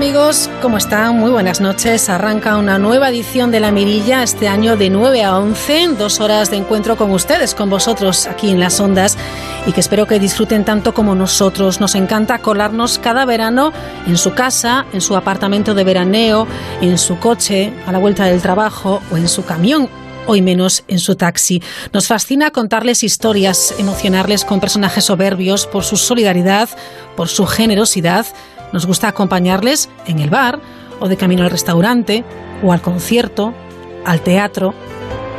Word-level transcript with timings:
Amigos? 0.00 0.48
¿Cómo 0.62 0.78
están? 0.78 1.18
Muy 1.18 1.30
buenas 1.30 1.60
noches. 1.60 2.08
Arranca 2.08 2.56
una 2.56 2.78
nueva 2.78 3.10
edición 3.10 3.50
de 3.50 3.60
La 3.60 3.70
Mirilla 3.70 4.22
este 4.22 4.48
año 4.48 4.78
de 4.78 4.88
9 4.88 5.24
a 5.24 5.36
11, 5.36 5.88
dos 5.98 6.20
horas 6.20 6.50
de 6.50 6.56
encuentro 6.56 6.96
con 6.96 7.10
ustedes, 7.10 7.54
con 7.54 7.68
vosotros 7.68 8.26
aquí 8.26 8.48
en 8.48 8.60
las 8.60 8.80
ondas 8.80 9.18
y 9.66 9.72
que 9.72 9.80
espero 9.80 10.06
que 10.06 10.18
disfruten 10.18 10.64
tanto 10.64 10.94
como 10.94 11.14
nosotros. 11.14 11.80
Nos 11.80 11.94
encanta 11.96 12.38
colarnos 12.38 12.98
cada 12.98 13.26
verano 13.26 13.74
en 14.06 14.16
su 14.16 14.32
casa, 14.32 14.86
en 14.94 15.02
su 15.02 15.16
apartamento 15.16 15.74
de 15.74 15.84
veraneo, 15.84 16.46
en 16.80 16.96
su 16.96 17.18
coche, 17.18 17.70
a 17.86 17.92
la 17.92 17.98
vuelta 17.98 18.24
del 18.24 18.40
trabajo 18.40 19.02
o 19.12 19.18
en 19.18 19.28
su 19.28 19.44
camión 19.44 19.90
hoy 20.26 20.40
menos 20.40 20.84
en 20.88 20.98
su 20.98 21.16
taxi. 21.16 21.62
Nos 21.92 22.06
fascina 22.06 22.52
contarles 22.52 23.02
historias, 23.02 23.74
emocionarles 23.78 24.44
con 24.44 24.60
personajes 24.60 25.04
soberbios 25.04 25.66
por 25.66 25.84
su 25.84 25.96
solidaridad, 25.96 26.68
por 27.16 27.28
su 27.28 27.46
generosidad, 27.46 28.26
nos 28.72 28.86
gusta 28.86 29.08
acompañarles 29.08 29.88
en 30.06 30.18
el 30.18 30.30
bar 30.30 30.60
o 31.00 31.08
de 31.08 31.16
camino 31.16 31.44
al 31.44 31.50
restaurante 31.50 32.24
o 32.62 32.72
al 32.72 32.82
concierto, 32.82 33.54
al 34.04 34.20
teatro. 34.20 34.74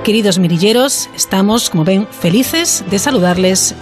Queridos 0.04 0.40
mirilleros, 0.40 1.10
estamos, 1.16 1.70
como 1.70 1.84
ven, 1.84 2.08
felices 2.08 2.84
de 2.90 3.00
saludarles 3.00 3.76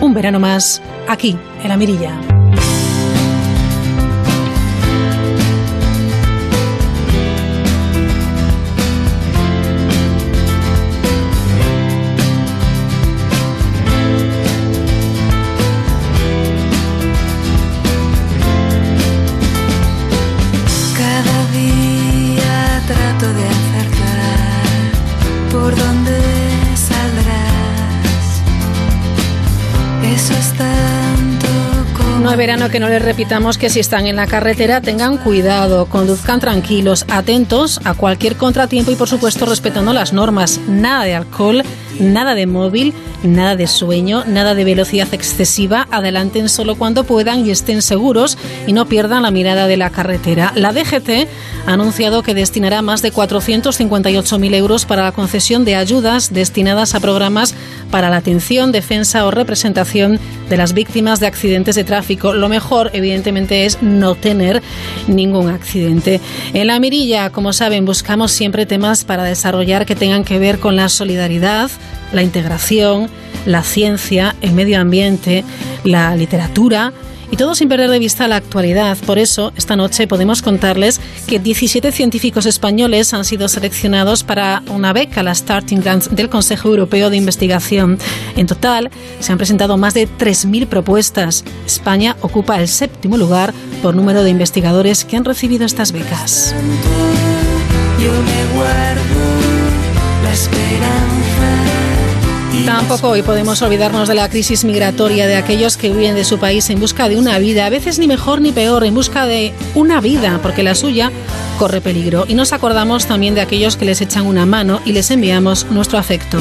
un 0.00 0.14
verano 0.14 0.40
más 0.40 0.80
aquí 1.08 1.36
en 1.62 1.68
la 1.68 1.76
Mirilla. 1.76 2.37
Verano 32.38 32.70
que 32.70 32.78
no 32.78 32.88
les 32.88 33.02
repitamos 33.02 33.58
que 33.58 33.68
si 33.68 33.80
están 33.80 34.06
en 34.06 34.14
la 34.14 34.28
carretera 34.28 34.80
tengan 34.80 35.18
cuidado, 35.18 35.86
conduzcan 35.86 36.38
tranquilos, 36.38 37.04
atentos 37.10 37.80
a 37.84 37.94
cualquier 37.94 38.36
contratiempo 38.36 38.92
y 38.92 38.94
por 38.94 39.08
supuesto 39.08 39.44
respetando 39.44 39.92
las 39.92 40.12
normas. 40.12 40.60
Nada 40.68 41.04
de 41.04 41.16
alcohol, 41.16 41.64
nada 41.98 42.36
de 42.36 42.46
móvil, 42.46 42.94
nada 43.24 43.56
de 43.56 43.66
sueño, 43.66 44.22
nada 44.24 44.54
de 44.54 44.64
velocidad 44.64 45.12
excesiva. 45.12 45.88
Adelanten 45.90 46.48
solo 46.48 46.76
cuando 46.76 47.02
puedan 47.02 47.44
y 47.44 47.50
estén 47.50 47.82
seguros 47.82 48.38
y 48.68 48.72
no 48.72 48.86
pierdan 48.86 49.24
la 49.24 49.32
mirada 49.32 49.66
de 49.66 49.76
la 49.76 49.90
carretera. 49.90 50.52
La 50.54 50.72
DGT 50.72 51.28
ha 51.66 51.72
anunciado 51.72 52.22
que 52.22 52.34
destinará 52.34 52.82
más 52.82 53.02
de 53.02 53.12
458.000 53.12 54.54
euros 54.54 54.84
para 54.84 55.02
la 55.02 55.12
concesión 55.12 55.64
de 55.64 55.74
ayudas 55.74 56.32
destinadas 56.32 56.94
a 56.94 57.00
programas 57.00 57.54
para 57.90 58.10
la 58.10 58.16
atención, 58.16 58.72
defensa 58.72 59.26
o 59.26 59.30
representación 59.30 60.18
de 60.48 60.56
las 60.56 60.72
víctimas 60.72 61.20
de 61.20 61.26
accidentes 61.26 61.74
de 61.74 61.84
tráfico. 61.84 62.32
Lo 62.32 62.48
mejor, 62.48 62.90
evidentemente, 62.92 63.66
es 63.66 63.82
no 63.82 64.14
tener 64.14 64.62
ningún 65.06 65.48
accidente. 65.48 66.20
En 66.52 66.66
la 66.66 66.80
mirilla, 66.80 67.30
como 67.30 67.52
saben, 67.52 67.84
buscamos 67.84 68.32
siempre 68.32 68.66
temas 68.66 69.04
para 69.04 69.24
desarrollar 69.24 69.86
que 69.86 69.96
tengan 69.96 70.24
que 70.24 70.38
ver 70.38 70.58
con 70.58 70.76
la 70.76 70.88
solidaridad, 70.88 71.70
la 72.12 72.22
integración, 72.22 73.08
la 73.46 73.62
ciencia, 73.62 74.34
el 74.40 74.52
medio 74.52 74.80
ambiente, 74.80 75.44
la 75.84 76.14
literatura 76.16 76.92
y 77.30 77.36
todo 77.36 77.54
sin 77.54 77.68
perder 77.68 77.90
de 77.90 77.98
vista 77.98 78.28
la 78.28 78.36
actualidad. 78.36 78.96
Por 79.06 79.18
eso, 79.18 79.52
esta 79.56 79.76
noche 79.76 80.06
podemos 80.06 80.42
contarles 80.42 81.00
que 81.26 81.38
17 81.38 81.92
científicos 81.92 82.46
españoles 82.46 83.12
han 83.14 83.24
sido 83.24 83.48
seleccionados 83.48 84.24
para 84.24 84.62
una 84.68 84.92
beca, 84.92 85.22
la 85.22 85.34
Starting 85.34 85.80
Grants 85.80 86.14
del 86.14 86.28
Consejo 86.28 86.68
Europeo 86.68 87.10
de 87.10 87.16
Investigación. 87.16 87.98
En 88.36 88.46
total, 88.46 88.90
se 89.20 89.32
han 89.32 89.38
presentado 89.38 89.76
más 89.76 89.94
de 89.94 90.08
3.000 90.08 90.66
propuestas. 90.66 91.44
España 91.66 92.16
ocupa 92.20 92.60
el 92.60 92.68
séptimo 92.68 93.16
lugar 93.16 93.52
por 93.82 93.94
número 93.94 94.22
de 94.22 94.30
investigadores 94.30 95.04
que 95.04 95.16
han 95.16 95.24
recibido 95.24 95.66
estas 95.66 95.92
becas. 95.92 96.54
Yo 97.98 98.12
me 98.12 98.54
guardo 98.56 99.17
Tampoco 102.68 103.08
hoy 103.08 103.22
podemos 103.22 103.62
olvidarnos 103.62 104.08
de 104.08 104.14
la 104.14 104.28
crisis 104.28 104.62
migratoria 104.62 105.26
de 105.26 105.36
aquellos 105.36 105.78
que 105.78 105.90
huyen 105.90 106.14
de 106.14 106.22
su 106.22 106.38
país 106.38 106.68
en 106.68 106.78
busca 106.78 107.08
de 107.08 107.16
una 107.16 107.38
vida, 107.38 107.64
a 107.64 107.70
veces 107.70 107.98
ni 107.98 108.06
mejor 108.06 108.42
ni 108.42 108.52
peor, 108.52 108.84
en 108.84 108.92
busca 108.92 109.24
de 109.24 109.54
una 109.74 110.02
vida, 110.02 110.38
porque 110.42 110.62
la 110.62 110.74
suya 110.74 111.10
corre 111.58 111.80
peligro. 111.80 112.26
Y 112.28 112.34
nos 112.34 112.52
acordamos 112.52 113.06
también 113.06 113.34
de 113.34 113.40
aquellos 113.40 113.78
que 113.78 113.86
les 113.86 114.02
echan 114.02 114.26
una 114.26 114.44
mano 114.44 114.82
y 114.84 114.92
les 114.92 115.10
enviamos 115.10 115.64
nuestro 115.70 115.98
afecto. 115.98 116.38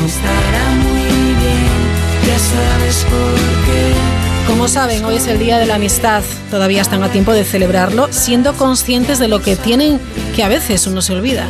Como 4.48 4.68
saben, 4.68 5.06
hoy 5.06 5.16
es 5.16 5.28
el 5.28 5.40
Día 5.40 5.60
de 5.60 5.66
la 5.66 5.76
Amistad. 5.76 6.24
Todavía 6.52 6.82
están 6.82 7.04
a 7.04 7.10
tiempo 7.10 7.32
de 7.32 7.46
celebrarlo, 7.46 8.10
siendo 8.12 8.54
conscientes 8.54 9.18
de 9.18 9.30
lo 9.30 9.42
que 9.42 9.56
tienen, 9.56 9.98
que 10.36 10.44
a 10.44 10.50
veces 10.50 10.88
uno 10.88 11.02
se 11.02 11.14
olvida. 11.14 11.48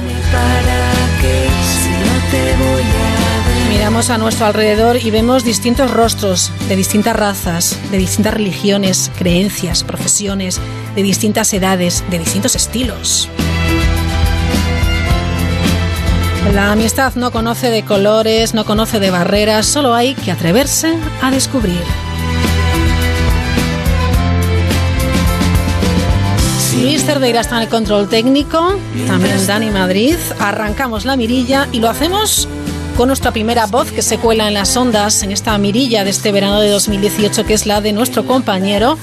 Miramos 3.87 4.09
a 4.09 4.17
nuestro 4.17 4.47
alrededor 4.47 4.97
y 4.97 5.11
vemos 5.11 5.45
distintos 5.45 5.89
rostros 5.91 6.51
de 6.67 6.75
distintas 6.75 7.15
razas, 7.15 7.79
de 7.89 7.97
distintas 7.97 8.33
religiones, 8.33 9.09
creencias, 9.17 9.85
profesiones, 9.85 10.59
de 10.93 11.03
distintas 11.03 11.53
edades, 11.53 12.03
de 12.09 12.19
distintos 12.19 12.57
estilos. 12.57 13.29
La 16.53 16.73
amistad 16.73 17.15
no 17.15 17.31
conoce 17.31 17.69
de 17.69 17.85
colores, 17.85 18.53
no 18.53 18.65
conoce 18.65 18.99
de 18.99 19.09
barreras, 19.09 19.65
solo 19.65 19.95
hay 19.95 20.15
que 20.15 20.33
atreverse 20.33 20.93
a 21.21 21.31
descubrir. 21.31 21.79
Luis 26.81 27.05
Cerdeira 27.05 27.39
está 27.39 27.55
en 27.55 27.63
el 27.63 27.69
control 27.69 28.09
técnico, 28.09 28.75
también 29.07 29.47
Dani 29.47 29.69
Madrid. 29.69 30.17
Arrancamos 30.39 31.05
la 31.05 31.15
mirilla 31.15 31.69
y 31.71 31.79
lo 31.79 31.89
hacemos 31.89 32.49
con 32.97 33.09
nuestra 33.09 33.31
primera 33.31 33.67
voz 33.67 33.91
que 33.91 34.01
se 34.01 34.17
cuela 34.17 34.47
en 34.47 34.55
las 34.55 34.75
ondas 34.75 35.21
en 35.21 35.31
esta 35.31 35.55
mirilla 35.59 36.03
de 36.03 36.09
este 36.09 36.31
verano 36.31 36.59
de 36.59 36.69
2018, 36.71 37.45
que 37.45 37.53
es 37.53 37.67
la 37.67 37.79
de 37.79 37.93
nuestro 37.93 38.25
compañero 38.25 38.97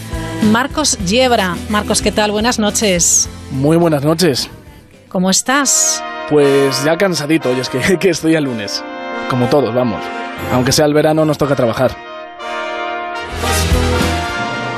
Marcos 0.50 0.99
Yebra. 1.06 1.56
Marcos, 1.69 2.03
¿qué 2.03 2.10
tal? 2.10 2.32
Buenas 2.32 2.59
noches. 2.59 3.28
Muy 3.53 3.77
buenas 3.77 4.03
noches. 4.03 4.50
¿Cómo 5.09 5.31
estás? 5.31 6.03
Pues 6.28 6.82
ya 6.84 6.99
cansadito, 6.99 7.56
y 7.56 7.60
es 7.60 7.69
que, 7.69 7.97
que 8.00 8.10
estoy 8.10 8.34
el 8.34 8.44
lunes. 8.44 8.82
Como 9.31 9.47
todos, 9.47 9.72
vamos. 9.72 10.03
Aunque 10.53 10.72
sea 10.72 10.87
el 10.87 10.93
verano, 10.93 11.25
nos 11.25 11.38
toca 11.38 11.55
trabajar. 11.55 11.97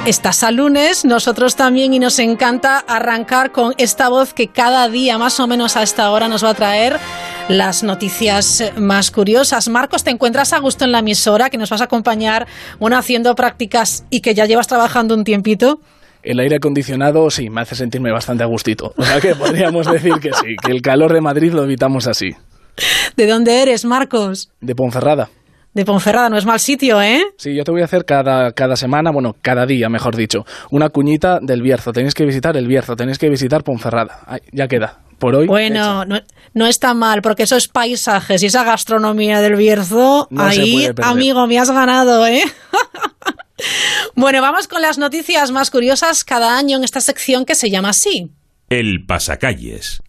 Estás 0.04 0.44
al 0.44 0.56
lunes, 0.56 1.04
nosotros 1.04 1.56
también 1.56 1.94
y 1.94 1.98
nos 1.98 2.18
encanta 2.18 2.78
arrancar 2.86 3.50
con 3.50 3.74
esta 3.78 4.08
voz 4.08 4.34
que 4.34 4.48
cada 4.48 4.88
día 4.88 5.16
más 5.18 5.40
o 5.40 5.46
menos 5.46 5.76
a 5.76 5.82
esta 5.82 6.10
hora 6.12 6.28
nos 6.28 6.44
va 6.44 6.50
a 6.50 6.54
traer 6.54 7.00
las 7.48 7.84
noticias 7.84 8.72
más 8.76 9.10
curiosas. 9.10 9.68
Marcos, 9.68 10.02
¿te 10.02 10.10
encuentras 10.10 10.52
a 10.52 10.58
gusto 10.58 10.84
en 10.84 10.92
la 10.92 10.98
emisora 10.98 11.48
que 11.48 11.58
nos 11.58 11.70
vas 11.70 11.80
a 11.80 11.84
acompañar, 11.84 12.46
bueno, 12.80 12.98
haciendo 12.98 13.34
prácticas 13.34 14.04
y 14.10 14.20
que 14.20 14.34
ya 14.34 14.46
llevas 14.46 14.66
trabajando 14.66 15.14
un 15.14 15.24
tiempito? 15.24 15.80
El 16.22 16.40
aire 16.40 16.56
acondicionado 16.56 17.30
sí, 17.30 17.48
me 17.48 17.60
hace 17.60 17.76
sentirme 17.76 18.10
bastante 18.10 18.42
a 18.42 18.46
gustito. 18.46 18.92
O 18.96 19.04
sea 19.04 19.20
que 19.20 19.36
podríamos 19.36 19.90
decir 19.90 20.14
que 20.14 20.32
sí, 20.32 20.56
que 20.60 20.72
el 20.72 20.82
calor 20.82 21.12
de 21.12 21.20
Madrid 21.20 21.52
lo 21.52 21.62
evitamos 21.62 22.08
así. 22.08 22.34
¿De 23.16 23.26
dónde 23.26 23.62
eres, 23.62 23.84
Marcos? 23.84 24.50
De 24.60 24.74
Ponferrada. 24.74 25.30
De 25.72 25.84
Ponferrada 25.84 26.28
no 26.28 26.38
es 26.38 26.46
mal 26.46 26.58
sitio, 26.58 27.00
¿eh? 27.00 27.22
Sí, 27.36 27.54
yo 27.54 27.62
te 27.62 27.70
voy 27.70 27.82
a 27.82 27.84
hacer 27.84 28.04
cada, 28.04 28.52
cada 28.52 28.76
semana, 28.76 29.12
bueno, 29.12 29.36
cada 29.40 29.66
día, 29.66 29.88
mejor 29.88 30.16
dicho, 30.16 30.44
una 30.70 30.88
cuñita 30.88 31.38
del 31.40 31.62
Bierzo. 31.62 31.92
Tenéis 31.92 32.14
que 32.14 32.24
visitar 32.24 32.56
el 32.56 32.66
Bierzo, 32.66 32.96
tenéis 32.96 33.18
que 33.18 33.28
visitar 33.28 33.62
Ponferrada. 33.62 34.40
ya 34.52 34.66
queda 34.66 35.05
por 35.18 35.34
hoy. 35.34 35.46
Bueno, 35.46 36.04
no, 36.04 36.66
está 36.66 36.94
mal, 36.94 37.22
porque 37.22 37.44
esos 37.44 37.68
paisajes 37.68 38.42
y 38.42 38.46
esa 38.46 38.64
gastronomía 38.64 39.40
del 39.40 39.56
Bierzo, 39.56 40.28
ahí, 40.36 40.88
amigo, 41.02 41.46
me 41.46 41.58
has 41.58 41.70
ganado, 41.70 42.26
¿eh? 42.26 42.42
Bueno, 44.14 44.42
vamos 44.42 44.68
con 44.68 44.82
las 44.82 44.98
noticias 44.98 45.50
más 45.50 45.70
curiosas 45.70 46.24
cada 46.24 46.58
año 46.58 46.76
en 46.76 46.84
esta 46.84 47.00
sección 47.00 47.44
que 47.44 47.54
se 47.54 47.70
llama 47.70 47.90
así. 47.90 48.30
El 48.68 49.06
pasacalles. 49.06 50.02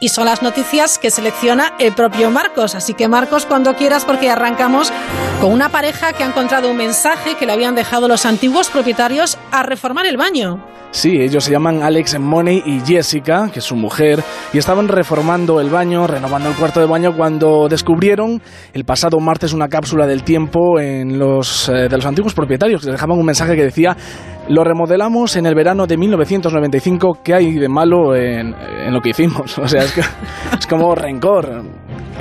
Y 0.00 0.08
son 0.08 0.24
las 0.24 0.40
noticias 0.40 0.98
que 0.98 1.10
selecciona 1.10 1.74
el 1.78 1.92
propio 1.94 2.30
Marcos. 2.30 2.74
Así 2.74 2.94
que 2.94 3.06
Marcos, 3.06 3.44
cuando 3.44 3.76
quieras, 3.76 4.04
porque 4.04 4.30
arrancamos 4.30 4.92
con 5.40 5.52
una 5.52 5.68
pareja 5.68 6.14
que 6.14 6.24
ha 6.24 6.28
encontrado 6.28 6.70
un 6.70 6.76
mensaje 6.76 7.36
que 7.36 7.44
le 7.44 7.52
habían 7.52 7.74
dejado 7.74 8.08
los 8.08 8.24
antiguos 8.24 8.70
propietarios 8.70 9.36
a 9.50 9.62
reformar 9.62 10.06
el 10.06 10.16
baño. 10.16 10.64
Sí, 10.92 11.20
ellos 11.20 11.44
se 11.44 11.52
llaman 11.52 11.82
Alex 11.82 12.18
Money 12.18 12.64
y 12.66 12.80
Jessica, 12.80 13.48
que 13.52 13.60
es 13.60 13.64
su 13.64 13.76
mujer, 13.76 14.22
y 14.52 14.58
estaban 14.58 14.88
reformando 14.88 15.60
el 15.60 15.70
baño, 15.70 16.08
renovando 16.08 16.48
el 16.48 16.56
cuarto 16.56 16.80
de 16.80 16.86
baño 16.86 17.16
cuando 17.16 17.68
descubrieron 17.68 18.42
el 18.72 18.84
pasado 18.84 19.20
martes 19.20 19.52
una 19.52 19.68
cápsula 19.68 20.08
del 20.08 20.24
tiempo 20.24 20.80
en 20.80 21.16
los, 21.16 21.68
eh, 21.68 21.88
de 21.88 21.96
los 21.96 22.04
antiguos 22.04 22.34
propietarios, 22.34 22.84
que 22.84 22.90
dejaban 22.90 23.16
un 23.18 23.24
mensaje 23.24 23.54
que 23.54 23.62
decía 23.62 23.96
lo 24.48 24.64
remodelamos 24.64 25.36
en 25.36 25.46
el 25.46 25.54
verano 25.54 25.86
de 25.86 25.96
1995, 25.96 27.20
¿qué 27.22 27.34
hay 27.34 27.52
de 27.52 27.68
malo 27.68 28.16
en, 28.16 28.52
en 28.52 28.92
lo 28.92 29.00
que 29.00 29.10
hicimos? 29.10 29.58
O 29.60 29.68
sea, 29.68 29.84
es, 29.84 29.92
que, 29.92 30.00
es 30.00 30.66
como 30.66 30.94
rencor 30.96 31.62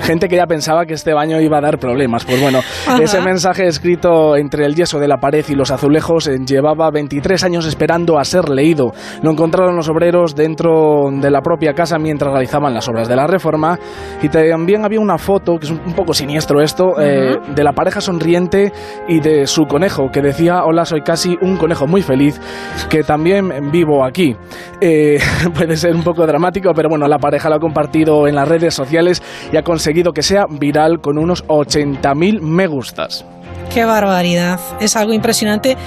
gente 0.01 0.27
que 0.27 0.38
ya 0.38 0.45
pensaba 0.45 0.86
que 0.86 0.94
este 0.94 1.13
baño 1.13 1.42
iba 1.42 1.57
a 1.57 1.62
dar 1.62 1.80
problemas. 1.80 2.25
Pues 2.25 2.42
bueno, 2.42 2.60
Ajá. 2.88 3.01
ese 3.04 3.21
mensaje 3.21 3.68
escrito 3.68 4.36
entre 4.38 4.66
el 4.66 4.75
yeso 4.75 5.00
de 5.00 5.07
la 5.07 5.18
pared 5.18 5.44
y 5.50 5.56
los 5.56 5.71
azulejos 5.71 6.27
eh, 6.27 6.38
llevaba 6.45 6.89
23 6.92 7.44
años 7.44 7.66
esperando 7.66 8.18
a 8.18 8.24
ser 8.24 8.50
leído. 8.50 8.94
Lo 9.21 9.31
encontraron 9.31 9.75
los 9.75 9.89
obreros 9.89 10.36
dentro 10.36 11.10
de 11.12 11.30
la 11.30 11.42
propia 11.42 11.74
casa 11.74 11.98
mientras 11.98 12.31
realizaban 12.31 12.74
las 12.74 12.88
obras 12.88 13.07
de 13.07 13.16
la 13.16 13.27
reforma 13.27 13.77
y 14.21 14.30
también 14.30 14.86
había 14.86 15.00
una 15.00 15.18
foto, 15.18 15.57
que 15.57 15.66
es 15.66 15.71
un 15.71 15.80
un 15.89 15.95
poco 15.95 16.13
siniestro 16.13 16.62
esto, 16.62 17.00
eh, 17.01 17.38
de 17.56 17.63
la 17.63 17.74
pareja 17.74 18.00
sonriente 18.00 18.71
y 19.07 19.19
de 19.19 19.48
su 19.48 19.66
conejo 19.66 20.10
que 20.12 20.21
decía, 20.21 20.63
hola, 20.63 20.86
soy 20.86 21.01
casi 21.01 21.36
un 21.42 21.57
conejo 21.57 21.88
muy 21.88 22.01
feliz, 22.01 22.39
que 22.89 23.04
también 23.04 23.71
vivo 23.71 24.06
aquí. 24.06 24.36
Eh, 24.80 25.19
puede 25.54 25.75
ser 25.75 25.95
un 25.95 26.04
poco 26.04 26.25
dramático, 26.25 26.71
pero 26.74 26.89
bueno, 26.89 27.07
la 27.07 27.18
pareja 27.18 27.50
lo 27.50 27.56
ha 27.56 27.60
compartido 27.60 28.27
en 28.27 28.36
las 28.36 28.48
redes 28.48 28.74
sociales 28.74 29.21
y 29.51 29.57
ha 29.60 29.64
conseguido 29.64 30.12
que 30.14 30.24
sea 30.24 30.46
viral 30.50 31.00
con 31.02 31.18
unos 31.18 31.46
80.000 31.48 32.42
me 32.42 32.68
gustas. 32.68 33.24
Qué 33.74 33.86
barbaridad. 33.86 34.60
Es 34.80 34.96
algo 34.96 35.14
impresionante. 35.14 35.78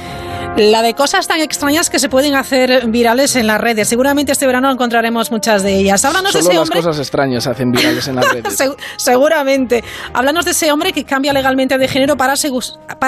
La 0.56 0.82
de 0.82 0.92
cosas 0.94 1.26
tan 1.26 1.40
extrañas 1.40 1.88
que 1.88 1.98
se 1.98 2.08
pueden 2.10 2.34
hacer 2.34 2.86
virales 2.88 3.34
en 3.36 3.46
las 3.46 3.60
redes. 3.60 3.88
Seguramente 3.88 4.32
este 4.32 4.46
verano 4.46 4.70
encontraremos 4.70 5.30
muchas 5.30 5.62
de 5.62 5.76
ellas. 5.78 6.04
Háblanos 6.04 6.32
Solo 6.32 6.44
de 6.44 6.50
ese 6.50 6.58
las 6.58 6.68
hombre. 6.68 6.78
cosas 6.80 6.98
extrañas 6.98 7.44
se 7.44 7.50
hacen 7.50 7.72
virales 7.72 8.06
en 8.06 8.16
las 8.16 8.28
redes. 8.32 8.60
Segu- 8.60 8.76
seguramente. 8.96 9.82
Háblanos 10.12 10.44
de 10.44 10.50
ese 10.50 10.70
hombre 10.70 10.92
que 10.92 11.04
cambia 11.04 11.32
legalmente 11.32 11.78
de 11.78 11.88
género 11.88 12.16
para 12.16 12.34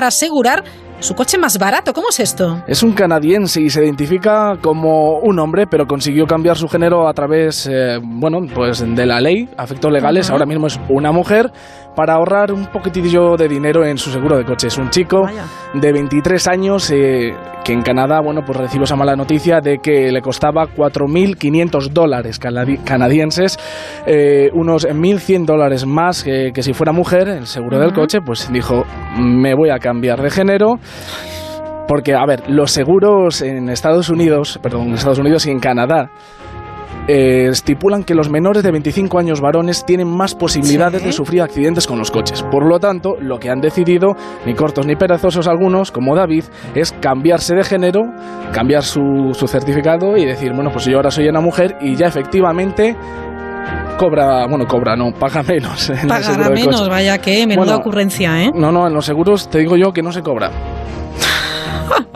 asegurar 0.07 0.65
su 1.01 1.15
coche 1.15 1.39
más 1.39 1.59
barato. 1.59 1.93
¿Cómo 1.93 2.09
es 2.11 2.21
esto? 2.21 2.63
Es 2.67 2.83
un 2.83 2.93
canadiense 2.93 3.61
y 3.61 3.71
se 3.71 3.85
identifica 3.85 4.57
como 4.61 5.19
un 5.19 5.39
hombre, 5.39 5.67
pero 5.67 5.87
consiguió 5.87 6.27
cambiar 6.27 6.57
su 6.57 6.69
género 6.69 7.09
a 7.09 7.15
través, 7.15 7.69
eh, 7.71 7.99
bueno, 8.03 8.47
pues 8.55 8.85
de 8.87 9.07
la 9.07 9.21
ley, 9.21 9.49
afectos 9.57 9.93
legales. 9.93 10.31
Ahora 10.31 10.47
mismo 10.47 10.67
es 10.67 10.79
una 10.89 11.13
mujer 11.13 11.53
para 11.95 12.15
ahorrar 12.15 12.53
un 12.53 12.67
poquitillo 12.67 13.37
de 13.37 13.49
dinero 13.49 13.85
en 13.85 13.99
su 13.99 14.11
seguro 14.11 14.37
de 14.37 14.45
coche. 14.45 14.67
Es 14.69 14.79
un 14.79 14.91
chico 14.91 15.23
Vaya. 15.23 15.45
de 15.75 15.93
23 15.93 16.47
años 16.49 16.91
eh, 16.91 17.35
que 17.65 17.73
en 17.73 17.83
Canadá, 17.83 18.21
bueno, 18.21 18.43
pues 18.45 18.59
recibe 18.59 18.85
esa 18.85 18.97
mala 18.97 19.15
noticia 19.17 19.61
de 19.61 19.79
que 19.79 20.11
le 20.11 20.21
costaba 20.21 20.67
4.500 20.67 21.89
dólares 21.91 22.41
canadi- 22.41 22.83
canadienses, 22.85 23.59
eh, 24.07 24.51
unos 24.55 24.87
1.100 24.89 25.45
dólares 25.47 25.87
más 25.87 26.23
que, 26.25 26.51
que 26.55 26.63
si 26.63 26.73
fuera 26.73 26.93
mujer, 26.93 27.29
el 27.29 27.47
seguro 27.47 27.79
del 27.79 27.93
coche, 27.93 28.21
pues 28.21 28.51
dijo, 28.53 28.85
me 29.19 29.55
voy 29.55 29.71
a 29.71 29.79
cambiar 29.79 30.21
de 30.23 30.31
género. 30.31 30.79
Porque, 31.87 32.15
a 32.15 32.25
ver, 32.25 32.45
los 32.49 32.71
seguros 32.71 33.43
en 33.43 33.69
Estados 33.69 34.09
Unidos, 34.09 34.59
perdón, 34.63 34.89
en 34.89 34.95
Estados 34.95 35.19
Unidos 35.19 35.45
y 35.47 35.51
en 35.51 35.61
Canadá, 35.61 36.09
eh, 37.09 37.49
estipulan 37.51 38.05
que 38.05 38.15
los 38.15 38.31
menores 38.31 38.63
de 38.63 38.71
25 38.71 39.19
años 39.19 39.41
varones 39.41 39.85
tienen 39.85 40.09
más 40.09 40.35
posibilidades 40.35 41.01
Sí. 41.03 41.07
de 41.09 41.13
sufrir 41.13 41.43
accidentes 41.43 41.87
con 41.87 41.99
los 41.99 42.11
coches. 42.11 42.43
Por 42.51 42.67
lo 42.67 42.79
tanto, 42.79 43.15
lo 43.21 43.39
que 43.39 43.51
han 43.51 43.61
decidido, 43.61 44.17
ni 44.47 44.55
cortos 44.55 44.87
ni 44.87 44.97
perezosos 44.97 45.47
algunos, 45.49 45.91
como 45.93 46.15
David, 46.17 46.45
es 46.75 46.93
cambiarse 46.93 47.55
de 47.55 47.65
género, 47.65 48.03
cambiar 48.53 48.83
su, 48.83 49.31
su 49.35 49.47
certificado 49.47 50.17
y 50.17 50.25
decir, 50.25 50.53
bueno, 50.55 50.71
pues 50.73 50.85
yo 50.87 50.97
ahora 50.97 51.11
soy 51.11 51.29
una 51.29 51.41
mujer 51.41 51.77
y 51.81 51.95
ya 51.97 52.07
efectivamente 52.07 52.97
cobra, 53.99 54.47
bueno, 54.47 54.67
cobra, 54.67 54.97
no, 54.97 55.13
paga 55.13 55.43
menos. 55.43 55.93
Pagará 56.09 56.51
menos, 56.51 56.89
vaya 56.89 57.19
que 57.19 57.47
menuda 57.47 57.65
Bueno, 57.65 57.77
ocurrencia, 57.81 58.43
¿eh? 58.43 58.51
No, 58.55 58.73
no, 58.73 58.87
en 58.87 58.93
los 58.95 59.05
seguros 59.05 59.49
te 59.49 59.59
digo 59.59 59.77
yo 59.77 59.93
que 59.93 60.03
no 60.03 60.11
se 60.13 60.23
cobra. 60.23 60.51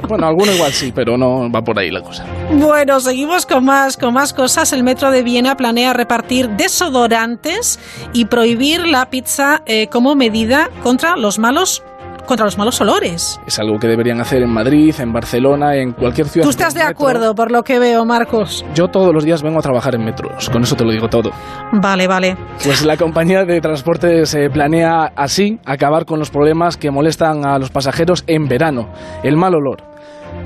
Bueno, 0.09 0.27
alguno 0.27 0.53
igual 0.53 0.73
sí, 0.73 0.93
pero 0.95 1.19
no 1.19 1.51
va 1.51 1.63
por 1.63 1.79
ahí 1.79 1.91
la 1.91 2.03
cosa. 2.03 2.25
Bueno, 2.53 2.99
seguimos 3.01 3.45
con 3.45 3.65
más, 3.65 3.97
con 3.97 4.15
más 4.15 4.33
cosas. 4.33 4.73
El 4.73 4.83
Metro 4.83 5.11
de 5.11 5.23
Viena 5.23 5.57
planea 5.57 5.93
repartir 5.93 6.49
desodorantes 6.51 7.79
y 8.13 8.25
prohibir 8.25 8.87
la 8.87 9.11
pizza 9.11 9.63
eh, 9.67 9.89
como 9.89 10.15
medida 10.15 10.71
contra 10.83 11.17
los 11.17 11.39
malos 11.39 11.83
contra 12.29 12.45
los 12.45 12.59
malos 12.59 12.79
olores. 12.83 13.41
Es 13.47 13.59
algo 13.59 13.79
que 13.79 13.89
deberían 13.89 14.21
hacer 14.21 14.43
en 14.43 14.51
Madrid, 14.53 14.95
en 14.99 15.13
Barcelona, 15.13 15.75
en 15.77 15.93
cualquier 15.93 16.29
ciudad. 16.29 16.45
¿Tú 16.45 16.51
estás 16.51 16.75
de 16.75 16.83
acuerdo 16.83 17.35
por 17.35 17.51
lo 17.51 17.63
que 17.63 17.79
veo, 17.79 18.05
Marcos? 18.05 18.65
Yo 18.75 18.89
todos 18.89 19.15
los 19.15 19.25
días 19.25 19.43
vengo 19.43 19.59
a 19.59 19.63
trabajar 19.63 19.95
en 19.95 20.05
metros, 20.05 20.51
con 20.51 20.63
eso 20.63 20.77
te 20.77 20.85
lo 20.85 20.93
digo 20.93 21.09
todo. 21.09 21.31
Vale, 21.73 22.07
vale. 22.07 22.37
Pues 22.63 22.85
la 22.85 22.99
compañía 22.99 23.45
de 23.45 23.61
transportes 23.63 24.35
eh, 24.35 24.51
planea 24.51 25.11
así 25.17 25.59
acabar 25.65 26.05
con 26.05 26.19
los 26.19 26.31
problemas 26.31 26.77
que 26.77 26.91
molestan 26.91 27.47
a 27.47 27.59
los 27.59 27.71
pasajeros 27.71 28.25
en 28.27 28.47
verano. 28.47 28.91
El 29.23 29.37
mal 29.37 29.55
olor, 29.55 29.79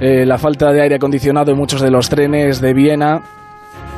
eh, 0.01 0.25
la 0.25 0.39
falta 0.39 0.71
de 0.71 0.83
aire 0.83 0.95
acondicionado 0.95 1.51
en 1.51 1.59
muchos 1.59 1.81
de 1.81 1.91
los 1.91 2.09
trenes 2.09 2.61
de 2.61 2.75
Viena 2.75 3.23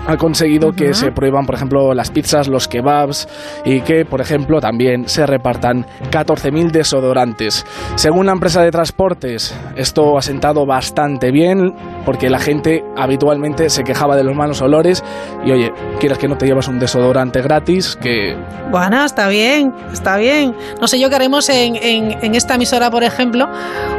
ha 0.07 0.17
conseguido 0.17 0.73
que 0.73 0.93
se 0.95 1.11
prohíban, 1.13 1.47
por 1.47 1.55
ejemplo, 1.55 1.95
las 1.95 2.11
pizzas, 2.11 2.49
los 2.49 2.69
kebabs 2.69 3.27
y 3.65 3.81
que, 3.81 4.05
por 4.05 4.21
ejemplo, 4.21 4.61
también 4.61 5.09
se 5.09 5.27
repartan 5.27 5.87
14.000 6.11 6.71
desodorantes. 6.71 7.65
Según 7.97 8.27
la 8.27 8.33
empresa 8.33 8.63
de 8.63 8.71
transportes, 8.71 9.55
esto 9.77 10.17
ha 10.19 10.23
sentado 10.23 10.67
bastante 10.67 11.31
bien 11.31 11.75
porque 12.05 12.29
la 12.29 12.39
gente 12.39 12.85
habitualmente 12.97 13.71
se 13.71 13.83
quejaba 13.85 14.17
de 14.17 14.25
los 14.25 14.35
malos 14.37 14.61
olores 14.61 15.03
y, 15.45 15.51
oye, 15.53 15.73
quieres 16.01 16.19
que 16.19 16.29
no 16.29 16.37
te 16.37 16.47
llevas 16.47 16.69
un 16.69 16.79
desodorante 16.79 17.41
gratis, 17.43 17.97
que 18.01 18.37
Bueno, 18.71 19.05
está 19.05 19.29
bien, 19.29 19.73
está 19.93 20.17
bien. 20.17 20.55
No 20.81 20.87
sé 20.87 20.99
yo 21.01 21.09
qué 21.09 21.15
haremos 21.17 21.49
en, 21.49 21.77
en- 21.77 22.19
en 22.23 22.35
esta 22.35 22.55
emisora, 22.57 22.91
por 22.91 23.05
ejemplo, 23.05 23.49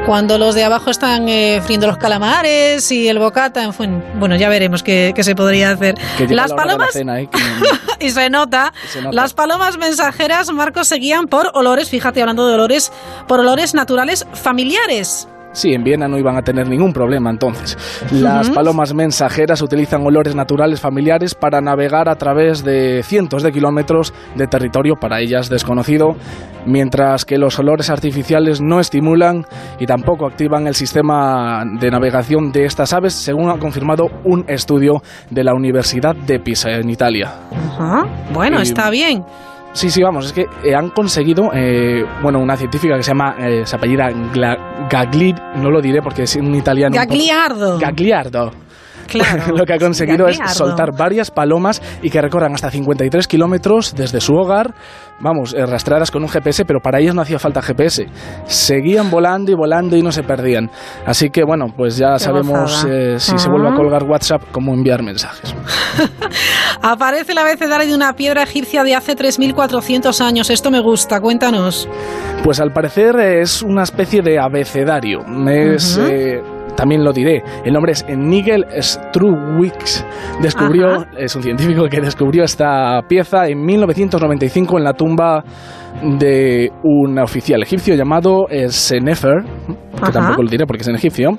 cuando 0.05 0.37
los 0.37 0.53
de 0.55 0.63
abajo 0.63 0.91
están 0.91 1.27
eh, 1.29 1.61
friendo 1.63 1.87
los 1.87 1.97
calamares 1.97 2.91
y 2.91 3.07
el 3.07 3.17
bocata, 3.19 3.63
en 3.63 3.73
fin. 3.73 4.03
Bueno, 4.19 4.35
ya 4.35 4.49
veremos 4.49 4.83
qué, 4.83 5.13
qué 5.15 5.23
se 5.23 5.35
podría 5.35 5.71
hacer. 5.71 5.94
Las 6.29 6.51
la 6.51 6.55
palomas, 6.55 6.93
cena, 6.93 7.19
¿eh? 7.21 7.29
y 7.99 8.09
se 8.09 8.29
nota, 8.29 8.73
se 8.87 9.01
nota. 9.01 9.15
las 9.15 9.33
palomas 9.33 9.77
mensajeras, 9.77 10.51
Marcos, 10.51 10.87
seguían 10.87 11.27
por 11.27 11.51
olores, 11.53 11.89
fíjate, 11.89 12.21
hablando 12.21 12.47
de 12.47 12.53
olores, 12.53 12.91
por 13.27 13.39
olores 13.39 13.73
naturales 13.73 14.25
familiares. 14.33 15.27
Sí, 15.55 15.73
en 15.73 15.83
Viena 15.83 16.07
no 16.07 16.17
iban 16.17 16.35
a 16.37 16.41
tener 16.41 16.67
ningún 16.67 16.91
problema 16.91 17.29
entonces. 17.29 17.77
Las 18.11 18.49
palomas 18.49 18.93
mensajeras 18.93 19.61
utilizan 19.61 20.05
olores 20.05 20.35
naturales 20.35 20.81
familiares 20.81 21.33
para 21.33 21.61
navegar 21.61 22.09
a 22.09 22.15
través 22.15 22.63
de 22.63 23.01
cientos 23.03 23.41
de 23.41 23.51
kilómetros 23.53 24.13
de 24.35 24.47
territorio 24.47 24.95
para 24.99 25.21
ellas 25.21 25.49
desconocido, 25.49 26.15
mientras 26.65 27.23
que 27.23 27.37
los 27.37 27.57
olores 27.57 27.89
artificiales 27.89 28.61
no 28.61 28.81
estimulan 28.81 29.45
y 29.79 29.85
tampoco 29.85 30.27
activan 30.27 30.67
el 30.67 30.75
sistema 30.75 31.63
de 31.79 31.89
navegación 31.89 32.51
de 32.51 32.65
estas 32.65 32.91
aves, 32.91 33.13
según 33.13 33.49
ha 33.49 33.57
confirmado 33.57 34.07
un 34.25 34.43
estudio 34.49 35.01
de 35.29 35.43
la 35.45 35.53
Universidad 35.53 36.15
de 36.15 36.39
Pisa 36.39 36.71
en 36.71 36.89
Italia. 36.89 37.31
Bueno, 38.33 38.59
Y- 38.59 38.63
está 38.63 38.89
bien. 38.89 39.23
Sí, 39.75 39.89
sí, 39.89 40.01
vamos, 40.01 40.27
es 40.27 40.31
que 40.33 40.47
eh, 40.63 40.73
han 40.73 40.89
conseguido, 40.89 41.51
eh, 41.53 42.05
bueno, 42.21 42.39
una 42.39 42.55
científica 42.55 42.95
que 42.95 43.03
se 43.03 43.09
llama, 43.11 43.35
eh, 43.37 43.63
se 43.65 43.75
apellida 43.75 44.09
Gagli, 44.89 45.35
no 45.57 45.69
lo 45.69 45.81
diré 45.81 46.01
porque 46.01 46.23
es 46.23 46.35
un 46.37 46.55
italiano. 46.55 46.95
un 46.95 47.01
poco- 47.03 47.13
Gagliardo. 47.77 48.51
Claro. 49.07 49.43
lo 49.55 49.65
que 49.65 49.73
ha 49.73 49.77
conseguido 49.77 50.27
es 50.27 50.39
soltar 50.53 50.89
varias 50.97 51.31
palomas 51.31 51.81
y 52.01 52.09
que 52.09 52.21
recorran 52.21 52.53
hasta 52.53 52.69
53 52.71 53.27
kilómetros 53.27 53.93
desde 53.95 54.19
su 54.19 54.33
hogar, 54.33 54.73
vamos, 55.19 55.53
eh, 55.53 55.65
rastreadas 55.65 56.11
con 56.11 56.23
un 56.23 56.29
GPS, 56.29 56.65
pero 56.65 56.79
para 56.79 56.99
ellas 56.99 57.15
no 57.15 57.21
hacía 57.21 57.39
falta 57.39 57.61
GPS. 57.61 58.07
Seguían 58.45 59.09
volando 59.09 59.51
y 59.51 59.55
volando 59.55 59.95
y 59.95 60.01
no 60.01 60.11
se 60.11 60.23
perdían. 60.23 60.69
Así 61.05 61.29
que, 61.29 61.43
bueno, 61.43 61.67
pues 61.75 61.97
ya 61.97 62.13
Qué 62.13 62.19
sabemos 62.19 62.85
eh, 62.89 63.15
si 63.19 63.37
se 63.37 63.49
vuelve 63.49 63.67
a 63.69 63.71
Ah. 63.71 63.75
colgar 63.75 64.03
WhatsApp 64.03 64.41
cómo 64.51 64.73
enviar 64.73 65.03
mensajes. 65.03 65.53
Aparece 66.81 67.31
el 67.31 67.37
abecedario 67.39 67.87
de 67.87 67.95
una 67.95 68.13
piedra 68.13 68.43
egipcia 68.43 68.83
de 68.83 68.95
hace 68.95 69.15
3.400 69.15 70.21
años. 70.21 70.49
Esto 70.49 70.71
me 70.71 70.79
gusta, 70.81 71.19
cuéntanos. 71.19 71.87
Pues 72.43 72.59
al 72.59 72.71
parecer 72.71 73.15
es 73.19 73.61
una 73.61 73.83
especie 73.83 74.21
de 74.21 74.39
abecedario. 74.39 75.19
Es, 75.49 75.97
eh, 75.97 76.41
también 76.75 77.03
lo 77.03 77.11
diré. 77.11 77.43
El 77.63 77.73
nombre 77.73 77.93
es 77.93 78.05
Nigel 78.07 78.65
Struwix. 78.79 80.05
Descubrió, 80.41 81.05
es 81.17 81.35
un 81.35 81.43
científico 81.43 81.87
que 81.89 82.01
descubrió 82.01 82.43
esta 82.43 83.01
pieza 83.07 83.47
en 83.47 83.63
1995 83.63 84.77
en 84.77 84.83
la 84.83 84.93
tumba 84.93 85.43
de 86.03 86.71
un 86.83 87.17
oficial 87.19 87.63
egipcio 87.63 87.95
llamado 87.95 88.47
Senefer, 88.69 89.43
que 90.05 90.11
tampoco 90.11 90.43
lo 90.43 90.49
diré 90.49 90.65
porque 90.65 90.81
es 90.81 90.87
en 90.87 90.95
egipcio 90.95 91.37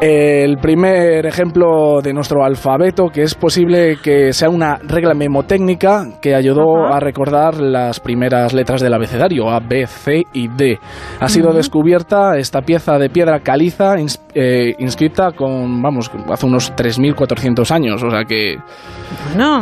el 0.00 0.58
primer 0.58 1.26
ejemplo 1.26 2.00
de 2.00 2.12
nuestro 2.12 2.44
alfabeto, 2.44 3.08
que 3.08 3.22
es 3.22 3.34
posible 3.34 3.96
que 4.02 4.32
sea 4.32 4.48
una 4.48 4.76
regla 4.76 5.12
memotécnica 5.14 6.06
que 6.22 6.36
ayudó 6.36 6.86
a 6.86 7.00
recordar 7.00 7.60
las 7.60 7.98
primeras 7.98 8.52
letras 8.52 8.80
del 8.80 8.94
abecedario, 8.94 9.50
A, 9.50 9.58
B, 9.58 9.86
C 9.86 10.22
y 10.32 10.46
D. 10.48 10.78
Ha 11.18 11.28
sido 11.28 11.52
descubierta 11.52 12.36
esta 12.36 12.62
pieza 12.62 12.96
de 12.98 13.10
piedra 13.10 13.40
caliza 13.40 13.96
eh, 14.34 14.74
inscrita 14.78 15.32
con, 15.32 15.82
vamos, 15.82 16.10
hace 16.30 16.46
unos 16.46 16.72
3.400 16.76 17.70
años, 17.72 18.02
o 18.02 18.10
sea 18.10 18.24
que, 18.24 18.56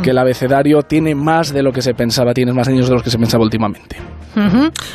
que 0.02 0.11
el 0.11 0.19
abecedario 0.19 0.83
tiene 0.83 1.14
más 1.14 1.52
de 1.52 1.62
lo 1.62 1.73
que 1.73 1.81
se 1.81 1.95
pensaba, 1.95 2.35
tiene 2.35 2.52
más 2.52 2.69
años 2.69 2.88
de 2.88 2.95
los 2.95 3.02
que 3.02 3.11
se 3.11 3.19
pensaba 3.19 3.43
últimamente. 3.43 3.97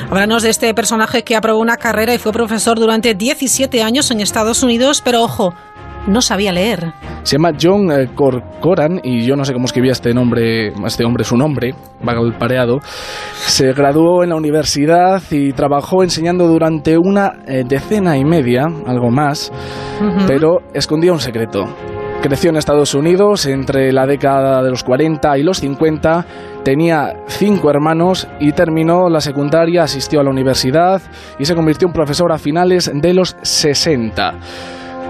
Háblanos 0.10 0.44
de 0.44 0.50
este 0.50 0.74
personaje 0.74 1.24
que 1.24 1.36
aprobó 1.36 1.60
una 1.60 1.78
carrera 1.78 2.14
y 2.14 2.18
fue 2.18 2.32
profesor 2.32 2.80
durante 2.80 3.16
17 3.16 3.82
años 3.82 4.12
en 4.12 4.22
Estados 4.22 4.62
Unidos, 4.62 5.02
pero 5.04 5.24
ojo, 5.24 5.54
no 6.08 6.22
sabía 6.22 6.52
leer. 6.52 6.94
Se 7.24 7.38
llama 7.38 7.52
John 7.60 7.92
eh, 7.92 8.10
Corcoran 8.16 9.00
y 9.04 9.24
yo 9.26 9.36
no 9.36 9.46
sé 9.46 9.54
cómo 9.54 9.66
escribía 9.66 9.92
este 9.92 10.14
nombre, 10.14 10.74
este 10.86 11.06
hombre 11.06 11.24
su 11.24 11.38
nombre, 11.38 11.76
pareado. 12.40 12.80
Se 13.34 13.74
graduó 13.74 14.24
en 14.24 14.30
la 14.30 14.36
universidad 14.36 15.22
y 15.30 15.54
trabajó 15.54 16.04
enseñando 16.04 16.48
durante 16.48 16.98
una 16.98 17.34
eh, 17.48 17.64
decena 17.68 18.18
y 18.18 18.26
media, 18.26 18.66
algo 18.88 19.12
más, 19.12 19.52
pero 20.28 20.60
escondía 20.74 21.12
un 21.12 21.20
secreto. 21.20 21.66
Creció 22.22 22.52
en 22.52 22.58
Estados 22.58 22.94
Unidos 22.94 23.48
entre 23.48 23.92
la 23.92 24.06
década 24.06 24.62
de 24.62 24.70
los 24.70 24.84
40 24.84 25.38
y 25.40 25.44
los 25.44 25.60
50, 25.60 26.26
tenía 26.64 27.16
cinco 27.28 27.70
hermanos 27.70 28.28
y 28.40 28.52
terminó 28.52 29.10
la 29.10 29.22
secundaria, 29.22 29.84
asistió 29.84 30.20
a 30.20 30.24
la 30.24 30.30
universidad 30.30 31.02
y 31.40 31.46
se 31.46 31.56
convirtió 31.56 31.88
en 31.88 31.94
profesor 31.94 32.32
a 32.32 32.38
finales 32.38 32.92
de 32.94 33.14
los 33.14 33.36
60. 33.42 34.36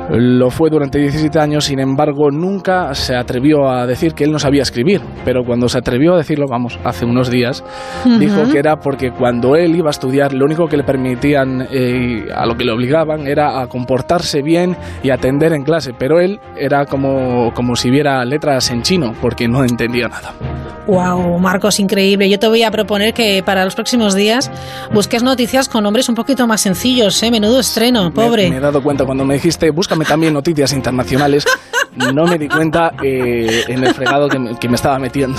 Lo 0.09 0.49
fue 0.49 0.69
durante 0.69 0.99
17 0.99 1.39
años, 1.39 1.65
sin 1.65 1.79
embargo, 1.79 2.31
nunca 2.31 2.93
se 2.93 3.15
atrevió 3.15 3.69
a 3.69 3.85
decir 3.85 4.13
que 4.13 4.23
él 4.23 4.31
no 4.31 4.39
sabía 4.39 4.61
escribir. 4.61 5.01
Pero 5.23 5.43
cuando 5.45 5.69
se 5.69 5.77
atrevió 5.77 6.13
a 6.13 6.17
decirlo, 6.17 6.47
vamos, 6.49 6.77
hace 6.83 7.05
unos 7.05 7.29
días, 7.29 7.63
dijo 8.19 8.43
que 8.51 8.59
era 8.59 8.77
porque 8.77 9.11
cuando 9.11 9.55
él 9.55 9.75
iba 9.75 9.87
a 9.87 9.91
estudiar, 9.91 10.33
lo 10.33 10.45
único 10.45 10.67
que 10.67 10.77
le 10.77 10.83
permitían, 10.83 11.67
eh, 11.71 12.25
a 12.35 12.45
lo 12.45 12.55
que 12.55 12.65
le 12.65 12.71
obligaban, 12.71 13.27
era 13.27 13.61
a 13.61 13.67
comportarse 13.67 14.41
bien 14.41 14.75
y 15.03 15.11
atender 15.11 15.53
en 15.53 15.63
clase. 15.63 15.93
Pero 15.97 16.19
él 16.19 16.39
era 16.57 16.85
como, 16.85 17.53
como 17.53 17.75
si 17.75 17.89
viera 17.89 18.23
letras 18.25 18.69
en 18.71 18.81
chino, 18.81 19.13
porque 19.21 19.47
no 19.47 19.63
entendía 19.63 20.07
nada. 20.07 20.33
Wow, 20.87 21.39
Marcos, 21.39 21.79
increíble. 21.79 22.29
Yo 22.29 22.39
te 22.39 22.47
voy 22.47 22.63
a 22.63 22.71
proponer 22.71 23.13
que 23.13 23.43
para 23.45 23.63
los 23.63 23.75
próximos 23.75 24.15
días 24.15 24.51
busques 24.91 25.23
noticias 25.23 25.69
con 25.69 25.83
nombres 25.83 26.09
un 26.09 26.15
poquito 26.15 26.47
más 26.47 26.61
sencillos, 26.61 27.21
¿eh? 27.23 27.31
Menudo 27.31 27.59
estreno, 27.59 28.11
pobre. 28.11 28.49
Me, 28.49 28.57
he 28.57 28.59
dado 28.59 28.81
cuenta 28.81 29.05
cuando 29.05 29.23
me 29.23 29.35
dijiste, 29.35 29.71
búscame 29.91 30.05
también 30.05 30.33
noticias 30.33 30.71
internacionales. 30.71 31.45
No 32.13 32.23
me 32.25 32.37
di 32.37 32.47
cuenta 32.47 32.93
eh, 33.03 33.65
en 33.67 33.83
el 33.83 33.93
fregado 33.93 34.29
que 34.29 34.69
me, 34.69 34.75
estaba 34.75 34.97
metiendo. 34.99 35.37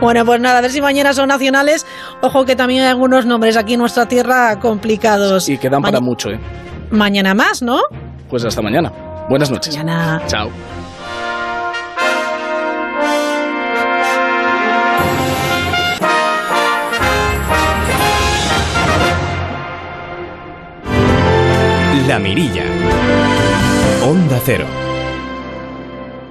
Bueno, 0.00 0.24
pues 0.24 0.40
nada, 0.40 0.58
a 0.58 0.60
ver 0.60 0.70
si 0.70 0.80
mañana 0.80 1.12
son 1.12 1.28
nacionales. 1.28 1.84
Ojo 2.22 2.44
que 2.44 2.54
también 2.54 2.84
hay 2.84 2.88
algunos 2.88 3.26
nombres 3.26 3.56
aquí 3.56 3.74
en 3.74 3.80
nuestra 3.80 4.06
tierra 4.06 4.58
complicados. 4.60 5.48
Y 5.48 5.58
quedan 5.58 5.82
para 5.82 6.00
mucho, 6.00 6.30
¿eh? 6.30 6.40
Mañana 6.90 7.34
más, 7.34 7.60
¿no? 7.60 7.80
Pues 8.28 8.44
hasta 8.44 8.62
mañana. 8.62 8.92
Buenas 9.28 9.50
noches. 9.50 9.76
Mañana. 9.76 10.22
Chao. 10.26 10.48
La 22.06 22.18
Mirilla. 22.18 22.64
Cero. 24.44 24.66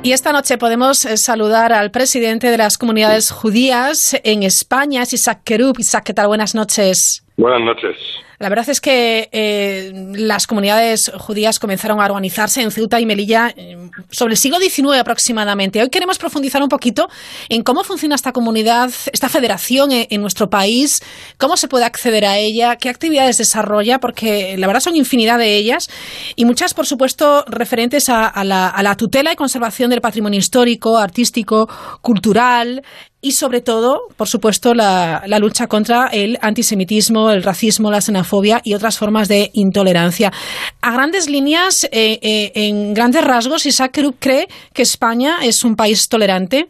Y 0.03 0.12
esta 0.12 0.33
noche 0.33 0.57
podemos 0.57 1.05
eh, 1.05 1.15
saludar 1.17 1.71
al 1.71 1.91
presidente 1.91 2.51
de 2.51 2.57
las 2.57 2.77
comunidades 2.77 3.31
judías 3.31 4.17
en 4.24 4.43
España, 4.43 5.03
Isaac 5.09 5.41
Kerub. 5.43 5.79
Isaac, 5.79 6.03
¿qué 6.05 6.13
tal? 6.13 6.27
Buenas 6.27 6.55
noches. 6.55 7.24
Buenas 7.39 7.62
noches. 7.62 7.96
La 8.38 8.50
verdad 8.50 8.69
es 8.69 8.81
que 8.81 9.29
eh, 9.31 9.91
las 10.15 10.46
comunidades 10.46 11.12
judías 11.17 11.60
comenzaron 11.60 12.01
a 12.01 12.05
organizarse 12.05 12.62
en 12.62 12.72
Ceuta 12.72 13.00
y 13.00 13.05
Melilla 13.05 13.53
eh, 13.55 13.77
sobre 14.12 14.34
el 14.34 14.38
siglo 14.38 14.60
XIX 14.60 15.00
aproximadamente. 15.00 15.81
Hoy 15.81 15.89
queremos 15.89 16.17
profundizar 16.17 16.62
un 16.62 16.69
poquito 16.69 17.08
en 17.50 17.63
cómo 17.63 17.84
funciona 17.84 18.15
esta 18.15 18.34
comunidad, 18.34 18.91
esta 19.12 19.29
federación 19.29 19.91
en, 19.91 20.22
nuestro 20.22 20.50
país, 20.50 21.01
cómo 21.38 21.55
se 21.55 21.69
puede 21.69 21.86
acceder 21.86 22.25
a 22.25 22.38
ella, 22.38 22.75
qué 22.77 22.89
actividades 22.89 23.38
desarrolla, 23.38 24.00
porque 24.00 24.58
la 24.58 24.67
verdad 24.67 24.81
son 24.81 24.96
infinidad 24.96 25.38
de 25.38 25.55
ellas 25.55 25.89
y 26.36 26.43
muchas, 26.46 26.74
por 26.74 26.86
supuesto, 26.86 27.46
referentes 27.48 28.10
a, 28.10 28.43
la, 28.43 28.67
a 28.67 28.84
la 28.84 28.96
tutela 28.96 29.31
y 29.31 29.36
conservación 29.36 29.89
del 29.89 30.01
patrimonio 30.01 30.39
histórico, 30.39 30.98
artístico, 30.98 31.69
cultural, 32.01 32.84
y 33.22 33.32
sobre 33.32 33.62
todo, 33.62 34.02
por 34.18 34.28
supuesto, 34.28 34.74
la, 34.74 35.22
lucha 35.40 35.68
contra 35.68 36.08
el 36.08 36.38
antisemitismo, 36.42 37.32
el 37.32 37.44
racismo, 37.44 37.92
la 37.92 38.02
xenofobia 38.02 38.62
y 38.64 38.74
otras 38.74 38.98
formas 38.98 39.28
de 39.28 39.50
intolerancia. 39.54 40.32
A 40.82 40.94
grandes 40.94 41.30
líneas, 41.30 41.84
eh, 41.92 42.20
eh, 42.22 42.52
en 42.56 42.94
grandes 42.94 43.26
rasgos, 43.26 43.66
Isaac 43.66 44.00
cree 44.20 44.48
que 44.74 44.84
España 44.84 45.38
es 45.44 45.64
un 45.64 45.76
país 45.76 46.08
tolerante. 46.08 46.68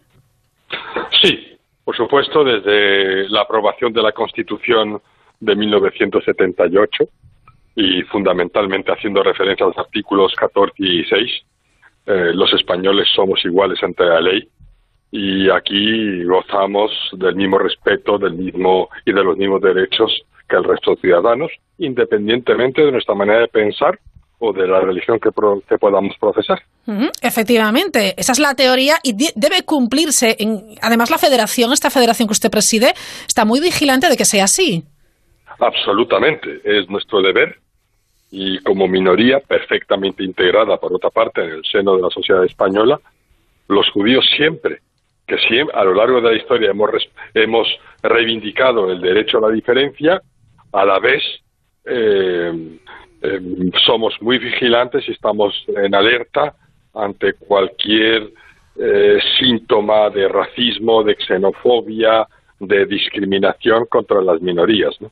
Sí, 1.22 1.58
por 1.84 1.96
supuesto, 1.96 2.44
desde 2.44 3.30
la 3.30 3.42
aprobación 3.42 3.94
de 3.94 4.02
la 4.02 4.12
Constitución 4.12 5.02
de 5.40 5.56
1978 5.56 7.04
y 7.76 8.02
fundamentalmente 8.04 8.92
haciendo 8.92 9.24
referencia 9.24 9.66
a 9.66 9.70
los 9.70 9.78
artículos 9.78 10.34
14 10.36 10.74
y 10.78 10.98
16, 10.98 11.32
eh, 12.08 12.32
los 12.34 12.52
españoles 12.54 13.08
somos 13.16 13.44
iguales 13.46 13.82
ante 13.84 14.04
la 14.04 14.20
ley 14.20 14.48
y 15.12 15.50
aquí 15.50 16.24
gozamos 16.24 16.92
del 17.14 17.36
mismo 17.36 17.58
respeto 17.58 18.18
del 18.18 18.34
mismo 18.34 18.90
y 19.06 19.12
de 19.12 19.24
los 19.24 19.38
mismos 19.38 19.62
derechos 19.62 20.12
que 20.48 20.56
el 20.56 20.64
resto 20.64 20.92
de 20.92 21.02
ciudadanos, 21.02 21.52
independientemente 21.78 22.84
de 22.84 22.92
nuestra 22.92 23.16
manera 23.16 23.40
de 23.40 23.48
pensar 23.48 24.00
o 24.40 24.54
de 24.54 24.68
la 24.68 24.80
religión 24.80 25.20
que, 25.20 25.32
podamos 25.32 26.16
profesar. 26.18 26.62
efectivamente, 27.22 28.14
esa 28.18 28.32
es 28.32 28.40
la 28.40 28.56
teoría 28.56 28.96
y 29.04 29.14
debe 29.14 29.64
cumplirse. 29.66 30.38
En, 30.40 30.76
además, 30.82 31.12
la 31.12 31.18
federación, 31.18 31.74
esta 31.74 31.90
federación 31.90 32.28
que 32.28 32.34
usted 32.34 32.50
preside, 32.50 32.94
está 33.28 33.44
muy 33.44 33.60
vigilante 33.60 34.08
de 34.08 34.16
que 34.16 34.26
sea 34.26 34.46
así. 34.46 34.86
Absolutamente, 35.60 36.62
es 36.64 36.90
nuestro 36.90 37.22
deber 37.22 37.60
y 38.32 38.60
como 38.60 38.88
minoría 38.88 39.40
perfectamente 39.40 40.24
integrada, 40.24 40.78
por 40.78 40.94
otra 40.94 41.10
parte, 41.10 41.44
en 41.44 41.50
el 41.50 41.66
seno 41.66 41.98
de 41.98 42.04
la 42.04 42.10
sociedad 42.10 42.46
española, 42.46 43.00
los 43.68 43.90
judíos 43.90 44.26
siempre 44.38 44.80
que 45.30 45.38
siempre, 45.48 45.76
a 45.78 45.84
lo 45.84 45.94
largo 45.94 46.20
de 46.20 46.32
la 46.32 46.38
historia 46.38 46.72
hemos, 46.72 46.90
hemos 47.34 47.68
reivindicado 48.02 48.92
el 48.92 49.00
derecho 49.00 49.38
a 49.38 49.42
la 49.42 49.54
diferencia, 49.54 50.22
a 50.74 50.86
la 50.86 51.00
vez 51.00 51.24
eh, 51.86 52.52
em, 53.22 53.72
somos 53.86 54.16
muy 54.22 54.40
vigilantes 54.40 55.08
y 55.08 55.12
estamos 55.12 55.54
en 55.68 55.94
alerta 55.94 56.56
ante 56.94 57.34
cualquier 57.34 58.30
eh, 58.78 59.20
síntoma 59.38 60.10
de 60.10 60.28
racismo, 60.28 61.04
de 61.04 61.16
xenofobia, 61.16 62.28
de 62.60 62.86
discriminación 62.86 63.86
contra 63.86 64.22
las 64.22 64.42
minorías. 64.42 65.00
¿no? 65.00 65.12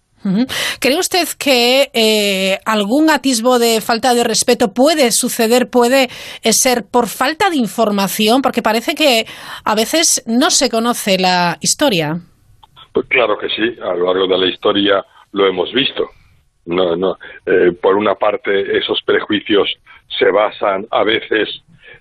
¿Cree 0.80 0.98
usted 0.98 1.28
que 1.38 1.90
eh, 1.94 2.60
algún 2.66 3.10
atisbo 3.10 3.60
de 3.60 3.82
falta 3.82 4.14
de 4.14 4.24
respeto 4.24 4.74
puede 4.74 5.12
suceder, 5.12 5.70
puede 5.70 6.10
eh, 6.44 6.54
ser 6.54 6.86
por 6.92 7.08
falta 7.08 7.50
de 7.50 7.58
información? 7.58 8.42
Porque 8.42 8.62
parece 8.62 8.96
que 8.96 9.26
a 9.64 9.76
veces 9.76 10.24
no 10.26 10.50
se 10.50 10.70
conoce 10.70 11.18
la 11.20 11.58
historia. 11.62 12.20
Pues 12.94 13.08
claro 13.08 13.38
que 13.38 13.48
sí, 13.50 13.80
a 13.82 13.94
lo 13.94 14.06
largo 14.06 14.28
de 14.28 14.38
la 14.38 14.48
historia 14.48 15.06
lo 15.32 15.48
hemos 15.48 15.72
visto. 15.72 16.10
No, 16.66 16.96
no. 16.96 17.18
Eh, 17.46 17.72
por 17.82 17.96
una 17.96 18.16
parte, 18.16 18.78
esos 18.78 19.02
prejuicios 19.06 19.72
se 20.18 20.30
basan 20.32 20.86
a 20.92 21.04
veces 21.04 21.48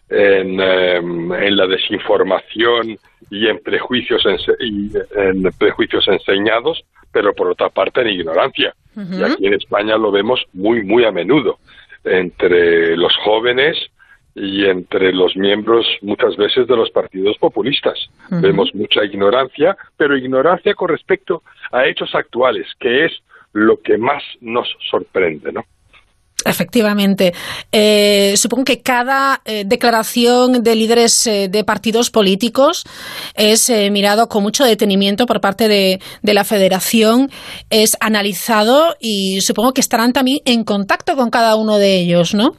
en, 0.09 0.61
em, 0.61 1.33
en 1.33 1.57
la 1.57 1.67
desinformación 1.67 2.99
y 3.31 3.47
en 3.49 3.59
prejuicios, 3.63 4.23
en 4.27 5.43
prejuicios 5.59 6.07
enseñados, 6.09 6.83
pero 7.17 7.33
por 7.33 7.49
otra 7.49 7.71
parte 7.71 8.03
en 8.03 8.09
ignorancia. 8.09 8.75
Y 8.95 9.23
aquí 9.23 9.47
en 9.47 9.55
España 9.55 9.97
lo 9.97 10.13
vemos 10.13 10.45
muy, 10.53 10.85
muy 10.85 11.07
a 11.07 11.11
menudo, 11.11 11.59
entre 12.05 12.95
los 12.95 13.17
jóvenes 13.25 13.75
y 14.35 14.67
entre 14.67 15.15
los 15.15 15.35
miembros 15.35 15.87
muchas 16.03 16.37
veces 16.37 16.67
de 16.67 16.77
los 16.77 16.91
partidos 16.91 17.39
populistas. 17.39 17.99
Vemos 18.29 18.75
mucha 18.75 19.03
ignorancia, 19.03 19.79
pero 19.97 20.15
ignorancia 20.15 20.75
con 20.75 20.91
respecto 20.91 21.43
a 21.73 21.87
hechos 21.87 22.15
actuales, 22.15 22.67
que 22.79 23.07
es 23.07 23.13
lo 23.55 23.81
que 23.81 23.97
más 23.97 24.23
nos 24.43 24.69
sorprende, 24.91 25.53
¿no? 25.53 25.65
Efectivamente. 26.47 27.33
Eh, 27.73 28.35
supongo 28.37 28.65
que 28.65 28.81
cada 28.83 29.41
eh, 29.45 29.65
declaración 29.67 30.63
de 30.63 30.77
líderes 30.77 31.27
eh, 31.27 31.49
de 31.49 31.65
partidos 31.65 32.11
políticos 32.11 32.85
es 33.35 33.71
mirado 33.91 34.29
con 34.29 34.43
mucho 34.43 34.65
detenimiento 34.65 35.27
por 35.27 35.41
parte 35.41 35.69
de, 35.69 35.99
la 36.23 36.45
Federación, 36.45 37.31
es 37.71 37.97
analizado 38.01 38.95
y 39.01 39.41
supongo 39.41 39.73
que 39.73 39.81
estarán 39.81 40.13
también 40.13 40.39
en 40.45 40.65
contacto 40.65 41.17
con 41.17 41.31
cada 41.31 41.57
uno 41.57 41.79
de 41.79 41.99
ellos, 42.01 42.35
¿no? 42.35 42.53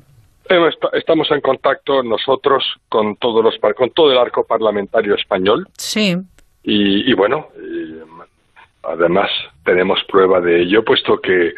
Estamos 0.94 1.30
en 1.32 1.42
contacto 1.42 2.02
nosotros 2.04 2.64
con 2.90 3.16
todos 3.18 3.44
los 3.44 3.56
con 3.76 3.92
todo 3.92 4.12
el 4.12 4.18
arco 4.18 4.46
parlamentario 4.46 5.16
español. 5.16 5.68
Sí. 5.78 6.16
Y, 6.64 7.14
bueno, 7.14 7.48
Además, 8.88 9.30
tenemos 9.68 10.00
prueba 10.08 10.40
de 10.40 10.62
ello, 10.62 10.82
puesto 10.82 11.20
que 11.20 11.54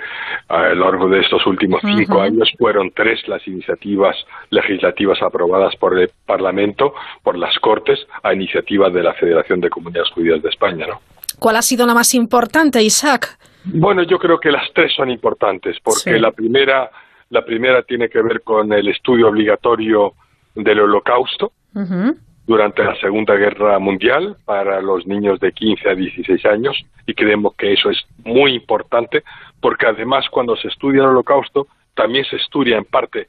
a 0.48 0.70
lo 0.70 0.86
largo 0.86 1.08
de 1.10 1.20
estos 1.20 1.46
últimos 1.46 1.80
cinco 1.84 2.20
años 2.20 2.52
fueron 2.58 2.90
tres 2.90 3.20
las 3.28 3.48
iniciativas 3.48 4.16
legislativas 4.50 5.22
aprobadas 5.22 5.76
por 5.76 5.98
el 6.00 6.10
Parlamento, 6.26 6.96
por 7.22 7.38
las 7.38 7.56
Cortes, 7.60 8.00
a 8.24 8.34
iniciativa 8.34 8.90
de 8.90 9.04
la 9.04 9.14
Federación 9.14 9.62
de 9.62 9.70
Comunidades 9.70 10.10
Judías 10.10 10.42
de 10.42 10.50
España. 10.50 10.88
¿no? 10.88 11.00
¿Cuál 11.38 11.58
ha 11.58 11.62
sido 11.62 11.86
la 11.86 11.94
más 11.94 12.16
importante, 12.16 12.82
Isaac? 12.82 13.38
Bueno, 13.66 14.02
yo 14.02 14.18
creo 14.18 14.40
que 14.40 14.50
las 14.50 14.74
tres 14.74 14.92
son 14.96 15.12
importantes, 15.12 15.78
porque 15.84 16.20
la 16.20 16.32
primera 16.32 16.90
la 17.30 17.46
primera 17.46 17.84
tiene 17.84 18.10
que 18.10 18.24
ver 18.24 18.42
con 18.42 18.74
el 18.74 18.88
estudio 18.88 19.28
obligatorio 19.28 20.14
del 20.56 20.80
Holocausto 20.80 21.52
durante 22.50 22.84
la 22.84 22.96
Segunda 22.96 23.36
Guerra 23.36 23.78
Mundial 23.78 24.36
para 24.44 24.82
los 24.82 25.06
niños 25.06 25.40
de 25.40 25.52
15 25.52 25.88
a 25.88 25.94
16 25.94 26.46
años 26.48 26.84
y 27.06 27.14
creemos 27.14 27.54
que 27.56 27.74
eso 27.74 27.92
es 27.92 28.04
muy 28.26 28.56
importante 28.56 29.22
porque 29.62 29.86
además 29.86 30.26
cuando 30.32 30.56
se 30.56 30.68
estudia 30.68 31.02
el 31.02 31.10
Holocausto 31.10 31.68
también 31.94 32.26
se 32.26 32.38
estudia 32.38 32.78
en 32.78 32.86
parte 32.86 33.28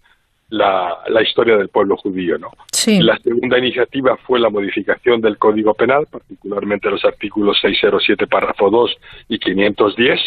la, 0.48 1.04
historia 1.22 1.58
del 1.58 1.68
pueblo 1.68 1.98
judío. 1.98 2.38
¿no? 2.38 2.50
La 2.86 3.18
segunda 3.18 3.58
iniciativa 3.58 4.16
fue 4.16 4.40
la 4.40 4.48
modificación 4.48 5.20
del 5.20 5.36
Código 5.36 5.74
Penal, 5.74 6.06
particularmente 6.10 6.88
los 6.88 7.04
artículos 7.04 7.58
607, 7.60 8.26
párrafo 8.26 8.70
2 8.70 8.96
y 9.28 9.38
510, 9.38 10.18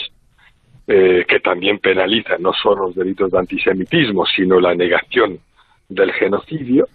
eh, 0.86 1.26
que 1.28 1.40
también 1.40 1.80
penalizan 1.80 2.44
no 2.44 2.54
solo 2.54 2.86
los 2.86 2.96
delitos 2.96 3.32
de 3.32 3.40
antisemitismo, 3.40 4.24
sino 4.28 4.60
la 4.60 4.76
negación 4.76 5.40
del 5.90 6.12
genocidio, 6.14 6.88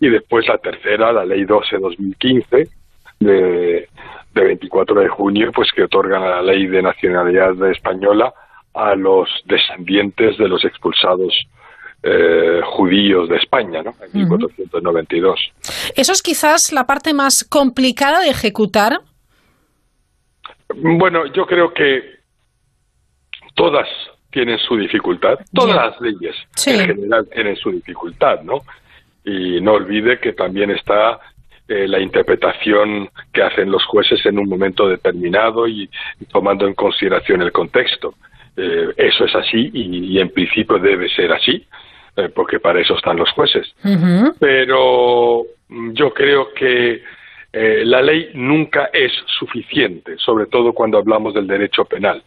y 0.00 0.08
después 0.08 0.48
la 0.48 0.58
tercera, 0.58 1.12
la 1.12 1.24
Ley 1.24 1.44
12-2015, 1.44 2.68
de, 3.20 3.88
de 4.34 4.44
24 4.44 5.00
de 5.00 5.08
junio, 5.08 5.52
pues 5.54 5.70
que 5.74 5.84
otorga 5.84 6.18
la 6.18 6.42
Ley 6.42 6.66
de 6.66 6.82
Nacionalidad 6.82 7.70
Española 7.70 8.32
a 8.74 8.94
los 8.94 9.28
descendientes 9.44 10.38
de 10.38 10.48
los 10.48 10.64
expulsados 10.64 11.34
eh, 12.04 12.60
judíos 12.64 13.28
de 13.28 13.36
España, 13.36 13.82
¿no? 13.82 13.94
En 14.02 14.28
1492. 14.28 15.38
¿Eso 15.94 16.12
es 16.12 16.20
quizás 16.20 16.72
la 16.72 16.84
parte 16.84 17.14
más 17.14 17.44
complicada 17.44 18.22
de 18.22 18.30
ejecutar? 18.30 19.00
Bueno, 20.74 21.26
yo 21.26 21.46
creo 21.46 21.72
que 21.72 22.02
todas 23.54 23.86
tienen 24.32 24.58
su 24.58 24.76
dificultad. 24.76 25.38
Todas 25.52 25.76
las 25.76 26.00
leyes 26.00 26.34
en 26.66 26.86
general 26.86 27.28
tienen 27.32 27.56
su 27.56 27.70
dificultad, 27.70 28.42
¿no? 28.42 28.62
Y 29.24 29.60
no 29.60 29.74
olvide 29.74 30.18
que 30.18 30.32
también 30.32 30.70
está 30.70 31.20
eh, 31.68 31.86
la 31.86 32.00
interpretación 32.00 33.08
que 33.32 33.42
hacen 33.42 33.70
los 33.70 33.84
jueces 33.84 34.24
en 34.26 34.38
un 34.38 34.48
momento 34.48 34.88
determinado 34.88 35.68
y, 35.68 35.88
tomando 36.32 36.66
en 36.66 36.74
consideración 36.74 37.42
el 37.42 37.52
contexto. 37.52 38.14
Eh, 38.56 38.88
eso 38.96 39.24
es 39.24 39.34
así 39.34 39.70
y, 39.72 40.18
en 40.18 40.30
principio 40.30 40.78
debe 40.78 41.08
ser 41.08 41.32
así, 41.32 41.64
eh, 42.16 42.28
porque 42.34 42.58
para 42.58 42.80
eso 42.80 42.96
están 42.96 43.16
los 43.16 43.30
jueces. 43.30 43.72
Pero 44.40 45.44
yo 45.68 46.12
creo 46.12 46.52
que 46.52 47.02
la 47.52 48.00
ley 48.00 48.30
nunca 48.34 48.90
es 48.92 49.12
suficiente, 49.38 50.16
sobre 50.16 50.46
todo 50.46 50.72
cuando 50.72 50.98
hablamos 50.98 51.34
del 51.34 51.46
derecho 51.46 51.84
penal 51.84 52.22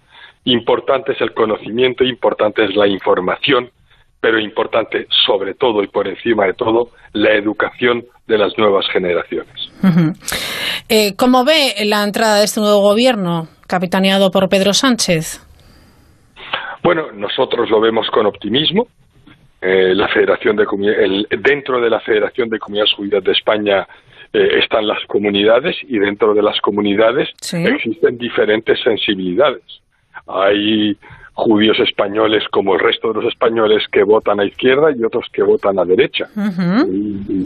Importante 0.45 1.13
es 1.13 1.21
el 1.21 1.33
conocimiento, 1.33 2.03
importante 2.03 2.63
es 2.63 2.75
la 2.75 2.87
información, 2.87 3.69
pero 4.21 4.39
importante 4.39 5.07
sobre 5.25 5.55
todo 5.55 5.83
y 5.83 5.87
por 5.87 6.07
encima 6.07 6.45
de 6.45 6.53
todo 6.53 6.91
la 7.13 7.33
educación 7.33 8.05
de 8.27 8.37
las 8.37 8.55
nuevas 8.57 8.85
generaciones. 8.91 9.71
Eh, 10.87 11.15
¿Cómo 11.15 11.45
ve 11.45 11.73
la 11.85 12.03
entrada 12.03 12.37
de 12.37 12.45
este 12.45 12.59
nuevo 12.59 12.81
gobierno, 12.81 13.47
capitaneado 13.67 14.29
por 14.29 14.47
Pedro 14.47 14.73
Sánchez? 14.73 15.41
Bueno, 16.83 17.11
nosotros 17.11 17.69
lo 17.71 17.81
vemos 17.81 18.07
con 18.11 18.27
optimismo. 18.27 18.87
Eh, 19.61 19.95
la 19.95 20.07
Federación 20.09 20.55
de 20.55 20.65
dentro 21.39 21.81
de 21.81 21.89
la 21.89 21.99
Federación 22.01 22.49
de 22.49 22.59
Comunidades 22.59 22.93
Judías 22.93 23.23
de 23.23 23.31
España 23.31 23.87
eh, 24.31 24.59
están 24.61 24.85
las 24.85 25.03
comunidades 25.07 25.75
y 25.87 25.97
dentro 25.97 26.35
de 26.35 26.43
las 26.43 26.61
comunidades 26.61 27.29
existen 27.51 28.17
diferentes 28.19 28.79
sensibilidades 28.83 29.63
hay 30.27 30.97
judíos 31.35 31.77
españoles 31.79 32.43
como 32.49 32.75
el 32.75 32.79
resto 32.79 33.09
de 33.09 33.21
los 33.21 33.33
españoles 33.33 33.83
que 33.91 34.03
votan 34.03 34.39
a 34.39 34.45
izquierda 34.45 34.89
y 34.95 35.03
otros 35.03 35.25
que 35.33 35.43
votan 35.43 35.77
a 35.77 35.85
derecha. 35.85 36.29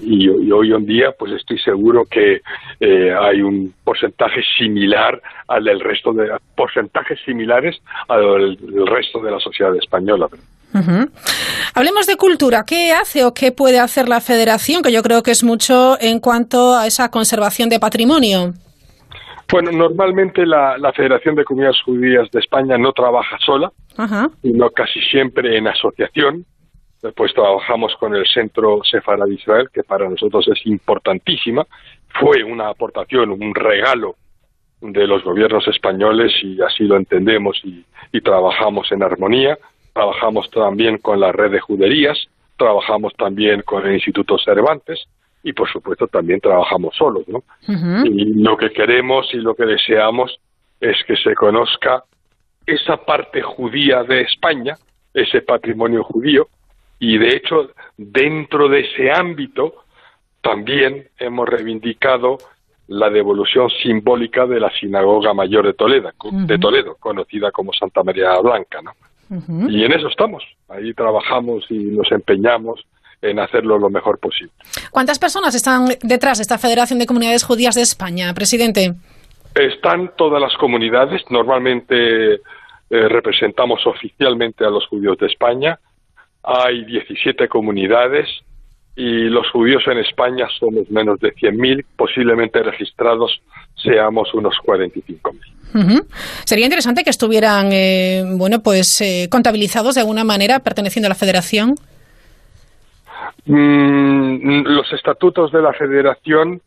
y, 0.04 0.30
hoy 0.52 0.74
en 0.74 0.86
día, 0.86 1.12
pues 1.18 1.34
estoy 1.34 1.58
seguro 1.60 2.06
que 2.06 2.42
eh, 2.80 3.16
hay 3.20 3.42
un 3.42 3.74
porcentaje 3.84 4.42
similar 4.58 5.20
al 5.48 5.64
del 5.64 5.80
resto 5.80 6.14
de 6.14 6.30
porcentajes 6.56 7.20
similares 7.26 7.82
al 8.08 8.56
del 8.58 8.88
resto 8.88 9.20
de 9.22 9.32
la 9.32 9.40
sociedad 9.40 9.76
española. 9.76 10.28
Hablemos 11.74 12.06
de 12.06 12.16
cultura. 12.16 12.64
¿Qué 12.66 12.94
hace 12.94 13.26
o 13.26 13.34
qué 13.34 13.52
puede 13.52 13.80
hacer 13.80 14.08
la 14.08 14.22
Federación? 14.22 14.84
Que 14.84 14.92
yo 14.92 15.02
creo 15.02 15.24
que 15.24 15.32
es 15.32 15.44
mucho 15.44 15.98
en 16.00 16.20
cuanto 16.20 16.76
a 16.76 16.86
esa 16.86 17.10
conservación 17.10 17.70
de 17.70 17.80
patrimonio. 17.80 18.54
Bueno, 19.52 19.72
normalmente 19.72 20.46
la, 20.46 20.78
Federación 20.96 21.36
de 21.36 21.44
Comunidades 21.44 21.82
Judías 21.82 22.30
de 22.32 22.40
España 22.40 22.78
no 22.78 22.94
trabaja 22.94 23.38
sola, 23.40 23.72
sino 24.42 24.70
casi 24.70 25.02
siempre 25.02 25.58
en 25.58 25.68
asociación. 25.68 26.46
Después 27.02 27.34
trabajamos 27.34 27.96
con 27.96 28.14
el 28.14 28.28
Centro 28.28 28.82
Sefarad 28.84 29.26
de 29.26 29.36
Israel, 29.36 29.70
que 29.74 29.84
para 29.84 30.08
nosotros 30.08 30.48
es 30.50 30.66
importantísima. 30.66 31.66
Fue 32.20 32.44
una 32.44 32.70
aportación, 32.70 33.32
un 33.32 33.56
regalo 33.56 34.16
de 34.82 35.08
los 35.08 35.24
gobiernos 35.24 35.68
españoles 35.68 36.32
y 36.44 36.62
así 36.62 36.84
lo 36.84 36.98
entendemos 36.98 37.60
y, 37.64 37.84
y 38.12 38.22
trabajamos 38.22 38.92
en 38.92 39.02
armonía. 39.02 39.58
Trabajamos 39.94 40.50
también 40.52 41.00
con 41.00 41.20
la 41.20 41.32
red 41.32 41.52
de 41.52 41.60
juderías, 41.60 42.18
trabajamos 42.56 43.14
también 43.16 43.64
con 43.64 43.86
el 43.88 43.94
Instituto 43.96 44.38
Cervantes 44.38 45.08
y 45.44 45.54
por 45.54 45.70
supuesto 45.70 46.08
también 46.08 46.42
trabajamos 46.42 46.96
solos, 46.96 47.24
¿no? 47.28 47.44
Y 48.04 48.42
lo 48.42 48.58
que 48.58 48.72
queremos 48.72 49.34
y 49.34 49.38
lo 49.38 49.56
que 49.56 49.66
deseamos 49.66 50.40
es 50.80 50.98
que 51.06 51.16
se 51.16 51.36
conozca 51.36 52.04
esa 52.66 52.98
parte 52.98 53.42
judía 53.42 54.04
de 54.04 54.22
España, 54.22 54.76
ese 55.14 55.42
patrimonio 55.42 56.04
judío, 56.04 56.48
y 57.00 57.18
de 57.18 57.36
hecho 57.36 57.72
dentro 57.98 58.68
de 58.68 58.82
ese 58.82 59.12
ámbito 59.12 59.86
también 60.42 61.08
hemos 61.18 61.48
reivindicado 61.48 62.38
la 62.88 63.10
devolución 63.10 63.70
simbólica 63.84 64.48
de 64.48 64.60
la 64.60 64.72
sinagoga 64.72 65.34
mayor 65.34 65.66
de 65.66 65.74
Toledo, 65.74 66.12
de 66.32 66.58
Toledo, 66.58 66.96
conocida 67.00 67.52
como 67.52 67.72
Santa 67.74 68.04
María 68.04 68.40
Blanca, 68.40 68.82
¿no? 68.82 68.92
Y 69.70 69.84
en 69.84 69.92
eso 69.92 70.08
estamos, 70.08 70.44
ahí 70.70 70.94
trabajamos 70.96 71.66
y 71.70 71.78
nos 71.78 72.12
empeñamos 72.12 72.84
en 73.22 73.40
hacerlo 73.40 73.78
lo 73.78 73.90
mejor 73.90 74.20
posible. 74.20 74.52
¿Cuántas 74.92 75.20
personas 75.20 75.56
están 75.56 75.88
detrás 76.02 76.38
de 76.38 76.44
esta 76.44 76.58
Federación 76.58 77.00
de 77.00 77.06
Comunidades 77.06 77.44
Judías 77.44 77.76
de 77.76 77.82
España, 77.82 78.34
presidente? 78.34 78.94
Están 79.56 80.12
todas 80.16 80.42
las 80.42 80.56
comunidades. 80.58 81.22
Normalmente 81.30 82.36
eh, 82.36 82.40
representamos 82.90 83.86
oficialmente 83.86 84.66
a 84.66 84.70
los 84.70 84.86
judíos 84.88 85.18
de 85.18 85.28
España. 85.28 85.80
Hay 86.44 86.86
17 86.86 87.48
comunidades 87.48 88.28
y 88.96 89.30
los 89.30 89.50
judíos 89.52 89.84
en 89.88 89.98
España 90.00 90.48
somos 90.60 90.90
menos 90.90 91.20
de 91.20 91.34
100.000, 91.34 91.86
posiblemente 91.96 92.62
registrados 92.62 93.42
seamos 93.82 94.34
unos 94.34 94.56
45.000. 94.66 96.06
Sería 96.46 96.66
interesante 96.66 97.04
que 97.04 97.10
estuvieran, 97.10 97.70
eh, 97.72 98.24
bueno, 98.36 98.62
pues 98.62 99.00
eh, 99.02 99.28
contabilizados 99.30 99.96
de 99.96 100.02
alguna 100.02 100.24
manera 100.24 100.60
perteneciendo 100.60 101.08
a 101.08 101.10
la 101.10 101.16
Federación. 101.16 101.76
Mm, 103.46 104.64
los 104.66 104.92
estatutos 104.94 105.52
de 105.52 105.62
la 105.62 105.74
federación 105.74 106.62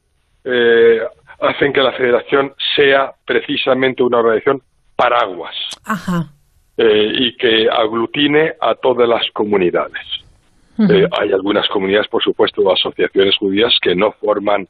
eh, 0.44 1.00
hacen 1.40 1.72
que 1.72 1.80
la 1.80 1.92
federación 1.92 2.54
sea 2.76 3.12
precisamente 3.24 4.02
una 4.02 4.18
organización 4.18 4.62
paraguas 4.96 5.54
eh, 6.76 7.12
y 7.14 7.36
que 7.36 7.68
aglutine 7.70 8.54
a 8.60 8.74
todas 8.74 9.08
las 9.08 9.22
comunidades. 9.32 10.02
Eh, 10.78 11.06
hay 11.12 11.32
algunas 11.32 11.68
comunidades, 11.68 12.08
por 12.08 12.22
supuesto, 12.22 12.72
asociaciones 12.72 13.36
judías 13.36 13.72
que 13.80 13.94
no 13.94 14.12
forman 14.12 14.66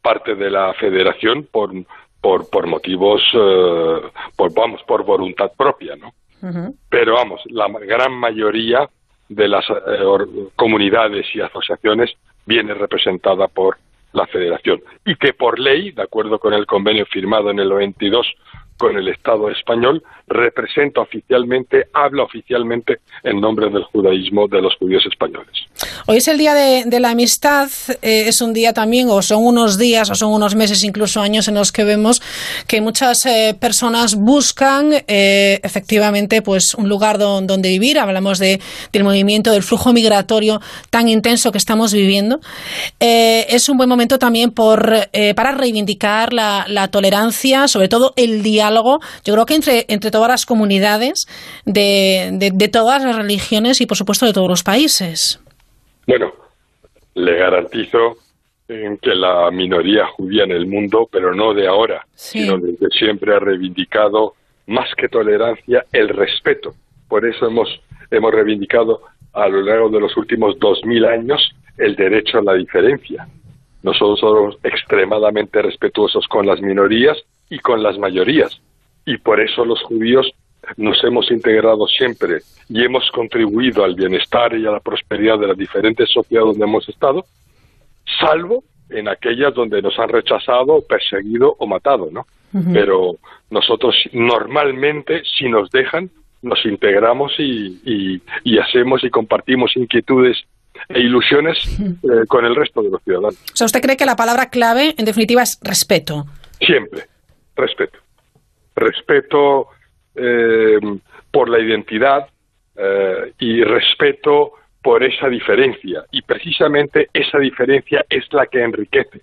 parte 0.00 0.34
de 0.34 0.50
la 0.50 0.72
federación 0.74 1.46
por, 1.50 1.70
por, 2.20 2.50
por 2.50 2.66
motivos, 2.66 3.22
por, 4.34 4.52
vamos, 4.54 4.82
por 4.84 5.04
voluntad 5.04 5.52
propia, 5.56 5.94
¿no? 5.94 6.12
Pero 6.88 7.14
vamos, 7.14 7.40
la 7.46 7.68
gran 7.68 8.12
mayoría 8.12 8.88
de 9.34 9.48
las 9.48 9.64
eh, 9.68 10.48
comunidades 10.56 11.26
y 11.34 11.40
asociaciones 11.40 12.10
viene 12.46 12.74
representada 12.74 13.48
por 13.48 13.78
la 14.12 14.26
federación. 14.26 14.80
Y 15.04 15.16
que 15.16 15.32
por 15.32 15.58
ley, 15.58 15.92
de 15.92 16.02
acuerdo 16.02 16.38
con 16.38 16.52
el 16.52 16.66
convenio 16.66 17.06
firmado 17.06 17.50
en 17.50 17.58
el 17.58 17.68
92 17.68 18.26
con 18.82 18.96
el 18.98 19.06
Estado 19.06 19.48
español, 19.48 20.02
representa 20.26 21.02
oficialmente, 21.02 21.84
habla 21.94 22.24
oficialmente 22.24 22.96
en 23.22 23.40
nombre 23.40 23.70
del 23.70 23.84
judaísmo 23.84 24.48
de 24.48 24.60
los 24.60 24.74
judíos 24.74 25.04
españoles. 25.08 25.52
Hoy 26.08 26.16
es 26.16 26.26
el 26.26 26.36
Día 26.36 26.52
de, 26.54 26.98
la 26.98 27.10
Amistad, 27.10 27.70
eh, 28.02 28.24
es 28.26 28.40
un 28.40 28.52
día 28.52 28.72
también, 28.72 29.08
o 29.08 29.22
son 29.22 29.46
unos 29.46 29.78
días, 29.78 30.10
o 30.10 30.16
son 30.16 30.32
unos 30.32 30.56
meses, 30.56 30.82
incluso 30.82 31.20
años 31.20 31.46
en 31.46 31.54
los 31.54 31.70
que 31.70 31.84
vemos 31.84 32.20
que 32.66 32.80
muchas 32.80 33.24
eh, 33.24 33.56
personas 33.58 34.16
buscan 34.16 34.92
eh, 35.06 35.60
efectivamente 35.62 36.42
pues 36.42 36.74
un 36.74 36.88
lugar 36.88 37.18
donde 37.18 37.68
vivir. 37.68 38.00
Hablamos 38.00 38.40
de, 38.40 38.60
del 38.92 39.04
movimiento, 39.04 39.52
del 39.52 39.62
flujo 39.62 39.92
migratorio 39.92 40.60
tan 40.90 41.08
intenso 41.08 41.52
que 41.52 41.58
estamos 41.58 41.92
viviendo. 41.92 42.40
es 42.98 43.68
un 43.68 43.76
buen 43.76 43.88
momento 43.88 44.18
también 44.18 44.50
por, 44.50 44.92
para 45.36 45.52
reivindicar 45.52 46.32
la, 46.32 46.64
la 46.68 46.88
tolerancia, 46.88 47.68
sobre 47.68 47.88
todo 47.88 48.12
el 48.16 48.42
diálogo. 48.42 48.71
Yo 49.24 49.34
creo 49.34 49.46
que 49.46 49.54
entre, 49.54 49.84
entre 49.88 50.10
todas 50.10 50.28
las 50.28 50.46
comunidades 50.46 51.26
de, 51.64 52.30
de, 52.32 52.68
todas 52.68 53.04
las 53.04 53.16
religiones 53.16 53.80
y, 53.80 53.86
por 53.86 53.96
supuesto, 53.96 54.26
de 54.26 54.32
todos 54.32 54.48
los 54.48 54.62
países. 54.62 55.40
Bueno, 56.06 56.32
le 57.14 57.36
garantizo 57.36 58.16
que 58.66 59.14
la 59.14 59.50
minoría 59.50 60.06
judía 60.06 60.44
en 60.44 60.52
el 60.52 60.66
mundo, 60.66 61.08
pero 61.10 61.34
no 61.34 61.52
de 61.52 61.66
ahora, 61.66 62.06
sino 62.14 62.56
desde 62.56 62.88
siempre 62.88 63.34
ha 63.34 63.38
reivindicado 63.38 64.34
más 64.66 64.88
que 64.96 65.08
tolerancia 65.08 65.84
el 65.92 66.08
respeto. 66.08 66.74
Por 67.08 67.26
eso 67.26 67.46
hemos, 67.46 67.68
hemos 68.10 68.32
reivindicado 68.32 69.02
a 69.32 69.48
lo 69.48 69.62
largo 69.62 69.88
de 69.90 70.00
los 70.00 70.16
últimos 70.16 70.58
dos 70.58 70.80
mil 70.84 71.04
años 71.04 71.52
el 71.76 71.96
derecho 71.96 72.38
a 72.38 72.42
la 72.42 72.54
diferencia. 72.54 73.26
Nosotros 73.82 74.20
somos 74.20 74.58
extremadamente 74.62 75.60
respetuosos 75.60 76.26
con 76.28 76.46
las 76.46 76.60
minorías 76.60 77.18
y 77.52 77.58
con 77.58 77.82
las 77.82 77.98
mayorías 77.98 78.58
y 79.04 79.18
por 79.18 79.38
eso 79.38 79.64
los 79.64 79.82
judíos 79.82 80.26
nos 80.78 81.02
hemos 81.04 81.30
integrado 81.30 81.86
siempre 81.86 82.38
y 82.70 82.82
hemos 82.82 83.10
contribuido 83.10 83.84
al 83.84 83.94
bienestar 83.94 84.56
y 84.56 84.66
a 84.66 84.70
la 84.70 84.80
prosperidad 84.80 85.38
de 85.38 85.48
las 85.48 85.58
diferentes 85.58 86.10
sociedades 86.10 86.52
donde 86.52 86.64
hemos 86.64 86.88
estado, 86.88 87.26
salvo 88.20 88.64
en 88.88 89.06
aquellas 89.08 89.52
donde 89.52 89.82
nos 89.82 89.98
han 89.98 90.08
rechazado, 90.08 90.80
perseguido 90.88 91.54
o 91.58 91.66
matado, 91.66 92.08
¿no? 92.10 92.26
Pero 92.72 93.16
nosotros 93.50 93.94
normalmente, 94.12 95.22
si 95.24 95.48
nos 95.48 95.70
dejan, 95.70 96.10
nos 96.42 96.64
integramos 96.66 97.32
y, 97.38 98.20
y, 98.44 98.58
hacemos 98.58 99.02
y 99.04 99.10
compartimos 99.10 99.74
inquietudes 99.74 100.36
e 100.88 101.00
ilusiones 101.00 101.56
eh, 101.80 102.26
con 102.28 102.44
el 102.44 102.54
resto 102.54 102.82
de 102.82 102.90
los 102.90 103.02
ciudadanos. 103.02 103.36
O 103.52 103.56
sea, 103.56 103.64
¿usted 103.64 103.80
cree 103.80 103.96
que 103.96 104.04
la 104.04 104.16
palabra 104.16 104.50
clave, 104.50 104.94
en 104.98 105.06
definitiva, 105.06 105.42
es 105.42 105.58
respeto? 105.62 106.26
Siempre, 106.60 107.04
respeto 107.56 107.98
respeto 108.74 109.68
eh, 110.14 110.78
por 111.30 111.48
la 111.48 111.58
identidad 111.58 112.28
eh, 112.76 113.32
y 113.38 113.62
respeto 113.62 114.52
por 114.82 115.02
esa 115.02 115.28
diferencia. 115.28 116.04
Y 116.10 116.22
precisamente 116.22 117.08
esa 117.12 117.38
diferencia 117.38 118.04
es 118.08 118.24
la 118.32 118.46
que 118.46 118.62
enriquece, 118.62 119.22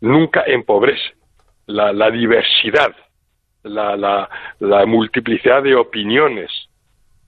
nunca 0.00 0.44
empobrece. 0.46 1.14
La, 1.66 2.10
diversidad, 2.10 2.92
la, 3.62 4.28
multiplicidad 4.86 5.62
de 5.62 5.76
opiniones, 5.76 6.50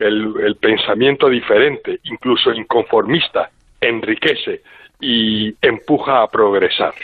el, 0.00 0.56
pensamiento 0.60 1.28
diferente, 1.28 2.00
incluso 2.02 2.52
inconformista, 2.52 3.50
enriquece 3.80 4.62
y 5.00 5.54
empuja 5.62 6.22
a 6.22 6.26
progresar. 6.26 6.94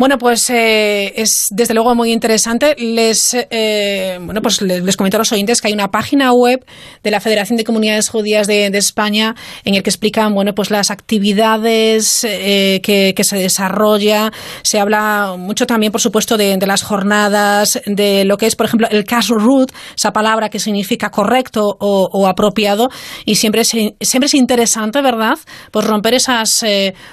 Bueno, 0.00 0.16
pues 0.16 0.48
eh, 0.48 1.12
es 1.20 1.48
desde 1.50 1.74
luego 1.74 1.94
muy 1.94 2.10
interesante. 2.10 2.74
Les, 2.78 3.34
eh, 3.34 4.18
bueno, 4.22 4.40
pues 4.40 4.62
les, 4.62 4.96
comento 4.96 5.18
a 5.18 5.20
los 5.20 5.30
oyentes 5.30 5.60
que 5.60 5.68
hay 5.68 5.74
una 5.74 5.88
página 5.88 6.32
web 6.32 6.64
de 7.02 7.10
la 7.10 7.20
Federación 7.20 7.58
de 7.58 7.64
Comunidades 7.64 8.08
Judías 8.08 8.46
de, 8.46 8.68
España 8.68 9.34
en 9.62 9.74
el 9.74 9.82
que 9.82 9.90
explican, 9.90 10.32
bueno, 10.32 10.54
pues 10.54 10.70
las 10.70 10.90
actividades 10.90 12.24
eh, 12.24 12.80
que, 12.82 13.22
se 13.22 13.36
desarrolla. 13.36 14.32
Se 14.62 14.80
habla 14.80 15.34
mucho 15.36 15.66
también, 15.66 15.92
por 15.92 16.00
supuesto, 16.00 16.38
de, 16.38 16.56
las 16.66 16.82
jornadas, 16.82 17.78
de 17.84 18.24
lo 18.24 18.38
que 18.38 18.46
es, 18.46 18.56
por 18.56 18.64
ejemplo, 18.64 18.88
el 18.90 19.04
cash 19.04 19.28
root, 19.28 19.70
esa 19.94 20.12
palabra 20.12 20.48
que 20.48 20.60
significa 20.60 21.10
correcto 21.10 21.76
o, 21.78 22.26
apropiado. 22.26 22.88
Y 23.26 23.34
siempre 23.34 23.60
es, 23.60 23.68
siempre 23.68 24.26
es 24.26 24.34
interesante, 24.34 25.02
¿verdad? 25.02 25.38
Pues 25.70 25.86
romper 25.86 26.14
esas 26.14 26.64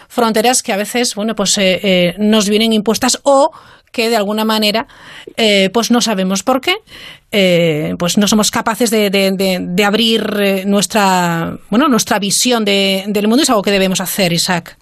fronteras 0.07 0.63
que 0.63 0.71
a 0.71 0.77
veces, 0.77 1.15
bueno, 1.15 1.35
pues 1.35 1.59
nos 2.17 2.47
vienen 2.47 2.76
impuestas 2.77 3.19
o 3.23 3.51
que 3.91 4.09
de 4.09 4.15
alguna 4.15 4.45
manera 4.45 4.87
eh, 5.35 5.69
pues 5.73 5.91
no 5.91 6.01
sabemos 6.01 6.43
por 6.43 6.61
qué 6.61 6.75
eh, 7.31 7.95
pues 7.97 8.17
no 8.17 8.27
somos 8.27 8.51
capaces 8.51 8.89
de, 8.91 9.09
de, 9.09 9.83
abrir 9.83 10.21
eh, 10.39 10.63
nuestra 10.65 11.57
bueno 11.69 11.87
nuestra 11.87 12.19
visión 12.19 12.63
del 12.63 13.27
mundo. 13.27 13.43
Es 13.43 13.49
algo 13.49 13.63
que 13.63 13.71
debemos 13.71 13.99
hacer 13.99 14.31
Isaac. 14.31 14.77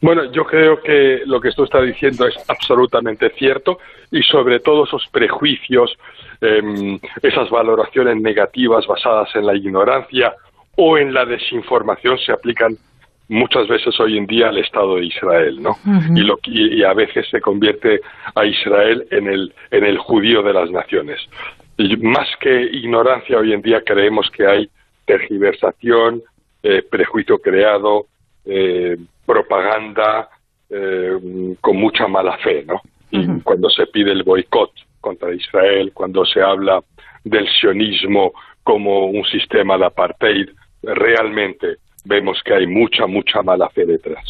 Bueno 0.00 0.30
yo 0.32 0.44
creo 0.44 0.80
que 0.80 1.22
lo 1.26 1.40
que 1.40 1.48
esto 1.48 1.64
está 1.64 1.80
diciendo 1.82 2.26
es 2.26 2.34
absolutamente 2.48 3.30
cierto 3.30 3.78
y 4.10 4.22
sobre 4.22 4.60
todo 4.60 4.84
esos 4.84 5.04
prejuicios 5.10 5.92
em, 6.40 6.98
esas 7.22 7.50
valoraciones 7.50 8.16
negativas 8.16 8.86
basadas 8.86 9.28
en 9.34 9.46
la 9.46 9.56
ignorancia 9.56 10.32
o 10.76 10.96
en 10.96 11.12
la 11.12 11.24
desinformación 11.24 12.16
se 12.18 12.32
aplican 12.32 12.76
muchas 13.28 13.68
veces 13.68 13.98
hoy 14.00 14.16
en 14.16 14.26
día 14.26 14.48
al 14.48 14.58
Estado 14.58 14.96
de 14.96 15.06
Israel, 15.06 15.62
¿no? 15.62 15.76
y, 16.14 16.20
lo, 16.20 16.38
y, 16.44 16.82
a 16.82 16.94
veces 16.94 17.26
se 17.30 17.40
convierte 17.40 18.00
a 18.34 18.44
Israel 18.44 19.06
en 19.10 19.28
el, 19.28 19.54
en 19.70 19.84
el 19.84 19.98
judío 19.98 20.42
de 20.42 20.54
las 20.54 20.70
naciones. 20.70 21.20
Y 21.76 21.96
más 21.98 22.28
que 22.40 22.62
ignorancia, 22.62 23.38
hoy 23.38 23.52
en 23.52 23.62
día 23.62 23.82
creemos 23.84 24.30
que 24.30 24.46
hay 24.46 24.70
tergiversación, 25.04 26.22
eh, 26.62 26.82
prejuicio 26.82 27.38
creado, 27.38 28.06
eh, 28.44 28.96
propaganda 29.24 30.28
eh, 30.70 31.56
con 31.60 31.76
mucha 31.76 32.08
mala 32.08 32.36
fe, 32.38 32.64
¿no? 32.66 32.80
Y 33.10 33.40
cuando 33.40 33.70
se 33.70 33.86
pide 33.86 34.12
el 34.12 34.22
boicot 34.22 34.70
contra 35.00 35.32
Israel, 35.32 35.92
cuando 35.94 36.26
se 36.26 36.42
habla 36.42 36.82
del 37.24 37.48
sionismo 37.48 38.32
como 38.62 39.06
un 39.06 39.24
sistema 39.24 39.78
de 39.78 39.86
apartheid, 39.86 40.48
realmente 40.82 41.76
vemos 42.08 42.38
que 42.44 42.54
hay 42.54 42.66
mucha, 42.66 43.06
mucha 43.06 43.42
mala 43.42 43.68
fe 43.68 43.84
detrás. 43.86 44.24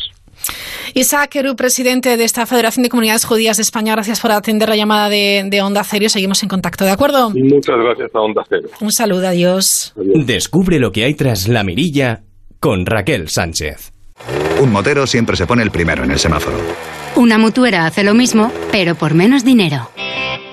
Isaac 0.94 1.36
Eru, 1.36 1.54
presidente 1.56 2.16
de 2.16 2.24
esta 2.24 2.46
Federación 2.46 2.82
de 2.82 2.88
Comunidades 2.88 3.24
Judías 3.24 3.56
de 3.56 3.62
España, 3.62 3.92
gracias 3.92 4.20
por 4.20 4.32
atender 4.32 4.68
la 4.68 4.76
llamada 4.76 5.08
de, 5.08 5.60
Onda 5.62 5.84
Cero. 5.84 6.08
Seguimos 6.08 6.42
en 6.42 6.48
contacto, 6.48 6.84
¿de 6.84 6.90
acuerdo? 6.90 7.30
Muchas 7.30 7.76
gracias 7.76 8.14
a 8.14 8.20
Onda 8.20 8.42
Cero. 8.48 8.68
Un 8.80 8.92
saludo, 8.92 9.28
adiós. 9.28 9.94
Descubre 9.96 10.78
lo 10.78 10.90
que 10.90 11.04
hay 11.04 11.14
tras 11.14 11.48
la 11.48 11.62
mirilla 11.62 12.22
con 12.60 12.86
Raquel 12.86 13.28
Sánchez. 13.28 13.92
Un 14.60 14.72
motero 14.72 15.06
siempre 15.06 15.36
se 15.36 15.46
pone 15.46 15.62
el 15.62 15.70
primero 15.70 16.04
en 16.04 16.10
el 16.10 16.18
semáforo. 16.18 16.56
Una 17.14 17.38
mutuera 17.38 17.86
hace 17.86 18.02
lo 18.02 18.14
mismo, 18.14 18.50
pero 18.72 18.94
por 18.94 19.14
menos 19.14 19.44
dinero. 19.44 19.90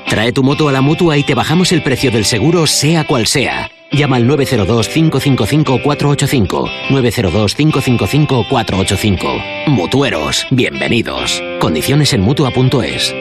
Trae 0.07 0.31
tu 0.31 0.43
moto 0.43 0.69
a 0.69 0.71
la 0.71 0.81
mutua 0.81 1.17
y 1.17 1.23
te 1.23 1.33
bajamos 1.33 1.71
el 1.71 1.81
precio 1.81 2.11
del 2.11 2.25
seguro, 2.25 2.67
sea 2.67 3.05
cual 3.07 3.25
sea. 3.25 3.69
Llama 3.91 4.15
al 4.17 4.27
902-555-485. 4.27 6.69
902-555-485. 6.89 9.67
Mutueros, 9.67 10.45
bienvenidos. 10.51 11.41
Condiciones 11.59 12.13
en 12.13 12.21
mutua.es. 12.21 13.15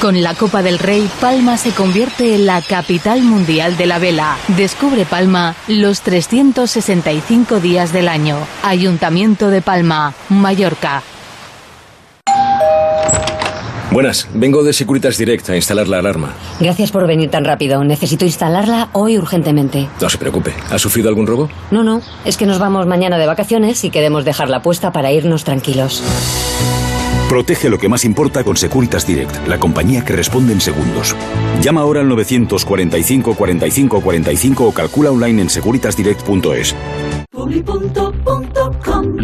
Con 0.00 0.22
la 0.22 0.34
Copa 0.34 0.62
del 0.62 0.78
Rey, 0.78 1.10
Palma 1.20 1.56
se 1.56 1.72
convierte 1.72 2.36
en 2.36 2.46
la 2.46 2.62
capital 2.62 3.22
mundial 3.22 3.76
de 3.76 3.86
la 3.86 3.98
vela. 3.98 4.36
Descubre 4.56 5.04
Palma 5.04 5.56
los 5.66 6.02
365 6.02 7.58
días 7.58 7.92
del 7.92 8.08
año. 8.08 8.38
Ayuntamiento 8.62 9.50
de 9.50 9.60
Palma, 9.60 10.14
Mallorca. 10.28 11.02
Buenas, 13.90 14.28
vengo 14.34 14.62
de 14.64 14.74
Securitas 14.74 15.16
Direct 15.16 15.48
a 15.48 15.56
instalar 15.56 15.88
la 15.88 15.98
alarma. 15.98 16.34
Gracias 16.60 16.92
por 16.92 17.06
venir 17.06 17.30
tan 17.30 17.44
rápido. 17.44 17.82
Necesito 17.84 18.26
instalarla 18.26 18.90
hoy 18.92 19.16
urgentemente. 19.16 19.88
No 20.00 20.10
se 20.10 20.18
preocupe. 20.18 20.52
¿Ha 20.70 20.78
sufrido 20.78 21.08
algún 21.08 21.26
robo? 21.26 21.48
No, 21.70 21.82
no. 21.82 22.02
Es 22.26 22.36
que 22.36 22.44
nos 22.44 22.58
vamos 22.58 22.86
mañana 22.86 23.18
de 23.18 23.26
vacaciones 23.26 23.82
y 23.84 23.90
queremos 23.90 24.26
dejarla 24.26 24.60
puesta 24.60 24.92
para 24.92 25.10
irnos 25.10 25.44
tranquilos. 25.44 26.02
Protege 27.30 27.70
lo 27.70 27.78
que 27.78 27.88
más 27.88 28.04
importa 28.04 28.44
con 28.44 28.56
Securitas 28.56 29.06
Direct, 29.06 29.46
la 29.46 29.58
compañía 29.58 30.04
que 30.04 30.14
responde 30.14 30.52
en 30.52 30.60
segundos. 30.60 31.14
Llama 31.62 31.82
ahora 31.82 32.00
al 32.00 32.08
945 32.08 33.34
45 33.34 34.00
45 34.00 34.66
o 34.66 34.72
calcula 34.72 35.10
online 35.10 35.42
en 35.42 35.50
securitasdirect.es. 35.50 36.74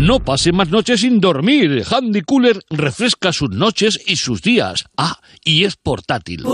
No 0.05 0.21
pase 0.21 0.53
más 0.53 0.69
noches 0.69 1.01
sin 1.01 1.19
dormir. 1.19 1.83
Handy 1.91 2.21
Cooler 2.21 2.61
refresca 2.69 3.33
sus 3.33 3.49
noches 3.49 3.99
y 4.07 4.17
sus 4.17 4.43
días. 4.43 4.85
Ah, 4.99 5.19
y 5.43 5.65
es 5.65 5.77
portátil. 5.77 6.45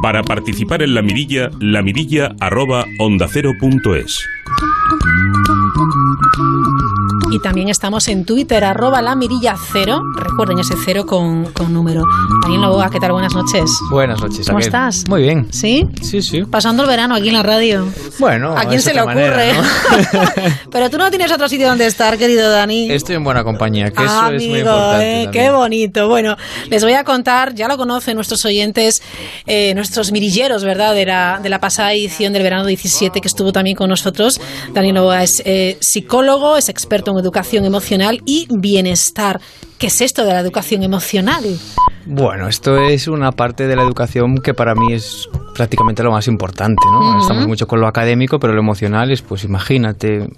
Para 0.00 0.22
participar 0.22 0.82
en 0.82 0.94
la 0.94 1.02
mirilla, 1.02 1.50
la 1.60 1.82
mirilla 1.82 2.34
arroba 2.40 2.86
onda 2.98 3.28
cero 3.30 3.52
punto 3.60 3.94
es. 3.94 4.24
Y 7.32 7.38
también 7.38 7.68
estamos 7.68 8.08
en 8.08 8.24
Twitter, 8.24 8.64
arroba 8.64 9.00
la 9.02 9.14
mirilla 9.14 9.54
cero. 9.72 10.00
Recuerden 10.16 10.58
ese 10.58 10.74
cero 10.84 11.06
con, 11.06 11.44
con 11.52 11.72
número. 11.72 12.02
Daniel 12.42 12.62
Novoa, 12.62 12.90
¿qué 12.90 12.98
tal? 12.98 13.12
Buenas 13.12 13.34
noches. 13.34 13.70
Buenas 13.90 14.20
noches. 14.20 14.46
¿Cómo 14.46 14.58
Raquel. 14.58 14.66
estás? 14.68 15.08
Muy 15.08 15.22
bien. 15.22 15.46
¿Sí? 15.52 15.86
Sí, 16.02 16.22
sí. 16.22 16.42
Pasando 16.42 16.82
el 16.82 16.88
verano 16.88 17.14
aquí 17.14 17.28
en 17.28 17.34
la 17.34 17.44
radio. 17.44 17.86
Bueno, 18.18 18.56
¿A 18.56 18.64
quién 18.66 18.82
se 18.82 18.92
le 18.92 19.00
ocurre? 19.02 19.52
manera, 19.52 19.62
Pero 20.72 20.90
tú 20.90 20.98
no 20.98 21.08
tienes 21.10 21.30
otro 21.30 21.48
sitio 21.48 21.68
donde 21.68 21.86
estar, 21.86 22.18
querido 22.18 22.50
Dani. 22.50 22.90
Estoy 22.90 23.14
en 23.16 23.22
buena 23.24 23.44
compañía, 23.44 23.90
que 23.92 24.04
eso 24.04 24.12
Amigo, 24.20 24.36
es 24.42 24.48
muy 24.48 24.58
importante. 24.58 25.22
eh, 25.22 25.28
qué 25.32 25.50
bonito. 25.50 26.08
Bueno, 26.08 26.36
les 26.68 26.82
voy 26.82 26.94
a 26.94 27.04
contar, 27.04 27.54
ya 27.54 27.68
lo 27.68 27.76
conocen 27.76 28.16
nuestros 28.16 28.44
oyentes, 28.44 29.02
eh, 29.46 29.72
nuestros 29.74 30.10
mirilleros, 30.10 30.64
¿verdad? 30.64 30.94
De 30.94 31.06
la, 31.06 31.38
de 31.40 31.48
la 31.48 31.60
pasada 31.60 31.92
edición 31.92 32.32
del 32.32 32.42
verano 32.42 32.66
17 32.66 33.20
que 33.20 33.28
estuvo 33.28 33.52
también 33.52 33.76
con 33.76 33.88
nosotros. 33.88 34.40
Daniel 34.74 34.96
Novoa 34.96 35.22
es 35.22 35.42
eh, 35.46 35.78
psicólogo, 35.80 36.56
es 36.56 36.68
experto 36.68 37.12
en 37.12 37.19
educación 37.20 37.64
emocional 37.64 38.20
y 38.26 38.48
bienestar. 38.50 39.40
¿Qué 39.78 39.86
es 39.86 40.00
esto 40.00 40.24
de 40.24 40.32
la 40.32 40.40
educación 40.40 40.82
emocional? 40.82 41.44
Bueno, 42.06 42.48
esto 42.48 42.78
es 42.78 43.08
una 43.08 43.32
parte 43.32 43.66
de 43.66 43.76
la 43.76 43.82
educación 43.82 44.38
que 44.38 44.52
para 44.52 44.74
mí 44.74 44.92
es 44.92 45.28
prácticamente 45.54 46.02
lo 46.02 46.10
más 46.10 46.26
importante, 46.26 46.82
¿no? 46.90 47.20
Estamos 47.20 47.46
mucho 47.46 47.66
con 47.66 47.80
lo 47.80 47.86
académico, 47.86 48.38
pero 48.40 48.52
lo 48.52 48.60
emocional 48.60 49.10
es, 49.10 49.22
pues 49.22 49.44
imagínate, 49.44 50.28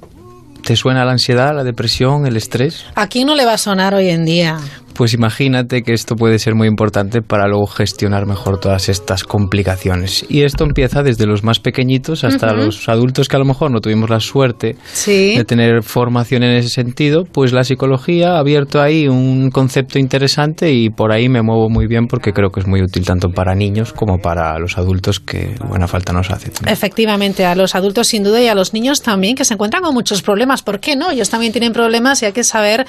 ¿te 0.65 0.77
suena 0.77 1.05
la 1.05 1.13
ansiedad, 1.13 1.55
la 1.55 1.65
depresión, 1.65 2.27
el 2.27 2.37
estrés? 2.37 2.85
¿A 2.95 3.07
quién 3.07 3.27
no 3.27 3.35
le 3.35 3.45
va 3.45 3.55
a 3.55 3.59
sonar 3.59 3.95
hoy 3.95 4.11
en 4.11 4.25
día? 4.25 4.59
Pues 4.95 5.15
imagínate 5.15 5.83
que 5.83 5.93
esto 5.93 6.17
puede 6.17 6.39
ser 6.39 6.55
muy 6.55 6.69
importante 6.69 7.23
para 7.23 7.47
luego 7.49 7.67
gestionar 7.67 8.27
mejor 8.27 8.61
todas 8.61 8.89
estas 8.89 9.25
complicaciones. 9.25 10.25
Y 10.29 10.43
esto 10.43 10.65
empieza 10.65 11.03
desde 11.03 11.27
los 11.27 11.43
más 11.45 11.61
pequeñitos 11.61 12.25
hasta 12.25 12.53
los 12.53 12.89
adultos 12.89 13.29
que 13.29 13.37
a 13.37 13.39
lo 13.39 13.45
mejor 13.45 13.71
no 13.71 13.81
tuvimos 13.81 14.11
la 14.11 14.21
suerte 14.21 14.77
Sí. 14.93 15.35
de 15.37 15.45
tener 15.45 15.83
formación 15.83 16.43
en 16.43 16.57
ese 16.57 16.69
sentido, 16.69 17.25
pues 17.25 17.53
la 17.53 17.65
psicología 17.65 18.35
ha 18.35 18.39
abierto 18.39 18.81
ahí 18.81 19.09
un 19.09 19.51
concepto 19.51 19.99
interesante 19.99 20.73
y 20.73 20.91
por 20.91 21.13
ahí 21.13 21.29
me 21.29 21.43
muevo 21.43 21.69
muy 21.71 21.87
bien 21.87 22.07
porque 22.07 22.33
creo 22.33 22.51
que 22.51 22.61
es 22.61 22.67
muy 22.67 22.83
útil 22.83 23.05
tanto 23.05 23.31
para 23.31 23.55
niños 23.55 23.93
como 23.93 24.19
para 24.19 24.59
los 24.59 24.79
adultos 24.79 25.21
que 25.21 25.55
buena 25.69 25.89
falta 25.89 26.13
nos 26.13 26.31
hace. 26.31 26.51
también. 26.51 26.73
Efectivamente, 26.73 27.45
a 27.47 27.55
los 27.55 27.75
adultos 27.75 28.09
sin 28.09 28.23
duda 28.25 28.41
y 28.41 28.49
a 28.49 28.55
los 28.55 28.73
niños 28.75 29.03
también 29.03 29.35
que 29.37 29.45
se 29.45 29.55
encuentran 29.55 29.83
con 29.83 29.95
muchos 29.95 30.23
problemas. 30.23 30.63
¿Por 30.63 30.81
qué 30.81 30.97
no? 30.97 31.11
Ellos 31.11 31.31
también 31.31 31.53
tienen 31.53 31.73
problemas 31.73 32.23
y 32.23 32.27
hay 32.27 32.33
que 32.33 32.45
saber 32.45 32.87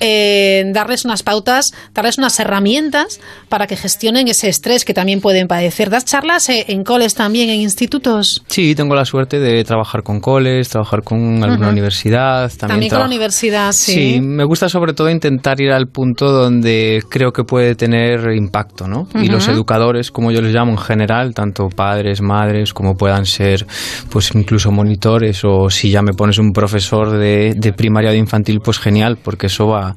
eh, 0.00 0.64
darles 0.72 1.04
unas 1.04 1.22
pautas, 1.22 1.41
darles 1.42 2.18
unas 2.18 2.38
herramientas 2.40 3.20
para 3.48 3.66
que 3.66 3.76
gestionen 3.76 4.28
ese 4.28 4.48
estrés 4.48 4.84
que 4.84 4.94
también 4.94 5.20
pueden 5.20 5.48
padecer. 5.48 5.90
¿Das 5.90 6.04
charlas 6.04 6.48
eh, 6.48 6.64
en 6.68 6.84
coles 6.84 7.14
también, 7.14 7.50
en 7.50 7.60
institutos? 7.60 8.42
Sí, 8.48 8.74
tengo 8.74 8.94
la 8.94 9.04
suerte 9.04 9.38
de 9.38 9.62
trabajar 9.64 10.02
con 10.02 10.20
coles, 10.20 10.68
trabajar 10.68 11.02
con 11.02 11.42
alguna 11.42 11.66
Ujú. 11.66 11.72
universidad. 11.72 12.48
También, 12.50 12.68
También, 12.68 12.90
con 12.90 12.98
la 13.00 13.06
universidad, 13.06 13.72
sí. 13.72 13.92
Sí, 13.92 14.20
me 14.20 14.44
gusta 14.44 14.68
sobre 14.68 14.92
todo 14.92 15.10
intentar 15.10 15.60
ir 15.60 15.70
al 15.72 15.86
punto 15.88 16.30
donde 16.30 17.02
creo 17.08 17.32
que 17.32 17.44
puede 17.44 17.74
tener 17.74 18.32
impacto, 18.34 18.86
¿no? 18.88 19.08
Y 19.14 19.28
los 19.28 19.48
educadores, 19.48 20.10
como 20.10 20.30
yo 20.30 20.40
les 20.40 20.52
llamo 20.54 20.72
en 20.72 20.78
general, 20.78 21.34
tanto 21.34 21.68
padres, 21.68 22.20
madres, 22.20 22.72
como 22.72 22.94
puedan 22.94 23.26
ser, 23.26 23.66
pues 24.10 24.30
incluso 24.34 24.70
monitores, 24.70 25.42
o 25.44 25.70
si 25.70 25.90
ya 25.90 26.02
me 26.02 26.12
pones 26.12 26.38
un 26.38 26.52
profesor 26.52 27.10
de, 27.18 27.54
de 27.56 27.72
primaria 27.72 28.10
o 28.10 28.12
de 28.12 28.18
infantil, 28.18 28.60
pues 28.60 28.78
genial, 28.78 29.18
porque 29.22 29.46
eso 29.46 29.66
va, 29.66 29.94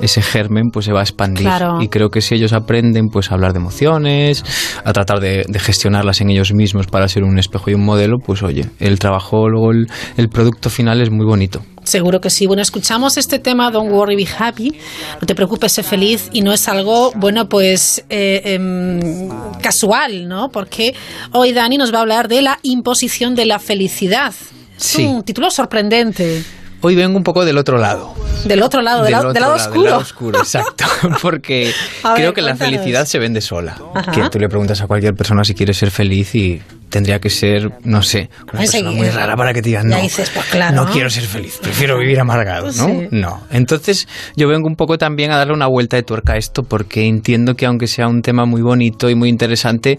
ese 0.00 0.22
germen, 0.22 0.70
pues 0.72 0.85
se 0.86 0.92
va 0.92 1.00
a 1.00 1.02
expandir. 1.02 1.42
Claro. 1.44 1.82
Y 1.82 1.88
creo 1.88 2.08
que 2.08 2.20
si 2.22 2.34
ellos 2.34 2.52
aprenden, 2.54 3.08
pues 3.08 3.30
a 3.30 3.34
hablar 3.34 3.52
de 3.52 3.58
emociones, 3.58 4.42
a 4.84 4.92
tratar 4.92 5.20
de, 5.20 5.44
de 5.46 5.58
gestionarlas 5.58 6.20
en 6.22 6.30
ellos 6.30 6.52
mismos 6.54 6.86
para 6.86 7.06
ser 7.08 7.22
un 7.24 7.38
espejo 7.38 7.70
y 7.70 7.74
un 7.74 7.84
modelo, 7.84 8.16
pues 8.24 8.42
oye, 8.42 8.66
el 8.80 8.98
trabajo, 8.98 9.48
luego 9.48 9.72
el, 9.72 9.86
el 10.16 10.28
producto 10.28 10.70
final 10.70 11.00
es 11.02 11.10
muy 11.10 11.26
bonito. 11.26 11.60
Seguro 11.84 12.20
que 12.20 12.30
sí. 12.30 12.46
Bueno, 12.46 12.62
escuchamos 12.62 13.16
este 13.16 13.38
tema, 13.38 13.70
Don't 13.70 13.92
Worry, 13.92 14.16
Be 14.16 14.26
Happy. 14.38 14.74
No 15.20 15.26
te 15.26 15.36
preocupes, 15.36 15.70
sé 15.72 15.84
feliz. 15.84 16.28
Y 16.32 16.40
no 16.42 16.52
es 16.52 16.66
algo, 16.68 17.12
bueno, 17.14 17.48
pues 17.48 18.04
eh, 18.10 18.42
em, 18.44 19.28
casual, 19.62 20.26
¿no? 20.26 20.48
Porque 20.48 20.94
hoy 21.32 21.52
Dani 21.52 21.76
nos 21.76 21.92
va 21.94 21.98
a 21.98 22.00
hablar 22.00 22.26
de 22.26 22.42
la 22.42 22.58
imposición 22.64 23.36
de 23.36 23.46
la 23.46 23.60
felicidad. 23.60 24.34
Es 24.76 24.82
Sí. 24.84 25.04
un 25.04 25.22
título 25.22 25.48
sorprendente. 25.50 26.42
Hoy 26.86 26.94
vengo 26.94 27.16
un 27.18 27.24
poco 27.24 27.44
del 27.44 27.58
otro 27.58 27.78
lado. 27.78 28.14
Del 28.44 28.62
otro 28.62 28.80
lado, 28.80 28.98
del, 28.98 29.06
Del 29.06 29.12
lado, 29.14 29.28
otro 29.30 29.32
del 29.32 29.42
lado 29.42 29.56
lado, 29.56 29.64
oscuro. 29.66 29.82
del 29.82 29.90
lado 29.90 30.02
oscuro, 30.02 30.38
exacto. 30.38 30.84
Porque 31.20 31.72
ver, 32.04 32.14
creo 32.14 32.32
que 32.32 32.42
la 32.42 32.54
felicidad 32.54 33.06
se 33.06 33.18
vende 33.18 33.40
sola. 33.40 33.76
Ajá. 33.92 34.12
Que 34.12 34.30
tú 34.30 34.38
le 34.38 34.48
preguntas 34.48 34.80
a 34.82 34.86
cualquier 34.86 35.12
persona 35.14 35.42
si 35.42 35.56
quiere 35.56 35.74
ser 35.74 35.90
feliz 35.90 36.32
y 36.36 36.62
tendría 36.88 37.18
que 37.18 37.28
ser, 37.28 37.72
no 37.82 38.02
sé, 38.02 38.30
una 38.52 38.60
persona 38.60 38.92
muy 38.92 39.08
rara 39.08 39.34
para 39.34 39.52
que 39.52 39.62
te 39.62 39.70
digan, 39.70 39.88
no, 39.88 40.00
dices, 40.00 40.30
pues 40.30 40.46
claro. 40.46 40.76
no 40.76 40.92
quiero 40.92 41.10
ser 41.10 41.24
feliz, 41.24 41.58
prefiero 41.60 41.98
vivir 41.98 42.20
amargado, 42.20 42.66
¿no? 42.66 42.86
Sí. 42.86 43.08
No. 43.10 43.42
Entonces 43.50 44.06
yo 44.36 44.46
vengo 44.46 44.68
un 44.68 44.76
poco 44.76 44.96
también 44.96 45.32
a 45.32 45.38
darle 45.38 45.54
una 45.54 45.66
vuelta 45.66 45.96
de 45.96 46.04
tuerca 46.04 46.34
a 46.34 46.36
esto 46.36 46.62
porque 46.62 47.04
entiendo 47.04 47.56
que 47.56 47.66
aunque 47.66 47.88
sea 47.88 48.06
un 48.06 48.22
tema 48.22 48.44
muy 48.44 48.62
bonito 48.62 49.10
y 49.10 49.16
muy 49.16 49.28
interesante, 49.28 49.98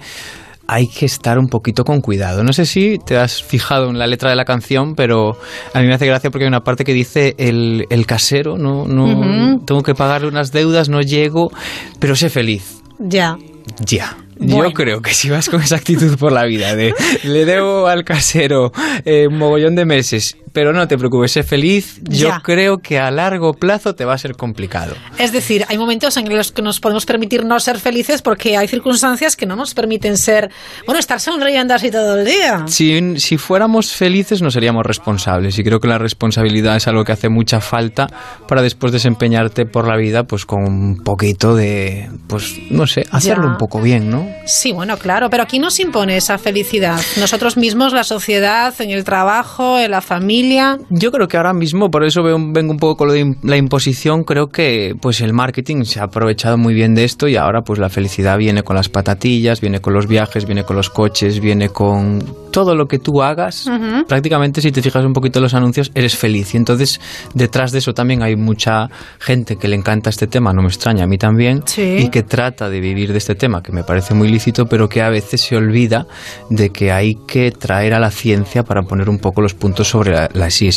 hay 0.68 0.88
que 0.88 1.06
estar 1.06 1.40
un 1.40 1.48
poquito 1.48 1.84
con 1.84 2.02
cuidado. 2.02 2.44
No 2.44 2.54
sé 2.54 2.66
si 2.66 2.98
te 2.98 3.18
has 3.18 3.42
fijado 3.42 3.90
en 3.90 3.98
la 3.98 4.08
letra 4.08 4.30
de 4.30 4.36
la 4.36 4.46
canción, 4.46 4.96
pero 4.96 5.38
a 5.74 5.80
mí 5.80 5.88
me 5.88 5.94
hace 5.94 6.06
gracia 6.06 6.30
porque 6.30 6.44
hay 6.44 6.50
una 6.50 6.62
parte 6.62 6.84
que 6.84 6.94
dice 6.94 7.36
el, 7.38 7.86
el 7.90 8.06
casero, 8.06 8.58
no, 8.58 8.86
no 8.86 9.60
tengo 9.66 9.82
que 9.82 9.96
pagarle 9.96 10.28
unas 10.28 10.52
deudas, 10.52 10.90
no 10.90 11.02
llego, 11.02 11.52
pero 12.00 12.16
sé 12.16 12.30
feliz. 12.30 12.82
Ya. 13.00 13.38
Ya. 13.86 14.18
Bueno. 14.40 14.70
Yo 14.70 14.74
creo 14.74 15.02
que 15.02 15.14
si 15.14 15.30
vas 15.30 15.50
con 15.50 15.62
esa 15.62 15.78
actitud 15.78 16.16
por 16.18 16.32
la 16.32 16.46
vida 16.46 16.76
de 16.76 16.94
le 17.24 17.46
debo 17.46 17.88
al 17.88 18.04
casero 18.04 18.72
eh, 19.04 19.28
un 19.28 19.38
mogollón 19.38 19.76
de 19.76 19.86
meses, 19.86 20.38
pero 20.58 20.74
no 20.74 20.88
te 20.88 20.98
preocupes, 20.98 21.34
sé 21.34 21.44
feliz, 21.44 22.00
yo 22.10 22.30
Ya. 22.30 22.42
creo 22.44 22.80
que 22.80 22.98
a 22.98 23.12
largo 23.12 23.54
plazo 23.54 23.94
te 23.94 24.06
va 24.06 24.16
a 24.16 24.18
ser 24.18 24.36
complicado. 24.36 24.96
Es 25.20 25.32
decir, 25.32 25.64
hay 25.70 25.78
momentos 25.78 26.18
en 26.18 26.36
los 26.36 26.52
que 26.52 26.64
nos 26.64 26.80
podemos 26.80 27.06
permitir 27.06 27.46
no 27.46 27.60
ser 27.60 27.78
felices 27.78 28.24
porque 28.24 28.58
hay 28.58 28.68
circunstancias 28.68 29.36
que 29.36 29.46
no 29.46 29.56
nos 29.56 29.76
permiten 29.76 30.18
ser, 30.18 30.50
bueno, 30.88 30.98
estar 31.00 31.20
sonriendo 31.20 31.76
así 31.76 31.92
todo 31.92 32.18
el 32.18 32.26
día. 32.26 32.64
Si, 32.66 33.20
si 33.20 33.38
fuéramos 33.38 33.92
felices 33.92 34.42
no 34.42 34.50
seríamos 34.50 34.84
responsables 34.84 35.60
y 35.60 35.64
creo 35.64 35.80
que 35.80 35.88
la 35.90 36.00
responsabilidad 36.00 36.76
es 36.78 36.88
algo 36.88 37.04
que 37.04 37.12
hace 37.12 37.30
mucha 37.30 37.62
falta 37.62 38.08
para 38.48 38.64
después 38.64 38.92
desempeñarte 38.92 39.68
por 39.68 39.88
la 39.88 39.96
vida 39.96 40.24
pues 40.24 40.48
con 40.48 40.64
un 40.64 41.04
poquito 41.04 41.56
de, 41.56 42.10
pues 42.28 42.56
no 42.72 42.88
sé, 42.88 43.06
hacerlo 43.12 43.44
Ya. 43.44 43.50
un 43.52 43.58
poco 43.60 43.80
bien, 43.80 44.10
¿no? 44.10 44.28
Sí, 44.48 44.72
bueno, 44.72 44.98
claro, 44.98 45.30
pero 45.30 45.44
aquí 45.44 45.60
nos 45.60 45.80
impone 45.80 46.18
esa 46.18 46.40
felicidad. 46.40 47.00
Nosotros 47.20 47.58
mismos, 47.58 47.94
la 47.94 48.04
sociedad, 48.04 48.74
en 48.80 48.90
el 48.90 49.04
trabajo, 49.04 49.78
en 49.78 49.92
la 49.92 50.02
familia. 50.02 50.47
Yo 50.90 51.12
creo 51.12 51.28
que 51.28 51.38
ahora 51.38 51.54
mismo, 51.54 51.90
por 51.92 52.04
eso 52.04 52.24
veo- 52.24 52.38
vengo 52.40 52.72
un 52.72 52.78
poco 52.80 52.98
con 52.98 53.08
lo 53.08 53.14
de 53.14 53.36
la 53.44 53.58
imposición, 53.58 54.24
creo 54.24 54.50
que 54.50 54.96
pues 55.02 55.22
el 55.22 55.34
marketing 55.34 55.84
se 55.84 56.00
ha 56.00 56.04
aprovechado 56.04 56.58
muy 56.58 56.74
bien 56.74 56.96
de 56.96 57.04
esto 57.04 57.28
y 57.28 57.36
ahora 57.36 57.62
pues 57.62 57.80
la 57.80 57.90
felicidad 57.90 58.38
viene 58.38 58.64
con 58.64 58.76
las 58.76 58.90
patatillas, 58.90 59.62
viene 59.62 59.80
con 59.82 59.94
los 59.94 60.08
viajes, 60.08 60.46
viene 60.46 60.64
con 60.64 60.76
los 60.76 60.90
coches, 60.90 61.40
viene 61.40 61.70
con 61.70 62.24
todo 62.52 62.76
lo 62.76 62.88
que 62.88 62.98
tú 63.00 63.22
hagas. 63.22 63.70
Prácticamente 64.08 64.62
si 64.62 64.72
te 64.72 64.82
fijas 64.82 65.04
un 65.06 65.14
poquito 65.14 65.40
en 65.40 65.44
los 65.44 65.54
anuncios, 65.54 65.92
eres 65.94 66.16
feliz. 66.16 66.54
Y 66.54 66.58
entonces 66.58 67.00
detrás 67.34 67.72
de 67.72 67.80
eso 67.80 67.94
también 67.94 68.24
hay 68.24 68.36
mucha 68.36 68.90
gente 69.20 69.58
que 69.58 69.68
le 69.68 69.76
encanta 69.76 70.10
este 70.10 70.28
tema, 70.28 70.54
no 70.54 70.62
me 70.62 70.68
extraña, 70.70 71.04
a 71.04 71.08
mí 71.08 71.18
también, 71.18 71.62
Sí. 71.66 71.98
y 72.00 72.10
que 72.10 72.24
trata 72.24 72.70
de 72.70 72.80
vivir 72.80 73.12
de 73.12 73.18
este 73.18 73.36
tema, 73.36 73.62
que 73.62 73.72
me 73.72 73.84
parece 73.84 74.14
muy 74.14 74.28
lícito, 74.30 74.66
pero 74.68 74.90
que 74.90 75.02
a 75.02 75.10
veces 75.10 75.42
se 75.42 75.56
olvida 75.56 76.08
de 76.50 76.70
que 76.72 76.92
hay 76.92 77.16
que 77.28 77.52
traer 77.52 77.94
a 77.94 78.00
la 78.00 78.10
ciencia 78.12 78.64
para 78.64 78.82
poner 78.84 79.10
un 79.10 79.20
poco 79.20 79.42
los 79.42 79.54
puntos 79.54 79.88
sobre 79.88 80.12
la- 80.14 80.30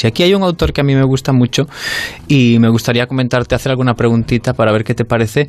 Y 0.03 0.07
aquí 0.07 0.23
hay 0.23 0.35
un 0.35 0.42
autor 0.42 0.73
que 0.73 0.81
a 0.81 0.85
mí 0.85 0.94
me 0.94 1.05
gusta 1.05 1.33
mucho 1.33 1.66
y 2.29 2.59
me 2.59 2.68
gustaría 2.68 3.07
comentarte, 3.07 3.55
hacer 3.55 3.70
alguna 3.70 3.94
preguntita 3.94 4.55
para 4.55 4.73
ver 4.73 4.85
qué 4.85 4.94
te 4.94 5.05
parece, 5.05 5.49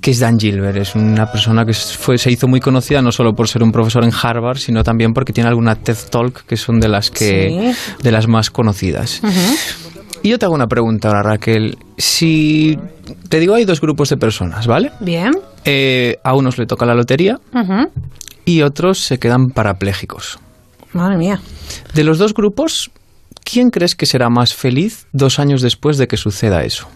que 0.00 0.10
es 0.10 0.20
Dan 0.20 0.38
Gilbert. 0.38 0.76
Es 0.76 0.94
una 0.94 1.30
persona 1.30 1.64
que 1.64 1.72
fue, 1.72 2.18
se 2.18 2.30
hizo 2.30 2.48
muy 2.48 2.60
conocida 2.60 3.00
no 3.02 3.12
solo 3.12 3.34
por 3.34 3.48
ser 3.48 3.62
un 3.62 3.72
profesor 3.72 4.04
en 4.04 4.12
Harvard, 4.12 4.58
sino 4.58 4.82
también 4.82 5.12
porque 5.14 5.32
tiene 5.32 5.48
alguna 5.48 5.76
TED 5.76 5.96
Talk 6.10 6.44
que 6.44 6.56
son 6.56 6.80
de 6.80 6.88
las 6.88 7.10
que 7.10 7.74
de 8.02 8.12
las 8.12 8.28
más 8.28 8.50
conocidas. 8.50 9.22
Y 10.22 10.28
yo 10.28 10.38
te 10.38 10.44
hago 10.44 10.54
una 10.54 10.68
pregunta 10.68 11.08
ahora, 11.08 11.22
Raquel. 11.22 11.76
Si 11.98 12.78
te 13.28 13.40
digo, 13.40 13.54
hay 13.54 13.64
dos 13.64 13.80
grupos 13.80 14.08
de 14.08 14.16
personas, 14.16 14.66
¿vale? 14.66 14.92
Bien. 15.00 15.32
Eh, 15.64 16.18
a 16.22 16.34
unos 16.34 16.58
le 16.58 16.66
toca 16.66 16.86
la 16.86 16.94
lotería 16.94 17.40
y 18.44 18.62
otros 18.62 18.98
se 18.98 19.18
quedan 19.18 19.50
parapléjicos. 19.50 20.38
Madre 20.92 21.16
mía. 21.16 21.40
De 21.94 22.04
los 22.04 22.18
dos 22.18 22.34
grupos, 22.34 22.90
¿quién 23.44 23.70
crees 23.70 23.94
que 23.94 24.06
será 24.06 24.28
más 24.28 24.54
feliz 24.54 25.06
dos 25.12 25.38
años 25.38 25.62
después 25.62 25.98
de 25.98 26.08
que 26.08 26.16
suceda 26.16 26.64
eso? 26.64 26.88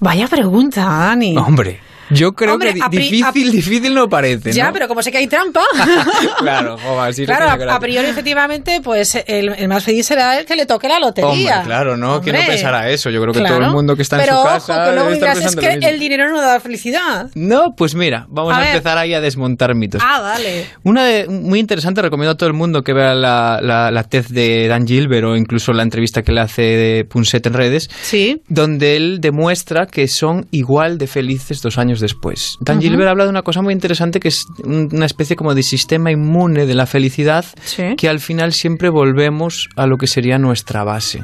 Vaya 0.00 0.26
pregunta, 0.26 0.84
Dani. 0.84 1.36
Hombre, 1.36 1.80
Yo 2.12 2.32
creo 2.32 2.54
Hombre, 2.54 2.74
que 2.74 2.80
a 2.82 2.88
difícil, 2.88 3.24
a- 3.24 3.32
difícil 3.32 3.94
no 3.94 4.08
parece, 4.08 4.52
Ya, 4.52 4.66
¿no? 4.66 4.72
pero 4.72 4.88
como 4.88 5.02
sé 5.02 5.10
que 5.10 5.18
hay 5.18 5.26
trampa. 5.26 5.62
Claro, 6.38 6.76
joder, 6.78 7.14
sí, 7.14 7.24
claro, 7.24 7.64
no 7.64 7.72
a, 7.72 7.78
priori, 7.80 8.08
efectivamente, 8.08 8.80
pues 8.82 9.14
el, 9.26 9.50
el 9.56 9.68
más 9.68 9.84
feliz 9.84 10.06
será 10.06 10.38
el 10.38 10.46
que 10.46 10.56
le 10.56 10.66
toque 10.66 10.88
la 10.88 10.98
lotería. 10.98 11.30
Hombre, 11.58 11.64
claro, 11.66 11.96
¿no? 11.96 12.20
¿Quién 12.20 12.34
no 12.34 12.40
Hombre. 12.40 12.54
pensará 12.54 12.88
eso? 12.90 13.10
Yo 13.10 13.20
creo 13.20 13.32
que 13.32 13.40
Claro. 13.40 13.56
todo 13.56 13.66
el 13.66 13.72
mundo 13.72 13.96
que 13.96 14.02
está 14.02 14.18
Pero 14.18 14.32
en 14.32 14.36
su 14.38 14.40
ojo, 14.40 14.48
casa 14.48 14.84
que 14.86 14.92
luego 14.94 15.10
dirás, 15.12 15.38
es 15.40 15.56
que 15.56 15.72
el 15.74 15.98
dinero 15.98 16.30
no 16.30 16.40
da 16.40 16.60
felicidad. 16.60 17.30
No, 17.34 17.74
pues 17.76 17.94
mira, 17.94 18.26
vamos 18.28 18.54
A 18.56 18.66
empezar 18.66 18.98
ahí 18.98 19.14
a 19.14 19.20
desmontar 19.20 19.74
mitos. 19.74 20.02
Ah, 20.04 20.20
dale. 20.20 20.66
Una 20.84 21.04
de, 21.04 21.28
muy 21.28 21.58
interesante, 21.58 22.02
recomiendo 22.02 22.32
a 22.32 22.36
todo 22.36 22.48
el 22.48 22.54
mundo 22.54 22.82
que 22.82 22.92
vea 22.92 23.14
la, 23.14 23.60
la, 23.62 23.90
la 23.90 24.02
TED 24.04 24.26
de 24.26 24.68
Dan 24.68 24.86
Gilbert 24.86 25.24
o 25.26 25.36
incluso 25.36 25.72
la 25.72 25.82
entrevista 25.82 26.22
que 26.22 26.32
le 26.32 26.40
hace 26.40 26.62
de 26.62 27.04
Punset 27.04 27.46
en 27.46 27.52
redes, 27.54 27.88
Sí. 28.02 28.40
donde 28.48 28.96
él 28.96 29.20
demuestra 29.20 29.86
que 29.86 30.08
son 30.08 30.46
igual 30.50 30.98
de 30.98 31.06
felices 31.06 31.62
dos 31.62 31.78
años 31.78 32.00
después. 32.02 32.58
Dan 32.60 32.76
Ujú. 32.76 32.88
Gilbert 32.88 33.08
habla 33.08 33.24
de 33.24 33.30
una 33.30 33.40
cosa 33.42 33.62
muy 33.62 33.72
interesante 33.72 34.20
que 34.20 34.28
es 34.28 34.44
un- 34.64 34.90
una 34.92 35.06
especie 35.06 35.34
como 35.36 35.54
de 35.54 35.62
sistema 35.62 36.10
inmune 36.10 36.66
de 36.66 36.74
la 36.74 36.84
felicidad 36.84 37.46
Sí. 37.64 37.94
que 37.96 38.08
al 38.10 38.20
final 38.20 38.52
siempre 38.52 38.90
volvemos 38.90 39.68
a 39.76 39.86
lo 39.86 39.96
que 39.96 40.06
sería 40.06 40.36
nuestra 40.38 40.84
base. 40.84 41.22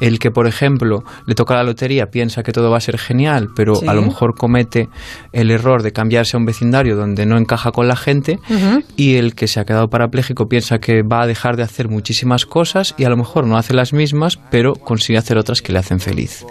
El 0.00 0.18
que, 0.18 0.30
por 0.30 0.46
ejemplo, 0.46 1.04
le 1.26 1.34
toca 1.34 1.54
la 1.54 1.64
lotería, 1.64 2.06
piensa 2.06 2.42
que 2.42 2.52
todo 2.52 2.70
va 2.70 2.78
a 2.78 2.80
ser 2.80 2.96
genial, 2.98 3.48
pero 3.54 3.74
Sí. 3.74 3.86
a 3.86 3.92
lo 3.92 4.00
mejor 4.02 4.34
comete 4.34 4.88
el 5.32 5.50
error 5.50 5.82
de 5.82 5.92
cambiarse 5.92 6.36
a 6.36 6.40
un 6.40 6.46
vecindario 6.46 6.96
donde 6.96 7.26
no 7.26 7.36
encaja 7.36 7.72
con 7.72 7.88
la 7.88 7.96
gente 7.96 8.38
Ujú. 8.48 8.82
y 8.96 9.16
el 9.16 9.34
que 9.34 9.48
se 9.48 9.60
ha 9.60 9.64
quedado 9.64 9.88
parapléjico 9.88 10.46
piensa 10.46 10.78
que 10.78 11.02
va 11.02 11.22
a 11.22 11.26
dejar 11.26 11.56
de 11.56 11.64
hacer 11.64 11.88
muchísimas 11.88 12.46
cosas 12.46 12.94
y 12.96 13.04
a 13.04 13.08
lo 13.10 13.16
mejor 13.16 13.46
no 13.46 13.56
hace 13.56 13.74
las 13.74 13.92
mismas, 13.92 14.38
pero 14.50 14.74
consigue 14.74 15.18
hacer 15.18 15.36
otras 15.36 15.60
que 15.62 15.72
le 15.72 15.80
hacen 15.80 15.98
feliz. 16.00 16.44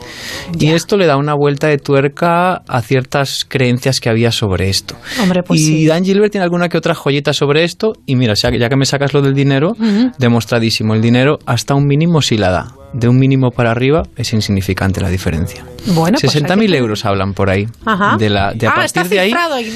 Y 0.60 0.68
esto 0.72 0.98
le 0.98 1.06
da 1.06 1.16
una 1.18 1.34
vuelta 1.34 1.68
de 1.68 1.78
tuerca 1.78 2.56
a 2.68 2.82
ciertas 2.82 3.46
creencias 3.48 3.59
que 4.02 4.10
había 4.10 4.32
sobre 4.32 4.70
esto. 4.70 4.96
Hombre, 5.22 5.44
pues 5.44 5.60
y 5.62 5.66
sí. 5.66 5.86
Dan 5.86 6.04
Gilbert 6.04 6.32
tiene 6.32 6.44
alguna 6.44 6.70
que 6.70 6.78
otra 6.78 6.96
joyita 6.96 7.34
sobre 7.34 7.64
esto 7.64 7.94
y 8.06 8.16
mira, 8.16 8.34
ya 8.34 8.50
ya 8.52 8.70
que 8.70 8.76
me 8.76 8.86
sacas 8.86 9.14
lo 9.14 9.22
del 9.22 9.34
dinero, 9.34 9.76
demostradísimo, 10.18 10.94
el 10.96 11.02
dinero 11.02 11.40
hasta 11.46 11.76
un 11.76 11.88
mínimo 11.88 12.22
sí 12.22 12.38
la 12.38 12.50
da. 12.52 12.76
De 12.92 13.08
un 13.08 13.20
mínimo 13.20 13.52
para 13.52 13.70
arriba 13.70 14.04
es 14.16 14.34
insignificante 14.34 15.00
la 15.00 15.10
diferencia. 15.10 15.64
Bueno, 15.94 16.18
pues 16.20 16.36
60.000 16.36 16.60
hay 16.62 16.68
que- 16.68 16.78
euros 16.78 17.06
hablan 17.06 17.36
por 17.36 17.52
ahí. 17.52 17.68
Ajá. 17.86 18.18
De 18.18 18.30
la, 18.32 18.52
de 18.54 18.66
a 18.66 18.72
ah, 18.72 18.76
partir 18.76 18.86
está 18.86 19.04
de 19.04 19.20
ahí. 19.20 19.34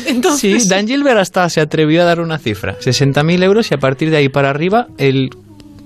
entonces. 0.07 0.63
Sí, 0.63 0.69
Dan 0.69 0.87
Gilbert 0.87 1.19
hasta 1.19 1.47
se 1.49 1.61
atrevió 1.61 2.01
a 2.01 2.05
dar 2.05 2.19
una 2.19 2.39
cifra, 2.39 2.75
60.000 2.79 3.43
euros 3.43 3.69
y 3.69 3.75
a 3.75 3.77
partir 3.77 4.09
de 4.09 4.17
ahí 4.17 4.29
para 4.29 4.49
arriba 4.49 4.87
el 4.97 5.29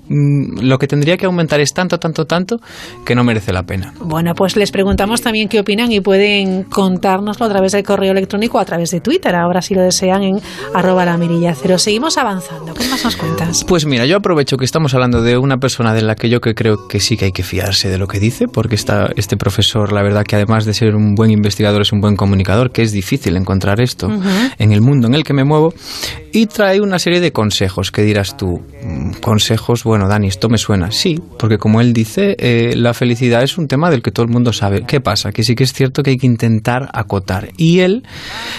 lo 0.10 0.78
que 0.78 0.88
tendría 0.88 1.18
que 1.18 1.26
aumentar 1.26 1.60
es 1.60 1.74
tanto, 1.74 2.00
tanto, 2.00 2.26
tanto 2.26 2.60
que 3.06 3.16
no 3.16 3.24
merece 3.24 3.54
la 3.54 3.64
pena. 3.64 3.94
Bueno, 4.00 4.34
pues 4.36 4.56
les 4.56 4.72
preguntamos 4.72 5.22
también 5.22 5.50
qué 5.50 5.60
opinan 5.60 5.92
y 5.92 6.02
pueden 6.02 6.64
contárnoslo 6.64 7.46
a 7.46 7.50
través 7.50 7.72
del 7.74 7.84
correo 7.84 8.12
electrónico 8.12 8.58
o 8.58 8.62
a 8.62 8.66
través 8.66 8.92
de 8.92 9.02
Twitter, 9.02 9.36
ahora 9.36 9.62
si 9.62 9.76
lo 9.76 9.82
desean 9.82 10.24
en 10.24 10.40
arroba 10.74 11.06
la 11.06 11.18
mirilla 11.18 11.54
cero. 11.54 11.78
Seguimos 11.78 12.18
avanzando. 12.18 12.74
¿Qué 12.74 12.88
más 12.88 13.04
nos 13.04 13.16
cuentas? 13.16 13.64
Pues 13.66 13.86
mira, 13.86 14.06
yo 14.06 14.18
aprovecho 14.18 14.58
que 14.58 14.66
estamos 14.66 14.94
hablando 14.94 15.22
de 15.22 15.38
una 15.38 15.58
persona 15.58 15.94
de 15.94 16.02
la 16.02 16.16
que 16.16 16.30
yo 16.30 16.40
que 16.40 16.54
creo 16.54 16.88
que 16.88 17.00
sí 17.00 17.18
que 17.18 17.26
hay 17.26 17.32
que 17.32 17.44
fiarse 17.44 17.90
de 17.90 17.98
lo 17.98 18.08
que 18.08 18.20
dice, 18.20 18.48
porque 18.48 18.76
está 18.76 19.10
este 19.16 19.38
profesor, 19.38 19.92
la 19.92 20.04
verdad 20.04 20.24
que 20.24 20.36
además 20.36 20.66
de 20.66 20.74
ser 20.74 20.96
un 20.96 21.16
buen 21.16 21.32
investigador 21.32 21.82
es 21.82 21.92
un 21.92 22.02
buen 22.02 22.16
comunicador, 22.16 22.72
que 22.72 22.82
es 22.82 22.92
difícil 22.92 23.36
encontrar 23.36 23.82
esto 23.82 24.10
en 24.58 24.72
el 24.72 24.82
mundo 24.82 25.08
en 25.08 25.16
el 25.16 25.24
que 25.24 25.34
me 25.34 25.44
muevo, 25.44 25.74
y 26.38 26.46
trae 26.46 26.82
una 26.82 27.00
serie 27.00 27.20
de 27.20 27.32
consejos 27.32 27.90
que 27.90 28.04
dirás 28.04 28.38
tú, 28.38 28.62
mm, 28.84 29.14
consejos, 29.22 29.84
bueno, 29.84 30.08
Dani, 30.08 30.28
esto 30.28 30.50
me 30.50 30.60
suena, 30.60 30.92
sí, 30.92 31.20
porque 31.40 31.58
como 31.58 31.82
él 31.82 31.94
dice, 31.94 32.36
eh, 32.38 32.76
la 32.76 32.94
felicidad 32.94 33.42
es 33.42 33.58
un 33.58 33.68
tema 33.68 33.90
del 33.90 34.04
que 34.04 34.12
todo 34.12 34.24
el 34.24 34.32
mundo 34.32 34.54
sabe. 34.54 34.84
¿Qué 34.86 35.02
pasa? 35.02 35.32
Que 35.32 35.44
sí 35.44 35.56
que 35.56 35.64
es 35.64 35.74
cierto 35.74 36.04
que 36.04 36.12
hay 36.12 36.18
que 36.18 36.28
intentar 36.28 36.90
acotar. 36.94 37.50
Y 37.58 37.80
él, 37.80 38.04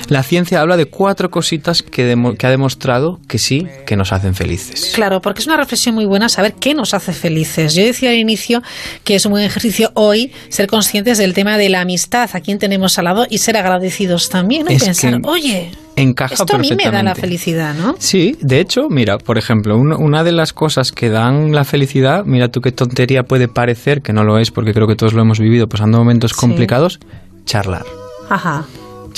la 0.09 0.25
ciencia 0.25 0.61
habla 0.61 0.77
de 0.77 0.87
cuatro 0.87 1.31
cositas 1.31 1.83
que, 1.83 2.17
que 2.37 2.47
ha 2.49 2.51
demostrado 2.51 3.21
que 3.29 3.39
sí, 3.39 3.69
que 3.87 3.95
nos 3.95 4.13
hacen 4.13 4.35
felices. 4.35 4.91
Claro, 4.97 5.21
porque 5.21 5.41
es 5.41 5.47
una 5.47 5.57
reflexión 5.57 5.95
muy 5.95 6.05
buena 6.05 6.29
saber 6.29 6.55
qué 6.55 6.75
nos 6.75 6.95
hace 6.95 7.13
felices. 7.13 7.77
Yo 7.77 7.85
decía 7.85 8.11
al 8.11 8.17
inicio 8.17 8.61
que 9.05 9.15
es 9.15 9.25
un 9.25 9.31
buen 9.31 9.45
ejercicio 9.45 9.93
hoy 9.95 10.33
ser 10.49 10.67
conscientes 10.67 11.17
del 11.17 11.33
tema 11.33 11.57
de 11.57 11.69
la 11.69 11.83
amistad, 11.83 12.29
a 12.33 12.41
quien 12.41 12.59
tenemos 12.59 12.99
al 12.99 13.05
lado 13.05 13.25
y 13.31 13.39
ser 13.39 13.57
agradecidos 13.57 14.31
también 14.31 14.65
¿no? 14.65 14.73
y 14.73 14.79
pensar, 14.79 15.21
que 15.21 15.29
oye, 15.29 15.71
Encaja 15.99 16.35
esto 16.35 16.57
a 16.57 16.59
mí 16.59 16.71
me 16.77 16.91
da 16.91 17.03
la 17.03 17.15
felicidad, 17.15 17.75
¿no? 17.75 17.97
Sí, 17.99 18.37
de 18.41 18.61
hecho, 18.61 18.89
mira, 18.89 19.19
por 19.19 19.39
ejemplo, 19.39 19.77
una, 19.77 19.97
una 19.97 20.25
de 20.25 20.33
las 20.33 20.53
cosas 20.53 20.93
que 20.93 21.09
dan 21.11 21.53
la 21.53 21.65
felicidad, 21.65 22.25
mira 22.25 22.49
tú 22.49 22.61
qué 22.61 22.73
tontería 22.73 23.25
puede 23.25 23.49
parecer, 23.49 24.03
que 24.03 24.13
no 24.13 24.25
lo 24.25 24.39
es 24.39 24.51
porque 24.51 24.73
creo 24.73 24.87
que 24.87 24.97
todos 24.97 25.13
lo 25.13 25.23
hemos 25.23 25.41
vivido 25.41 25.69
pasando 25.69 25.99
momentos 25.99 26.33
complicados, 26.35 27.01
charlar. 27.45 27.85
Ajá, 28.29 28.65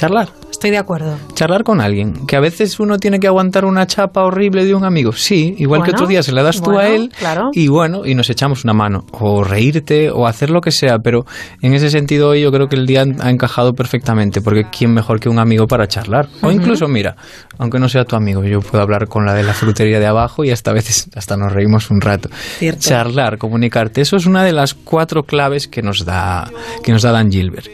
Charlar. 0.00 0.30
Estoy 0.60 0.72
de 0.72 0.78
acuerdo. 0.78 1.16
Charlar 1.32 1.64
con 1.64 1.80
alguien, 1.80 2.26
que 2.26 2.36
a 2.36 2.40
veces 2.40 2.78
uno 2.80 2.98
tiene 2.98 3.18
que 3.18 3.26
aguantar 3.26 3.64
una 3.64 3.86
chapa 3.86 4.24
horrible 4.24 4.66
de 4.66 4.74
un 4.74 4.84
amigo. 4.84 5.12
Sí, 5.12 5.54
igual 5.56 5.80
que 5.80 5.92
Bueno, 5.92 5.96
otro 5.96 6.06
día 6.06 6.22
se 6.22 6.32
la 6.32 6.42
das 6.42 6.60
tú 6.60 6.72
a 6.72 6.74
bueno, 6.74 6.94
él 6.94 7.12
claro. 7.18 7.48
y 7.54 7.68
bueno, 7.68 8.04
y 8.04 8.14
nos 8.14 8.28
echamos 8.28 8.62
una 8.64 8.74
mano. 8.74 9.06
O 9.12 9.42
reírte 9.42 10.10
o 10.10 10.26
hacer 10.26 10.50
lo 10.50 10.60
que 10.60 10.70
sea, 10.70 10.98
pero 10.98 11.24
en 11.62 11.72
ese 11.72 11.88
sentido 11.88 12.28
hoy 12.28 12.42
yo 12.42 12.52
creo 12.52 12.68
que 12.68 12.76
el 12.76 12.84
día 12.84 13.06
ha 13.20 13.30
encajado 13.30 13.72
perfectamente, 13.72 14.42
porque 14.42 14.64
¿quién 14.70 14.92
mejor 14.92 15.18
que 15.18 15.30
un 15.30 15.38
amigo 15.38 15.66
para 15.66 15.88
charlar? 15.88 16.28
O 16.42 16.50
incluso, 16.50 16.86
mira, 16.88 17.16
aunque 17.56 17.78
no 17.78 17.88
sea 17.88 18.04
tu 18.04 18.14
amigo, 18.14 18.44
yo 18.44 18.60
puedo 18.60 18.82
hablar 18.82 19.08
con 19.08 19.24
la 19.24 19.32
de 19.32 19.44
la 19.44 19.54
frutería 19.54 19.98
de 19.98 20.06
abajo 20.06 20.44
y 20.44 20.50
hasta 20.50 20.72
a 20.72 20.74
veces 20.74 21.08
hasta 21.16 21.38
nos 21.38 21.54
reímos 21.54 21.90
un 21.90 22.02
rato. 22.02 22.28
Cierto. 22.58 22.80
Charlar, 22.82 23.38
comunicarte, 23.38 24.02
eso 24.02 24.16
es 24.16 24.26
una 24.26 24.44
de 24.44 24.52
las 24.52 24.74
cuatro 24.74 25.22
claves 25.22 25.68
que 25.68 25.80
nos 25.80 26.04
da, 26.04 26.50
que 26.82 26.92
nos 26.92 27.00
da 27.00 27.12
Dan 27.12 27.32
Gilbert. 27.32 27.68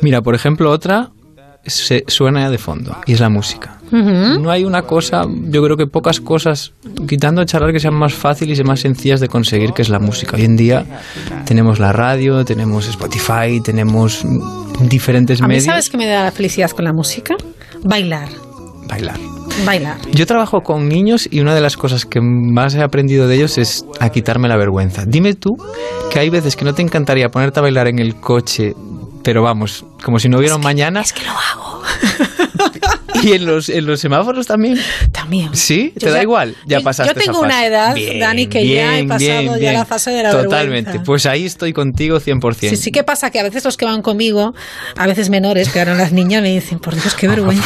Mira, 0.00 0.22
por 0.22 0.34
ejemplo, 0.34 0.68
otra 0.72 1.10
se 1.64 2.04
suena 2.08 2.50
de 2.50 2.58
fondo 2.58 2.96
y 3.06 3.12
es 3.12 3.20
la 3.20 3.28
música. 3.28 3.78
No 3.92 4.50
hay 4.50 4.64
una 4.64 4.82
cosa, 4.82 5.24
yo 5.50 5.62
creo 5.62 5.76
que 5.76 5.86
pocas 5.86 6.18
cosas, 6.18 6.72
quitando 7.06 7.44
charlar 7.44 7.72
que 7.72 7.78
sean 7.78 7.92
más 7.94 8.14
fáciles 8.14 8.58
y 8.58 8.64
más 8.64 8.80
sencillas 8.80 9.20
de 9.20 9.28
conseguir, 9.28 9.72
que 9.74 9.82
es 9.82 9.90
la 9.90 9.98
música. 9.98 10.34
Hoy 10.36 10.44
en 10.44 10.56
día 10.56 10.86
tenemos 11.44 11.78
la 11.78 11.92
radio, 11.92 12.42
tenemos 12.44 12.88
Spotify, 12.88 13.60
tenemos 13.62 14.24
diferentes 14.88 15.42
A 15.42 15.44
mí, 15.44 15.48
medios. 15.48 15.64
¿sabes 15.66 15.90
qué 15.90 15.98
me 15.98 16.06
da 16.06 16.30
felicidad 16.32 16.70
con 16.70 16.86
la 16.86 16.92
música? 16.94 17.34
Bailar, 17.84 18.30
Bailar. 18.88 19.18
bailar. 19.66 19.98
Yo 20.12 20.26
trabajo 20.26 20.62
con 20.62 20.88
niños 20.88 21.28
y 21.30 21.40
una 21.40 21.54
de 21.54 21.60
las 21.60 21.76
cosas 21.76 22.06
que 22.06 22.20
más 22.22 22.74
he 22.74 22.82
aprendido 22.82 23.28
de 23.28 23.34
ellos 23.36 23.58
es 23.58 23.84
a 24.00 24.08
quitarme 24.08 24.48
la 24.48 24.56
vergüenza. 24.56 25.04
Dime 25.06 25.34
tú 25.34 25.50
que 26.10 26.18
hay 26.18 26.30
veces 26.30 26.56
que 26.56 26.64
no 26.64 26.72
te 26.72 26.80
encantaría 26.80 27.28
ponerte 27.28 27.58
a 27.60 27.62
bailar 27.62 27.88
en 27.88 27.98
el 27.98 28.14
coche, 28.16 28.72
pero 29.22 29.42
vamos, 29.42 29.84
como 30.02 30.18
si 30.18 30.28
no 30.28 30.38
hubiera 30.38 30.56
un 30.56 30.62
mañana. 30.62 31.00
Es 31.00 31.12
que 31.12 31.24
lo 31.24 31.32
hago. 31.32 31.82
Y 33.28 33.32
en 33.32 33.46
los, 33.46 33.68
en 33.68 33.86
los 33.86 34.00
semáforos 34.00 34.46
también. 34.46 34.78
También. 35.12 35.50
¿Sí? 35.54 35.92
¿Te 35.98 36.06
Yo 36.06 36.10
da 36.12 36.18
ya- 36.18 36.22
igual? 36.22 36.56
Ya 36.66 36.78
yo- 36.78 36.84
pasaste 36.84 37.14
Yo 37.14 37.20
tengo 37.20 37.38
esa 37.38 37.46
una 37.46 37.66
edad, 37.66 37.94
Bien, 37.94 38.18
Dani, 38.20 38.46
que 38.48 38.66
ya 38.66 38.98
he 38.98 39.04
pasado 39.04 39.40
bien, 39.40 39.58
ya 39.60 39.72
la 39.72 39.84
fase 39.84 40.10
de 40.10 40.22
la 40.22 40.30
Totalmente. 40.32 40.90
vergüenza. 40.90 41.02
Pues 41.04 41.26
ahí 41.26 41.44
estoy 41.46 41.72
contigo 41.72 42.18
100%. 42.20 42.70
Sí, 42.70 42.76
sí 42.76 42.90
que 42.92 43.04
pasa 43.04 43.30
que 43.30 43.38
a 43.40 43.42
veces 43.44 43.64
los 43.64 43.76
que 43.76 43.84
van 43.84 44.02
conmigo, 44.02 44.54
a 44.96 45.06
veces 45.06 45.30
menores, 45.30 45.68
que 45.70 45.78
ahora 45.78 45.94
las 45.94 46.12
niñas 46.12 46.42
me 46.42 46.52
dicen, 46.52 46.78
por 46.78 46.94
Dios, 46.94 47.14
qué 47.14 47.28
vergüenza. 47.28 47.62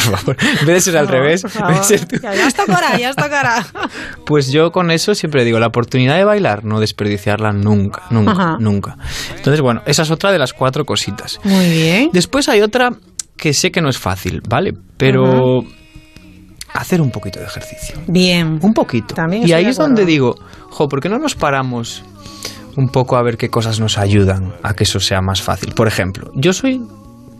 Ser 0.79 0.97
al 0.97 1.05
Por 1.05 1.15
favor, 1.15 1.23
revés, 1.25 1.43
en 1.43 1.67
vez 1.67 1.77
de 1.79 1.83
ser 1.83 1.99
favor. 1.99 2.07
tú. 2.07 2.19
Ya, 2.21 2.35
ya 2.35 2.47
está 2.47 2.65
cara, 2.65 2.97
ya 2.99 3.09
está 3.09 3.29
cara. 3.29 3.65
Pues 4.25 4.51
yo 4.51 4.71
con 4.71 4.91
eso 4.91 5.15
siempre 5.15 5.43
digo, 5.45 5.57
la 5.59 5.67
oportunidad 5.67 6.17
de 6.17 6.23
bailar, 6.25 6.63
no 6.65 6.79
desperdiciarla 6.79 7.53
nunca, 7.53 8.03
nunca, 8.09 8.31
Ajá. 8.31 8.57
nunca. 8.59 8.97
Entonces, 9.35 9.61
bueno, 9.61 9.81
esa 9.85 10.03
es 10.03 10.11
otra 10.11 10.31
de 10.31 10.39
las 10.39 10.53
cuatro 10.53 10.85
cositas. 10.85 11.39
Muy 11.43 11.69
bien. 11.69 12.09
Después 12.13 12.49
hay 12.49 12.61
otra 12.61 12.93
que 13.37 13.53
sé 13.53 13.71
que 13.71 13.81
no 13.81 13.89
es 13.89 13.97
fácil, 13.97 14.41
¿vale? 14.47 14.73
Pero 14.97 15.63
hacer 16.73 17.01
un 17.01 17.11
poquito 17.11 17.39
de 17.39 17.45
ejercicio. 17.45 17.95
Bien. 18.07 18.59
Un 18.61 18.73
poquito. 18.73 19.15
También 19.15 19.47
y 19.47 19.53
ahí 19.53 19.65
es 19.65 19.77
donde 19.77 20.05
digo, 20.05 20.35
jo, 20.69 20.87
¿por 20.89 21.01
qué 21.01 21.09
no 21.09 21.17
nos 21.19 21.35
paramos 21.35 22.03
un 22.75 22.89
poco 22.89 23.15
a 23.17 23.21
ver 23.23 23.37
qué 23.37 23.49
cosas 23.49 23.79
nos 23.79 23.97
ayudan 23.97 24.53
a 24.63 24.73
que 24.75 24.83
eso 24.83 24.99
sea 24.99 25.21
más 25.21 25.41
fácil? 25.41 25.73
Por 25.73 25.87
ejemplo, 25.87 26.31
yo 26.35 26.53
soy 26.53 26.81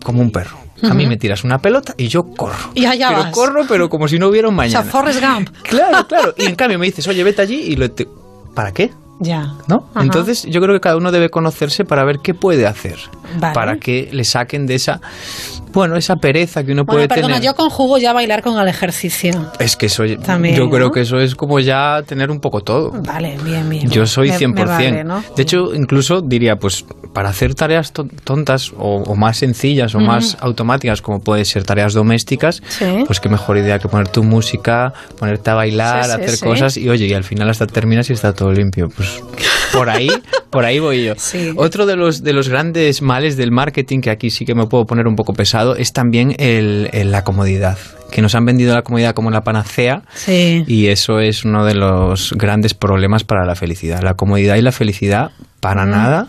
como 0.02 0.22
un 0.22 0.30
perro. 0.30 0.58
A 0.82 0.94
mí 0.94 1.06
me 1.06 1.16
tiras 1.16 1.42
una 1.42 1.58
pelota 1.58 1.94
y 1.96 2.06
yo 2.06 2.22
corro. 2.36 2.70
Y 2.74 2.84
allá 2.86 3.08
pero 3.08 3.22
vas. 3.24 3.32
corro, 3.32 3.64
pero 3.68 3.88
como 3.88 4.06
si 4.06 4.16
no 4.16 4.28
hubiera 4.28 4.46
un 4.48 4.54
O 4.56 4.62
sea, 4.62 4.80
mañana. 4.82 4.90
Forrest 4.92 5.20
Gump. 5.20 5.48
Claro, 5.64 6.06
claro. 6.06 6.34
Y 6.38 6.46
en 6.46 6.54
cambio 6.54 6.78
me 6.78 6.86
dices, 6.86 7.06
oye, 7.08 7.24
vete 7.24 7.42
allí 7.42 7.56
y 7.56 7.74
lo 7.76 7.90
te- 7.90 8.06
¿Para 8.54 8.70
qué? 8.72 8.92
Ya. 9.18 9.54
¿No? 9.66 9.88
Ajá. 9.92 10.04
Entonces 10.04 10.44
yo 10.44 10.60
creo 10.60 10.74
que 10.76 10.80
cada 10.80 10.96
uno 10.96 11.10
debe 11.10 11.30
conocerse 11.30 11.84
para 11.84 12.04
ver 12.04 12.20
qué 12.22 12.32
puede 12.32 12.64
hacer. 12.68 12.96
Vale. 13.40 13.54
Para 13.54 13.78
que 13.78 14.08
le 14.12 14.22
saquen 14.22 14.66
de 14.68 14.76
esa, 14.76 15.00
bueno, 15.72 15.96
esa 15.96 16.16
pereza 16.16 16.64
que 16.64 16.72
uno 16.72 16.84
Bueno, 16.84 16.98
puede 16.98 17.08
perdona, 17.08 17.34
tener. 17.36 17.46
yo 17.50 17.54
conjugo 17.56 17.98
ya 17.98 18.12
bailar 18.12 18.42
con 18.42 18.58
el 18.58 18.68
ejercicio. 18.68 19.50
Es 19.58 19.76
que 19.76 19.86
eso, 19.86 20.04
También, 20.24 20.54
yo 20.56 20.68
creo 20.70 20.90
que 20.90 21.00
eso 21.02 21.18
es 21.20 21.34
como 21.34 21.60
ya 21.60 22.02
tener 22.06 22.30
un 22.30 22.40
poco 22.40 22.60
todo. 22.62 22.90
Vale, 22.90 23.36
bien, 23.44 23.68
bien. 23.68 23.90
Yo 23.90 24.06
soy 24.06 24.30
Me- 24.30 24.36
100%. 24.38 24.54
me 24.54 24.64
vale, 24.64 25.04
¿no? 25.04 25.22
De 25.36 25.42
hecho, 25.42 25.74
incluso 25.74 26.20
diría, 26.20 26.56
pues 26.56 26.84
para 27.12 27.28
hacer 27.30 27.54
tareas 27.54 27.92
to- 27.92 28.06
tontas 28.24 28.72
o, 28.78 29.02
o 29.02 29.14
más 29.16 29.38
sencillas 29.38 29.94
o 29.94 30.00
más 30.00 30.36
automáticas, 30.40 31.02
como 31.02 31.20
puede 31.20 31.44
ser 31.44 31.64
tareas 31.64 31.94
domésticas, 31.94 32.62
Sí. 32.68 33.04
pues 33.06 33.20
qué 33.20 33.28
mejor 33.28 33.58
idea 33.58 33.78
que 33.78 33.88
poner 33.88 34.08
tu 34.08 34.22
música, 34.22 34.92
ponerte 35.18 35.50
a 35.50 35.54
bailar, 35.54 36.04
Sí, 36.04 36.10
sí, 36.10 36.22
hacer 36.22 36.38
cosas 36.48 36.76
y 36.76 36.88
oye, 36.88 37.06
y 37.06 37.12
al 37.14 37.24
final 37.24 37.48
hasta 37.50 37.66
terminas 37.66 38.08
y 38.10 38.12
está 38.12 38.32
todo 38.32 38.52
limpio. 38.52 38.88
Pues 38.94 39.22
por 39.72 39.88
ahí 39.90 40.10
Por 40.50 40.64
ahí 40.64 40.78
voy 40.78 41.04
yo. 41.04 41.14
Otro 41.56 41.84
de 41.84 41.94
los, 41.96 42.22
de 42.22 42.32
los 42.32 42.48
grandes 42.48 43.02
males 43.02 43.36
del 43.36 43.50
marketing, 43.52 44.00
que 44.00 44.10
aquí 44.10 44.30
sí 44.30 44.44
que 44.46 44.54
me 44.54 44.66
puedo 44.66 44.86
poner 44.86 45.06
un 45.06 45.14
poco 45.14 45.34
pesado, 45.34 45.76
es 45.76 45.92
también 45.92 46.34
el, 46.38 46.88
la 47.10 47.22
comodidad. 47.24 47.76
Que 48.10 48.22
nos 48.22 48.34
han 48.34 48.46
vendido 48.46 48.74
la 48.74 48.80
comodidad 48.82 49.14
como 49.14 49.30
la 49.30 49.42
panacea. 49.44 50.02
Y 50.26 50.86
eso 50.86 51.20
es 51.20 51.44
uno 51.44 51.66
de 51.66 51.74
los 51.74 52.32
grandes 52.32 52.72
problemas 52.72 53.24
para 53.24 53.44
la 53.44 53.54
felicidad. 53.54 54.00
La 54.02 54.14
comodidad 54.14 54.56
y 54.56 54.62
la 54.62 54.72
felicidad 54.72 55.32
para 55.60 55.84
Mm, 55.84 55.90
nada, 55.90 56.26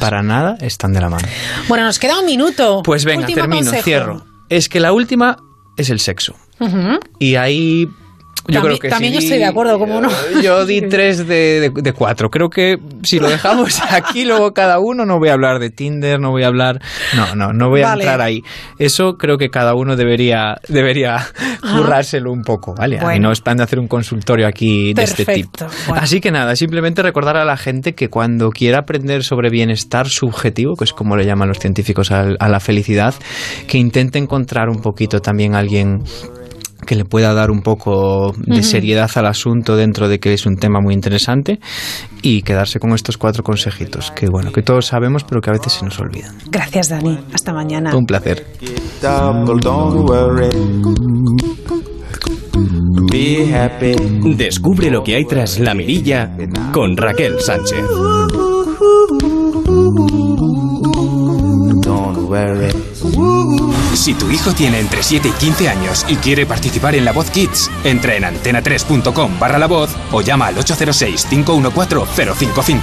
para 0.00 0.22
nada 0.22 0.56
están 0.60 0.92
de 0.92 1.00
la 1.00 1.08
mano. 1.08 1.26
Bueno, 1.68 1.84
nos 1.84 1.98
queda 1.98 2.18
un 2.20 2.26
minuto. 2.26 2.82
Pues 2.84 3.04
venga, 3.06 3.20
Último 3.22 3.40
termino, 3.40 3.62
consejo. 3.62 3.84
cierro. 3.84 4.26
Es 4.50 4.68
que 4.68 4.80
la 4.80 4.92
última 4.92 5.38
es 5.78 5.88
el 5.88 5.98
sexo. 6.00 6.34
Y 7.18 7.36
ahí 7.36 7.88
yo 8.48 8.54
También- 8.54 8.62
creo 8.62 8.78
que 8.78 8.88
también 8.88 9.12
sí 9.14 9.18
estoy 9.20 9.38
de 9.38 9.44
acuerdo, 9.44 9.78
¿cómo 9.78 10.00
no? 10.00 10.08
Yo 10.42 10.66
di 10.66 10.82
tres 10.82 11.18
de, 11.28 11.60
de, 11.60 11.70
de 11.74 11.92
cuatro. 11.92 12.28
Creo 12.28 12.48
que 12.48 12.76
si 13.04 13.20
lo 13.20 13.28
dejamos 13.28 13.80
aquí, 13.90 14.24
luego 14.24 14.52
cada 14.52 14.80
uno, 14.80 15.04
no 15.06 15.18
voy 15.18 15.28
a 15.28 15.34
hablar 15.34 15.58
de 15.60 15.70
Tinder, 15.70 16.18
no 16.18 16.30
voy 16.30 16.42
a 16.42 16.48
hablar... 16.48 16.80
No, 17.16 17.34
no, 17.36 17.52
no 17.52 17.68
voy 17.68 17.82
a 17.82 17.88
Vale. 17.88 18.02
entrar 18.02 18.20
ahí. 18.20 18.42
Eso 18.78 19.14
creo 19.16 19.38
que 19.38 19.48
cada 19.48 19.74
uno 19.74 19.94
debería, 19.96 20.56
debería 20.68 21.18
currárselo 21.60 22.32
un 22.32 22.42
poco, 22.42 22.74
¿vale? 22.74 22.96
A 22.96 23.00
mí 23.00 23.04
Bueno. 23.04 23.28
no 23.28 23.32
es 23.32 23.40
plan 23.40 23.56
de 23.56 23.62
hacer 23.62 23.78
un 23.78 23.86
consultorio 23.88 24.46
aquí 24.46 24.92
de 24.94 25.02
este 25.04 25.24
tipo. 25.24 25.52
Perfecto. 25.52 25.66
Bueno. 25.88 26.02
Así 26.02 26.20
que 26.20 26.30
nada, 26.32 26.56
simplemente 26.56 27.02
recordar 27.02 27.36
a 27.36 27.44
la 27.44 27.56
gente 27.56 27.94
que 27.94 28.08
cuando 28.08 28.50
quiera 28.50 28.78
aprender 28.80 29.22
sobre 29.24 29.50
bienestar 29.50 30.08
subjetivo, 30.08 30.74
que 30.76 30.84
es 30.84 30.92
como 30.92 31.16
le 31.16 31.24
llaman 31.24 31.48
los 31.48 31.58
científicos 31.58 32.10
al- 32.10 32.36
a, 32.40 32.48
la 32.48 32.60
felicidad, 32.60 33.14
que 33.68 33.78
intente 33.78 34.18
encontrar 34.18 34.68
un 34.68 34.80
poquito 34.80 35.20
también 35.20 35.54
alguien 35.54 36.02
que 36.86 36.94
le 36.96 37.04
pueda 37.04 37.32
dar 37.34 37.50
un 37.50 37.62
poco 37.62 38.32
de 38.36 38.62
seriedad 38.62 39.10
al 39.14 39.26
asunto 39.26 39.76
dentro 39.76 40.08
de 40.08 40.18
que 40.18 40.32
es 40.32 40.46
un 40.46 40.56
tema 40.56 40.80
muy 40.80 40.94
interesante 40.94 41.58
y 42.22 42.42
quedarse 42.42 42.78
con 42.78 42.92
estos 42.92 43.16
cuatro 43.16 43.42
consejitos 43.42 44.10
que 44.10 44.26
bueno 44.26 44.52
que 44.52 44.62
todos 44.62 44.86
sabemos 44.86 45.24
pero 45.24 45.40
que 45.40 45.50
a 45.50 45.52
veces 45.54 45.72
se 45.74 45.84
nos 45.84 45.98
olvidan. 45.98 46.34
Gracias, 46.50 46.88
Dani. 46.88 47.18
Hasta 47.32 47.52
mañana. 47.52 47.94
Un 47.96 48.06
placer. 48.06 48.46
Descubre 54.36 54.90
lo 54.90 55.02
que 55.02 55.14
hay 55.16 55.24
tras 55.24 55.58
la 55.58 55.74
mirilla 55.74 56.36
con 56.72 56.96
Raquel 56.96 57.40
Sánchez. 57.40 57.84
Si 63.94 64.14
tu 64.14 64.30
hijo 64.30 64.52
tiene 64.52 64.80
entre 64.80 65.02
7 65.02 65.28
y 65.28 65.32
15 65.32 65.68
años 65.68 66.06
y 66.08 66.16
quiere 66.16 66.46
participar 66.46 66.94
en 66.94 67.04
La 67.04 67.12
Voz 67.12 67.30
Kids, 67.30 67.70
entra 67.84 68.16
en 68.16 68.22
antena3.com 68.24 69.38
barra 69.38 69.58
La 69.58 69.66
Voz 69.66 69.90
o 70.10 70.22
llama 70.22 70.46
al 70.46 70.56
806-514-055. 70.56 72.80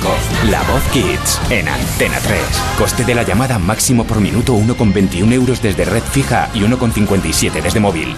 La 0.50 0.62
Voz 0.64 0.84
Kids 0.94 1.42
en 1.50 1.68
Antena 1.68 2.20
3. 2.20 2.40
Coste 2.78 3.04
de 3.04 3.16
la 3.16 3.24
llamada 3.24 3.58
máximo 3.60 4.06
por 4.06 4.22
minuto 4.22 4.56
1,21 4.56 5.34
euros 5.34 5.62
desde 5.62 5.84
red 5.86 6.04
fija 6.04 6.50
y 6.54 6.60
1,57 6.60 7.62
desde 7.62 7.80
móvil. 7.80 8.16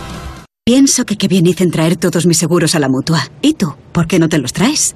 Pienso 0.63 1.05
que 1.05 1.17
qué 1.17 1.27
bien 1.27 1.47
hice 1.47 1.63
en 1.63 1.71
traer 1.71 1.95
todos 1.95 2.27
mis 2.27 2.37
seguros 2.37 2.75
a 2.75 2.79
la 2.79 2.87
mutua. 2.87 3.23
¿Y 3.41 3.55
tú? 3.55 3.73
¿Por 3.91 4.05
qué 4.07 4.19
no 4.19 4.29
te 4.29 4.37
los 4.37 4.53
traes? 4.53 4.95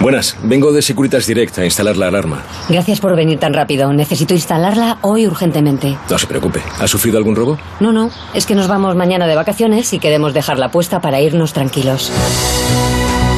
Buenas, 0.00 0.36
vengo 0.42 0.72
de 0.72 0.82
Securitas 0.82 1.26
Direct 1.26 1.58
a 1.58 1.64
instalar 1.64 1.96
la 1.96 2.08
alarma. 2.08 2.42
Gracias 2.68 3.00
por 3.00 3.16
venir 3.16 3.38
tan 3.38 3.54
rápido. 3.54 3.92
Necesito 3.92 4.34
instalarla 4.34 4.98
hoy 5.02 5.26
urgentemente. 5.26 5.96
No 6.10 6.18
se 6.18 6.26
preocupe. 6.26 6.60
¿Ha 6.78 6.86
sufrido 6.86 7.16
algún 7.16 7.36
robo? 7.36 7.58
No, 7.80 7.92
no, 7.92 8.10
es 8.34 8.44
que 8.44 8.54
nos 8.54 8.68
vamos 8.68 8.96
mañana 8.96 9.26
de 9.26 9.34
vacaciones 9.34 9.92
y 9.92 9.98
queremos 9.98 10.34
dejarla 10.34 10.70
puesta 10.70 11.00
para 11.00 11.20
irnos 11.20 11.52
tranquilos. 11.52 12.12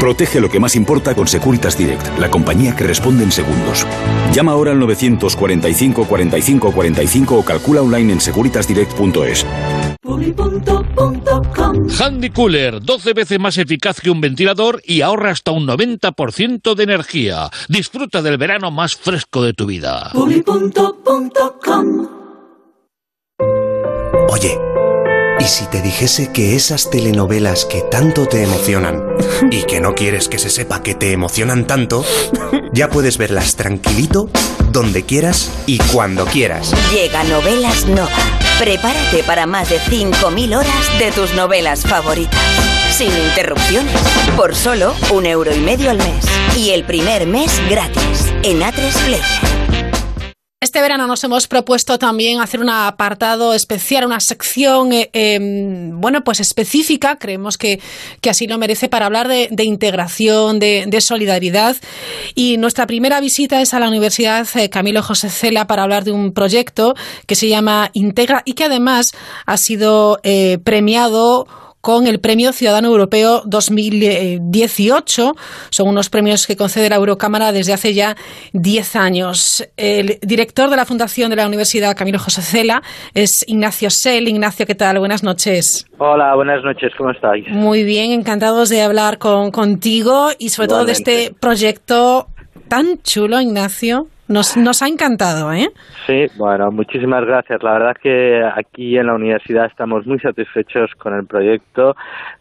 Protege 0.00 0.40
lo 0.40 0.50
que 0.50 0.60
más 0.60 0.76
importa 0.76 1.14
con 1.14 1.26
Securitas 1.26 1.76
Direct, 1.78 2.18
la 2.18 2.30
compañía 2.30 2.76
que 2.76 2.84
responde 2.84 3.24
en 3.24 3.32
segundos. 3.32 3.86
Llama 4.32 4.52
ahora 4.52 4.72
al 4.72 4.78
945 4.78 6.04
45 6.04 6.72
45 6.72 7.38
o 7.38 7.42
calcula 7.42 7.80
online 7.80 8.12
en 8.12 8.20
securitasdirect.es. 8.20 9.46
Handy 11.98 12.30
Cooler, 12.30 12.82
12 12.82 13.12
veces 13.14 13.38
más 13.38 13.58
eficaz 13.58 14.00
que 14.00 14.10
un 14.10 14.20
ventilador 14.20 14.82
y 14.84 15.00
ahorra 15.00 15.30
hasta 15.30 15.50
un 15.52 15.66
90% 15.66 16.74
de 16.74 16.82
energía. 16.82 17.50
Disfruta 17.68 18.22
del 18.22 18.38
verano 18.38 18.70
más 18.70 18.96
fresco 18.96 19.42
de 19.42 19.54
tu 19.54 19.66
vida. 19.66 20.10
Oye, 24.28 24.58
¿y 25.38 25.44
si 25.44 25.66
te 25.66 25.80
dijese 25.80 26.32
que 26.32 26.56
esas 26.56 26.90
telenovelas 26.90 27.64
que 27.64 27.82
tanto 27.82 28.26
te 28.26 28.42
emocionan 28.42 29.02
y 29.50 29.62
que 29.62 29.80
no 29.80 29.94
quieres 29.94 30.28
que 30.28 30.38
se 30.38 30.50
sepa 30.50 30.82
que 30.82 30.94
te 30.94 31.12
emocionan 31.12 31.66
tanto, 31.66 32.04
ya 32.72 32.88
puedes 32.88 33.18
verlas 33.18 33.56
tranquilito, 33.56 34.28
donde 34.72 35.04
quieras 35.04 35.50
y 35.66 35.78
cuando 35.78 36.26
quieras? 36.26 36.74
Llega 36.92 37.24
Novelas 37.24 37.86
Nova. 37.86 38.45
Prepárate 38.58 39.22
para 39.22 39.44
más 39.44 39.68
de 39.68 39.78
5.000 39.78 40.56
horas 40.56 40.98
de 40.98 41.12
tus 41.12 41.34
novelas 41.34 41.82
favoritas. 41.82 42.40
Sin 42.90 43.14
interrupciones. 43.14 43.94
Por 44.34 44.54
solo 44.54 44.94
un 45.12 45.26
euro 45.26 45.54
y 45.54 45.58
medio 45.58 45.90
al 45.90 45.98
mes. 45.98 46.24
Y 46.56 46.70
el 46.70 46.84
primer 46.84 47.26
mes 47.26 47.60
gratis. 47.68 48.32
En 48.42 48.60
A3 48.60 48.92
Player. 49.04 49.55
Este 50.66 50.80
verano 50.80 51.06
nos 51.06 51.22
hemos 51.22 51.46
propuesto 51.46 51.96
también 51.96 52.40
hacer 52.40 52.58
un 52.58 52.70
apartado 52.70 53.54
especial, 53.54 54.04
una 54.04 54.18
sección, 54.18 54.92
eh, 54.92 55.10
eh, 55.12 55.38
bueno, 55.92 56.24
pues 56.24 56.40
específica, 56.40 57.18
creemos 57.20 57.56
que, 57.56 57.78
que 58.20 58.30
así 58.30 58.48
lo 58.48 58.58
merece, 58.58 58.88
para 58.88 59.06
hablar 59.06 59.28
de, 59.28 59.48
integración, 59.62 60.58
de, 60.58 60.86
de 60.88 61.00
solidaridad. 61.00 61.76
Y 62.34 62.56
nuestra 62.56 62.88
primera 62.88 63.20
visita 63.20 63.62
es 63.62 63.74
a 63.74 63.78
la 63.78 63.86
Universidad 63.86 64.44
eh, 64.56 64.68
Camilo 64.68 65.04
José 65.04 65.30
Cela 65.30 65.68
para 65.68 65.84
hablar 65.84 66.02
de 66.02 66.10
un 66.10 66.32
proyecto 66.32 66.96
que 67.28 67.36
se 67.36 67.48
llama 67.48 67.90
Integra 67.92 68.42
y 68.44 68.54
que 68.54 68.64
además 68.64 69.12
ha 69.46 69.58
sido 69.58 70.18
eh, 70.24 70.58
premiado 70.64 71.46
con 71.86 72.08
el 72.08 72.18
Premio 72.18 72.52
Ciudadano 72.52 72.88
Europeo 72.88 73.42
2018. 73.46 75.34
Son 75.70 75.86
unos 75.86 76.10
premios 76.10 76.44
que 76.44 76.56
concede 76.56 76.88
la 76.88 76.96
Eurocámara 76.96 77.52
desde 77.52 77.72
hace 77.74 77.94
ya 77.94 78.16
10 78.54 78.96
años. 78.96 79.64
El 79.76 80.18
director 80.20 80.68
de 80.68 80.74
la 80.74 80.84
Fundación 80.84 81.30
de 81.30 81.36
la 81.36 81.46
Universidad 81.46 81.96
Camilo 81.96 82.18
José 82.18 82.42
Cela 82.42 82.82
es 83.14 83.44
Ignacio 83.46 83.88
Sel. 83.90 84.26
Ignacio, 84.26 84.66
¿qué 84.66 84.74
tal? 84.74 84.98
Buenas 84.98 85.22
noches. 85.22 85.86
Hola, 85.98 86.34
buenas 86.34 86.64
noches, 86.64 86.90
¿cómo 86.98 87.12
estáis? 87.12 87.46
Muy 87.50 87.84
bien, 87.84 88.10
encantados 88.10 88.68
de 88.68 88.82
hablar 88.82 89.18
con, 89.18 89.52
contigo 89.52 90.30
y 90.40 90.48
sobre 90.48 90.66
todo 90.66 90.86
de 90.86 90.92
este 90.92 91.32
proyecto 91.38 92.26
tan 92.66 93.00
chulo, 93.04 93.40
Ignacio. 93.40 94.08
Nos, 94.28 94.56
nos 94.56 94.82
ha 94.82 94.88
encantado, 94.88 95.52
¿eh? 95.52 95.68
Sí, 96.06 96.26
bueno, 96.36 96.70
muchísimas 96.72 97.24
gracias. 97.24 97.62
La 97.62 97.72
verdad 97.72 97.92
es 97.96 98.02
que 98.02 98.40
aquí 98.56 98.96
en 98.96 99.06
la 99.06 99.14
universidad 99.14 99.66
estamos 99.66 100.06
muy 100.06 100.18
satisfechos 100.18 100.90
con 100.98 101.14
el 101.14 101.26
proyecto, 101.26 101.94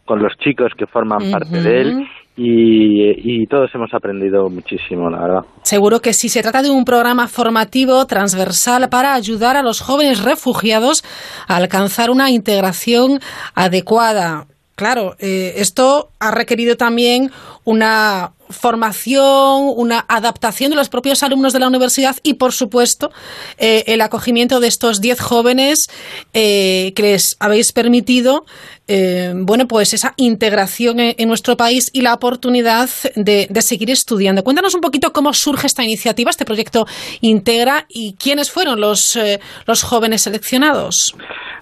con 0.04 0.20
los 0.22 0.36
chicos 0.38 0.72
que 0.76 0.86
forman 0.86 1.30
parte 1.30 1.60
de 1.60 1.80
él 1.80 2.08
y, 2.36 3.42
y 3.42 3.46
todos 3.46 3.70
hemos 3.74 3.92
aprendido 3.94 4.50
muchísimo, 4.50 5.08
la 5.08 5.20
verdad. 5.20 5.40
Seguro 5.62 6.00
que 6.00 6.12
sí. 6.12 6.28
Se 6.28 6.42
trata 6.42 6.62
de 6.62 6.70
un 6.70 6.84
programa 6.84 7.28
formativo 7.28 8.04
transversal 8.06 8.88
para 8.90 9.14
ayudar 9.14 9.56
a 9.56 9.62
los 9.62 9.80
jóvenes 9.80 10.22
refugiados 10.22 11.02
a 11.48 11.56
alcanzar 11.56 12.10
una 12.10 12.30
integración 12.30 13.20
adecuada. 13.54 14.46
Claro, 14.74 15.14
eh, 15.18 15.54
esto 15.56 16.10
ha 16.20 16.30
requerido 16.30 16.76
también 16.76 17.30
una 17.64 18.32
formación, 18.50 19.72
una 19.76 20.04
adaptación 20.08 20.70
de 20.70 20.76
los 20.76 20.88
propios 20.88 21.22
alumnos 21.22 21.52
de 21.52 21.60
la 21.60 21.68
universidad 21.68 22.16
y, 22.22 22.34
por 22.34 22.52
supuesto, 22.52 23.10
eh, 23.58 23.84
el 23.86 24.00
acogimiento 24.00 24.60
de 24.60 24.68
estos 24.68 25.00
10 25.00 25.20
jóvenes 25.20 25.88
eh, 26.32 26.92
que 26.94 27.02
les 27.02 27.36
habéis 27.40 27.72
permitido, 27.72 28.44
eh, 28.88 29.32
bueno, 29.34 29.66
pues 29.66 29.94
esa 29.94 30.14
integración 30.16 31.00
en, 31.00 31.26
nuestro 31.28 31.56
país 31.56 31.90
y 31.92 32.02
la 32.02 32.14
oportunidad 32.14 32.88
de, 33.16 33.48
de 33.50 33.62
seguir 33.62 33.90
estudiando. 33.90 34.44
Cuéntanos 34.44 34.74
un 34.74 34.80
poquito 34.80 35.12
cómo 35.12 35.32
surge 35.32 35.66
esta 35.66 35.82
iniciativa, 35.82 36.30
este 36.30 36.44
proyecto 36.44 36.86
Integra 37.20 37.86
y 37.88 38.14
quiénes 38.14 38.50
fueron 38.50 38.80
los, 38.80 39.16
eh, 39.16 39.40
los 39.66 39.82
jóvenes 39.82 40.22
seleccionados. 40.22 41.14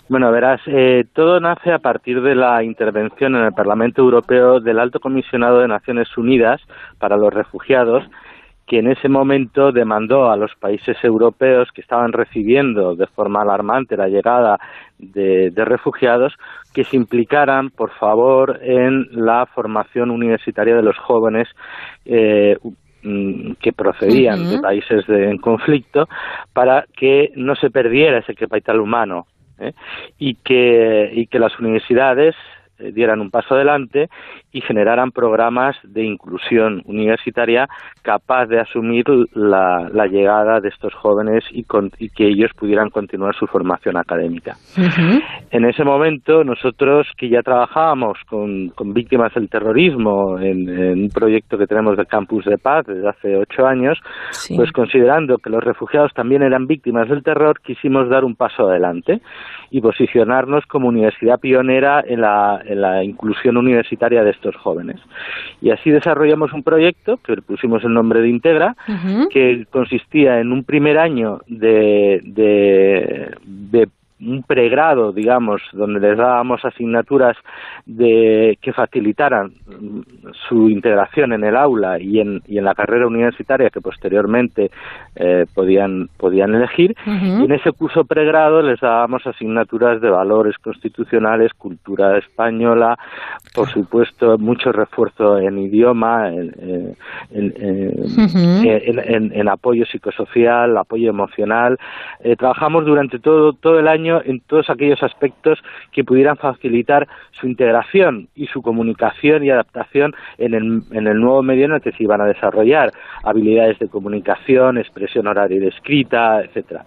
Bueno, 0.07 0.31
verás, 0.31 0.61
eh, 0.67 1.07
todo 1.15 1.41
nace 1.41 1.73
a 1.73 1.79
partir 1.79 2.21
de 2.21 2.35
la 2.35 2.63
intervención 2.63 3.37
en 3.37 3.45
el 3.45 3.55
Parlamento 3.55 4.03
Europeo 4.03 4.61
del 4.61 4.79
Alto 4.79 5.01
Comisionado 5.01 5.61
de 5.61 5.69
Naciones 5.69 6.15
Unidas 6.19 6.61
para 6.99 7.17
los 7.17 7.33
Refugiados, 7.33 8.05
que 8.67 8.81
en 8.81 8.89
ese 8.89 9.09
momento 9.09 9.73
demandó 9.73 10.31
a 10.31 10.37
los 10.37 10.55
países 10.57 11.03
europeos 11.03 11.71
que 11.73 11.81
estaban 11.81 12.13
recibiendo 12.13 12.95
de 12.95 13.07
forma 13.07 13.41
alarmante 13.41 13.97
la 13.97 14.09
llegada 14.09 14.59
de, 14.99 15.51
de 15.51 15.65
refugiados 15.65 16.35
que 16.75 16.85
se 16.85 16.97
implicaran, 16.97 17.71
por 17.71 17.91
favor, 17.93 18.59
en 18.63 19.09
la 19.11 19.47
formación 19.47 20.11
universitaria 20.11 20.77
de 20.77 20.83
los 20.83 20.99
jóvenes. 20.99 21.49
Eh, 22.05 22.59
mm, 23.03 23.53
que 23.61 23.73
procedían 23.73 24.51
de 24.51 24.59
países 24.59 25.09
en 25.09 25.39
conflicto 25.39 26.09
para 26.53 26.85
que 26.95 27.33
no 27.37 27.55
se 27.55 27.71
perdiera 27.71 28.19
ese 28.19 28.35
capital 28.35 28.81
humano 28.81 29.27
¿eh? 29.59 29.73
y, 30.19 30.35
que, 30.37 31.11
y 31.13 31.27
que 31.27 31.39
las 31.39 31.59
universidades 31.59 32.35
dieran 32.79 33.21
un 33.21 33.31
paso 33.31 33.55
adelante 33.55 34.09
y 34.53 34.61
generaran 34.61 35.11
programas 35.11 35.77
de 35.83 36.05
inclusión 36.05 36.83
universitaria 36.87 37.69
capaz 38.03 38.47
de 38.47 38.61
asumir 38.61 39.05
la, 39.35 40.07
llegada 40.11 40.61
de 40.61 40.69
estos 40.69 40.95
jóvenes 40.95 41.45
y, 41.51 41.65
que 41.65 42.29
ellos 42.29 42.51
pudieran 42.57 42.91
continuar 42.91 43.35
su 43.35 43.47
formación 43.47 43.97
académica. 43.97 44.55
En 45.51 45.65
ese 45.65 45.85
momento, 45.85 46.45
nosotros 46.45 47.07
que 47.17 47.29
ya 47.29 47.43
trabajábamos 47.43 48.19
con, 48.29 48.73
víctimas 48.93 49.33
del 49.35 49.49
terrorismo 49.49 50.39
en, 50.39 50.69
un 50.69 51.09
proyecto 51.09 51.59
que 51.59 51.67
tenemos 51.67 51.97
de 51.97 52.07
Campus 52.07 52.45
de 52.45 52.59
Paz 52.59 52.87
desde 52.87 53.09
hace 53.09 53.37
ocho 53.37 53.67
años, 53.67 53.99
pues 54.55 54.71
considerando 54.73 55.39
que 55.39 55.51
los 55.51 55.65
refugiados 55.65 56.13
también 56.15 56.43
eran 56.43 56.67
víctimas 56.67 57.09
del 57.09 57.23
terror, 57.23 57.61
quisimos 57.61 58.09
dar 58.09 58.25
un 58.25 58.37
paso 58.37 58.69
adelante 58.69 59.21
y 59.71 59.81
posicionarnos 59.81 60.65
como 60.67 60.89
universidad 60.89 61.41
pionera 61.41 62.03
en 62.07 62.21
la, 62.21 62.63
en 62.67 62.81
la 62.81 63.05
inclusión 63.05 63.57
universitaria 63.57 64.25
de 64.25 64.31
estos 64.31 64.57
jóvenes. 64.57 65.01
Y 65.61 65.71
así 65.71 65.91
desarrollamos 65.91 66.53
un 66.53 66.63
proyecto 66.63 67.19
que 67.19 67.37
le 67.37 67.43
pusimos 67.43 67.85
el 67.85 67.95
nombre 67.95 68.21
de 68.21 68.29
Integra, 68.29 68.77
que 69.31 69.67
consistía 69.71 70.41
en 70.41 70.53
un 70.53 70.65
primer 70.65 70.99
año 70.99 71.41
de, 71.47 72.21
de, 72.25 73.35
de 73.45 73.89
un 74.21 74.43
pregrado, 74.43 75.13
digamos, 75.13 75.61
donde 75.73 76.01
les 76.01 76.17
dábamos 76.17 76.65
asignaturas 76.65 77.37
de 77.85 78.59
que 78.63 78.73
facilitaran 78.73 79.53
su 80.49 80.71
integración 80.71 81.33
en 81.33 81.45
el 81.45 81.57
aula 81.57 82.01
y 82.01 82.21
en, 82.21 82.41
y 82.47 82.59
en 82.59 82.65
la 82.65 82.75
carrera 82.75 83.07
universitaria 83.07 83.71
que 83.71 83.81
posteriormente 83.81 84.71
eh, 85.17 85.47
podían, 85.53 86.09
podían 86.17 86.55
elegir. 86.55 86.95
Y 87.07 87.45
en 87.45 87.53
ese 87.53 87.73
curso 87.73 88.05
pregrado 88.05 88.63
les 88.63 88.81
dábamos 88.81 89.27
asignaturas 89.27 90.01
de 90.01 90.11
valores 90.11 90.57
constitucionales, 90.59 91.53
cultura 91.55 92.17
española, 92.19 92.97
por 93.55 93.69
supuesto, 93.69 94.39
mucho 94.39 94.71
refuerzo 94.71 95.39
en 95.39 95.59
idioma, 95.59 96.31
en, 96.31 96.97
en, 97.31 99.49
apoyo 99.49 99.85
psicosocial, 99.87 100.77
apoyo 100.77 101.11
emocional. 101.11 101.79
Eh, 102.21 102.37
trabajamos 102.37 102.85
durante 102.85 103.19
todo, 103.19 103.53
todo 103.53 103.79
el 103.79 103.89
año 103.89 104.04
en 104.05 104.41
todos 104.41 104.71
aquellos 104.71 105.03
aspectos 105.03 105.63
que 105.93 106.05
pudieran 106.05 106.37
facilitar 106.37 107.09
su 107.33 107.47
integración 107.47 108.29
y 108.35 108.47
su 108.47 108.63
comunicación 108.63 109.45
y 109.45 109.51
adaptación 109.51 110.15
en 110.39 110.55
el, 110.55 110.83
en 110.93 111.07
el 111.07 111.21
nuevo 111.21 111.43
medio 111.43 111.67
en 111.67 111.73
el 111.73 111.81
que 111.81 111.93
se 111.93 112.05
iban 112.05 112.21
a 112.21 112.27
desarrollar 112.27 112.93
habilidades 113.23 113.79
de 113.79 113.89
comunicación, 113.89 114.79
expresión 114.79 115.27
oral 115.27 115.53
y 115.53 115.67
escrita, 115.67 116.43
etcétera. 116.43 116.85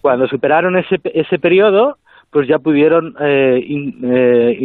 Cuando 0.00 0.26
superaron 0.26 0.76
ese, 0.76 1.00
ese 1.14 1.38
periodo, 1.38 1.98
pues 2.34 2.48
ya 2.48 2.58
pudieron 2.58 3.14
eh, 3.20 3.60
eh, 3.60 4.58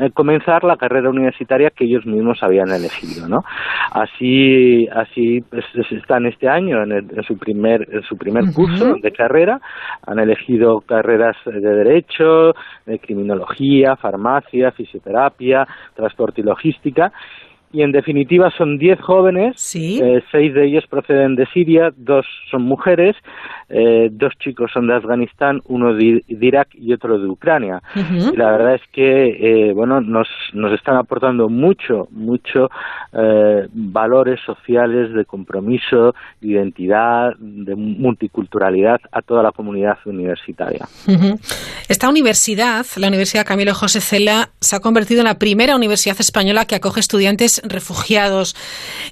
eh, 0.00 0.10
comenzar 0.14 0.62
la 0.62 0.76
carrera 0.76 1.10
universitaria 1.10 1.70
que 1.70 1.84
ellos 1.84 2.06
mismos 2.06 2.40
habían 2.44 2.68
elegido, 2.68 3.26
¿no? 3.26 3.42
Así, 3.90 4.86
así 4.86 5.40
pues, 5.50 5.64
están 5.90 6.26
este 6.26 6.48
año 6.48 6.80
en, 6.84 7.10
su 7.24 7.36
primer, 7.36 7.88
en 7.90 8.02
su 8.02 8.16
primer 8.16 8.44
curso 8.54 8.94
de 9.02 9.10
carrera, 9.10 9.60
han 10.06 10.20
elegido 10.20 10.80
carreras 10.82 11.36
de 11.44 11.58
derecho, 11.58 12.52
de 12.86 13.00
criminología, 13.00 13.96
farmacia, 13.96 14.70
fisioterapia, 14.70 15.66
transporte 15.96 16.42
y 16.42 16.44
logística 16.44 17.12
y 17.72 17.82
en 17.82 17.92
definitiva 17.92 18.50
son 18.56 18.78
10 18.78 19.00
jóvenes, 19.00 19.76
eh, 19.76 20.22
seis 20.32 20.54
de 20.54 20.66
ellos 20.66 20.84
proceden 20.88 21.36
de 21.36 21.46
Siria, 21.46 21.92
dos 21.96 22.26
son 22.50 22.62
mujeres, 22.62 23.16
eh, 23.68 24.08
dos 24.10 24.32
chicos 24.38 24.70
son 24.72 24.86
de 24.86 24.94
Afganistán, 24.94 25.60
uno 25.66 25.94
de, 25.94 26.22
Irak 26.28 26.68
y 26.74 26.92
otro 26.92 27.18
de 27.18 27.26
Ucrania. 27.26 27.82
Y 27.94 28.36
la 28.36 28.50
verdad 28.50 28.74
es 28.76 28.82
que 28.92 29.68
eh, 29.68 29.72
bueno 29.72 30.00
nos, 30.00 30.28
nos 30.54 30.72
están 30.72 30.96
aportando 30.96 31.48
mucho, 31.48 32.08
mucho 32.10 32.70
valores 33.72 34.40
sociales 34.44 35.12
de 35.14 35.24
compromiso, 35.24 36.14
de 36.40 36.48
identidad, 36.48 37.34
de 37.38 37.74
multiculturalidad 37.74 39.00
a 39.12 39.22
toda 39.22 39.42
la 39.42 39.52
comunidad 39.52 39.98
universitaria. 40.04 40.86
Esta 41.88 42.08
universidad, 42.08 42.86
la 42.96 43.08
Universidad 43.08 43.46
Camilo 43.46 43.74
José 43.74 44.00
Cela, 44.00 44.50
se 44.60 44.76
ha 44.76 44.80
convertido 44.80 45.20
en 45.20 45.26
la 45.26 45.38
primera 45.38 45.74
universidad 45.74 46.16
española 46.20 46.66
que 46.66 46.74
acoge 46.76 47.00
estudiantes 47.00 47.57
refugiados. 47.64 48.54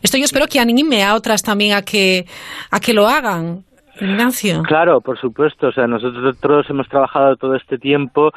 Esto 0.02 0.18
yo 0.18 0.24
espero 0.24 0.46
que 0.46 0.60
anime 0.60 1.04
a 1.04 1.14
otras 1.14 1.42
también 1.42 1.74
a 1.74 1.82
que, 1.82 2.26
a 2.70 2.80
que 2.80 2.92
lo 2.92 3.08
hagan. 3.08 3.64
Ignacio. 4.00 4.62
Claro, 4.62 5.00
por 5.00 5.18
supuesto. 5.18 5.68
O 5.68 5.72
sea, 5.72 5.86
nosotros 5.86 6.66
hemos 6.68 6.88
trabajado 6.88 7.36
todo 7.36 7.54
este 7.54 7.78
tiempo 7.78 8.32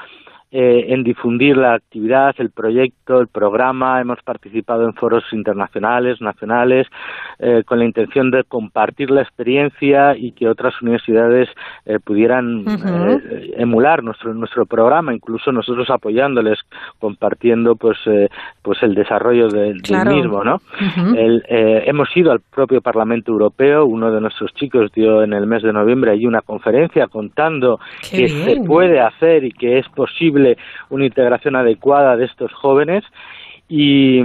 eh, 0.52 0.86
en 0.95 1.04
difundir 1.04 1.56
la 1.56 1.76
actividad, 1.76 2.34
el 2.39 2.50
proyecto, 2.50 3.20
el 3.20 3.28
programa. 3.28 4.02
Hemos 4.02 4.18
participado 4.24 4.84
en 4.84 4.95
foros 4.95 5.24
internacionales, 5.32 6.22
nacionales, 6.22 6.88
eh, 7.38 7.62
con 7.64 7.78
la 7.78 7.86
intención 7.86 8.32
de 8.32 8.43
compartir 8.45 9.12
la 9.12 9.22
experiencia 9.22 10.18
y 10.18 10.32
que 10.32 10.47
otras 10.50 10.74
universidades 10.82 11.50
eh, 11.86 12.00
pudieran 12.04 12.66
emular 13.58 14.04
nuestro 14.04 14.34
nuestro 14.34 14.66
programa, 14.66 15.14
incluso 15.14 15.52
nosotros 15.52 15.88
apoyándoles, 15.91 16.58
compartiendo 16.97 17.76
pues 17.76 18.00
pues 18.64 18.82
el 18.82 18.95
desarrollo 18.95 19.50
del 19.50 19.84
mismo, 20.08 20.43
¿no? 20.43 20.58
hemos 21.45 22.10
ido 22.18 22.32
al 22.32 22.39
propio 22.39 22.82
Parlamento 22.82 23.32
Europeo. 23.32 23.86
Uno 23.86 24.12
de 24.12 24.20
nuestros 24.20 24.52
chicos 24.56 24.91
dio 24.93 25.22
en 25.22 25.34
el 25.34 25.45
mes 25.45 25.62
de 25.62 25.74
noviembre 25.74 26.12
allí 26.12 26.26
una 26.26 26.41
conferencia 26.41 27.06
contando 27.06 27.80
que 28.10 28.30
se 28.30 28.62
puede 28.66 29.00
hacer 29.00 29.43
y 29.43 29.52
que 29.52 29.78
es 29.78 29.88
posible 29.89 30.39
una 30.90 31.06
integración 31.06 31.56
adecuada 31.56 32.16
de 32.18 32.26
estos 32.26 32.54
jóvenes 32.54 33.04
y, 33.68 34.22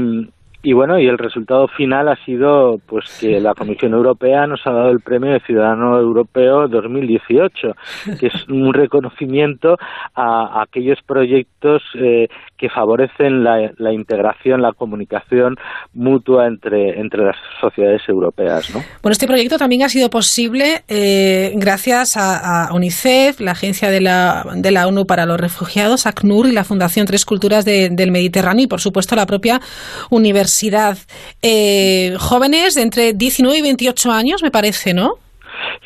y 0.65 0.73
bueno, 0.73 0.99
y 0.99 1.07
el 1.07 1.19
resultado 1.19 1.69
final 1.69 2.09
ha 2.09 2.17
sido 2.25 2.81
pues 2.87 3.19
que 3.21 3.39
la 3.39 3.55
Comisión 3.55 3.93
Europea 3.93 4.47
nos 4.47 4.67
ha 4.67 4.73
dado 4.73 4.91
el 4.91 5.01
premio 5.01 5.35
de 5.35 5.41
Ciudadano 5.41 5.99
Europeo 6.01 6.69
2018, 6.69 7.75
que 8.19 8.29
es 8.29 8.49
un 8.49 8.73
reconocimiento 8.73 9.77
a, 10.15 10.63
aquellos 10.63 10.99
proyectos 11.07 11.83
eh, 12.01 12.29
que 12.57 12.71
favorecen 12.71 13.45
la, 13.45 13.93
integración, 13.93 14.63
la 14.63 14.73
comunicación 14.73 15.57
mutua 15.93 16.47
entre, 16.47 16.99
entre 16.99 17.27
las 17.27 17.37
sociedades 17.61 18.01
europeas. 18.09 18.75
¿no? 18.75 18.81
Bueno, 19.03 19.13
este 19.13 19.27
proyecto 19.27 19.59
también 19.59 19.83
ha 19.83 19.91
sido 19.91 20.09
posible 20.09 20.83
eh, 20.89 21.53
gracias 21.57 22.17
a, 22.17 22.71
UNICEF, 22.73 23.41
la 23.41 23.51
Agencia 23.51 23.91
de 23.91 24.01
la, 24.01 24.47
de 24.55 24.71
la 24.71 24.87
ONU 24.89 25.05
para 25.05 25.27
los 25.27 25.39
Refugiados, 25.39 26.07
ACNUR 26.07 26.47
y 26.47 26.53
la 26.53 26.65
Fundación 26.65 27.07
Tres 27.07 27.27
Culturas 27.27 27.67
del 27.67 28.11
Mediterráneo 28.11 28.65
y, 28.65 28.67
por 28.67 28.81
supuesto, 28.81 29.15
la 29.15 29.27
propia 29.27 29.61
Universidad 30.09 30.54
universidad. 30.55 30.99
Eh, 31.43 32.17
jóvenes 32.19 32.75
de 32.75 32.83
entre 32.83 33.13
19 33.13 33.59
y 33.59 33.63
28 33.63 34.11
años, 34.13 34.43
me 34.43 34.51
parece, 34.51 34.95
¿no? 34.95 35.15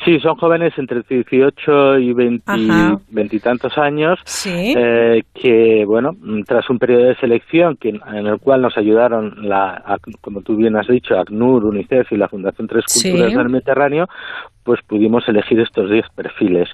Sí, 0.03 0.19
son 0.19 0.35
jóvenes 0.35 0.73
entre 0.77 1.01
18 1.07 1.99
y 1.99 2.13
20, 2.13 2.43
veintitantos 3.09 3.77
años 3.77 4.19
eh, 4.45 5.23
que, 5.33 5.83
bueno, 5.85 6.11
tras 6.45 6.69
un 6.69 6.79
periodo 6.79 7.05
de 7.05 7.15
selección 7.15 7.77
que, 7.77 7.89
en 7.89 8.27
el 8.27 8.39
cual 8.39 8.61
nos 8.61 8.77
ayudaron, 8.77 9.47
la, 9.47 9.99
como 10.21 10.41
tú 10.41 10.55
bien 10.55 10.75
has 10.75 10.87
dicho, 10.87 11.17
ACNUR, 11.17 11.65
UNICEF 11.65 12.11
y 12.11 12.17
la 12.17 12.29
Fundación 12.29 12.67
Tres 12.67 12.85
Culturas 12.91 13.33
del 13.33 13.49
Mediterráneo, 13.49 14.07
pues 14.69 14.81
pudimos 14.87 15.27
elegir 15.27 15.59
estos 15.61 15.89
10 15.89 16.05
perfiles. 16.15 16.69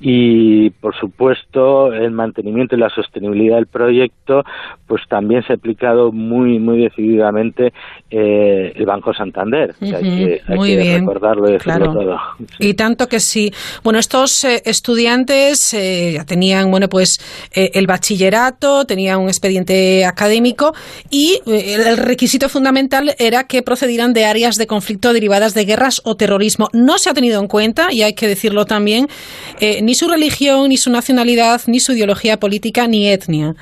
Y, 0.00 0.70
por 0.70 0.96
supuesto, 0.96 1.92
el 1.92 2.10
mantenimiento 2.10 2.74
y 2.74 2.80
la 2.80 2.90
sostenibilidad 2.90 3.54
del 3.54 3.68
proyecto, 3.68 4.42
pues 4.88 5.02
también 5.08 5.44
se 5.44 5.52
ha 5.52 5.54
aplicado 5.54 6.10
muy, 6.10 6.58
muy 6.58 6.82
decididamente 6.82 7.72
eh, 8.10 8.72
el 8.74 8.84
Banco 8.84 9.14
Santander. 9.14 9.76
hay 9.80 10.40
que, 10.44 10.98
recordarlo 10.98 11.48
y 11.48 11.52
decirlo 11.52 11.92
todo. 11.92 12.18
Y 12.58 12.74
tanto 12.74 13.06
que 13.06 13.20
sí. 13.20 13.52
Bueno, 13.84 14.00
estos 14.00 14.42
eh, 14.42 14.62
estudiantes 14.64 15.72
eh, 15.72 16.14
ya 16.14 16.24
tenían, 16.24 16.68
bueno, 16.72 16.88
pues 16.88 17.20
el 17.54 17.86
bachillerato, 17.86 18.86
tenían 18.86 19.20
un 19.20 19.28
expediente 19.28 20.04
académico 20.04 20.72
y 21.12 21.38
el 21.46 21.96
requisito 21.96 22.48
fundamental 22.48 23.14
era 23.20 23.44
que 23.44 23.62
procedieran 23.62 24.14
de 24.14 24.24
áreas 24.24 24.56
de 24.56 24.66
conflicto 24.66 25.12
derivadas 25.12 25.54
de 25.54 25.64
guerras 25.64 26.02
o 26.04 26.16
terrorismo. 26.16 26.70
No 26.72 26.98
se 26.98 27.10
ha 27.10 27.14
tenido 27.14 27.35
en 27.40 27.48
cuenta, 27.48 27.92
y 27.92 28.02
hay 28.02 28.14
que 28.14 28.28
decirlo 28.28 28.66
también, 28.66 29.08
eh, 29.60 29.82
ni 29.82 29.94
su 29.94 30.08
religión, 30.08 30.68
ni 30.68 30.76
su 30.76 30.90
nacionalidad, 30.90 31.60
ni 31.66 31.80
su 31.80 31.92
ideología 31.92 32.38
política, 32.38 32.86
ni 32.86 33.08
etnia. 33.08 33.54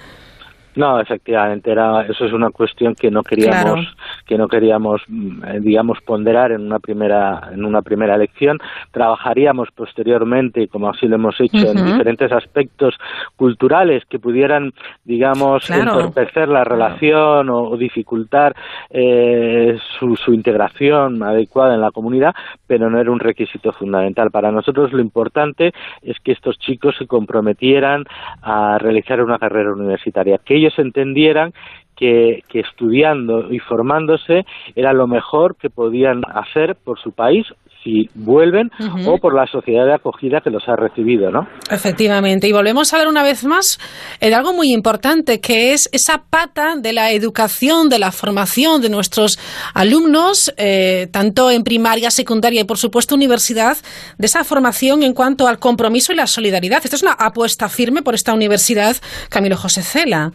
No, 0.77 1.01
efectivamente, 1.01 1.71
era, 1.71 2.03
eso 2.03 2.25
es 2.25 2.33
una 2.33 2.51
cuestión 2.51 2.95
que 2.95 3.11
no 3.11 3.23
queríamos, 3.23 3.87
que 4.27 4.37
no 4.37 4.49
queríamos, 4.49 5.03
mm, 5.07 5.61
digamos, 5.61 5.99
ponderar 6.01 6.53
en 6.53 6.63
una 6.63 6.81
primera, 6.81 7.51
en 7.53 7.65
una 7.65 7.83
primera 7.83 8.17
elección. 8.17 8.59
Trabajaríamos 8.91 9.69
posteriormente, 9.75 10.67
como 10.69 10.89
así 10.89 11.07
lo 11.07 11.17
hemos 11.17 11.41
hecho, 11.41 11.71
en 11.71 11.85
diferentes 11.85 12.33
aspectos 12.33 12.95
culturales 13.37 14.05
que 14.07 14.19
pudieran, 14.19 14.73
digamos, 15.05 15.71
entorpecer 15.71 16.49
la 16.49 16.65
relación 16.65 17.51
o, 17.51 17.77
dificultar 17.77 18.55
eh, 18.91 19.77
su, 19.99 20.17
su 20.17 20.33
integración 20.33 21.23
adecuada 21.23 21.75
en 21.75 21.81
la 21.81 21.91
comunidad, 21.91 22.35
pero 22.67 22.91
no 22.91 22.99
era 22.99 23.11
un 23.11 23.21
requisito 23.21 23.73
fundamental. 23.73 24.31
Para 24.31 24.51
nosotros 24.51 24.93
lo 24.93 25.01
importante 25.01 25.73
es 26.03 26.19
que 26.21 26.33
estos 26.33 26.59
chicos 26.59 26.97
se 26.99 27.07
comprometieran 27.07 28.05
a 28.43 28.79
realizar 28.79 29.23
una 29.23 29.39
carrera 29.39 29.73
universitaria, 29.73 30.39
que 30.39 30.64
ellos 30.65 30.79
entendieran 30.79 31.53
que, 31.97 32.43
estudiando 32.53 33.53
y 33.53 33.59
formándose 33.59 34.45
era 34.75 34.93
lo 34.93 35.07
mejor 35.07 35.57
que 35.57 35.71
podían 35.71 36.23
hacer 36.35 36.77
por 36.77 36.99
su 36.99 37.13
país 37.13 37.47
si 37.85 38.09
vuelven 38.15 38.71
o 39.07 39.19
por 39.19 39.35
la 39.35 39.47
sociedad 39.47 39.85
de 39.85 39.95
acogida 39.95 40.41
que 40.43 40.51
los 40.51 40.67
ha 40.69 40.77
recibido, 40.77 41.31
¿no? 41.31 41.47
Efectivamente. 41.71 42.49
Y 42.49 42.53
volvemos 42.53 42.93
a 42.95 42.99
ver 42.99 43.09
una 43.09 43.23
vez 43.23 43.45
más 43.45 43.79
de 44.21 44.35
algo 44.35 44.55
muy 44.55 44.73
importante, 44.73 45.41
que 45.41 45.73
es 45.73 45.89
esa 45.93 46.25
pata 46.31 46.77
de 46.77 46.93
la 46.93 47.13
educación, 47.13 47.89
de 47.89 47.99
la 47.99 48.11
formación 48.11 48.81
de 48.81 48.89
nuestros 48.89 49.39
alumnos, 49.75 50.53
eh, 50.57 51.09
tanto 51.13 51.51
en 51.51 51.63
primaria, 51.63 52.11
secundaria 52.11 52.63
y, 52.63 52.65
por 52.65 52.79
supuesto, 52.79 53.15
universidad, 53.15 53.77
de 54.19 54.27
esa 54.27 54.45
formación 54.45 55.03
en 55.03 55.13
cuanto 55.13 55.47
al 55.47 55.59
compromiso 55.59 56.13
y 56.13 56.17
la 56.17 56.27
solidaridad. 56.27 56.81
Esta 56.83 56.97
es 56.97 57.03
una 57.03 57.13
apuesta 57.13 57.69
firme 57.69 58.03
por 58.03 58.15
esta 58.15 58.33
universidad, 58.33 58.97
Camilo 59.29 59.57
José 59.57 59.83
Cela. 59.83 60.33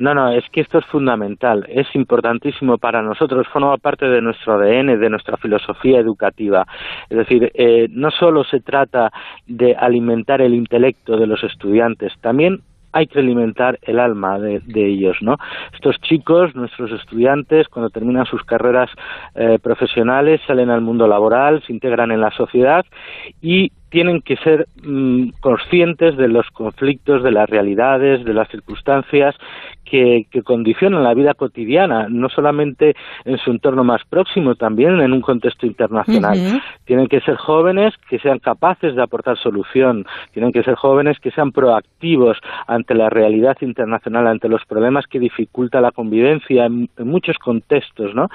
No, 0.00 0.14
no, 0.14 0.30
es 0.30 0.48
que 0.50 0.62
esto 0.62 0.78
es 0.78 0.86
fundamental, 0.86 1.66
es 1.68 1.86
importantísimo 1.94 2.78
para 2.78 3.02
nosotros, 3.02 3.46
forma 3.48 3.76
parte 3.76 4.06
de 4.06 4.22
nuestro 4.22 4.54
ADN, 4.54 4.98
de 4.98 5.10
nuestra 5.10 5.36
filosofía 5.36 6.00
educativa. 6.00 6.66
Es 7.10 7.18
decir, 7.18 7.52
eh, 7.52 7.86
no 7.90 8.10
solo 8.10 8.42
se 8.44 8.60
trata 8.60 9.12
de 9.46 9.76
alimentar 9.76 10.40
el 10.40 10.54
intelecto 10.54 11.18
de 11.18 11.26
los 11.26 11.44
estudiantes, 11.44 12.14
también 12.22 12.62
hay 12.92 13.06
que 13.06 13.20
alimentar 13.20 13.78
el 13.82 14.00
alma 14.00 14.38
de, 14.38 14.60
ellos, 14.74 15.18
¿no? 15.20 15.36
Estos 15.72 16.00
chicos, 16.00 16.54
nuestros 16.56 16.90
estudiantes, 16.92 17.68
cuando 17.68 17.90
terminan 17.90 18.26
sus 18.26 18.42
carreras 18.42 18.90
eh, 19.34 19.58
profesionales, 19.62 20.40
salen 20.46 20.70
al 20.70 20.80
mundo 20.80 21.06
laboral, 21.06 21.62
se 21.66 21.72
integran 21.72 22.10
en 22.10 22.20
la 22.20 22.30
sociedad 22.32 22.84
y 23.40 23.70
tienen 23.90 24.22
que 24.22 24.36
ser 24.36 24.66
mm, 24.82 25.30
conscientes 25.40 26.16
de 26.16 26.28
los 26.28 26.48
conflictos, 26.50 27.22
de 27.22 27.32
las 27.32 27.48
realidades, 27.48 28.24
de 28.24 28.34
las 28.34 28.48
circunstancias 28.48 29.36
que, 29.90 30.26
condicionan 30.44 31.02
la 31.02 31.14
vida 31.14 31.34
cotidiana, 31.34 32.06
no 32.08 32.28
solamente 32.28 32.94
en 33.24 33.38
su 33.38 33.50
entorno 33.50 33.82
más 33.82 34.02
próximo, 34.08 34.54
también 34.54 35.00
en 35.00 35.12
un 35.12 35.20
contexto 35.20 35.66
internacional. 35.66 36.38
Tienen 36.84 37.08
que 37.08 37.20
ser 37.20 37.36
jóvenes 37.36 37.94
que 38.08 38.18
sean 38.20 38.38
capaces 38.38 38.94
de 38.94 39.02
aportar 39.02 39.36
solución, 39.36 40.06
tienen 40.32 40.52
que 40.52 40.62
ser 40.62 40.76
jóvenes 40.76 41.18
que 41.18 41.32
sean 41.32 41.50
proactivos 41.50 42.38
ante 42.66 42.94
la 42.94 43.10
realidad 43.10 43.56
internacional, 43.60 44.28
ante 44.28 44.48
los 44.48 44.64
problemas 44.64 45.06
que 45.06 45.18
dificulta 45.18 45.80
la 45.80 45.90
convivencia 45.90 46.66
en, 46.66 46.88
muchos 46.98 47.36
contextos, 47.38 48.14
¿no? 48.14 48.28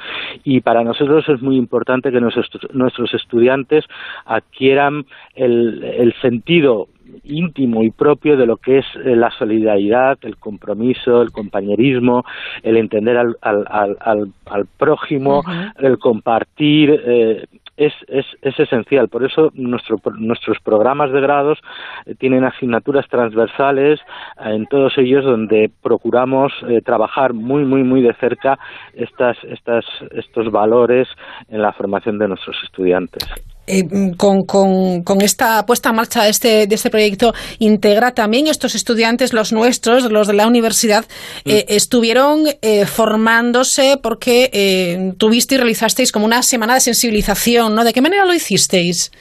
Y 0.44 0.60
para 0.60 0.84
nosotros 0.84 1.28
es 1.30 1.42
muy 1.42 1.56
importante 1.56 2.12
que 2.12 2.20
nuestros, 2.20 2.50
nuestros 2.74 3.14
estudiantes 3.14 3.86
adquieran 4.26 5.06
el, 5.36 5.84
el 5.84 6.14
sentido 6.22 6.88
íntimo 7.24 7.84
y 7.84 7.92
propio 7.92 8.38
de 8.38 8.46
lo 8.46 8.58
que 8.58 8.80
es 8.80 8.86
eh, 9.04 9.16
la 9.16 9.32
solidaridad, 9.32 10.18
el 10.22 10.38
compromiso, 10.38 11.22
el 11.22 11.32
compañerismo, 11.32 12.24
el 12.64 12.78
entender 12.78 13.18
al, 13.18 13.38
al, 13.42 14.32
al, 14.46 14.66
prójimo, 14.78 15.44
el 15.80 15.98
compartir. 15.98 17.02
Eh, 17.06 17.46
es, 17.78 17.92
es, 18.08 18.26
es, 18.42 18.58
esencial. 18.58 19.10
Por 19.10 19.26
eso 19.26 19.52
nuestro, 19.54 20.00
nuestros 20.18 20.60
programas 20.62 21.12
de 21.12 21.20
grados 21.20 21.60
eh, 22.06 22.16
tienen 22.16 22.46
asignaturas 22.46 23.06
transversales 23.10 24.00
en 24.40 24.66
todos 24.68 24.98
ellos 24.98 25.26
donde 25.26 25.70
procuramos 25.84 26.54
trabajar 26.86 27.34
muy, 27.34 27.66
muy, 27.66 27.84
muy 27.84 28.02
de 28.02 28.14
cerca 28.14 28.58
estas, 28.94 29.38
estas, 29.44 29.84
estos 30.12 30.50
valores 30.52 31.10
en 31.50 31.62
la 31.62 31.74
formación 31.74 32.18
de 32.18 32.30
nuestros 32.30 32.56
estudiantes. 32.64 33.26
Eh, 33.68 34.14
con, 34.16 34.44
con, 34.44 35.22
esta 35.22 35.66
puesta 35.66 35.90
en 35.90 35.96
marcha 35.96 36.24
de 36.24 36.30
este, 36.30 36.68
de 36.68 36.76
este 36.76 36.92
proyecto 36.92 37.34
integra 37.58 38.12
también 38.14 38.46
estos 38.46 38.76
estudiantes, 38.76 39.34
los 39.34 39.52
nuestros, 39.52 40.04
los 40.12 40.28
de 40.28 40.34
la 40.34 40.46
universidad, 40.46 41.06
mm. 41.46 41.50
eh, 41.50 41.66
estuvieron 41.70 42.44
eh, 42.62 42.86
formándose 42.86 43.98
porque 44.02 45.14
tuviste 45.18 45.56
y 45.56 45.58
realizasteis 45.58 46.12
como 46.12 46.26
una 46.26 46.44
semana 46.44 46.76
de 46.76 46.82
sensibilización, 46.82 47.74
¿no? 47.74 47.84
¿De 47.84 47.92
qué 47.92 48.02
manera 48.02 48.26
lo 48.26 48.34
hicisteis? 48.36 49.12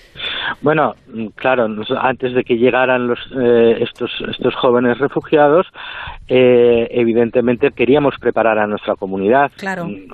Bueno, 0.63 0.95
claro, 1.35 1.69
antes 2.01 2.35
de 2.35 2.45
que 2.45 2.57
llegaran 2.57 3.09
los, 3.09 3.19
estos, 3.81 4.11
estos 4.29 4.55
jóvenes 4.55 4.99
refugiados, 4.99 5.67
evidentemente 6.29 7.71
queríamos 7.73 8.15
preparar 8.19 8.59
a 8.59 8.67
nuestra 8.67 8.97
comunidad, 8.97 9.51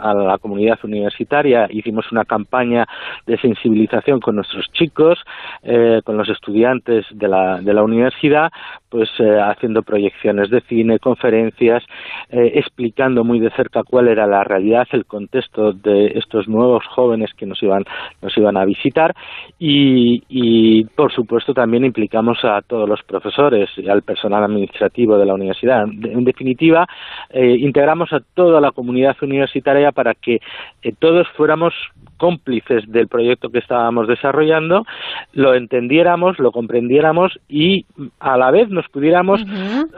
a 0.00 0.14
la 0.14 0.38
comunidad 0.38 0.78
universitaria. 0.82 1.68
Hicimos 1.70 2.10
una 2.12 2.24
campaña 2.24 2.86
de 3.26 3.38
sensibilización 3.38 4.20
con 4.20 4.36
nuestros 4.36 4.66
chicos, 4.72 5.18
eh, 5.62 6.00
con 6.04 6.16
los 6.16 6.28
estudiantes 6.28 7.06
de 7.10 7.28
la, 7.28 7.60
de 7.60 7.74
la 7.74 7.82
universidad, 7.82 8.50
pues 8.88 9.08
eh, 9.18 9.38
haciendo 9.40 9.82
proyecciones 9.82 10.50
de 10.50 10.60
cine, 10.62 10.98
conferencias, 10.98 11.82
eh, 12.30 12.52
explicando 12.54 13.24
muy 13.24 13.38
de 13.38 13.50
cerca 13.50 13.82
cuál 13.84 14.08
era 14.08 14.26
la 14.26 14.42
realidad, 14.44 14.86
el 14.92 15.06
contexto 15.06 15.72
de 15.72 16.12
estos 16.16 16.48
nuevos 16.48 16.84
jóvenes 16.86 17.30
que 17.36 17.46
nos 17.46 17.62
iban, 17.62 17.84
nos 18.20 18.36
iban 18.36 18.56
a 18.56 18.64
visitar 18.64 19.14
y, 19.58 19.99
y 20.28 20.84
por 20.84 21.12
supuesto 21.12 21.54
también 21.54 21.84
implicamos 21.84 22.38
a 22.44 22.60
todos 22.62 22.88
los 22.88 23.02
profesores 23.02 23.70
y 23.76 23.88
al 23.88 24.02
personal 24.02 24.44
administrativo 24.44 25.18
de 25.18 25.26
la 25.26 25.34
universidad. 25.34 25.84
En 25.84 26.24
definitiva, 26.24 26.86
integramos 27.32 28.12
a 28.12 28.20
toda 28.34 28.60
la 28.60 28.72
comunidad 28.72 29.16
universitaria 29.22 29.92
para 29.92 30.14
que 30.14 30.38
todos 30.98 31.26
fuéramos 31.36 31.74
cómplices 32.20 32.84
del 32.86 33.08
proyecto 33.08 33.48
que 33.48 33.58
estábamos 33.58 34.06
desarrollando, 34.06 34.84
lo 35.32 35.54
entendiéramos, 35.54 36.38
lo 36.38 36.52
comprendiéramos 36.52 37.40
y 37.48 37.86
a 38.20 38.36
la 38.36 38.50
vez 38.50 38.68
nos 38.68 38.86
pudiéramos 38.88 39.42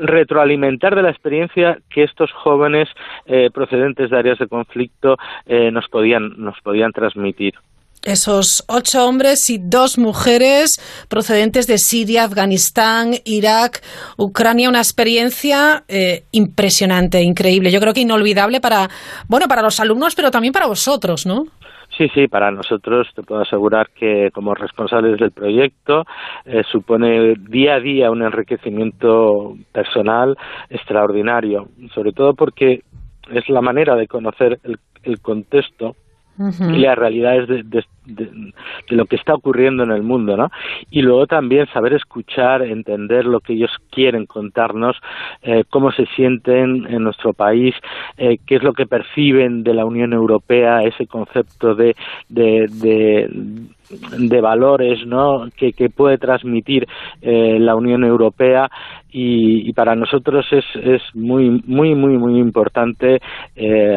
retroalimentar 0.01 0.95
de 0.95 1.03
la 1.03 1.11
experiencia 1.11 1.79
que 1.91 2.05
estos 2.05 2.31
jóvenes 2.33 2.89
eh, 3.27 3.51
procedentes 3.53 4.09
de 4.09 4.17
áreas 4.17 4.39
de 4.39 4.47
conflicto 4.47 5.17
eh, 5.47 5.73
nos 5.73 5.89
podían 5.89 6.35
nos 6.39 6.61
podían 6.61 6.93
transmitir. 6.93 7.55
Esos 8.05 8.65
ocho 8.69 9.07
hombres 9.07 9.49
y 9.49 9.59
dos 9.63 9.97
mujeres 9.97 10.77
procedentes 11.09 11.69
de 11.69 11.79
Siria, 11.79 12.25
Afganistán, 12.25 13.13
Irak, 13.25 13.81
Ucrania, 14.19 14.69
una 14.69 14.81
experiencia 14.81 15.85
eh, 15.87 16.25
impresionante, 16.33 17.23
increíble. 17.23 17.71
Yo 17.71 17.79
creo 17.79 17.95
que 17.95 18.01
inolvidable 18.01 18.61
para, 18.61 18.89
bueno, 19.29 19.47
para 19.47 19.63
los 19.63 19.79
alumnos, 19.79 20.17
pero 20.17 20.33
también 20.33 20.53
para 20.53 20.67
vosotros, 20.67 21.27
¿no? 21.27 21.45
Sí, 21.97 22.09
sí, 22.13 22.27
para 22.27 22.51
nosotros 22.51 23.07
te 23.15 23.23
puedo 23.23 23.43
asegurar 23.43 23.91
que 23.91 24.31
como 24.33 24.55
responsables 24.55 25.21
del 25.21 25.31
proyecto 25.31 26.03
eh, 26.45 26.63
supone 26.73 27.35
día 27.37 27.75
a 27.75 27.81
día 27.81 28.11
un 28.11 28.23
enriquecimiento 28.23 29.55
personal 29.71 30.37
extraordinario, 30.71 31.69
sobre 31.95 32.13
todo 32.13 32.35
porque 32.35 32.83
es 33.31 33.49
la 33.49 33.61
manera 33.61 33.95
de 33.95 34.09
conocer 34.09 34.59
el 35.05 35.21
contexto 35.21 35.95
y 36.39 36.79
las 36.79 36.97
realidades 36.99 37.49
de, 37.49 37.63
de, 37.63 37.85
lo 38.89 39.05
que 39.07 39.17
está 39.17 39.35
ocurriendo 39.35 39.83
en 39.85 39.93
el 39.93 40.03
mundo, 40.03 40.37
¿no? 40.37 40.49
Y 40.91 41.03
luego 41.03 41.27
también 41.27 41.67
saber 41.73 41.95
escuchar, 41.95 42.63
entender 42.63 43.25
lo 43.25 43.41
que 43.41 43.55
ellos 43.55 43.71
quieren 43.91 44.27
contarnos, 44.27 44.97
eh, 45.43 45.65
cómo 45.71 45.93
se 45.93 46.07
sienten 46.17 46.87
en 46.87 47.03
nuestro 47.03 47.33
país, 47.33 47.75
eh, 48.17 48.39
qué 48.47 48.57
es 48.57 48.63
lo 48.63 48.73
que 48.73 48.87
perciben 48.87 49.63
de 49.63 49.75
la 49.75 49.85
Unión 49.85 50.13
Europea, 50.13 50.81
ese 50.83 51.07
concepto 51.07 51.75
de, 51.75 51.95
de, 52.29 52.67
de 54.19 54.41
valores 54.41 55.07
¿no? 55.07 55.49
que, 55.57 55.73
que 55.73 55.89
puede 55.91 56.19
transmitir 56.19 56.87
eh, 57.21 57.59
la 57.59 57.75
Unión 57.77 58.05
Europea 58.05 58.69
y, 59.15 59.71
para 59.75 59.95
nosotros 59.95 60.47
es, 60.53 60.65
es 60.83 61.03
muy 61.15 61.63
muy 61.67 61.95
muy 61.95 62.17
muy 62.17 62.39
importante 62.39 63.19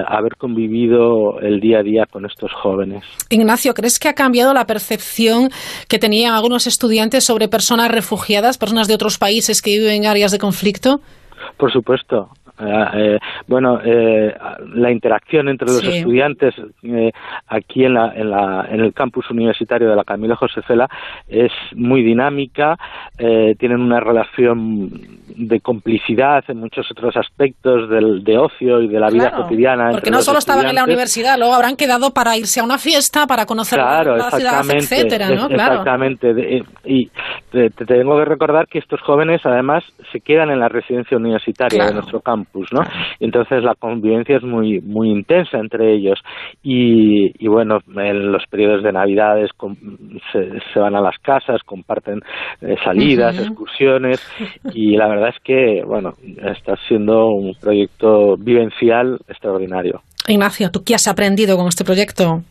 haber 0.08 0.36
convivido 0.38 1.40
el 1.40 1.60
día 1.62 1.80
a 1.80 1.84
día 1.84 2.06
con 2.06 2.26
estos 2.26 2.52
jóvenes. 2.52 3.04
Ignacio, 3.30 3.74
¿crees 3.74 3.95
que 4.00 4.10
ha 4.10 4.14
cambiado 4.14 4.54
la 4.54 4.66
percepción 4.66 5.50
que 5.88 6.00
tenían 6.00 6.34
algunos 6.34 6.68
estudiantes 6.68 7.24
sobre 7.24 7.48
personas 7.48 7.90
refugiadas, 7.90 8.58
personas 8.58 8.88
de 8.88 8.96
otros 8.96 9.18
países 9.18 9.62
que 9.62 9.72
viven 9.72 10.04
en 10.04 10.06
áreas 10.06 10.32
de 10.32 10.40
conflicto? 10.40 11.02
Por 11.58 11.72
supuesto, 11.72 12.30
eh, 12.60 12.86
eh, 12.94 13.20
bueno, 13.48 13.80
eh, 13.84 14.34
la 14.74 14.92
interacción 14.92 15.50
entre 15.50 15.68
los 15.68 15.84
estudiantes 15.84 16.56
aquí 17.48 17.84
en, 17.84 17.94
la, 17.94 18.14
en, 18.16 18.30
la, 18.30 18.68
en 18.70 18.80
el 18.80 18.94
campus 18.94 19.30
universitario 19.30 19.90
de 19.90 19.96
la 19.96 20.04
Camila 20.04 20.36
José 20.36 20.62
Cela 20.68 20.88
es 21.28 21.52
muy 21.76 22.02
dinámica, 22.04 22.78
tienen 23.18 23.82
una 23.82 24.00
relación 24.00 24.90
de 25.36 25.60
complicidad 25.60 26.44
en 26.48 26.60
muchos 26.60 26.90
otros 26.92 27.16
aspectos 27.18 27.90
del, 27.90 28.24
de 28.24 28.38
ocio 28.38 28.82
y 28.82 28.88
de 28.88 29.00
la 29.00 29.10
vida 29.10 29.32
cotidiana. 29.32 29.92
Porque 29.92 30.12
no 30.12 30.22
solo 30.22 30.40
estaban 30.40 30.68
en 30.68 30.76
la 30.76 30.84
universidad, 30.84 31.38
luego 31.38 31.54
habrán 31.54 31.76
quedado 31.76 32.12
para 32.12 32.38
irse 32.38 32.60
a 32.60 32.64
una 32.64 32.78
fiesta, 32.78 33.28
para 33.28 33.46
conocer 33.46 33.80
claro, 33.80 34.18
la 34.18 34.32
ciudad, 34.32 34.64
etcétera, 34.70 35.30
¿no? 35.30 35.48
Claro. 35.48 35.76
Exactamente. 35.76 36.64
Y 36.86 37.10
te, 37.52 37.70
tengo 37.70 38.18
que 38.18 38.26
recordar 38.26 38.68
que 38.68 38.80
estos 38.80 39.02
jóvenes, 39.02 39.42
además, 39.46 39.84
se 40.12 40.22
quedan 40.22 40.50
en 40.52 40.60
la 40.60 40.70
residencia 40.70 41.18
universitaria 41.18 41.86
de 41.86 41.94
nuestro 41.94 42.22
campus, 42.22 42.45
¿no? 42.72 42.82
Entonces 43.20 43.64
la 43.64 43.76
convivencia 43.76 44.38
es 44.38 44.44
muy 44.44 44.82
muy 44.82 45.10
intensa 45.10 45.58
entre 45.58 45.94
ellos. 45.94 46.20
Y, 46.64 47.32
y 47.44 47.48
bueno, 47.48 47.80
en 47.96 48.32
los 48.32 48.44
periodos 48.48 48.84
de 48.84 48.92
Navidades 48.92 49.52
se, 50.32 50.50
se 50.74 50.80
van 50.80 50.96
a 50.96 51.02
las 51.02 51.18
casas, 51.20 51.62
comparten 51.64 52.22
eh, 52.62 52.76
salidas, 52.84 53.38
excursiones 53.38 54.22
y 54.74 54.96
la 54.96 55.08
verdad 55.08 55.30
es 55.30 55.42
que, 55.44 55.84
bueno, 55.86 56.14
está 56.44 56.76
siendo 56.88 57.28
un 57.28 57.54
proyecto 57.56 58.36
vivencial 58.38 59.18
extraordinario. 59.28 60.02
Ignacio, 60.28 60.72
¿tú 60.72 60.84
qué 60.84 60.96
has 60.96 61.08
aprendido 61.08 61.58
con 61.58 61.68
este 61.68 61.84
proyecto? 61.84 62.42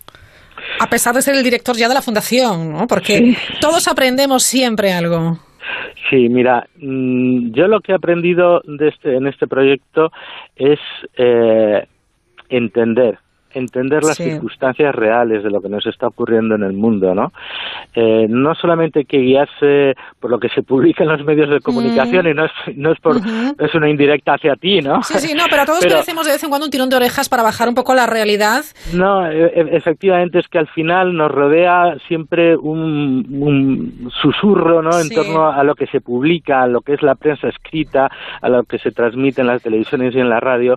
A 0.81 0.87
pesar 0.87 1.15
de 1.15 1.23
ser 1.23 1.35
el 1.35 1.43
director 1.43 1.77
ya 1.77 1.89
de 1.89 1.95
la 1.95 2.03
fundación, 2.03 2.73
¿no? 2.73 2.87
Porque 2.87 3.37
todos 3.61 3.89
aprendemos 3.89 4.45
siempre 4.45 4.93
algo. 4.93 5.39
Sí, 6.11 6.29
mira, 6.29 6.67
mm, 6.77 7.53
yo 7.53 7.69
lo 7.69 7.81
que 7.81 7.93
he 7.93 7.95
aprendido 7.95 8.63
de 8.65 8.89
este, 8.89 9.17
en 9.17 9.27
este 9.27 9.47
proyecto 9.47 10.13
es 10.57 10.79
eh, 11.17 11.87
entender 12.49 13.19
entender 13.55 14.03
las 14.03 14.17
circunstancias 14.17 14.95
reales 14.95 15.43
de 15.43 15.51
lo 15.51 15.61
que 15.61 15.69
nos 15.69 15.87
está 15.87 16.09
ocurriendo 16.09 16.55
en 16.55 16.63
el 16.63 16.73
mundo, 16.73 17.15
¿no? 17.15 17.33
Eh, 17.95 18.27
no 18.29 18.55
solamente 18.55 19.01
hay 19.01 19.05
que 19.05 19.19
guiarse 19.19 19.95
por 20.21 20.31
lo 20.31 20.39
que 20.39 20.49
se 20.49 20.63
publica 20.63 21.05
en 21.05 21.11
los 21.11 21.25
medios 21.25 21.49
de 21.51 21.61
comunicación 21.61 22.27
y 22.29 22.35
no 22.35 22.45
es, 22.47 22.53
no 22.77 22.93
es, 22.93 23.01
por, 23.01 23.17
es 23.17 23.75
una 23.75 23.89
indirecta 23.89 24.35
hacia 24.35 24.57
ti, 24.57 24.81
¿no? 24.81 25.03
Sí, 25.03 25.19
sí, 25.19 25.35
no, 25.35 25.45
pero 25.51 25.65
todos 25.65 25.85
merecemos 25.85 26.27
de 26.27 26.33
vez 26.33 26.43
en 26.43 26.51
cuando 26.51 26.67
un 26.67 26.71
tirón 26.71 26.89
de 26.89 26.97
orejas 26.97 27.29
para 27.29 27.43
bajar 27.43 27.69
un 27.69 27.75
poco 27.75 27.95
la 27.95 28.07
realidad. 28.07 28.65
No, 28.93 29.27
e, 29.27 29.47
e, 29.47 29.77
efectivamente 29.77 30.39
es 30.39 30.49
que 30.49 30.59
al 30.59 30.69
final 30.69 31.15
nos 31.15 31.31
rodea 31.31 31.97
siempre 32.09 32.57
un, 32.57 33.27
un 33.31 34.11
susurro, 34.23 34.83
¿no? 34.83 34.99
En 34.99 35.09
torno 35.11 35.49
a 35.51 35.63
lo 35.65 35.75
que 35.75 35.87
se 35.87 36.01
publica, 36.01 36.63
a 36.63 36.67
lo 36.67 36.81
que 36.81 36.95
es 36.95 37.03
la 37.03 37.15
prensa 37.15 37.49
escrita, 37.49 38.11
a 38.41 38.49
lo 38.49 38.65
que 38.65 38.79
se 38.79 38.91
transmite 38.91 39.41
en 39.41 39.47
las 39.47 39.63
televisiones 39.63 40.15
y 40.15 40.21
en 40.21 40.29
la 40.29 40.41
radio 40.41 40.77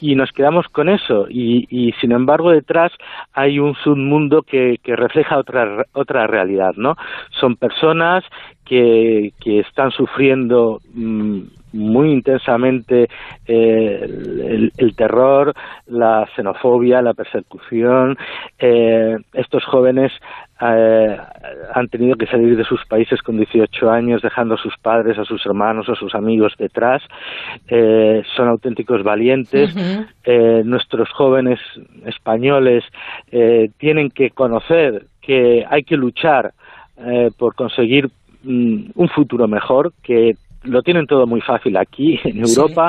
y 0.00 0.14
nos 0.14 0.32
quedamos 0.32 0.66
con 0.68 0.88
eso 0.88 1.26
y, 1.28 1.66
y 1.70 1.92
sin 2.00 2.12
embargo 2.16 2.50
detrás 2.50 2.92
hay 3.32 3.58
un 3.58 3.74
submundo 3.74 4.42
que, 4.42 4.78
que 4.82 4.96
refleja 4.96 5.38
otra, 5.38 5.86
otra 5.92 6.26
realidad, 6.26 6.74
¿no? 6.76 6.96
Son 7.30 7.56
personas 7.56 8.24
que, 8.64 9.32
que 9.40 9.60
están 9.60 9.90
sufriendo 9.92 10.80
mm, 10.94 11.40
muy 11.72 12.10
intensamente 12.10 13.08
eh, 13.46 14.70
el, 14.76 14.96
terror, 14.96 15.54
la 15.86 16.28
xenofobia, 16.34 17.02
la 17.02 17.14
persecución. 17.14 18.16
Eh, 18.58 19.16
estos 19.34 19.64
jóvenes 19.64 20.12
eh, 20.60 21.16
han 21.74 21.88
tenido 21.88 22.16
que 22.16 22.26
salir 22.26 22.56
de 22.56 22.64
sus 22.64 22.84
países 22.86 23.20
con 23.22 23.36
18 23.36 23.90
años, 23.90 24.22
dejando 24.22 24.54
a 24.54 24.58
sus 24.58 24.76
padres, 24.78 25.18
a 25.18 25.24
sus 25.24 25.44
hermanos, 25.44 25.88
a 25.88 25.94
sus 25.94 26.14
amigos 26.14 26.54
detrás. 26.58 27.02
son 27.68 28.48
auténticos 28.48 29.02
valientes. 29.02 29.74
nuestros 30.64 31.10
jóvenes 31.10 31.60
españoles 32.04 32.84
tienen 33.78 34.10
que 34.10 34.30
conocer 34.30 35.06
que 35.20 35.64
hay 35.68 35.82
que 35.82 35.96
luchar 35.96 36.52
por 37.36 37.54
conseguir 37.54 38.08
mm, 38.42 38.90
un 38.94 39.08
futuro 39.08 39.46
mejor, 39.48 39.92
que 40.02 40.36
lo 40.66 40.82
tienen 40.82 41.06
todo 41.06 41.26
muy 41.26 41.40
fácil 41.40 41.76
aquí 41.76 42.18
en 42.24 42.38
Europa 42.38 42.88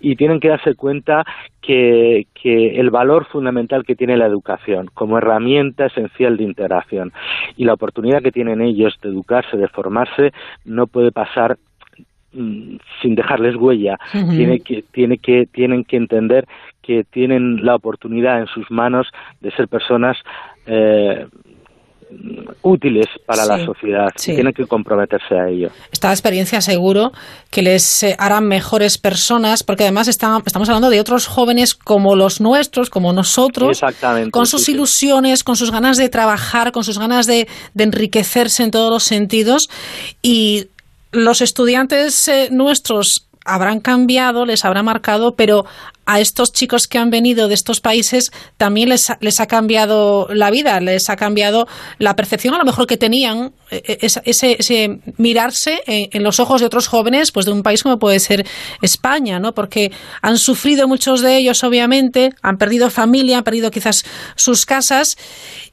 y 0.00 0.16
tienen 0.16 0.40
que 0.40 0.48
darse 0.48 0.74
cuenta 0.74 1.24
que, 1.60 2.26
que, 2.34 2.80
el 2.80 2.90
valor 2.90 3.26
fundamental 3.26 3.84
que 3.84 3.94
tiene 3.94 4.16
la 4.16 4.26
educación 4.26 4.88
como 4.94 5.18
herramienta 5.18 5.86
esencial 5.86 6.36
de 6.36 6.44
integración 6.44 7.12
y 7.56 7.64
la 7.64 7.74
oportunidad 7.74 8.22
que 8.22 8.32
tienen 8.32 8.60
ellos 8.60 8.98
de 9.02 9.10
educarse, 9.10 9.56
de 9.56 9.68
formarse, 9.68 10.32
no 10.64 10.86
puede 10.86 11.12
pasar 11.12 11.58
mm, 12.32 12.76
sin 13.02 13.14
dejarles 13.14 13.56
huella. 13.56 13.98
tiene 14.12 14.60
que, 14.60 14.82
tiene 14.90 15.18
que, 15.18 15.46
tienen 15.46 15.84
que 15.84 15.96
entender 15.96 16.46
que 16.82 17.04
tienen 17.04 17.64
la 17.64 17.74
oportunidad 17.76 18.40
en 18.40 18.46
sus 18.46 18.70
manos 18.70 19.08
de 19.40 19.50
ser 19.52 19.68
personas 19.68 20.16
eh, 20.66 21.26
útiles 22.62 23.06
para 23.26 23.44
la 23.46 23.64
sociedad 23.64 24.08
tienen 24.16 24.52
que 24.52 24.66
comprometerse 24.66 25.34
a 25.34 25.48
ello. 25.48 25.70
Esta 25.92 26.10
experiencia 26.10 26.60
seguro 26.60 27.12
que 27.50 27.62
les 27.62 28.02
eh, 28.02 28.16
harán 28.18 28.46
mejores 28.46 28.98
personas, 28.98 29.62
porque 29.62 29.84
además 29.84 30.08
estamos 30.08 30.68
hablando 30.68 30.90
de 30.90 31.00
otros 31.00 31.26
jóvenes 31.26 31.74
como 31.74 32.16
los 32.16 32.40
nuestros, 32.40 32.90
como 32.90 33.12
nosotros, 33.12 33.80
con 34.30 34.46
sus 34.46 34.68
ilusiones, 34.68 35.44
con 35.44 35.56
sus 35.56 35.70
ganas 35.70 35.96
de 35.96 36.08
trabajar, 36.08 36.72
con 36.72 36.84
sus 36.84 36.98
ganas 36.98 37.26
de, 37.26 37.48
enriquecerse 37.76 38.62
en 38.62 38.70
todos 38.70 38.90
los 38.90 39.04
sentidos. 39.04 39.70
Y 40.22 40.66
los 41.12 41.40
estudiantes 41.40 42.28
eh, 42.28 42.48
nuestros 42.50 43.26
habrán 43.54 43.80
cambiado, 43.80 44.46
les 44.46 44.64
habrá 44.64 44.82
marcado, 44.82 45.34
pero 45.34 45.64
a 46.06 46.18
estos 46.18 46.52
chicos 46.52 46.88
que 46.88 46.98
han 46.98 47.10
venido 47.10 47.46
de 47.46 47.54
estos 47.54 47.80
países 47.80 48.30
también 48.56 48.88
les, 48.88 49.12
les 49.20 49.38
ha 49.38 49.46
cambiado 49.46 50.28
la 50.32 50.50
vida, 50.50 50.80
les 50.80 51.08
ha 51.08 51.16
cambiado 51.16 51.68
la 51.98 52.16
percepción 52.16 52.54
a 52.54 52.58
lo 52.58 52.64
mejor 52.64 52.86
que 52.86 52.96
tenían, 52.96 53.52
e, 53.70 53.76
e, 53.86 53.98
ese, 54.02 54.56
ese 54.58 55.00
mirarse 55.18 55.80
en, 55.86 56.22
los 56.22 56.40
ojos 56.40 56.60
de 56.60 56.66
otros 56.66 56.88
jóvenes 56.88 57.30
pues 57.32 57.46
de 57.46 57.52
un 57.52 57.62
país 57.62 57.82
como 57.82 57.98
puede 57.98 58.18
ser 58.18 58.44
España, 58.82 59.38
¿no? 59.38 59.52
Porque 59.52 59.92
han 60.22 60.38
sufrido 60.38 60.88
muchos 60.88 61.20
de 61.20 61.36
ellos, 61.36 61.62
obviamente, 61.62 62.30
han 62.42 62.56
perdido 62.56 62.90
familia, 62.90 63.38
han 63.38 63.44
perdido 63.44 63.70
quizás 63.70 64.04
sus 64.36 64.66
casas 64.66 65.16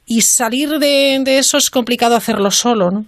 y 0.06 0.20
salir 0.20 0.78
de, 0.78 1.20
de 1.24 1.38
eso 1.38 1.58
es 1.58 1.70
complicado 1.70 2.14
hacerlo 2.14 2.50
solo, 2.50 2.90
¿no? 2.90 3.04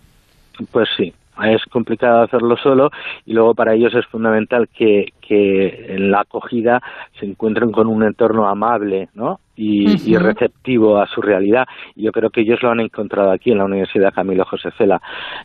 Pues 0.72 0.88
sí, 0.96 1.14
es 1.44 1.64
complicado 1.66 2.22
hacerlo 2.22 2.56
solo 2.56 2.90
y 3.26 3.32
luego 3.32 3.54
para 3.54 3.74
ellos 3.74 3.94
es 3.94 4.06
fundamental 4.06 4.68
que, 4.68 5.12
que 5.30 5.94
en 5.94 6.10
la 6.10 6.22
acogida 6.22 6.82
se 7.20 7.24
encuentren 7.24 7.70
con 7.70 7.86
un 7.86 8.02
entorno 8.02 8.48
amable, 8.48 9.08
¿no? 9.14 9.38
y, 9.60 10.16
receptivo 10.16 10.98
a 10.98 11.06
su 11.06 11.20
realidad. 11.20 11.66
Y 11.94 12.04
yo 12.04 12.12
creo 12.12 12.30
que 12.30 12.40
ellos 12.40 12.62
lo 12.62 12.70
han 12.70 12.80
encontrado 12.80 13.30
aquí 13.30 13.50
en 13.52 13.58
la 13.58 13.64
Universidad 13.64 14.12
Camilo 14.12 14.44
José 14.44 14.70
Cela 14.76 15.00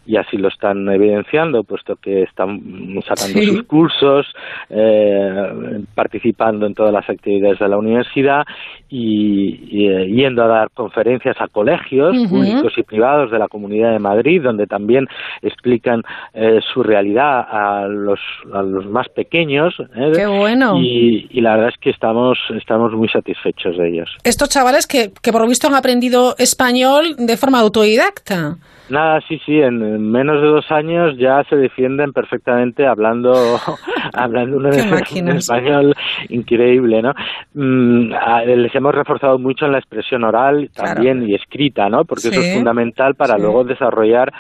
y 0.06 0.16
así 0.16 0.38
lo 0.38 0.48
están 0.48 0.88
evidenciando, 0.90 1.64
puesto 1.64 1.96
que 1.98 2.24
están 2.24 2.62
sacando 3.06 3.42
sus 3.42 3.64
cursos, 3.64 4.26
eh, 4.70 5.84
participando 5.94 6.66
en 6.66 6.74
todas 6.74 6.94
las 6.94 7.10
actividades 7.10 7.60
de 7.60 7.68
la 7.68 7.78
universidad 7.78 8.46
y, 8.90 9.88
eh, 9.88 10.08
yendo 10.08 10.44
a 10.44 10.48
dar 10.48 10.70
conferencias 10.72 11.36
a 11.40 11.48
colegios 11.48 12.16
públicos 12.30 12.74
y 12.78 12.84
privados 12.84 13.32
de 13.32 13.40
la 13.40 13.48
Comunidad 13.48 13.92
de 13.92 14.00
Madrid, 14.00 14.42
donde 14.42 14.68
también 14.68 15.08
explican 15.42 16.04
eh, 16.34 16.60
su 16.74 16.84
realidad 16.84 17.46
a 17.50 17.88
los, 17.88 18.20
a 18.54 18.62
los 18.62 18.86
más 18.86 19.10
pequeños. 19.10 19.75
Qué 20.14 20.26
bueno. 20.26 20.78
Y, 20.78 21.28
y 21.30 21.42
la 21.42 21.52
verdad 21.52 21.70
es 21.70 21.80
que 21.80 21.90
estamos, 21.90 22.38
estamos 22.56 22.94
muy 22.94 23.10
satisfechos 23.10 23.78
de 23.78 23.90
ellos. 23.90 24.10
Estos 24.24 24.50
chavales 24.50 24.88
que, 24.88 25.12
que 25.22 25.32
por 25.32 25.42
lo 25.42 25.48
visto 25.48 25.68
han 25.68 25.76
aprendido 25.76 26.36
español 26.38 27.16
de 27.18 27.38
forma 27.38 27.60
autodidacta. 27.60 28.58
Nada, 28.88 29.20
sí, 29.28 29.40
sí, 29.44 29.60
en 29.60 30.12
menos 30.12 30.42
de 30.42 30.48
dos 30.48 30.72
años 30.72 31.18
ya 31.18 31.44
se 31.50 31.56
defienden 31.56 32.14
perfectamente 32.14 32.86
hablando, 32.86 33.34
hablando 34.14 34.58
un, 34.58 34.68
español 34.68 35.96
increíble, 36.30 37.02
¿no? 37.02 37.14
Mm, 37.56 38.12
les 38.46 38.76
hemos 38.76 38.94
reforzado 38.94 39.40
mucho 39.40 39.66
en 39.66 39.72
la 39.72 39.80
expresión 39.80 40.24
oral 40.24 40.70
también 40.76 41.28
y 41.28 41.34
escrita, 41.34 41.90
¿no? 41.90 42.06
Porque 42.06 42.28
eso 42.28 42.40
es 42.40 42.54
fundamental 42.54 43.16
para 43.16 43.40
luego 43.40 43.64
desarrollar 43.64 44.32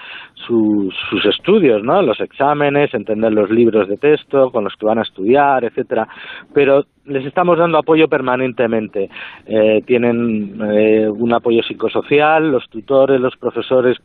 sus 0.47 1.25
estudios, 1.25 1.83
¿no? 1.83 2.01
Los 2.01 2.19
exámenes, 2.19 2.93
entender 2.93 3.31
los 3.33 3.49
libros 3.49 3.87
de 3.87 3.97
texto 3.97 4.51
con 4.51 4.63
los 4.63 4.75
que 4.75 4.85
van 4.85 4.99
a 4.99 5.03
estudiar, 5.03 5.63
etcétera. 5.63 6.07
Pero 6.53 6.85
les 7.05 7.25
estamos 7.25 7.57
dando 7.57 7.77
apoyo 7.77 8.07
permanentemente. 8.07 9.09
Eh, 9.45 9.81
tienen 9.85 10.59
eh, 10.71 11.07
un 11.07 11.33
apoyo 11.33 11.61
psicosocial, 11.63 12.51
los 12.51 12.67
tutores, 12.69 13.21
los 13.21 13.35
profesores 13.37 13.97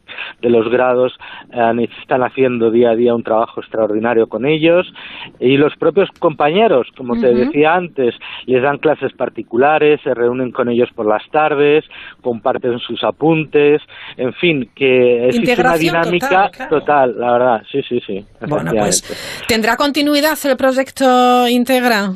de 0.42 0.50
los 0.50 0.68
grados 0.68 1.12
eh, 1.52 1.88
están 2.00 2.22
haciendo 2.22 2.70
día 2.70 2.90
a 2.90 2.96
día 2.96 3.14
un 3.14 3.22
trabajo 3.22 3.60
extraordinario 3.60 4.26
con 4.26 4.44
ellos 4.44 4.92
y 5.38 5.56
los 5.56 5.74
propios 5.76 6.10
compañeros, 6.18 6.88
como 6.96 7.18
te 7.18 7.32
decía 7.32 7.74
antes, 7.74 8.14
les 8.46 8.62
dan 8.62 8.78
clases 8.78 9.12
particulares, 9.14 10.00
se 10.02 10.14
reúnen 10.14 10.50
con 10.50 10.68
ellos 10.68 10.90
por 10.94 11.06
las 11.06 11.22
tardes, 11.30 11.84
comparten 12.22 12.78
sus 12.78 13.02
apuntes, 13.02 13.80
en 14.16 14.32
fin, 14.34 14.70
que 14.74 15.28
es 15.28 15.58
una 15.58 15.76
dinámica 15.76 16.29
total, 16.68 17.18
la 17.18 17.32
verdad, 17.32 17.62
sí, 17.70 17.82
sí, 17.88 18.00
sí. 18.06 18.24
Bueno, 18.46 18.72
pues 18.72 19.02
tendrá 19.46 19.76
continuidad 19.76 20.38
el 20.44 20.56
proyecto 20.56 21.48
Integra. 21.48 22.12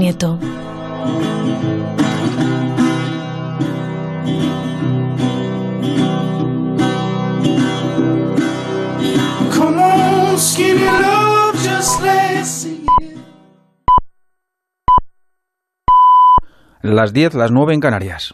Las 16.84 17.14
10, 17.14 17.36
las 17.36 17.52
9 17.52 17.76
en 17.76 17.80
Canarias. 17.80 18.34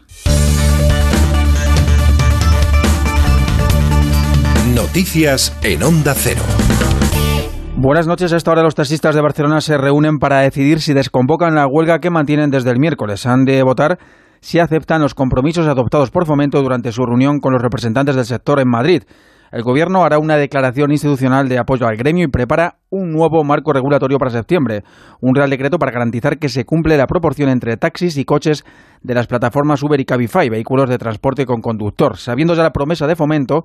Noticias 4.74 5.54
en 5.62 5.82
Onda 5.82 6.14
Cero. 6.16 6.40
Buenas 7.76 8.06
noches. 8.06 8.32
A 8.32 8.38
esta 8.38 8.50
hora 8.50 8.62
los 8.62 8.74
taxistas 8.74 9.14
de 9.14 9.20
Barcelona 9.20 9.60
se 9.60 9.76
reúnen 9.76 10.18
para 10.18 10.38
decidir 10.38 10.80
si 10.80 10.94
desconvocan 10.94 11.56
la 11.56 11.66
huelga 11.66 11.98
que 11.98 12.08
mantienen 12.08 12.50
desde 12.50 12.70
el 12.70 12.78
miércoles. 12.78 13.26
Han 13.26 13.44
de 13.44 13.62
votar 13.62 13.98
si 14.40 14.60
aceptan 14.60 15.02
los 15.02 15.12
compromisos 15.12 15.66
adoptados 15.66 16.10
por 16.10 16.24
Fomento 16.24 16.62
durante 16.62 16.90
su 16.90 17.04
reunión 17.04 17.40
con 17.40 17.52
los 17.52 17.60
representantes 17.60 18.16
del 18.16 18.24
sector 18.24 18.60
en 18.60 18.68
Madrid. 18.68 19.02
El 19.50 19.62
Gobierno 19.62 20.04
hará 20.04 20.18
una 20.18 20.36
declaración 20.36 20.90
institucional 20.90 21.48
de 21.48 21.58
apoyo 21.58 21.86
al 21.86 21.96
gremio 21.96 22.24
y 22.24 22.30
prepara 22.30 22.76
un 22.90 23.12
nuevo 23.12 23.44
marco 23.44 23.72
regulatorio 23.72 24.18
para 24.18 24.30
septiembre, 24.30 24.82
un 25.20 25.34
real 25.34 25.48
decreto 25.48 25.78
para 25.78 25.92
garantizar 25.92 26.38
que 26.38 26.50
se 26.50 26.64
cumple 26.64 26.98
la 26.98 27.06
proporción 27.06 27.48
entre 27.48 27.76
taxis 27.78 28.18
y 28.18 28.24
coches 28.24 28.64
de 29.02 29.14
las 29.14 29.26
plataformas 29.26 29.82
Uber 29.82 29.98
y 30.00 30.04
Cabify, 30.04 30.50
vehículos 30.50 30.90
de 30.90 30.98
transporte 30.98 31.46
con 31.46 31.62
conductor. 31.62 32.18
Sabiendo 32.18 32.54
ya 32.54 32.62
la 32.62 32.72
promesa 32.72 33.06
de 33.06 33.16
fomento, 33.16 33.64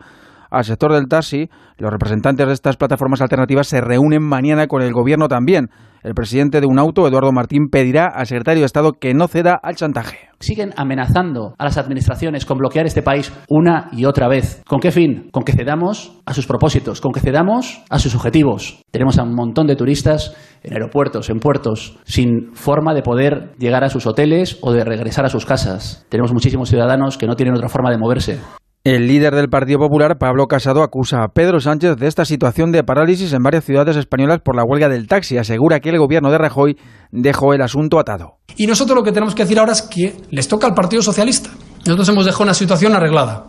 al 0.50 0.64
sector 0.64 0.94
del 0.94 1.08
taxi, 1.08 1.50
los 1.78 1.92
representantes 1.92 2.48
de 2.48 2.54
estas 2.54 2.78
plataformas 2.78 3.22
alternativas 3.22 3.68
se 3.68 3.82
reúnen 3.82 4.22
mañana 4.22 4.68
con 4.68 4.84
el 4.84 4.94
gobierno 4.94 5.28
también. 5.28 5.70
El 6.04 6.16
presidente 6.16 6.60
de 6.60 6.68
un 6.68 6.80
auto, 6.80 7.08
Eduardo 7.08 7.32
Martín, 7.32 7.70
pedirá 7.72 8.08
al 8.08 8.28
secretario 8.28 8.62
de 8.62 8.66
Estado 8.66 8.92
que 8.92 9.14
no 9.14 9.30
ceda 9.30 9.58
al 9.64 9.78
chantaje. 9.78 10.28
Siguen 10.38 10.74
amenazando 10.76 11.56
a 11.58 11.64
las 11.64 11.78
administraciones 11.78 12.46
con 12.46 12.58
bloquear 12.58 12.86
este 12.86 13.02
país 13.02 13.32
una 13.48 13.88
y 13.94 14.04
otra 14.04 14.28
vez. 14.28 14.62
¿Con 14.68 14.82
qué 14.82 14.92
fin? 14.92 15.30
Con 15.32 15.44
que 15.44 15.54
cedamos 15.54 16.20
a 16.26 16.34
sus 16.34 16.46
propósitos, 16.46 17.00
con 17.00 17.14
que 17.14 17.22
cedamos 17.22 17.82
a 17.90 18.00
sus 18.00 18.16
objetivos. 18.16 18.82
Tenemos 18.92 19.18
a 19.18 19.24
un 19.24 19.34
montón 19.34 19.66
de 19.66 19.78
turistas 19.78 20.36
en 20.62 20.74
aeropuertos, 20.74 21.30
en 21.30 21.40
puertos, 21.40 21.98
sin 22.04 22.54
forma 22.54 22.94
de 22.94 23.02
poder 23.02 23.54
llegar 23.58 23.86
a 23.86 23.90
sus 23.90 24.06
hoteles 24.06 24.58
o 24.62 24.74
de 24.74 24.84
regresar 24.84 25.24
a 25.24 25.30
sus 25.30 25.46
casas. 25.46 26.06
Tenemos 26.10 26.34
muchísimos 26.34 26.68
ciudadanos 26.68 27.18
que 27.18 27.28
no 27.28 27.38
tienen 27.38 27.56
otra 27.56 27.70
forma 27.70 27.92
de 27.92 27.98
moverse. 27.98 28.40
El 28.86 29.08
líder 29.08 29.34
del 29.34 29.48
Partido 29.48 29.80
Popular, 29.80 30.18
Pablo 30.18 30.48
Casado, 30.48 30.84
acusa 30.84 31.24
a 31.24 31.30
Pedro 31.30 31.62
Sánchez 31.62 31.96
de 31.96 32.06
esta 32.06 32.26
situación 32.26 32.74
de 32.74 32.84
parálisis 32.84 33.32
en 33.32 33.42
varias 33.42 33.64
ciudades 33.64 33.96
españolas 33.96 34.42
por 34.44 34.58
la 34.58 34.66
huelga 34.66 34.90
del 34.90 35.08
taxi. 35.08 35.38
Asegura 35.38 35.80
que 35.80 35.88
el 35.88 36.00
gobierno 36.00 36.30
de 36.30 36.38
Rajoy 36.38 36.78
dejó 37.10 37.54
el 37.54 37.62
asunto 37.62 37.98
atado. 37.98 38.40
Y 38.58 38.68
nosotros 38.68 38.98
lo 38.98 39.04
que 39.06 39.14
tenemos 39.14 39.36
que 39.36 39.44
decir 39.44 39.58
ahora 39.58 39.72
es 39.72 39.84
que 39.84 40.18
les 40.32 40.50
toca 40.50 40.68
al 40.68 40.74
Partido 40.74 41.02
Socialista. 41.02 41.52
Nosotros 41.86 42.10
hemos 42.10 42.26
dejado 42.26 42.44
una 42.44 42.54
situación 42.54 42.94
arreglada, 42.94 43.46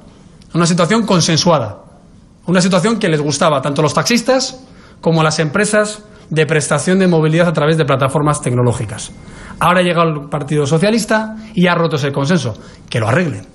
una 0.54 0.66
situación 0.66 1.04
consensuada, 1.04 1.82
una 2.46 2.60
situación 2.60 3.00
que 3.00 3.08
les 3.08 3.20
gustaba 3.20 3.60
tanto 3.60 3.80
a 3.80 3.82
los 3.82 3.94
taxistas 3.94 4.64
como 5.00 5.22
a 5.22 5.24
las 5.24 5.40
empresas 5.40 6.04
de 6.30 6.46
prestación 6.46 7.00
de 7.00 7.08
movilidad 7.08 7.48
a 7.48 7.52
través 7.52 7.76
de 7.76 7.84
plataformas 7.84 8.40
tecnológicas. 8.40 9.10
Ahora 9.58 9.82
llega 9.82 10.04
el 10.04 10.28
Partido 10.30 10.64
Socialista 10.64 11.34
y 11.54 11.66
ha 11.66 11.74
roto 11.74 11.96
ese 11.96 12.12
consenso. 12.12 12.56
Que 12.88 13.00
lo 13.00 13.08
arreglen. 13.08 13.53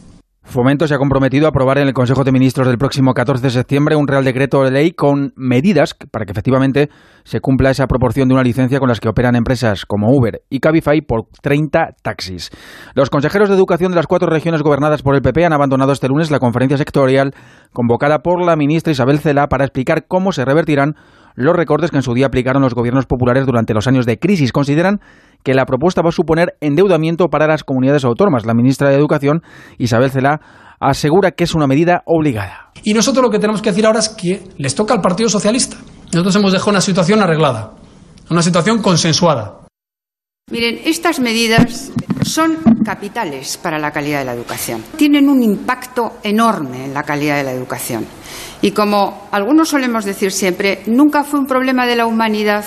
Fomento 0.50 0.88
se 0.88 0.95
ha 0.95 0.97
comprometido 0.97 1.45
a 1.45 1.50
aprobar 1.50 1.78
en 1.78 1.88
el 1.88 1.93
Consejo 1.93 2.24
de 2.24 2.32
Ministros 2.32 2.66
del 2.66 2.80
próximo 2.80 3.14
14 3.14 3.43
de 3.43 3.52
septiembre 3.52 3.95
un 3.95 4.08
Real 4.08 4.26
Decreto 4.26 4.64
de 4.64 4.72
Ley 4.72 4.93
con 4.93 5.32
medidas 5.36 5.93
para 5.93 6.26
que 6.26 6.32
efectivamente 6.32 6.89
se 7.24 7.39
cumpla 7.39 7.70
esa 7.70 7.86
proporción 7.86 8.28
de 8.28 8.34
una 8.34 8.41
licencia 8.41 8.80
con 8.80 8.89
las 8.89 9.00
que 9.00 9.10
operan 9.10 9.36
empresas 9.36 9.86
como 9.86 10.08
Uber 10.12 10.41
y 10.50 10.60
Cabify 10.60 11.02
por 11.02 11.28
30 11.43 11.97
taxis. 12.02 12.50
Los 12.95 13.12
consejeros 13.12 13.50
de 13.50 13.56
educación 13.56 13.91
de 13.91 13.97
las 13.97 14.08
cuatro 14.08 14.28
regiones 14.28 14.64
gobernadas 14.64 15.04
por 15.04 15.14
el 15.14 15.22
PP 15.22 15.45
han 15.45 15.54
abandonado 15.54 15.91
este 15.91 16.08
lunes 16.08 16.32
la 16.32 16.39
conferencia 16.39 16.80
sectorial 16.80 17.36
convocada 17.72 18.24
por 18.24 18.43
la 18.43 18.56
ministra 18.56 18.91
Isabel 18.91 19.20
Cela 19.20 19.50
para 19.50 19.66
explicar 19.66 20.08
cómo 20.08 20.32
se 20.32 20.45
revertirán 20.45 20.95
los 21.36 21.56
recortes 21.56 21.91
que 21.91 21.97
en 21.97 22.04
su 22.04 22.16
día 22.16 22.26
aplicaron 22.26 22.64
los 22.64 22.74
gobiernos 22.74 23.06
populares 23.06 23.45
durante 23.45 23.76
los 23.76 23.88
años 23.88 24.08
de 24.08 24.18
crisis. 24.18 24.52
Consideran 24.52 25.00
que 25.43 25.53
la 25.53 25.65
propuesta 25.65 26.01
va 26.01 26.09
a 26.09 26.13
suponer 26.13 26.55
endeudamiento 26.61 27.27
para 27.27 27.47
las 27.47 27.63
comunidades 27.63 28.05
autónomas. 28.05 28.45
La 28.45 28.53
ministra 28.53 28.89
de 28.89 28.95
Educación, 28.95 29.41
Isabel 29.77 30.11
Cela, 30.11 30.41
asegura 30.79 31.31
que 31.31 31.43
es 31.43 31.55
una 31.55 31.67
medida 31.67 32.03
obligada. 32.05 32.71
Y 32.83 32.93
nosotros 32.93 33.23
lo 33.23 33.29
que 33.29 33.39
tenemos 33.39 33.61
que 33.61 33.71
decir 33.71 33.85
ahora 33.85 33.99
es 33.99 34.09
que 34.09 34.43
les 34.57 34.75
toca 34.75 34.93
al 34.93 35.01
Partido 35.01 35.29
Socialista. 35.29 35.77
Nosotros 36.13 36.35
hemos 36.35 36.51
dejado 36.51 36.71
una 36.71 36.81
situación 36.81 37.21
arreglada, 37.21 37.73
una 38.29 38.41
situación 38.41 38.81
consensuada. 38.81 39.59
Miren, 40.51 40.79
estas 40.85 41.19
medidas 41.19 41.91
son 42.23 42.57
capitales 42.83 43.57
para 43.57 43.77
la 43.77 43.91
calidad 43.91 44.19
de 44.19 44.25
la 44.25 44.33
educación. 44.33 44.83
Tienen 44.95 45.29
un 45.29 45.43
impacto 45.43 46.13
enorme 46.23 46.85
en 46.85 46.93
la 46.93 47.03
calidad 47.03 47.37
de 47.37 47.43
la 47.43 47.51
educación. 47.51 48.05
Y 48.61 48.71
como 48.71 49.27
algunos 49.31 49.69
solemos 49.69 50.05
decir 50.05 50.31
siempre, 50.31 50.81
nunca 50.87 51.23
fue 51.23 51.39
un 51.39 51.45
problema 51.45 51.85
de 51.85 51.95
la 51.95 52.07
humanidad 52.07 52.65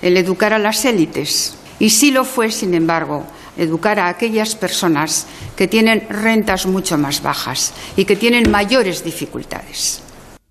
el 0.00 0.16
educar 0.16 0.52
a 0.52 0.58
las 0.58 0.84
élites. 0.84 1.56
Y 1.82 1.90
sí 1.90 2.12
lo 2.12 2.22
fue, 2.22 2.52
sin 2.52 2.74
embargo, 2.74 3.24
educar 3.56 3.98
a 3.98 4.06
aquellas 4.06 4.54
personas 4.54 5.26
que 5.56 5.66
tienen 5.66 6.06
rentas 6.08 6.64
mucho 6.64 6.96
más 6.96 7.24
bajas 7.24 7.74
y 7.96 8.04
que 8.04 8.14
tienen 8.14 8.52
mayores 8.52 9.02
dificultades. 9.02 10.00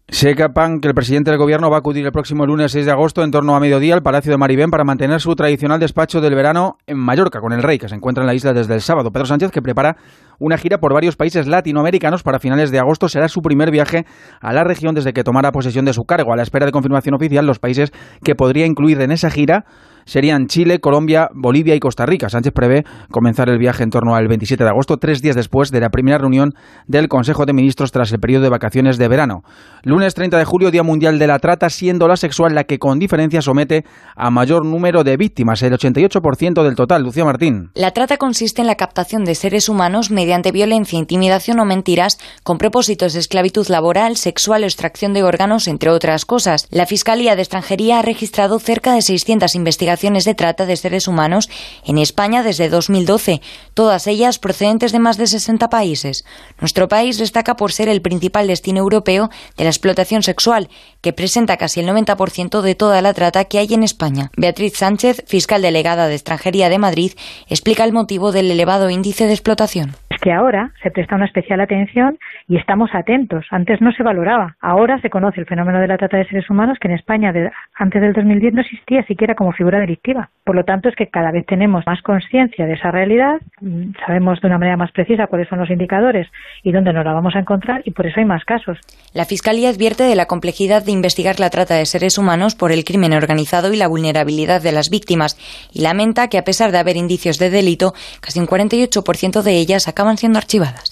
Sepan 0.10 0.82
que 0.82 0.90
el 0.90 0.94
presidente 0.94 1.32
del 1.32 1.40
gobierno 1.40 1.70
va 1.70 1.78
a 1.78 1.80
acudir 1.80 2.06
el 2.06 2.12
próximo 2.12 2.46
lunes 2.46 2.74
6 2.74 2.86
de 2.86 2.92
agosto 2.92 3.24
en 3.24 3.32
torno 3.32 3.56
a 3.56 3.62
mediodía 3.62 3.94
al 3.94 4.02
Palacio 4.02 4.30
de 4.30 4.38
Maribén 4.38 4.70
para 4.70 4.84
mantener 4.84 5.22
su 5.22 5.34
tradicional 5.34 5.80
despacho 5.80 6.20
del 6.20 6.36
verano 6.36 6.76
en 6.86 6.98
Mallorca 6.98 7.40
con 7.40 7.54
el 7.54 7.64
rey, 7.64 7.78
que 7.78 7.88
se 7.88 7.96
encuentra 7.96 8.24
en 8.24 8.28
la 8.28 8.34
isla 8.34 8.52
desde 8.52 8.74
el 8.74 8.82
sábado. 8.82 9.10
Pedro 9.10 9.26
Sánchez, 9.26 9.52
que 9.52 9.62
prepara 9.62 9.96
una 10.38 10.58
gira 10.58 10.80
por 10.80 10.94
varios 10.94 11.16
países 11.16 11.48
latinoamericanos 11.48 12.24
para 12.24 12.40
finales 12.40 12.72
de 12.72 12.80
agosto. 12.80 13.08
Será 13.08 13.30
su 13.30 13.40
primer 13.40 13.72
viaje 13.72 14.06
a 14.42 14.52
la 14.52 14.66
región 14.66 14.96
desde 14.96 15.14
que 15.14 15.24
tomara 15.24 15.54
posesión 15.54 15.86
de 15.86 15.94
su 15.94 16.02
cargo. 16.02 16.34
A 16.34 16.36
la 16.36 16.44
espera 16.44 16.66
de 16.66 16.74
confirmación 16.74 17.16
oficial, 17.16 17.46
los 17.46 17.60
países 17.60 17.94
que 18.22 18.36
podría 18.36 18.66
incluir 18.66 19.00
en 19.00 19.12
esa 19.12 19.30
gira 19.32 19.64
serían 20.06 20.48
Chile, 20.48 20.80
Colombia, 20.80 21.30
Bolivia 21.34 21.76
y 21.76 21.80
Costa 21.80 22.06
Rica. 22.06 22.30
Sánchez 22.30 22.54
prevé 22.54 22.84
comenzar 23.12 23.50
el 23.50 23.58
viaje 23.58 23.84
en 23.84 23.90
torno 23.90 24.16
al 24.16 24.28
27 24.28 24.64
de 24.64 24.70
agosto, 24.70 24.98
tres 24.98 25.22
días 25.22 25.36
después 25.36 25.72
de 25.72 25.80
la 25.80 25.90
primera 25.90 26.18
reunión 26.18 26.54
del 26.88 27.08
Consejo 27.08 27.46
de 27.46 27.54
Ministros 27.54 27.92
tras 27.92 28.12
el 28.12 28.20
periodo 28.20 28.44
de 28.44 28.50
vacaciones 28.50 28.98
de 28.98 29.08
verano. 29.08 29.44
Lunes 29.84 30.14
30 30.14 30.38
de 30.38 30.46
julio, 30.46 30.72
Día 30.72 30.84
Mundial 30.84 31.20
de 31.20 31.28
la 31.28 31.40
Trata, 31.40 31.70
siendo 31.70 32.08
la 32.08 32.18
sexual 32.18 32.56
la 32.56 32.64
que 32.64 32.80
con 32.80 33.00
diferencia 33.00 33.42
somete 33.42 33.86
a 34.16 34.30
mayor 34.32 34.66
número 34.66 35.04
de 35.04 35.18
víctimas, 35.18 35.62
el 35.62 35.74
88% 35.74 36.64
del 36.64 36.76
total. 36.76 37.04
Lucía 37.04 37.26
Martín. 37.26 37.72
La 37.74 37.92
trata 37.92 38.18
consiste 38.18 38.62
en 38.62 38.68
la 38.68 38.76
captación 38.76 39.26
de 39.26 39.36
seres 39.36 39.70
humanos 39.70 40.12
mediante 40.12 40.52
violencia, 40.52 41.00
intimidación 41.00 41.60
o 41.60 41.66
mentiras 41.66 42.18
con 42.44 42.58
propósitos 42.58 43.14
de 43.14 43.20
esclavitud 43.20 43.68
laboral, 43.68 44.18
sexual 44.18 44.64
o 44.64 44.66
extracción 44.66 45.14
de 45.14 45.24
órganos, 45.24 45.68
entre 45.68 45.90
otras 45.90 46.26
cosas. 46.26 46.68
La 46.70 46.86
Fiscalía 46.86 47.36
de 47.36 47.42
Extranjería 47.42 48.00
ha 48.00 48.02
registrado 48.02 48.60
cerca 48.60 48.94
de 48.94 49.02
600 49.02 49.56
investigaciones 49.56 49.91
de 50.26 50.36
trata 50.36 50.66
de 50.66 50.78
seres 50.78 51.08
humanos 51.08 51.50
en 51.86 51.98
España 51.98 52.44
desde 52.44 52.70
2012, 52.70 53.42
todas 53.74 54.08
ellas 54.08 54.40
procedentes 54.40 54.92
de 54.92 55.00
más 55.00 55.18
de 55.18 55.28
60 55.28 55.70
países. 55.70 56.26
Nuestro 56.60 56.88
país 56.88 57.18
destaca 57.18 57.56
por 57.56 57.72
ser 57.72 57.90
el 57.90 58.02
principal 58.02 58.48
destino 58.48 58.80
europeo 58.80 59.30
de 59.58 59.64
la 59.66 59.70
explotación 59.70 60.24
sexual, 60.24 60.70
que 61.02 61.14
presenta 61.14 61.58
casi 61.58 61.82
el 61.82 61.88
90% 61.88 62.62
de 62.62 62.76
toda 62.76 63.02
la 63.02 63.14
trata 63.14 63.46
que 63.46 63.60
hay 63.60 63.74
en 63.74 63.84
España. 63.84 64.32
Beatriz 64.38 64.78
Sánchez, 64.78 65.24
fiscal 65.28 65.62
delegada 65.62 66.08
de 66.08 66.16
Extranjería 66.16 66.70
de 66.70 66.78
Madrid, 66.78 67.14
explica 67.48 67.84
el 67.84 67.94
motivo 67.94 68.32
del 68.32 68.50
elevado 68.50 68.90
índice 68.90 69.28
de 69.28 69.34
explotación. 69.34 69.96
Que 70.22 70.32
ahora 70.32 70.72
se 70.84 70.92
presta 70.92 71.16
una 71.16 71.26
especial 71.26 71.62
atención 71.62 72.18
y 72.48 72.58
estamos 72.58 72.92
atentos. 72.94 73.46
Antes 73.50 73.82
no 73.82 73.92
se 73.92 74.04
valoraba. 74.04 74.56
Ahora 74.62 75.02
se 75.02 75.10
conoce 75.10 75.40
el 75.40 75.48
fenómeno 75.48 75.80
de 75.80 75.88
la 75.88 75.98
trata 75.98 76.18
de 76.18 76.26
seres 76.26 76.50
humanos 76.50 76.78
que 76.80 76.88
en 76.88 76.94
España 76.94 77.34
antes 77.76 78.02
del 78.02 78.14
2010 78.14 78.54
no 78.54 78.62
existía 78.62 79.04
siquiera 79.06 79.36
como 79.36 79.52
figura 79.52 79.80
delictiva. 79.80 80.30
Por 80.44 80.56
lo 80.56 80.64
tanto, 80.64 80.90
es 80.90 80.96
que 80.96 81.08
cada 81.08 81.32
vez 81.32 81.46
tenemos 81.46 81.86
más 81.86 82.02
conciencia 82.02 82.66
de 82.66 82.74
esa 82.74 82.92
realidad, 82.92 83.40
mm, 83.62 83.94
sabemos 84.06 84.42
de 84.42 84.48
una 84.48 84.58
manera 84.58 84.78
más 84.78 84.92
precisa 84.92 85.28
cuáles 85.28 85.48
son 85.48 85.60
los 85.60 85.70
indicadores 85.70 86.28
y 86.64 86.72
dónde 86.72 86.94
nos 86.94 87.06
la 87.06 87.14
vamos 87.14 87.36
a 87.36 87.40
encontrar 87.40 87.82
y 87.86 87.92
por 87.92 88.06
eso 88.06 88.20
hay 88.20 88.26
más 88.26 88.44
casos. 88.44 88.78
La 89.14 89.26
Fiscalía 89.26 89.70
advierte 89.70 90.04
de 90.04 90.16
la 90.16 90.26
complejidad 90.26 90.84
de 90.84 90.92
investigar 90.92 91.40
la 91.40 91.50
trata 91.50 91.76
de 91.76 91.86
seres 91.86 92.18
humanos 92.18 92.56
por 92.56 92.72
el 92.72 92.84
crimen 92.84 93.14
organizado 93.14 93.74
y 93.74 93.78
la 93.78 93.88
vulnerabilidad 93.88 94.62
de 94.62 94.72
las 94.72 94.90
víctimas 94.90 95.38
y 95.74 95.82
lamenta 95.82 96.28
que 96.28 96.38
a 96.38 96.44
pesar 96.44 96.72
de 96.72 96.80
haber 96.80 96.98
indicios 96.98 97.40
de 97.40 97.50
delito, 97.50 97.94
casi 98.20 98.40
un 98.40 98.48
48% 98.48 99.44
de 99.44 99.54
ellas 99.54 99.88
acaban 99.88 100.11
siendo 100.18 100.38
archivadas. 100.38 100.92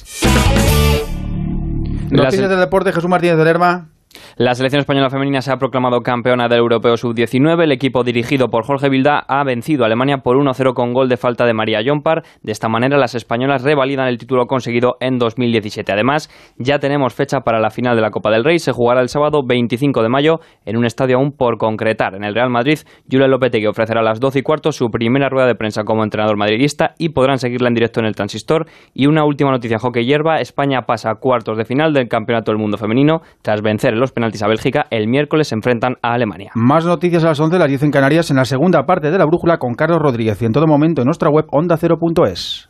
Noticias 2.10 2.50
del 2.50 2.60
deporte, 2.60 2.92
Jesús 2.92 3.10
Martínez 3.10 3.38
de 3.38 3.44
Lerma. 3.44 3.90
La 4.38 4.56
selección 4.56 4.80
española 4.80 5.10
femenina 5.10 5.42
se 5.42 5.52
ha 5.52 5.58
proclamado 5.58 6.02
campeona 6.02 6.48
del 6.48 6.60
Europeo 6.60 6.98
Sub-19. 6.98 7.64
El 7.64 7.72
equipo 7.72 8.04
dirigido 8.04 8.48
por 8.48 8.66
Jorge 8.66 8.90
Vilda 8.90 9.20
ha 9.28 9.44
vencido 9.44 9.84
a 9.84 9.88
Alemania 9.88 10.20
por 10.20 10.38
1-0 10.38 10.74
con 10.74 10.94
gol 10.94 11.10
de 11.10 11.18
falta 11.18 11.46
de 11.46 11.54
María 11.54 11.82
Jompar. 11.86 12.24
De 12.42 12.52
esta 12.52 12.70
manera, 12.70 12.98
las 12.98 13.16
españolas 13.16 13.64
revalidan 13.64 14.08
el 14.08 14.18
título 14.18 14.48
conseguido 14.48 14.96
en 15.00 15.20
2017. 15.20 15.92
Además, 15.92 16.30
ya 16.58 16.80
tenemos 16.80 17.14
fecha 17.14 17.42
para 17.42 17.60
la 17.60 17.70
final 17.70 17.96
de 17.96 18.02
la 18.02 18.12
Copa 18.12 18.32
del 18.32 18.44
Rey. 18.44 18.60
Se 18.60 18.72
jugará 18.72 19.02
el 19.02 19.10
sábado 19.10 19.42
25 19.46 20.02
de 20.02 20.10
mayo 20.10 20.40
en 20.66 20.78
un 20.78 20.86
estadio 20.86 21.18
aún 21.18 21.32
por 21.32 21.58
concretar. 21.58 22.16
En 22.16 22.24
el 22.24 22.34
Real 22.34 22.50
Madrid, 22.50 22.80
Julia 23.12 23.28
Lopetegui 23.28 23.68
ofrecerá 23.68 24.00
a 24.00 24.04
las 24.04 24.20
12 24.20 24.40
y 24.40 24.42
cuarto 24.42 24.72
su 24.72 24.90
primera 24.90 25.30
rueda 25.30 25.48
de 25.48 25.56
prensa 25.56 25.84
como 25.84 26.04
entrenador 26.04 26.38
madridista 26.38 26.96
y 26.98 27.10
podrán 27.10 27.38
seguirla 27.38 27.68
en 27.68 27.76
directo 27.76 28.00
en 28.00 28.08
el 28.08 28.16
Transistor. 28.16 28.66
Y 28.94 29.06
una 29.06 29.24
última 29.24 29.52
noticia, 29.52 29.78
hockey 29.78 30.06
hierba. 30.06 30.40
España 30.40 30.84
pasa 30.88 31.12
a 31.12 31.16
cuartos 31.16 31.58
de 31.58 31.66
final 31.66 31.94
del 31.94 32.08
Campeonato 32.08 32.52
del 32.52 32.60
Mundo 32.60 32.78
Femenino 32.78 33.22
tras 33.44 33.62
vencer 33.62 33.99
los 34.00 34.12
penaltis 34.12 34.44
a 34.44 34.48
Bélgica. 34.48 34.88
El 34.90 35.08
miércoles 35.08 35.48
se 35.50 35.56
enfrentan 35.56 35.96
a 36.02 36.14
Alemania. 36.14 36.52
Más 36.56 36.86
noticias 36.86 37.24
a 37.24 37.28
las 37.28 37.40
11, 37.40 37.60
las 37.60 37.68
10 37.68 37.84
en 37.84 37.92
Canarias, 37.92 38.32
en 38.32 38.38
la 38.38 38.46
segunda 38.46 38.86
parte 38.86 39.12
de 39.12 39.18
la 39.18 39.26
brújula 39.26 39.58
con 39.58 39.76
Carlos 39.76 40.00
Rodríguez 40.02 40.42
y 40.42 40.46
en 40.46 40.54
todo 40.54 40.68
momento 40.68 41.02
en 41.02 41.06
nuestra 41.06 41.30
web 41.30 41.46
onda0.es. 41.48 42.70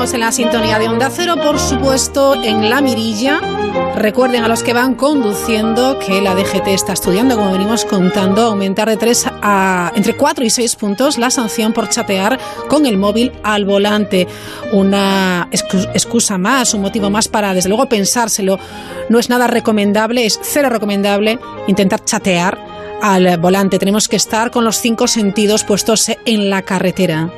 Continuamos 0.00 0.14
en 0.14 0.20
la 0.20 0.32
sintonía 0.32 0.78
de 0.78 0.88
Onda 0.88 1.10
Cero, 1.10 1.34
por 1.36 1.58
supuesto, 1.58 2.34
en 2.42 2.70
La 2.70 2.80
Mirilla. 2.80 3.38
Recuerden 3.96 4.42
a 4.42 4.48
los 4.48 4.62
que 4.62 4.72
van 4.72 4.94
conduciendo 4.94 5.98
que 5.98 6.22
la 6.22 6.34
DGT 6.34 6.68
está 6.68 6.94
estudiando, 6.94 7.36
como 7.36 7.52
venimos 7.52 7.84
contando, 7.84 8.40
aumentar 8.40 8.88
de 8.88 8.96
3 8.96 9.26
a 9.42 9.92
entre 9.94 10.16
4 10.16 10.42
y 10.42 10.48
6 10.48 10.76
puntos 10.76 11.18
la 11.18 11.28
sanción 11.28 11.74
por 11.74 11.90
chatear 11.90 12.40
con 12.70 12.86
el 12.86 12.96
móvil 12.96 13.30
al 13.42 13.66
volante. 13.66 14.26
Una 14.72 15.50
excusa 15.52 16.38
más, 16.38 16.72
un 16.72 16.80
motivo 16.80 17.10
más 17.10 17.28
para, 17.28 17.52
desde 17.52 17.68
luego, 17.68 17.86
pensárselo. 17.86 18.58
No 19.10 19.18
es 19.18 19.28
nada 19.28 19.48
recomendable, 19.48 20.24
es 20.24 20.40
cero 20.42 20.70
recomendable 20.70 21.38
intentar 21.66 22.02
chatear 22.06 22.56
al 23.02 23.36
volante. 23.36 23.78
Tenemos 23.78 24.08
que 24.08 24.16
estar 24.16 24.50
con 24.50 24.64
los 24.64 24.78
cinco 24.78 25.06
sentidos 25.06 25.62
puestos 25.62 26.10
en 26.24 26.48
la 26.48 26.62
carretera. 26.62 27.30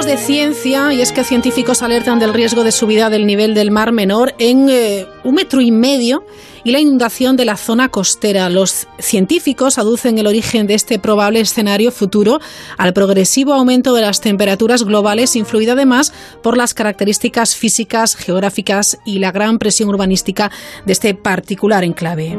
De 0.00 0.16
ciencia 0.16 0.94
y 0.94 1.02
es 1.02 1.12
que 1.12 1.24
científicos 1.24 1.82
alertan 1.82 2.18
del 2.18 2.32
riesgo 2.32 2.64
de 2.64 2.72
subida 2.72 3.10
del 3.10 3.26
nivel 3.26 3.54
del 3.54 3.70
mar 3.70 3.92
menor 3.92 4.34
en 4.38 4.68
eh, 4.68 5.06
un 5.24 5.34
metro 5.34 5.60
y 5.60 5.70
medio 5.70 6.24
y 6.64 6.72
la 6.72 6.80
inundación 6.80 7.36
de 7.36 7.44
la 7.44 7.56
zona 7.56 7.88
costera. 7.88 8.48
Los 8.50 8.86
científicos 8.98 9.78
aducen 9.78 10.18
el 10.18 10.26
origen 10.26 10.66
de 10.66 10.74
este 10.74 10.98
probable 10.98 11.40
escenario 11.40 11.92
futuro 11.92 12.40
al 12.76 12.92
progresivo 12.92 13.54
aumento 13.54 13.94
de 13.94 14.02
las 14.02 14.20
temperaturas 14.20 14.84
globales, 14.84 15.36
influido 15.36 15.72
además 15.72 16.12
por 16.42 16.56
las 16.56 16.74
características 16.74 17.56
físicas, 17.56 18.16
geográficas 18.16 18.98
y 19.04 19.18
la 19.18 19.32
gran 19.32 19.58
presión 19.58 19.88
urbanística 19.88 20.50
de 20.84 20.92
este 20.92 21.14
particular 21.14 21.84
enclave. 21.84 22.38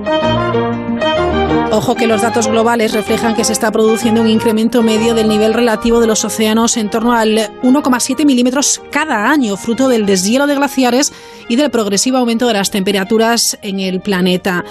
Ojo 1.73 1.95
que 1.95 2.05
los 2.05 2.21
datos 2.21 2.47
globales 2.47 2.91
reflejan 2.91 3.33
que 3.33 3.45
se 3.45 3.53
está 3.53 3.71
produciendo 3.71 4.19
un 4.19 4.27
incremento 4.27 4.83
medio 4.83 5.13
del 5.13 5.29
nivel 5.29 5.53
relativo 5.53 6.01
de 6.01 6.07
los 6.07 6.25
océanos 6.25 6.75
en 6.75 6.89
torno 6.89 7.13
al 7.13 7.49
1,7 7.63 8.25
milímetros 8.25 8.81
cada 8.91 9.29
año, 9.29 9.55
fruto 9.55 9.87
del 9.87 10.05
deshielo 10.05 10.47
de 10.47 10.55
glaciares 10.55 11.13
y 11.47 11.55
del 11.55 11.71
progresivo 11.71 12.17
aumento 12.17 12.45
de 12.45 12.53
las 12.53 12.70
temperaturas 12.71 13.57
en 13.61 13.79
el 13.79 14.01
planeta. 14.01 14.65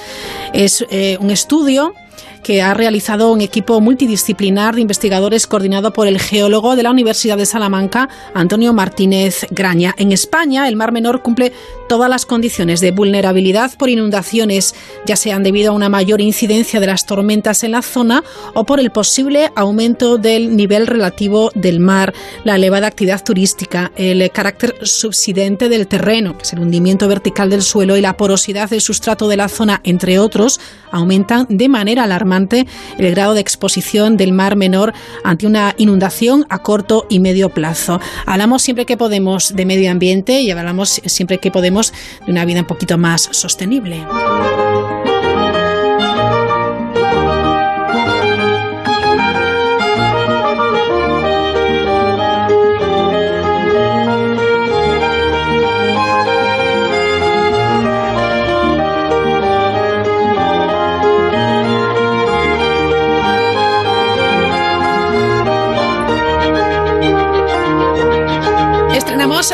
Es 0.53 0.85
eh, 0.91 1.17
un 1.21 1.31
estudio 1.31 1.95
que 2.43 2.63
ha 2.63 2.75
realizado 2.75 3.33
un 3.33 3.41
equipo 3.41 3.81
multidisciplinar 3.81 4.75
de 4.75 4.81
investigadores 4.81 5.47
coordinado 5.47 5.93
por 5.93 6.07
el 6.07 6.19
geólogo 6.19 6.77
de 6.77 6.83
la 6.83 6.91
Universidad 6.91 7.37
de 7.37 7.47
Salamanca, 7.47 8.09
Antonio 8.35 8.73
Martínez 8.73 9.47
Graña. 9.51 9.95
En 9.99 10.13
España, 10.13 10.69
el 10.69 10.77
Mar 10.77 10.93
Menor 10.93 11.23
cumple 11.23 11.53
todas 11.91 12.09
las 12.09 12.25
condiciones 12.25 12.79
de 12.79 12.93
vulnerabilidad 12.93 13.77
por 13.77 13.91
inundaciones, 13.91 14.77
ya 15.07 15.17
sean 15.17 15.43
debido 15.43 15.73
a 15.73 15.75
una 15.75 15.89
mayor 15.89 16.21
incidencia 16.21 16.79
de 16.79 16.87
las 16.87 17.05
tormentas 17.05 17.65
en 17.65 17.73
la 17.73 17.83
zona 17.83 18.23
o 18.55 18.65
por 18.65 18.79
el 18.79 18.93
posible 18.93 19.51
aumento 19.57 20.17
del 20.17 20.55
nivel 20.55 20.87
relativo 20.87 21.51
del 21.57 21.81
mar, 21.81 22.15
la 22.45 22.55
elevada 22.55 22.87
actividad 22.87 23.25
turística, 23.25 23.91
el 23.97 24.31
carácter 24.31 24.77
subsidente 24.87 25.69
del 25.69 25.89
terreno, 25.89 26.37
que 26.39 26.45
es 26.45 26.53
el 26.53 26.61
hundimiento 26.61 27.09
vertical 27.09 27.51
del 27.51 27.63
suelo 27.63 27.97
y 27.97 28.01
la 28.01 28.17
porosidad 28.17 28.71
del 28.71 28.81
sustrato 28.81 29.27
de 29.27 29.39
la 29.39 29.49
zona, 29.49 29.81
entre 29.83 30.21
otros, 30.21 30.61
aumentan 30.93 31.47
de 31.49 31.69
manera 31.69 32.05
alarmante 32.05 32.69
el 32.99 33.11
grado 33.11 33.35
de 33.35 33.41
exposición 33.41 34.17
del 34.17 34.31
Mar 34.31 34.55
Menor 34.55 34.93
ante 35.25 35.45
una 35.45 35.75
inundación 35.77 36.47
a 36.51 36.61
corto 36.61 37.07
y 37.09 37.19
medio 37.19 37.49
plazo. 37.49 37.99
Hablamos 38.27 38.63
siempre 38.63 38.87
que 38.87 38.97
podemos 38.97 39.57
de 39.57 39.67
medio 39.67 39.91
ambiente 39.91 40.41
y 40.41 40.53
hablamos 40.53 41.01
siempre 41.05 41.39
que 41.39 41.51
podemos 41.51 41.80
de 42.25 42.33
una 42.33 42.45
vida 42.45 42.61
un 42.61 42.67
poquito 42.67 42.99
más 42.99 43.29
sostenible. 43.33 44.05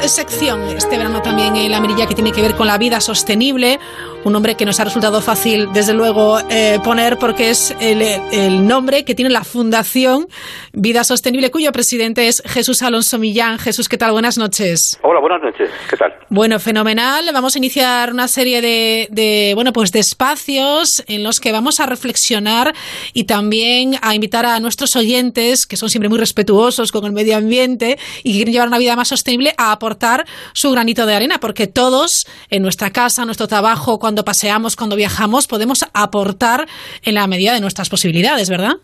Sección 0.08 0.62
este 0.76 0.96
verano 0.96 1.22
también 1.22 1.56
en 1.56 1.70
La 1.70 1.80
Mirilla 1.80 2.06
que 2.06 2.14
tiene 2.14 2.32
que 2.32 2.42
ver 2.42 2.54
con 2.54 2.66
la 2.66 2.78
vida 2.78 3.00
sostenible. 3.00 3.80
Un 4.26 4.32
nombre 4.32 4.56
que 4.56 4.64
nos 4.64 4.80
ha 4.80 4.84
resultado 4.84 5.20
fácil, 5.20 5.68
desde 5.72 5.94
luego, 5.94 6.40
eh, 6.50 6.80
poner 6.82 7.16
porque 7.16 7.50
es 7.50 7.72
el, 7.78 8.02
el, 8.02 8.66
nombre 8.66 9.04
que 9.04 9.14
tiene 9.14 9.30
la 9.30 9.44
Fundación 9.44 10.26
Vida 10.72 11.04
Sostenible, 11.04 11.52
cuyo 11.52 11.70
presidente 11.70 12.26
es 12.26 12.42
Jesús 12.44 12.82
Alonso 12.82 13.20
Millán. 13.20 13.60
Jesús, 13.60 13.88
¿qué 13.88 13.96
tal? 13.96 14.10
Buenas 14.10 14.36
noches. 14.36 14.98
Hola, 15.04 15.20
buenas 15.20 15.42
noches. 15.42 15.70
¿Qué 15.88 15.96
tal? 15.96 16.12
Bueno, 16.28 16.58
fenomenal. 16.58 17.30
Vamos 17.32 17.54
a 17.54 17.58
iniciar 17.58 18.12
una 18.12 18.26
serie 18.26 18.60
de, 18.60 19.06
de, 19.12 19.52
bueno, 19.54 19.72
pues 19.72 19.92
de 19.92 20.00
espacios 20.00 21.04
en 21.06 21.22
los 21.22 21.38
que 21.38 21.52
vamos 21.52 21.78
a 21.78 21.86
reflexionar 21.86 22.74
y 23.12 23.26
también 23.26 23.94
a 24.02 24.16
invitar 24.16 24.44
a 24.44 24.58
nuestros 24.58 24.96
oyentes, 24.96 25.66
que 25.66 25.76
son 25.76 25.88
siempre 25.88 26.08
muy 26.08 26.18
respetuosos 26.18 26.90
con 26.90 27.04
el 27.04 27.12
medio 27.12 27.36
ambiente 27.36 27.96
y 28.24 28.34
quieren 28.34 28.52
llevar 28.52 28.66
una 28.66 28.78
vida 28.78 28.96
más 28.96 29.06
sostenible, 29.06 29.54
a 29.56 29.70
aportar 29.70 30.26
su 30.52 30.72
granito 30.72 31.06
de 31.06 31.14
arena, 31.14 31.38
porque 31.38 31.68
todos 31.68 32.26
en 32.50 32.62
nuestra 32.62 32.90
casa, 32.90 33.22
en 33.22 33.26
nuestro 33.26 33.46
trabajo, 33.46 34.00
cuando 34.00 34.15
paseamos, 34.24 34.76
cuando 34.76 34.96
viajamos, 34.96 35.46
podemos 35.46 35.84
aportar 35.94 36.66
en 37.04 37.14
la 37.14 37.26
medida 37.26 37.54
de 37.54 37.60
nuestras 37.60 37.88
posibilidades, 37.88 38.50
¿verdad? 38.50 38.74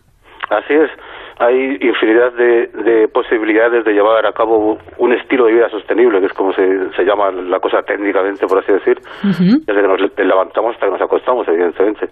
Así 0.49 0.73
es. 0.73 0.89
Hay 1.39 1.77
infinidad 1.81 2.31
de, 2.33 3.07
posibilidades 3.07 3.83
de 3.83 3.91
llevar 3.91 4.25
a 4.25 4.31
cabo 4.31 4.77
un 4.97 5.13
estilo 5.13 5.45
de 5.45 5.53
vida 5.53 5.69
sostenible, 5.69 6.19
que 6.19 6.27
es 6.27 6.33
como 6.33 6.53
se, 6.53 7.03
llama 7.03 7.31
la 7.31 7.59
cosa 7.59 7.81
técnicamente, 7.81 8.45
por 8.45 8.59
así 8.59 8.71
decir, 8.71 8.97
desde 9.23 9.81
que 9.81 9.87
nos 9.87 9.99
levantamos 10.17 10.75
hasta 10.75 10.85
que 10.85 10.91
nos 10.91 11.01
acostamos, 11.01 11.47
evidentemente. 11.47 12.07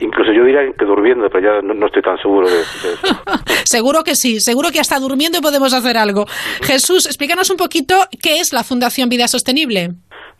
Incluso 0.00 0.32
yo 0.32 0.44
diría 0.44 0.60
que 0.76 0.84
durmiendo, 0.84 1.28
pero 1.30 1.44
ya 1.44 1.62
no, 1.62 1.86
estoy 1.86 2.02
tan 2.02 2.18
seguro 2.18 2.48
de, 2.48 2.60
eso. 2.60 2.88
seguro 3.64 4.02
que 4.02 4.16
sí, 4.16 4.40
seguro 4.40 4.70
que 4.72 4.80
hasta 4.80 4.98
durmiendo 4.98 5.40
podemos 5.40 5.72
hacer 5.74 5.96
algo. 5.96 6.24
Jesús, 6.62 7.06
explícanos 7.06 7.50
un 7.50 7.56
poquito 7.56 7.94
qué 8.20 8.40
es 8.40 8.52
la 8.52 8.64
Fundación 8.64 9.08
Vida 9.08 9.28
Sostenible. 9.28 9.90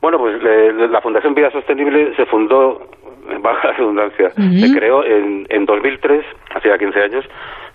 Bueno, 0.03 0.19
pues 0.19 0.43
la 0.43 1.01
Fundación 1.01 1.33
Vida 1.33 1.53
Sostenible 1.53 2.13
se 2.17 2.27
fundó, 2.27 2.89
baja 3.41 3.71
redundancia, 3.71 4.31
se 4.31 4.77
creó 4.77 5.05
en, 5.05 5.47
en 5.49 5.65
2003, 5.65 6.25
hace 6.57 6.69
ya 6.69 6.77
15 6.77 7.03
años, 7.03 7.25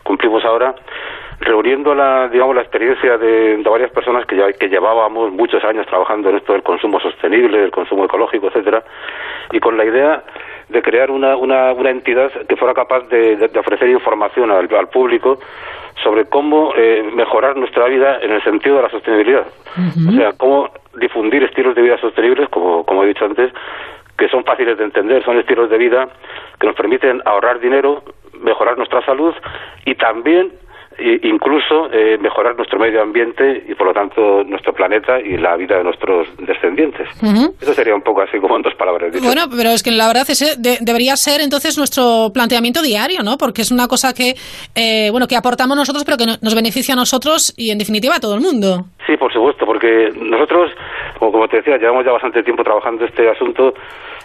cumplimos 0.04 0.44
ahora, 0.44 0.76
reuniendo 1.40 1.96
la, 1.96 2.28
digamos, 2.28 2.54
la 2.54 2.64
experiencia 2.64 3.18
de, 3.18 3.62
varias 3.64 3.92
personas 3.92 4.26
que, 4.26 4.36
ya, 4.36 4.52
que 4.52 4.68
llevábamos 4.68 5.32
muchos 5.32 5.64
años 5.64 5.86
trabajando 5.88 6.30
en 6.30 6.38
esto 6.38 6.52
del 6.52 6.64
consumo 6.64 7.00
sostenible, 7.00 7.60
del 7.60 7.72
consumo 7.72 8.06
ecológico, 8.06 8.48
etcétera, 8.48 8.84
y 9.52 9.60
con 9.60 9.78
la 9.78 9.86
idea 9.86 10.24
de 10.70 10.82
crear 10.82 11.12
una, 11.12 11.38
una, 11.38 11.72
una 11.72 11.90
entidad 11.92 12.32
que 12.48 12.58
fuera 12.58 12.74
capaz 12.74 13.08
de, 13.08 13.50
ofrecer 13.58 13.90
información 13.90 14.52
al, 14.52 14.68
público 14.90 15.40
sobre 16.04 16.26
cómo 16.26 16.74
eh, 16.76 17.04
mejorar 17.14 17.58
nuestra 17.58 17.86
vida 17.88 18.20
en 18.22 18.32
el 18.32 18.44
sentido 18.44 18.78
de 18.78 18.82
la 18.84 18.90
sostenibilidad. 18.90 19.48
O 20.08 20.12
sea, 20.12 20.34
cómo 20.34 20.70
difundir 21.00 21.44
estilos 21.44 21.76
de 21.76 21.82
vida 21.82 21.98
sostenibles, 22.00 22.50
como, 22.50 22.84
como 22.84 23.04
he 23.04 23.08
dicho 23.08 23.26
antes, 23.26 23.52
que 24.18 24.28
son 24.30 24.44
fáciles 24.44 24.78
de 24.78 24.86
entender, 24.86 25.24
son 25.24 25.38
estilos 25.38 25.70
de 25.70 25.78
vida 25.78 26.08
que 26.60 26.68
nos 26.68 26.76
permiten 26.76 27.22
ahorrar 27.26 27.60
dinero, 27.60 28.04
mejorar 28.42 28.78
nuestra 28.78 29.06
salud 29.06 29.34
y 29.86 29.96
también 29.96 30.52
incluso 31.00 31.92
eh, 31.92 32.18
mejorar 32.18 32.56
nuestro 32.56 32.80
medio 32.80 33.02
ambiente 33.02 33.64
y 33.68 33.76
por 33.76 33.88
lo 33.88 33.94
tanto 33.94 34.44
nuestro 34.44 34.74
planeta 34.74 35.20
y 35.20 35.38
la 35.38 35.56
vida 35.56 35.78
de 35.78 35.84
nuestros 35.84 36.28
descendientes. 36.38 37.08
Eso 37.62 37.74
sería 37.74 37.96
un 37.96 38.02
poco 38.02 38.22
así 38.22 38.40
como 38.40 38.56
en 38.56 38.64
dos 38.64 38.74
palabras. 38.76 39.12
Bueno, 39.22 39.44
pero 39.56 39.70
es 39.70 39.84
que 39.84 39.92
la 39.92 40.08
verdad 40.08 40.26
es, 40.28 40.60
debería 40.82 41.16
ser 41.16 41.42
entonces 41.42 41.78
nuestro 41.78 42.32
planteamiento 42.34 42.82
diario, 42.82 43.22
¿no? 43.24 43.38
Porque 43.38 43.62
es 43.62 43.72
una 43.72 43.88
cosa 43.88 44.14
que, 44.14 44.34
eh, 44.76 45.10
bueno, 45.12 45.28
que 45.28 45.36
aportamos 45.36 45.78
nosotros 45.78 46.04
pero 46.04 46.18
que 46.18 46.26
nos 46.26 46.56
beneficia 46.56 46.94
a 46.94 46.98
nosotros 46.98 47.54
y 47.58 47.72
en 47.72 47.78
definitiva 47.78 48.16
a 48.16 48.20
todo 48.20 48.36
el 48.36 48.42
mundo. 48.42 48.86
Sí, 49.06 49.16
por 49.18 49.32
supuesto, 49.32 49.66
porque 49.66 50.12
nosotros, 50.20 50.72
como, 51.20 51.48
te 51.48 51.58
decía, 51.58 51.78
llevamos 51.78 52.06
ya 52.06 52.12
bastante 52.12 52.44
tiempo 52.44 52.64
trabajando 52.64 53.06
este 53.06 53.30
asunto 53.30 53.74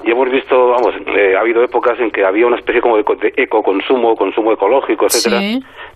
y 0.04 0.10
hemos 0.10 0.28
visto, 0.28 0.70
vamos, 0.70 0.94
eh, 1.16 1.36
ha 1.36 1.40
habido 1.40 1.62
épocas 1.62 1.98
en 2.00 2.10
que 2.10 2.24
había 2.24 2.46
una 2.46 2.56
especie 2.56 2.80
como 2.80 2.96
de, 2.96 3.04
de 3.20 3.32
ecoconsumo, 3.36 4.16
consumo 4.16 4.52
ecológico, 4.52 5.06
etcétera, 5.06 5.40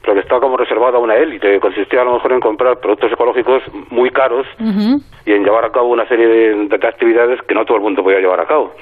pero 0.07 0.15
que 0.15 0.21
estaba 0.21 0.41
como 0.41 0.57
reservado 0.57 0.99
a 0.99 1.01
una 1.01 1.17
élite, 1.17 1.59
consistía 1.59 2.03
a 2.03 2.05
lo 2.05 2.15
mejor 2.15 2.33
en 2.33 2.41
comprar 2.41 2.79
productos 2.79 3.11
ecológicos 3.11 3.61
muy 3.91 4.11
caros 4.11 4.47
y 5.27 5.33
en 5.33 5.43
llevar 5.43 5.65
a 5.65 5.73
cabo 5.73 5.89
una 5.89 6.07
serie 6.07 6.29
de, 6.29 6.77
actividades 6.87 7.43
que 7.43 7.55
no 7.55 7.65
todo 7.65 7.79
el 7.79 7.83
mundo 7.83 8.05
podía 8.05 8.21
llevar 8.21 8.39
a 8.39 8.47
cabo. 8.47 8.73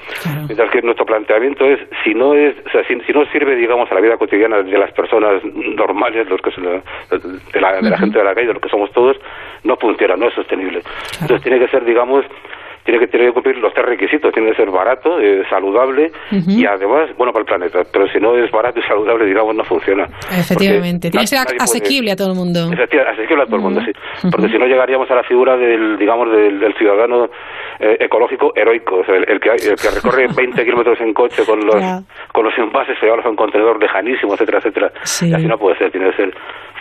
Mientras 0.45 0.69
que 0.69 0.83
nuestro 0.83 1.03
planteamiento 1.03 1.65
es, 1.65 1.79
si 2.03 2.13
no 2.13 2.35
es, 2.35 2.55
o 2.67 2.69
sea, 2.69 2.83
si, 2.87 3.11
no 3.11 3.25
sirve, 3.31 3.55
digamos, 3.55 3.91
a 3.91 3.95
la 3.95 4.01
vida 4.01 4.17
cotidiana 4.17 4.61
de 4.61 4.77
las 4.77 4.91
personas 4.91 5.43
normales, 5.43 6.29
los 6.29 6.39
que 6.41 6.51
de, 6.61 7.59
la, 7.59 7.81
de 7.81 7.89
la 7.89 7.97
gente 7.97 8.19
de 8.19 8.23
la 8.23 8.35
calle, 8.35 8.47
de 8.47 8.53
los 8.53 8.61
que 8.61 8.69
somos 8.69 8.91
todos, 8.91 9.17
no 9.63 9.75
funciona, 9.77 10.15
no 10.15 10.27
es 10.27 10.35
sostenible. 10.35 10.81
Entonces 11.21 11.41
tiene 11.41 11.57
que 11.57 11.67
ser, 11.69 11.83
digamos, 11.85 12.23
tiene 12.85 12.99
que, 12.99 13.07
tiene 13.07 13.25
que 13.27 13.33
cumplir 13.33 13.57
los 13.57 13.73
tres 13.73 13.85
requisitos. 13.87 14.31
Tiene 14.31 14.51
que 14.51 14.55
ser 14.55 14.69
barato, 14.69 15.19
eh, 15.19 15.43
saludable 15.49 16.11
y 16.31 16.65
además 16.65 17.09
bueno 17.17 17.33
para 17.33 17.41
el 17.41 17.45
planeta. 17.45 17.79
Pero 17.91 18.07
si 18.09 18.19
no 18.19 18.37
es 18.37 18.51
barato 18.51 18.79
y 18.79 18.83
saludable, 18.83 19.25
digamos, 19.25 19.55
no 19.55 19.63
funciona. 19.63 20.05
Efectivamente. 20.31 21.09
Tiene 21.09 21.23
que 21.23 21.27
ser 21.27 21.39
asequible 21.59 22.11
a 22.11 22.15
todo 22.15 22.29
el 22.29 22.35
mundo. 22.35 22.69
Asequible 22.71 23.43
a 23.43 23.45
todo 23.45 23.55
el 23.55 23.61
mundo, 23.61 23.81
sí. 23.81 23.91
Porque 24.29 24.49
si 24.49 24.59
no 24.59 24.67
llegaríamos 24.67 25.09
a 25.09 25.15
la 25.15 25.23
figura 25.23 25.57
del, 25.57 25.97
digamos, 25.97 26.31
del, 26.31 26.75
ciudadano 26.75 27.29
eh, 27.79 27.97
ecológico 28.01 28.53
heroico. 28.55 29.01
el, 29.07 29.39
que, 29.39 29.49
el 29.49 29.75
que 29.75 29.89
recorre 29.89 30.27
20 30.35 30.63
kilómetros 30.63 31.01
en 31.01 31.13
coche 31.13 31.43
con 31.45 31.65
los, 31.65 31.75
con 32.31 32.45
los 32.45 32.57
envases 32.57 32.97
pegados 32.99 33.25
a 33.25 33.29
un 33.29 33.35
contenedor 33.35 33.81
lejanísimo, 33.81 34.33
etcétera, 34.33 34.59
etcétera. 34.59 34.91
Y 35.21 35.33
así 35.33 35.47
no 35.47 35.57
puede 35.57 35.77
ser. 35.77 35.91
Tiene 35.91 36.11
que 36.11 36.17
ser 36.17 36.35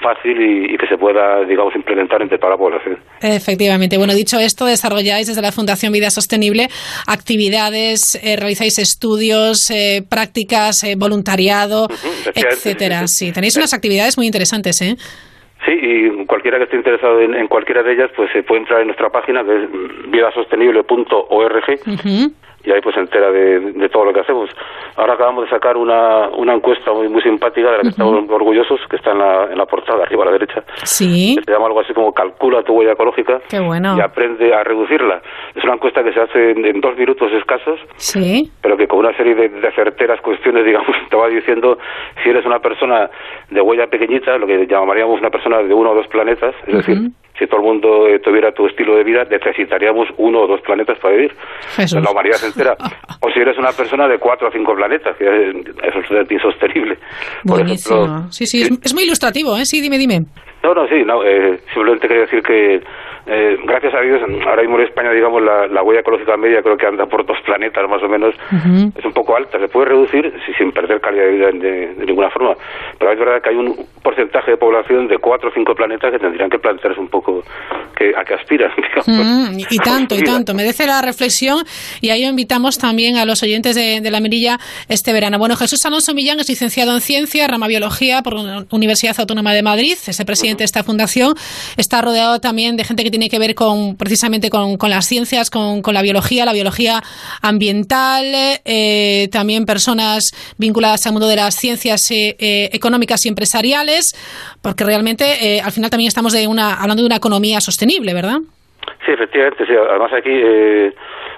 fácil 0.04 0.36
y, 0.38 0.76
que 0.76 0.86
se 0.86 0.98
pueda, 0.98 1.44
digamos, 1.44 1.74
implementar 1.74 2.20
entre 2.20 2.36
toda 2.38 2.50
la 2.50 2.58
población. 2.58 2.98
Efectivamente. 3.22 3.96
Bueno, 3.96 4.12
dicho 4.12 4.38
esto, 4.38 4.66
desarrolláis 4.66 5.26
desde 5.26 5.40
la 5.40 5.50
Fundación 5.50 5.92
Vida 5.92 6.10
Sostenible 6.10 6.68
actividades, 7.08 8.20
eh, 8.22 8.36
realizáis 8.36 8.78
estudios, 8.78 9.70
eh, 9.70 10.02
prácticas, 10.08 10.84
eh, 10.84 10.94
voluntariado, 10.96 11.88
etcétera. 12.34 13.06
Sí, 13.06 13.32
tenéis 13.32 13.56
unas 13.56 13.72
actividades 13.72 14.18
muy 14.18 14.26
interesantes, 14.26 14.82
¿eh? 14.82 14.96
Sí, 15.64 15.72
y 15.72 16.26
cualquiera 16.26 16.58
que 16.58 16.64
esté 16.64 16.76
interesado 16.76 17.22
en, 17.22 17.48
cualquiera 17.48 17.82
de 17.82 17.94
ellas, 17.94 18.10
pues 18.14 18.30
se 18.32 18.42
puede 18.42 18.60
entrar 18.60 18.80
en 18.82 18.88
nuestra 18.88 19.08
página 19.08 19.42
que 19.42 19.64
es 19.64 20.10
vidasostenible.org 20.10 21.64
y 22.64 22.72
ahí 22.72 22.80
pues 22.80 22.94
se 22.94 23.00
entera 23.00 23.30
de, 23.30 23.88
todo 23.90 24.06
lo 24.06 24.12
que 24.12 24.20
hacemos. 24.20 24.50
Ahora 24.96 25.14
acabamos 25.14 25.44
de 25.44 25.50
sacar 25.50 25.76
una, 25.76 26.28
una 26.28 26.54
encuesta 26.54 26.92
muy, 26.92 27.08
muy 27.08 27.22
simpática 27.22 27.70
de 27.70 27.76
la 27.76 27.82
que 27.82 27.88
estamos 27.88 28.24
orgullosos, 28.30 28.80
que 28.88 28.96
está 28.96 29.12
en 29.12 29.18
la, 29.18 29.44
en 29.50 29.58
la 29.58 29.66
portada, 29.66 30.02
arriba 30.02 30.22
a 30.22 30.26
la 30.26 30.32
derecha. 30.32 30.64
Sí. 30.84 31.36
se 31.44 31.52
llama 31.52 31.66
algo 31.66 31.80
así 31.80 31.92
como 31.92 32.12
calcula 32.12 32.62
tu 32.62 32.74
huella 32.74 32.92
ecológica. 32.92 33.40
Qué 33.48 33.60
bueno. 33.60 33.96
Y 33.98 34.00
aprende 34.00 34.54
a 34.54 34.64
reducirla. 34.64 35.20
Es 35.54 35.62
una 35.62 35.74
encuesta 35.74 36.02
que 36.02 36.12
se 36.12 36.20
hace 36.20 36.50
en, 36.52 36.80
dos 36.80 36.96
minutos 36.96 37.30
escasos. 37.32 37.78
Sí. 37.96 38.50
Pero 38.62 38.76
que 38.76 38.88
con 38.88 39.00
una 39.00 39.14
serie 39.16 39.34
de, 39.34 39.48
de, 39.48 39.72
certeras 39.72 40.20
cuestiones, 40.22 40.64
digamos, 40.66 40.96
te 41.10 41.16
va 41.16 41.28
diciendo 41.28 41.78
si 42.22 42.30
eres 42.30 42.46
una 42.46 42.60
persona 42.60 43.10
de 43.50 43.60
huella 43.60 43.86
pequeñita, 43.88 44.38
lo 44.38 44.46
que 44.46 44.66
llamaríamos 44.66 45.20
una 45.20 45.30
persona 45.30 45.62
de 45.62 45.74
uno 45.74 45.90
o 45.90 45.94
dos 45.94 46.06
planetas, 46.08 46.54
es 46.66 46.74
decir, 46.74 47.10
si 47.38 47.46
todo 47.46 47.60
el 47.60 47.66
mundo 47.66 48.06
eh, 48.08 48.20
tuviera 48.20 48.52
tu 48.52 48.66
estilo 48.66 48.96
de 48.96 49.04
vida, 49.04 49.24
necesitaríamos 49.24 50.08
uno 50.18 50.42
o 50.42 50.46
dos 50.46 50.60
planetas 50.60 50.98
para 50.98 51.14
vivir. 51.14 51.34
La 51.76 52.10
humanidad 52.10 52.38
entera. 52.44 52.76
o 53.20 53.30
si 53.30 53.40
eres 53.40 53.58
una 53.58 53.72
persona 53.72 54.06
de 54.06 54.18
cuatro 54.18 54.48
o 54.48 54.50
cinco 54.52 54.74
planetas, 54.74 55.16
que 55.16 55.24
es, 55.24 55.54
es 55.54 56.30
insostenible. 56.30 56.98
Buenísimo. 57.42 58.30
sí, 58.30 58.46
sí, 58.46 58.62
es, 58.62 58.94
muy 58.94 59.04
ilustrativo, 59.04 59.56
¿eh? 59.56 59.64
Sí, 59.64 59.80
dime, 59.80 59.98
dime. 59.98 60.26
No, 60.62 60.74
no, 60.74 60.86
sí, 60.88 61.02
no, 61.04 61.24
eh, 61.24 61.60
simplemente 61.72 62.08
quería 62.08 62.22
decir 62.22 62.42
que 62.42 62.82
eh, 63.26 63.56
gracias 63.64 63.94
a 63.94 64.00
Dios, 64.00 64.20
ahora 64.46 64.62
mismo 64.62 64.78
en 64.78 64.84
España, 64.84 65.10
digamos, 65.10 65.42
la, 65.42 65.82
huella 65.82 66.00
ecológica 66.00 66.36
media 66.36 66.62
creo 66.62 66.76
que 66.76 66.86
anda 66.86 67.06
por 67.06 67.24
dos 67.24 67.38
planetas 67.44 67.88
más 67.88 68.02
o 68.02 68.08
menos. 68.08 68.34
Es 68.96 69.04
un 69.04 69.12
poco 69.12 69.36
alta, 69.36 69.58
se 69.58 69.68
puede 69.68 69.86
reducir 69.86 70.32
sin 70.58 70.72
perder 70.72 71.00
calidad 71.00 71.24
de 71.24 71.30
vida 71.30 71.46
de, 71.52 72.06
ninguna 72.06 72.30
forma. 72.30 72.54
Pero 72.98 73.12
es 73.12 73.18
verdad 73.18 73.42
que 73.42 73.50
hay 73.50 73.56
un 73.56 73.76
porcentaje 74.02 74.52
de 74.52 74.56
población 74.58 75.08
de 75.08 75.18
cuatro 75.18 75.48
o 75.48 75.52
cinco 75.52 75.74
planetas 75.74 76.10
que 76.10 76.18
tendrían 76.18 76.50
que 76.50 76.58
plantearse 76.58 77.00
un 77.00 77.08
poco 77.08 77.42
que, 77.96 78.12
a 78.14 78.24
qué 78.24 78.34
aspiran. 78.34 78.70
y 79.70 79.78
tanto, 79.78 80.14
y 80.14 80.22
tanto. 80.22 80.54
Merece 80.54 80.86
la 80.86 81.00
reflexión 81.00 81.64
y 82.00 82.10
ahí 82.10 82.24
invitamos 82.24 82.78
también 82.78 83.16
a 83.16 83.24
los 83.24 83.42
oyentes 83.42 83.74
de, 83.74 84.10
la 84.10 84.20
Mirilla 84.20 84.58
este 84.88 85.12
verano. 85.12 85.38
Bueno, 85.38 85.56
Jesús 85.56 85.84
Alonso 85.86 86.14
Millán 86.14 86.40
es 86.40 86.48
licenciado 86.48 86.94
en 86.94 87.00
Ciencia, 87.00 87.48
rama 87.48 87.66
Biología 87.68 88.22
por 88.22 88.34
la 88.34 88.66
Universidad 88.70 89.18
Autónoma 89.18 89.52
de 89.54 89.62
Madrid, 89.62 89.92
es 89.92 90.20
el 90.20 90.26
presidente 90.26 90.58
de 90.58 90.66
esta 90.66 90.84
fundación. 90.84 91.34
Está 91.76 92.02
rodeado 92.02 92.38
también 92.38 92.76
de 92.76 92.84
gente 92.84 93.02
que 93.02 93.10
tiene 93.14 93.30
que 93.30 93.38
ver 93.38 93.54
con 93.54 93.96
precisamente 93.96 94.50
con, 94.50 94.90
las 94.90 95.06
ciencias, 95.06 95.48
con, 95.48 95.94
la 95.94 96.02
biología, 96.02 96.44
la 96.44 96.52
biología 96.52 96.98
ambiental, 97.42 98.24
eh, 98.66 99.28
también 99.30 99.66
personas 99.66 100.34
vinculadas 100.58 101.06
al 101.06 101.12
mundo 101.12 101.28
de 101.28 101.36
las 101.36 101.54
ciencias 101.54 102.10
eh, 102.10 102.34
eh, 102.40 102.70
económicas 102.72 103.24
y 103.24 103.28
empresariales, 103.28 104.18
porque 104.60 104.82
realmente 104.82 105.62
al 105.62 105.70
final 105.70 105.90
también 105.90 106.08
estamos 106.08 106.32
de 106.32 106.48
una, 106.48 106.74
hablando 106.74 107.04
de 107.04 107.06
una 107.06 107.22
economía 107.22 107.60
sostenible, 107.60 108.12
¿verdad? 108.14 108.38
Sí, 109.06 109.12
efectivamente, 109.12 109.64
sí. 109.64 109.72
Además 109.78 110.10
aquí 110.12 110.34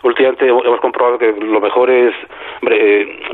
últimamente 0.03 0.49
hemos 0.49 0.81
comprobado 0.81 1.19
que 1.19 1.29
lo 1.29 1.61
mejor 1.61 1.91
es, 1.91 2.15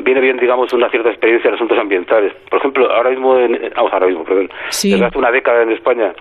viene 0.03 0.21
bien, 0.21 0.37
digamos, 0.39 0.73
una 0.73 0.91
cierta 0.91 1.11
experiencia 1.11 1.47
en 1.47 1.55
asuntos 1.55 1.79
ambientales. 1.79 2.33
Por 2.51 2.59
ejemplo, 2.59 2.91
ahora 2.91 3.11
mismo, 3.11 3.39
en, 3.39 3.71
vamos, 3.77 3.93
ahora 3.93 4.07
mismo, 4.09 4.25
perdón, 4.25 4.51
desde 4.83 5.05
hace 5.05 5.19
una 5.19 5.31
década 5.31 5.63
en 5.63 5.71
España 5.71 6.13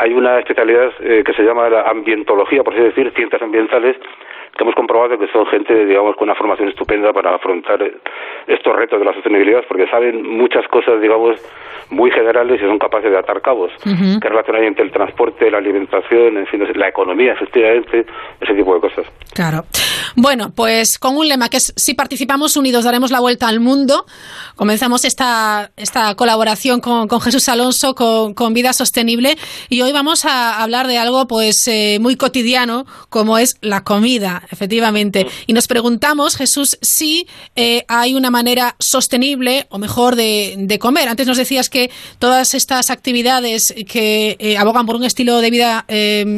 hay 0.00 0.14
una 0.14 0.38
especialidad 0.38 0.90
eh, 1.00 1.22
que 1.24 1.34
se 1.34 1.42
llama 1.42 1.68
la 1.68 1.82
ambientología, 1.82 2.64
por 2.64 2.72
así 2.72 2.82
decir, 2.82 3.12
ciencias 3.14 3.42
ambientales, 3.42 3.96
que 4.56 4.64
hemos 4.64 4.74
comprobado 4.74 5.18
que 5.18 5.28
son 5.28 5.44
gente, 5.46 5.84
digamos, 5.84 6.16
con 6.16 6.26
una 6.28 6.34
formación 6.34 6.70
estupenda 6.70 7.12
para 7.12 7.34
afrontar 7.34 7.82
estos 8.46 8.76
retos 8.76 8.98
de 8.98 9.04
la 9.04 9.12
sostenibilidad, 9.12 9.62
porque 9.68 9.86
saben 9.88 10.26
muchas 10.26 10.66
cosas, 10.68 11.02
digamos, 11.02 11.36
muy 11.90 12.10
generales 12.10 12.58
y 12.62 12.64
son 12.64 12.78
capaces 12.78 13.10
de 13.10 13.18
atar 13.18 13.42
cabos, 13.42 13.72
que 13.82 14.28
relacionan 14.28 14.64
entre 14.64 14.84
el 14.84 14.90
transporte, 14.90 15.50
la 15.50 15.58
alimentación, 15.58 16.38
en 16.38 16.46
fin, 16.46 16.66
la 16.76 16.88
economía, 16.88 17.34
efectivamente, 17.34 18.06
ese 18.40 18.54
tipo 18.54 18.74
de 18.74 18.80
cosas. 18.80 19.06
Claro. 19.34 19.64
Bueno, 20.16 20.52
pues 20.54 20.98
con 20.98 21.16
un 21.16 21.28
lema 21.28 21.48
que 21.48 21.58
es 21.58 21.72
si 21.76 21.94
participamos 21.94 22.56
unidos 22.56 22.84
daremos 22.84 23.10
la 23.10 23.20
vuelta 23.20 23.48
al 23.48 23.60
mundo. 23.60 24.06
Comenzamos 24.56 25.04
esta, 25.04 25.70
esta 25.76 26.14
colaboración 26.16 26.80
con, 26.80 27.06
con 27.06 27.20
Jesús 27.20 27.48
Alonso 27.48 27.94
con, 27.94 28.34
con, 28.34 28.52
Vida 28.52 28.72
Sostenible 28.72 29.38
y 29.68 29.80
hoy 29.82 29.92
vamos 29.92 30.24
a 30.24 30.60
hablar 30.62 30.88
de 30.88 30.98
algo 30.98 31.26
pues 31.28 31.66
eh, 31.68 31.98
muy 32.00 32.16
cotidiano 32.16 32.86
como 33.08 33.38
es 33.38 33.56
la 33.60 33.84
comida, 33.84 34.42
efectivamente. 34.50 35.26
Y 35.46 35.52
nos 35.52 35.68
preguntamos, 35.68 36.36
Jesús, 36.36 36.78
si 36.82 37.26
eh, 37.54 37.84
hay 37.86 38.14
una 38.14 38.30
manera 38.30 38.74
sostenible 38.80 39.66
o 39.70 39.78
mejor 39.78 40.16
de, 40.16 40.56
de, 40.58 40.78
comer. 40.78 41.08
Antes 41.08 41.26
nos 41.26 41.36
decías 41.36 41.68
que 41.68 41.90
todas 42.18 42.54
estas 42.54 42.90
actividades 42.90 43.72
que 43.88 44.36
eh, 44.40 44.58
abogan 44.58 44.86
por 44.86 44.96
un 44.96 45.04
estilo 45.04 45.40
de 45.40 45.50
vida 45.50 45.86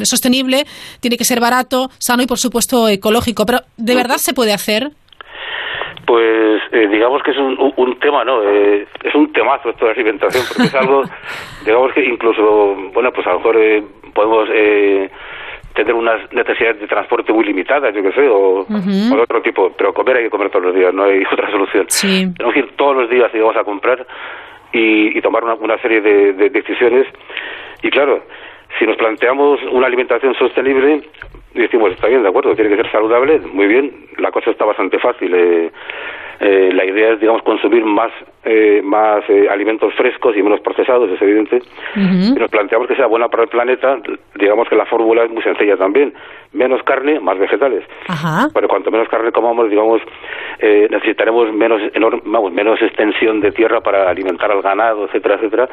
sostenible 0.03 0.65
tiene 0.99 1.17
que 1.17 1.25
ser 1.25 1.39
barato, 1.39 1.89
sano 1.97 2.23
y 2.23 2.27
por 2.27 2.39
supuesto 2.39 2.87
ecológico. 2.87 3.45
Pero 3.45 3.62
¿de 3.77 3.95
verdad 3.95 4.17
se 4.17 4.33
puede 4.33 4.53
hacer? 4.53 4.91
Pues 6.05 6.61
eh, 6.71 6.87
digamos 6.91 7.23
que 7.23 7.31
es 7.31 7.37
un, 7.37 7.73
un 7.77 7.99
tema, 7.99 8.25
¿no? 8.25 8.43
Eh, 8.43 8.85
es 9.03 9.15
un 9.15 9.31
temazo 9.31 9.69
esto 9.69 9.85
de 9.85 9.91
la 9.91 9.95
alimentación, 9.95 10.43
porque 10.47 10.63
es 10.63 10.75
algo, 10.75 11.03
digamos 11.65 11.93
que 11.93 12.03
incluso, 12.03 12.75
bueno, 12.93 13.11
pues 13.11 13.25
a 13.27 13.31
lo 13.31 13.37
mejor 13.37 13.57
eh, 13.57 13.83
podemos 14.13 14.49
tener 15.73 15.93
unas 15.93 16.31
necesidades 16.33 16.79
de 16.81 16.87
transporte 16.87 17.31
muy 17.31 17.45
limitadas, 17.45 17.95
yo 17.95 18.03
qué 18.03 18.11
sé, 18.11 18.27
o, 18.29 18.65
de 18.67 19.21
otro 19.21 19.41
tipo, 19.41 19.71
pero 19.77 19.93
comer 19.93 20.17
hay 20.17 20.23
que 20.25 20.29
comer 20.29 20.49
todos 20.49 20.65
los 20.65 20.75
días, 20.75 20.93
no 20.93 21.05
hay 21.05 21.23
otra 21.31 21.49
solución. 21.49 21.87
Tenemos 22.01 22.53
que 22.53 22.59
ir 22.59 22.71
todos 22.75 22.95
los 22.97 23.09
días 23.09 23.31
y 23.33 23.39
vamos 23.39 23.55
a 23.55 23.63
comprar 23.63 24.05
y, 24.73 25.19
tomar 25.21 25.43
una, 25.43 25.53
una 25.55 25.77
serie 25.79 26.01
de, 26.01 26.33
de 26.33 26.49
decisiones. 26.49 27.07
Y 27.81 27.89
claro, 27.89 28.23
si 28.77 28.85
nos 28.85 28.97
planteamos 28.97 29.59
una 29.71 29.87
alimentación 29.87 30.35
sostenible, 30.35 31.03
y 31.53 31.59
decimos, 31.59 31.91
está 31.91 32.07
bien, 32.07 32.23
de 32.23 32.29
acuerdo, 32.29 32.55
tiene 32.55 32.69
que 32.69 32.83
ser 32.83 32.91
saludable, 32.91 33.39
muy 33.51 33.67
bien, 33.67 33.91
la 34.17 34.31
cosa 34.31 34.51
está 34.51 34.65
bastante 34.65 34.99
fácil. 34.99 35.33
Eh, 35.33 35.71
eh, 36.39 36.71
la 36.73 36.83
idea 36.83 37.13
es, 37.13 37.19
digamos, 37.19 37.41
consumir 37.43 37.85
más, 37.85 38.11
eh, 38.43 38.81
más 38.83 39.23
eh, 39.29 39.47
alimentos 39.49 39.93
frescos 39.93 40.35
y 40.35 40.43
menos 40.43 40.59
procesados, 40.61 41.09
es 41.09 41.21
evidente. 41.21 41.61
Si 41.93 42.33
nos 42.33 42.49
planteamos 42.49 42.87
que 42.87 42.95
sea 42.95 43.05
buena 43.05 43.29
para 43.29 43.43
el 43.43 43.49
planeta, 43.49 43.97
digamos 44.35 44.67
que 44.67 44.75
la 44.75 44.85
fórmula 44.85 45.23
es 45.23 45.31
muy 45.31 45.43
sencilla 45.43 45.77
también. 45.77 46.13
Menos 46.53 46.83
carne, 46.83 47.19
más 47.19 47.37
vegetales. 47.37 47.83
Pero 48.53 48.67
cuanto 48.67 48.91
menos 48.91 49.07
carne 49.09 49.31
comamos, 49.31 49.69
digamos, 49.69 50.01
eh, 50.59 50.87
necesitaremos 50.89 51.51
menos, 51.53 51.81
vamos, 52.25 52.53
menos 52.53 52.81
extensión 52.81 53.41
de 53.41 53.51
tierra 53.51 53.81
para 53.81 54.09
alimentar 54.09 54.51
al 54.51 54.61
ganado, 54.61 55.05
etcétera, 55.05 55.35
etcétera. 55.35 55.69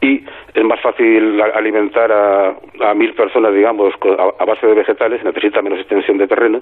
Y 0.00 0.24
es 0.54 0.64
más 0.64 0.80
fácil 0.80 1.40
alimentar 1.40 2.10
a, 2.10 2.56
a 2.80 2.94
mil 2.94 3.14
personas, 3.14 3.54
digamos, 3.54 3.94
a, 4.38 4.44
base 4.44 4.66
de 4.66 4.74
vegetales, 4.74 5.22
necesita 5.24 5.62
menos 5.62 5.78
extensión 5.80 6.18
de 6.18 6.26
terreno 6.26 6.60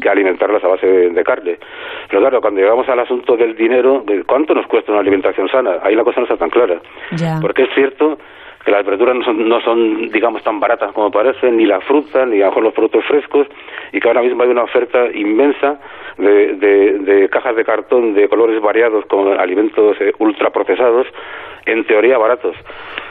que 0.00 0.08
alimentarlas 0.08 0.62
a 0.64 0.68
base 0.68 0.86
de, 0.86 1.24
carne. 1.24 1.58
Pero 2.08 2.20
claro, 2.20 2.40
cuando 2.40 2.60
llegamos 2.60 2.88
al 2.88 3.00
asunto 3.00 3.36
del 3.36 3.56
dinero, 3.56 4.02
de 4.06 4.24
cuánto 4.24 4.54
nos 4.54 4.66
cuesta 4.66 4.92
una 4.92 5.00
alimentación 5.00 5.48
sana, 5.48 5.78
ahí 5.82 5.94
la 5.94 6.04
cosa 6.04 6.20
no 6.20 6.26
está 6.26 6.36
tan 6.36 6.50
clara. 6.50 6.80
Porque 7.40 7.62
es 7.62 7.74
cierto 7.74 8.18
que 8.64 8.70
las 8.70 8.84
verduras 8.84 9.16
no 9.16 9.24
son, 9.24 9.48
no 9.48 9.60
son, 9.60 10.10
digamos, 10.10 10.42
tan 10.42 10.58
baratas 10.58 10.92
como 10.92 11.10
parecen, 11.10 11.56
ni 11.56 11.66
la 11.66 11.80
fruta, 11.80 12.24
ni 12.24 12.40
a 12.40 12.44
lo 12.44 12.50
mejor 12.50 12.62
los 12.64 12.72
productos 12.72 13.04
frescos, 13.04 13.46
y 13.92 14.00
que 14.00 14.08
ahora 14.08 14.22
mismo 14.22 14.42
hay 14.42 14.48
una 14.48 14.62
oferta 14.62 15.06
inmensa 15.12 15.78
de, 16.16 16.54
de, 16.56 17.28
cajas 17.28 17.56
de 17.56 17.64
cartón 17.64 18.14
de 18.14 18.28
colores 18.28 18.60
variados 18.62 19.04
con 19.06 19.38
alimentos 19.38 19.96
eh, 20.00 20.12
ultraprocesados, 20.18 21.06
en 21.66 21.84
teoría 21.84 22.16
baratos. 22.16 22.56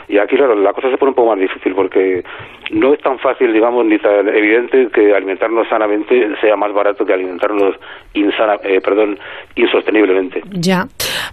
Y 0.08 0.18
aquí, 0.18 0.36
claro, 0.36 0.56
la 0.56 0.74
cosa 0.74 0.90
se 0.90 0.98
pone 0.98 1.10
un 1.10 1.16
poco 1.16 1.30
más 1.30 1.40
difícil 1.40 1.74
porque 1.74 2.24
no 2.72 2.94
es 2.94 3.00
tan 3.02 3.20
fácil, 3.20 3.54
digamos, 3.54 3.86
ni 3.86 3.98
tan 4.00 4.28
evidente 4.28 4.88
que 4.94 5.14
alimentarnos 5.14 5.68
sanamente 5.70 6.30
sea 6.42 6.56
más 6.56 6.74
barato 6.74 7.06
que 7.06 7.14
alimentarnos 7.14 7.76
insana, 8.14 8.58
eh, 8.64 8.82
perdón, 8.82 9.18
insosteniblemente. 9.56 10.42
Ya, 10.52 10.86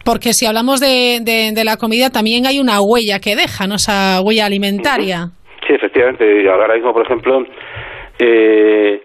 porque 0.05 0.33
si 0.33 0.47
hablamos 0.47 0.81
de, 0.81 1.21
de, 1.23 1.65
la 1.65 1.77
comida, 1.77 2.11
también 2.11 2.47
hay 2.47 2.59
una 2.59 2.81
huella 2.81 3.19
que 3.19 3.37
deja, 3.37 3.67
¿no? 3.67 3.75
Esa 3.75 4.21
huella 4.23 4.47
alimentaria. 4.47 5.31
Sí, 5.67 5.75
efectivamente. 5.75 6.49
Ahora 6.49 6.75
mismo, 6.75 6.93
por 6.93 7.05
ejemplo, 7.05 7.45
eh, 8.19 9.03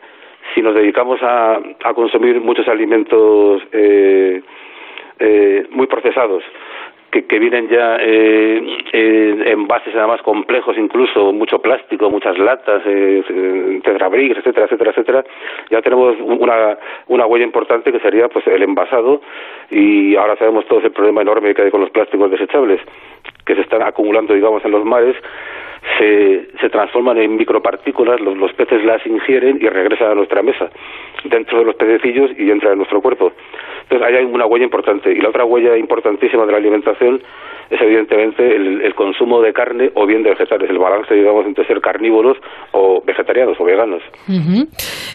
si 0.54 0.62
nos 0.62 0.76
dedicamos 0.76 1.22
a, 1.22 1.60
a 1.84 1.94
consumir 1.94 2.40
muchos 2.40 2.68
alimentos 2.68 3.62
eh, 3.72 4.42
eh, 5.20 5.68
muy 5.72 5.88
procesados, 5.88 6.44
que, 7.11 7.40
vienen 7.40 7.69
ya 7.69 7.98
eh, 7.99 8.61
en 8.94 9.68
bases 9.68 9.95
además 9.95 10.22
complejos, 10.22 10.77
incluso 10.77 11.32
mucho 11.32 11.60
plástico, 11.60 12.10
muchas 12.10 12.38
latas, 12.38 12.82
eh, 12.86 13.80
tetrabricks, 13.84 14.38
etcétera, 14.38 14.65
etcétera, 14.65 14.91
etcétera, 14.91 15.26
ya 15.69 15.82
tenemos 15.82 16.15
una, 16.19 16.77
una 17.07 17.26
huella 17.26 17.45
importante 17.45 17.91
que 17.91 17.99
sería 17.99 18.27
pues 18.27 18.45
el 18.48 18.64
envasado 18.64 19.22
y 19.72 20.15
ahora 20.15 20.36
sabemos 20.38 20.65
todo 20.65 20.80
el 20.80 20.91
problema 20.91 21.22
enorme 21.22 21.53
que 21.53 21.64
hay 21.64 21.72
con 21.72 21.82
los 21.82 21.90
plásticos 21.90 22.30
desechables 22.32 22.82
que 23.45 23.56
se 23.56 23.61
están 23.61 23.84
acumulando, 23.84 24.34
digamos, 24.34 24.64
en 24.65 24.72
los 24.72 24.84
mares, 24.84 25.15
se, 25.98 26.48
se 26.60 26.70
transforman 26.70 27.18
en 27.18 27.36
micropartículas, 27.38 28.20
los, 28.20 28.38
los 28.38 28.53
peces 28.53 28.84
las 28.84 29.06
ingieren 29.06 29.60
y 29.62 29.68
regresan 29.68 30.12
a 30.12 30.16
nuestra 30.16 30.41
mesa, 30.41 30.70
dentro 31.24 31.60
de 31.60 31.66
los 31.66 31.76
pececillos 31.76 32.32
y 32.38 32.49
entra 32.49 32.72
en 32.72 32.78
nuestro 32.78 33.02
cuerpo. 33.02 33.32
Entonces 33.84 34.07
ahí 34.07 34.16
hay 34.16 34.26
una 34.26 34.45
huella 34.45 34.66
importante. 34.66 35.12
Y 35.12 35.22
la 35.22 35.30
otra 35.30 35.45
huella 35.45 35.78
importantísima 35.78 36.45
de 36.45 36.52
la 36.52 36.57
alimentación 36.57 37.22
es 37.70 37.82
evidentemente 37.82 38.56
el, 38.56 38.94
consumo 38.95 39.41
de 39.41 39.53
carne 39.53 39.91
o 39.95 40.06
bien 40.06 40.24
de 40.24 40.30
vegetales, 40.30 40.70
el 40.70 40.78
balance, 40.78 41.14
digamos, 41.14 41.45
entre 41.45 41.66
ser 41.66 41.82
carnívoros 41.82 42.38
o 42.72 43.02
vegetarianos 43.06 43.60
o 43.60 43.64
veganos. 43.66 44.02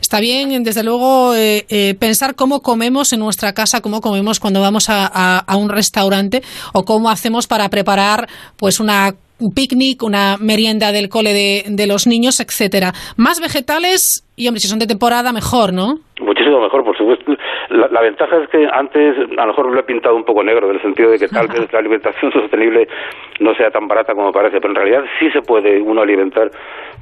Está 0.01 0.20
bien, 0.20 0.62
desde 0.62 0.84
luego, 0.84 1.34
eh, 1.34 1.64
eh, 1.70 1.94
pensar 1.98 2.34
cómo 2.34 2.60
comemos 2.60 3.12
en 3.12 3.20
nuestra 3.20 3.55
casa, 3.55 3.80
cómo 3.80 4.01
comemos 4.01 4.38
cuando 4.40 4.60
vamos 4.60 4.90
a, 4.90 5.38
a 5.38 5.56
un 5.56 5.70
restaurante 5.70 6.42
o 6.74 6.84
cómo 6.84 7.09
hacemos 7.09 7.47
para 7.47 7.68
preparar 7.70 8.26
pues 8.59 8.80
una 8.80 9.14
un 9.40 9.52
picnic, 9.52 10.02
una 10.02 10.36
merienda 10.38 10.92
del 10.92 11.08
cole 11.08 11.32
de, 11.32 11.64
de 11.68 11.86
los 11.86 12.06
niños, 12.06 12.40
etcétera. 12.40 12.92
Más 13.16 13.40
vegetales 13.40 14.24
y, 14.36 14.48
hombre, 14.48 14.60
si 14.60 14.68
son 14.68 14.78
de 14.78 14.86
temporada, 14.86 15.32
mejor, 15.32 15.72
¿no? 15.72 15.98
Muchísimo 16.20 16.60
mejor, 16.60 16.84
por 16.84 16.96
supuesto. 16.96 17.32
La, 17.70 18.01
ventaja 18.01 18.36
es 18.38 18.48
que 18.48 18.66
antes 18.66 19.16
a 19.38 19.42
lo 19.42 19.47
mejor 19.47 19.72
lo 19.72 19.78
he 19.78 19.84
pintado 19.84 20.16
un 20.16 20.24
poco 20.24 20.42
negro, 20.42 20.68
en 20.68 20.76
el 20.76 20.82
sentido 20.82 21.10
de 21.10 21.18
que 21.18 21.28
tal 21.28 21.47
vez 21.47 21.60
la 21.72 21.78
alimentación 21.78 22.32
sostenible 22.32 22.88
no 23.38 23.55
sea 23.55 23.70
tan 23.70 23.86
barata 23.86 24.12
como 24.12 24.32
parece, 24.32 24.60
pero 24.60 24.70
en 24.70 24.76
realidad 24.76 25.05
sí 25.18 25.30
se 25.30 25.40
puede 25.40 25.80
uno 25.80 26.02
alimentar 26.02 26.51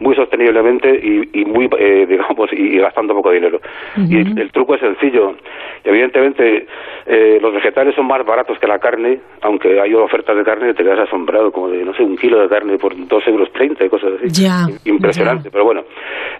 muy 0.00 0.14
sosteniblemente 0.14 0.90
y, 0.90 1.44
muy, 1.46 1.68
eh, 1.78 2.06
digamos, 2.08 2.52
y, 2.52 2.78
gastando 2.78 3.14
poco 3.14 3.30
dinero. 3.30 3.60
Y 3.96 4.18
el, 4.18 4.52
truco 4.52 4.74
es 4.74 4.80
sencillo. 4.80 5.34
Evidentemente, 5.84 6.66
eh, 7.06 7.38
los 7.40 7.54
vegetales 7.54 7.94
son 7.94 8.06
más 8.06 8.24
baratos 8.24 8.58
que 8.58 8.66
la 8.66 8.78
carne, 8.78 9.20
aunque 9.42 9.80
hay 9.80 9.94
ofertas 9.94 10.36
de 10.36 10.44
carne 10.44 10.74
te 10.74 10.84
quedas 10.84 11.00
asombrado, 11.00 11.50
como 11.50 11.68
de, 11.68 11.84
no 11.84 11.94
sé, 11.94 12.02
un 12.02 12.16
kilo 12.16 12.40
de 12.40 12.48
carne 12.48 12.76
por 12.78 12.94
dos 13.08 13.26
euros 13.26 13.50
treinta 13.52 13.84
y 13.84 13.88
cosas 13.88 14.12
así. 14.16 14.46
Impresionante, 14.84 15.50
pero 15.50 15.64
bueno, 15.64 15.84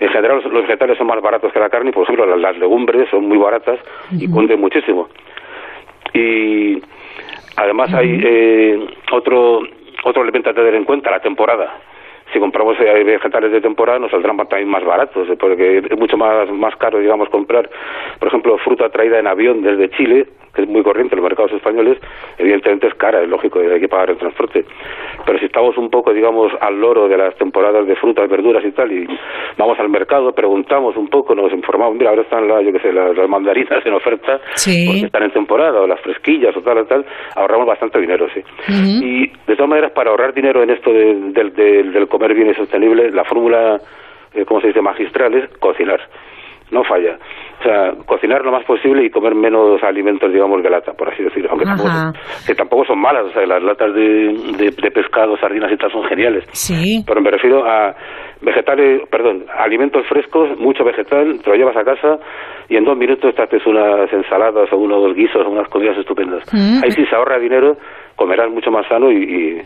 en 0.01 0.09
general 0.09 0.43
los, 0.43 0.63
vegetales 0.63 0.99
son 0.99 1.07
más 1.07 1.21
baratos 1.21 1.53
que 1.53 1.59
la 1.59 1.69
carne, 1.69 1.93
por 1.93 2.05
ejemplo, 2.05 2.37
las, 2.37 2.57
legumbres 2.59 3.09
son 3.11 3.27
muy 3.27 3.39
baratas 3.39 3.79
y 4.13 4.29
cunden 4.31 4.61
muchísimo. 4.61 5.09
Y 6.15 6.83
además 7.57 7.93
hay 7.93 8.21
eh, 8.23 8.87
otro 9.13 9.63
otro 10.05 10.23
elemento 10.23 10.51
a 10.51 10.55
tener 10.55 10.75
en 10.75 10.85
cuenta, 10.85 11.11
la 11.11 11.21
temporada. 11.21 11.81
Si 12.33 12.39
compramos 12.39 12.77
eh, 12.81 13.05
vegetales 13.05 13.51
de 13.51 13.61
temporada 13.61 13.99
nos 13.99 14.11
saldrán 14.11 14.37
también 14.37 14.69
más 14.69 14.85
baratos, 14.85 15.29
eh, 15.29 15.37
porque 15.39 15.79
es 15.79 15.99
mucho 15.99 16.17
más, 16.17 16.51
más 16.51 16.77
caro, 16.77 16.99
digamos, 16.99 17.29
comprar, 17.31 17.69
por 18.19 18.29
ejemplo, 18.29 18.59
fruta 18.59 18.91
traída 18.91 19.19
en 19.19 19.27
avión 19.27 19.63
desde 19.63 19.91
Chile, 19.91 20.27
que 20.59 20.63
es 20.65 20.69
muy 20.69 20.83
corriente 20.83 21.15
en 21.15 21.21
los 21.21 21.31
mercados 21.31 21.53
españoles, 21.53 21.99
evidentemente 22.37 22.89
es 22.89 22.95
cara, 22.95 23.23
es 23.23 23.29
lógico, 23.29 23.61
hay 23.61 23.81
que 23.81 23.89
pagar 23.89 24.11
el 24.11 24.17
transporte. 24.17 24.65
Pero 25.25 25.39
si 25.39 25.45
estamos 25.45 25.79
un 25.79 25.89
poco, 25.89 26.13
digamos, 26.13 26.53
al 26.61 26.81
loro 26.81 27.09
de 27.09 27.17
las 27.17 27.37
temporadas 27.37 27.87
de 27.87 27.95
frutas, 27.95 28.29
verduras 28.29 28.65
y 28.65 28.73
tal, 28.73 28.91
y 28.91 29.07
vamos 29.57 29.79
al 29.79 29.89
mercado, 29.89 30.33
preguntamos 30.33 30.97
un 30.97 31.09
poco, 31.09 31.35
nos 31.35 31.53
informamos, 31.53 31.97
mira, 31.97 32.11
ahora 32.11 32.23
están, 32.23 32.49
la, 32.49 32.61
yo 32.61 32.73
qué 32.73 32.81
sé, 32.81 32.93
las, 32.93 33.17
mandarinas 33.29 33.85
en 33.87 33.93
oferta, 33.93 34.41
porque 34.41 35.07
están 35.07 35.23
en 35.23 35.31
temporada, 35.31 35.81
o 35.81 35.87
las 35.87 36.01
fresquillas 36.01 36.57
o 36.57 36.61
tal, 36.63 36.79
o 36.79 36.87
tal, 36.87 37.05
ahorramos 37.37 37.67
bastante 37.67 38.01
dinero, 38.01 38.27
sí. 38.35 38.43
Y 38.69 39.29
de 39.29 39.55
todas 39.55 39.69
maneras, 39.69 39.93
para 39.93 40.11
ahorrar 40.11 40.35
dinero 40.35 40.63
en 40.63 40.71
esto 40.71 40.93
del, 40.93 41.33
del, 41.33 41.53
del 41.93 42.09
comer 42.09 42.35
bien 42.35 42.51
y 42.51 42.55
sostenible, 42.55 43.11
la 43.13 43.25
fórmula, 43.25 43.81
eh, 44.35 44.45
como 44.45 44.61
se 44.61 44.69
dice, 44.69 44.81
magistral 44.81 45.35
es 45.35 45.49
cocinar. 45.59 46.01
No 46.71 46.85
falla. 46.85 47.19
O 47.61 47.63
sea, 47.63 47.93
cocinar 48.07 48.45
lo 48.45 48.53
más 48.53 48.65
posible 48.65 49.05
y 49.05 49.11
comer 49.11 49.35
menos 49.35 49.83
alimentos, 49.83 50.33
digamos, 50.33 50.63
de 50.63 50.71
lata, 50.71 50.93
por 50.93 51.13
así 51.13 51.23
decirlo. 51.23 51.51
Aunque 51.51 51.65
tampoco, 51.65 51.91
que 52.47 52.55
tampoco 52.55 52.85
son 52.85 53.01
malas, 53.01 53.25
o 53.25 53.31
sea, 53.33 53.47
las 53.47 53.63
latas 53.63 53.93
de, 53.95 54.73
de, 54.81 54.91
pescado, 54.91 55.37
sardinas 55.39 55.73
y 55.73 55.77
tal 55.77 55.91
son 55.91 56.05
geniales. 56.05 56.45
Sí. 56.53 57.03
Pero 57.07 57.21
me 57.21 57.31
refiero 57.31 57.65
a 57.67 57.95
vegetales, 58.43 59.03
perdón, 59.11 59.47
alimentos 59.59 60.07
frescos, 60.07 60.57
mucho 60.59 60.85
vegetal, 60.85 61.41
te 61.43 61.51
lo 61.51 61.57
llevas 61.57 61.77
a 61.77 61.85
casa 61.85 62.19
y 62.69 62.77
en 62.77 62.85
dos 62.85 62.97
minutos 62.97 63.35
te 63.35 63.43
haces 63.43 63.67
unas 63.67 64.13
ensaladas 64.13 64.73
o 64.73 64.77
unos 64.77 65.15
guisos 65.15 65.45
o 65.45 65.51
unas 65.51 65.69
comidas 65.69 65.99
estupendas. 65.99 66.45
Mm. 66.53 66.85
Ahí 66.85 66.93
sí 66.93 67.05
se 67.07 67.17
ahorra 67.17 67.39
dinero, 67.39 67.77
comerás 68.15 68.51
mucho 68.51 68.71
más 68.71 68.87
sano 68.87 69.11
y, 69.11 69.61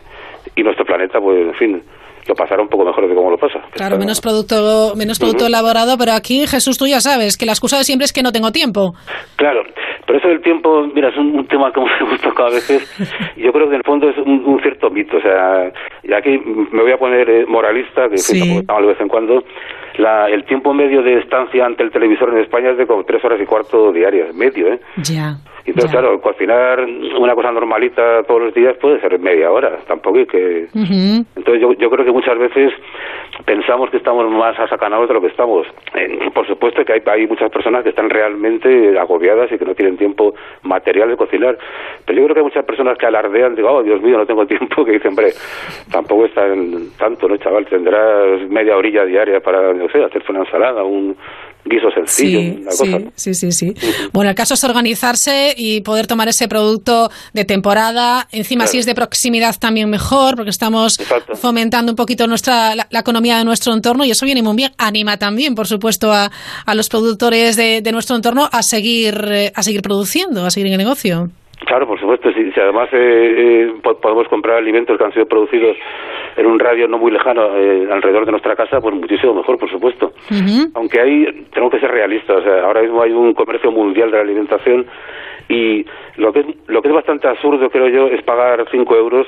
y 0.55 0.63
nuestro 0.63 0.85
planeta, 0.85 1.19
pues, 1.19 1.47
en 1.47 1.53
fin, 1.53 1.83
lo 2.27 2.35
pasará 2.35 2.61
un 2.61 2.69
poco 2.69 2.85
mejor 2.85 3.07
de 3.07 3.15
cómo 3.15 3.31
lo 3.31 3.37
pasa. 3.37 3.59
Claro, 3.71 3.97
menos 3.97 4.21
producto, 4.21 4.93
menos 4.95 5.19
producto 5.19 5.47
elaborado, 5.47 5.97
pero 5.97 6.13
aquí, 6.13 6.47
Jesús, 6.47 6.77
tú 6.77 6.87
ya 6.87 7.01
sabes 7.01 7.37
que 7.37 7.45
la 7.45 7.51
excusa 7.51 7.77
de 7.77 7.83
siempre 7.83 8.05
es 8.05 8.13
que 8.13 8.23
no 8.23 8.31
tengo 8.31 8.51
tiempo. 8.51 8.93
Claro, 9.35 9.63
pero 10.05 10.19
eso 10.19 10.27
del 10.27 10.41
tiempo, 10.41 10.87
mira, 10.93 11.09
es 11.09 11.17
un, 11.17 11.45
tema 11.47 11.71
que 11.71 11.79
hemos 12.01 12.21
tocado 12.21 12.49
a 12.49 12.51
veces. 12.51 12.83
Yo 13.37 13.51
creo 13.51 13.67
que 13.67 13.75
en 13.75 13.81
el 13.81 13.83
fondo 13.85 14.09
es 14.09 14.17
un, 14.17 14.59
cierto 14.61 14.89
mito. 14.89 15.17
O 15.17 15.21
sea, 15.21 15.71
y 16.03 16.13
aquí 16.13 16.37
me 16.71 16.81
voy 16.81 16.91
a 16.91 16.97
poner 16.97 17.29
eh, 17.29 17.45
moralista, 17.47 18.09
que 18.09 18.17
sí. 18.17 18.61
de 18.61 18.87
vez 18.87 18.99
en 18.99 19.07
cuando. 19.07 19.43
La, 19.97 20.27
el 20.27 20.43
tiempo 20.45 20.73
medio 20.73 21.01
de 21.03 21.19
estancia 21.19 21.65
ante 21.65 21.83
el 21.83 21.91
televisor 21.91 22.29
en 22.29 22.39
España 22.39 22.71
es 22.71 22.77
de 22.77 22.87
como 22.87 23.03
tres 23.03 23.23
horas 23.23 23.39
y 23.41 23.45
cuarto 23.45 23.91
diarias, 23.91 24.33
medio, 24.33 24.73
¿eh? 24.73 24.79
Ya. 24.97 25.37
Entonces, 25.65 25.91
claro, 25.91 26.19
cocinar 26.19 26.85
una 27.17 27.35
cosa 27.35 27.51
normalita 27.51 28.23
todos 28.23 28.41
los 28.41 28.53
días 28.53 28.75
puede 28.81 28.99
ser 28.99 29.17
media 29.19 29.49
hora, 29.49 29.77
tampoco 29.87 30.17
hay 30.17 30.25
que... 30.25 30.67
Entonces 30.73 31.61
yo, 31.61 31.71
yo 31.73 31.89
creo 31.89 32.03
que 32.03 32.11
muchas 32.11 32.37
veces 32.37 32.73
pensamos 33.45 33.89
que 33.89 33.97
estamos 33.97 34.29
más 34.29 34.59
asacanados 34.59 35.07
de 35.07 35.13
lo 35.13 35.21
que 35.21 35.27
estamos. 35.27 35.65
Eh, 35.95 36.29
por 36.33 36.45
supuesto 36.47 36.83
que 36.83 36.93
hay, 36.93 37.01
hay 37.05 37.27
muchas 37.27 37.49
personas 37.49 37.83
que 37.83 37.89
están 37.89 38.09
realmente 38.09 38.99
agobiadas 38.99 39.51
y 39.51 39.57
que 39.57 39.65
no 39.65 39.73
tienen 39.73 39.97
tiempo 39.97 40.33
material 40.63 41.09
de 41.09 41.17
cocinar, 41.17 41.57
pero 42.05 42.19
yo 42.19 42.25
creo 42.25 42.35
que 42.35 42.39
hay 42.41 42.45
muchas 42.45 42.65
personas 42.65 42.97
que 42.97 43.05
alardean, 43.05 43.55
digo, 43.55 43.71
oh, 43.71 43.83
Dios 43.83 44.01
mío, 44.01 44.17
no 44.17 44.25
tengo 44.25 44.45
tiempo, 44.53 44.83
que 44.83 44.93
dicen, 44.93 45.09
hombre, 45.09 45.29
tampoco 45.91 46.25
está 46.25 46.45
tanto, 46.97 47.27
¿no, 47.29 47.37
chaval? 47.37 47.65
Tendrás 47.67 48.49
media 48.49 48.75
orilla 48.75 49.05
diaria 49.05 49.39
para, 49.39 49.73
no 49.83 49.89
sé, 49.89 50.03
hacerse 50.03 50.31
una 50.31 50.41
ensalada, 50.41 50.83
un 50.83 51.15
guiso 51.65 51.89
sencillo. 51.91 52.39
Sí, 52.69 53.11
sí, 53.15 53.33
sí, 53.33 53.51
sí, 53.51 53.73
Bueno, 54.11 54.29
el 54.29 54.35
caso 54.35 54.53
es 54.53 54.63
organizarse 54.63 55.53
y 55.55 55.81
poder 55.81 56.07
tomar 56.07 56.27
ese 56.27 56.47
producto 56.47 57.09
de 57.33 57.45
temporada. 57.45 58.27
Encima, 58.31 58.67
si 58.67 58.79
es 58.79 58.85
de 58.85 58.95
proximidad, 58.95 59.55
también 59.59 59.89
mejor, 59.89 60.35
porque 60.35 60.49
estamos 60.49 60.97
fomentando 61.41 61.91
un 61.91 61.95
poquito 61.95 62.27
nuestra 62.27 62.75
la, 62.75 62.99
economía 62.99 63.37
de 63.37 63.45
nuestro 63.45 63.73
entorno 63.73 64.05
y 64.05 64.11
eso 64.11 64.25
viene 64.25 64.41
muy 64.41 64.55
bien. 64.55 64.71
Anima 64.77 65.17
también, 65.17 65.55
por 65.55 65.67
supuesto, 65.67 66.11
a, 66.11 66.29
a 66.65 66.75
los 66.75 66.89
productores 66.89 67.55
de, 67.55 67.81
de, 67.81 67.91
nuestro 67.91 68.15
entorno 68.15 68.47
a 68.51 68.61
seguir, 68.61 69.15
eh, 69.31 69.51
a 69.55 69.63
seguir 69.63 69.81
produciendo, 69.81 70.45
a 70.45 70.49
seguir 70.49 70.67
en 70.67 70.73
el 70.73 70.79
negocio. 70.79 71.29
Claro, 71.65 71.87
por 71.87 71.99
supuesto. 71.99 72.31
Si, 72.33 72.51
si 72.51 72.59
además 72.59 72.89
eh, 72.93 72.97
eh 72.97 73.73
podemos 74.01 74.27
comprar 74.27 74.57
alimentos 74.57 74.97
que 74.97 75.03
han 75.03 75.13
sido 75.13 75.25
producidos 75.25 75.77
en 76.35 76.45
un 76.45 76.59
radio 76.59 76.87
no 76.87 76.97
muy 76.97 77.11
lejano 77.11 77.55
eh, 77.55 77.87
alrededor 77.91 78.25
de 78.25 78.31
nuestra 78.31 78.55
casa, 78.55 78.79
pues 78.81 78.95
muchísimo 78.95 79.33
mejor, 79.33 79.57
por 79.57 79.69
supuesto. 79.69 80.13
Aunque 80.73 80.99
hay, 80.99 81.45
tengo 81.53 81.69
que 81.69 81.79
ser 81.79 81.91
realista. 81.91 82.33
O 82.35 82.41
sea, 82.41 82.63
ahora 82.65 82.81
mismo 82.81 83.01
hay 83.01 83.11
un 83.11 83.33
comercio 83.33 83.71
mundial 83.71 84.11
de 84.11 84.17
la 84.17 84.23
alimentación 84.23 84.85
y 85.49 85.85
lo 86.17 86.31
que 86.31 86.39
es, 86.41 86.45
lo 86.67 86.81
que 86.81 86.87
es 86.87 86.93
bastante 86.93 87.27
absurdo, 87.27 87.69
creo 87.69 87.87
yo, 87.89 88.07
es 88.07 88.23
pagar 88.23 88.65
5 88.69 88.95
euros 88.95 89.27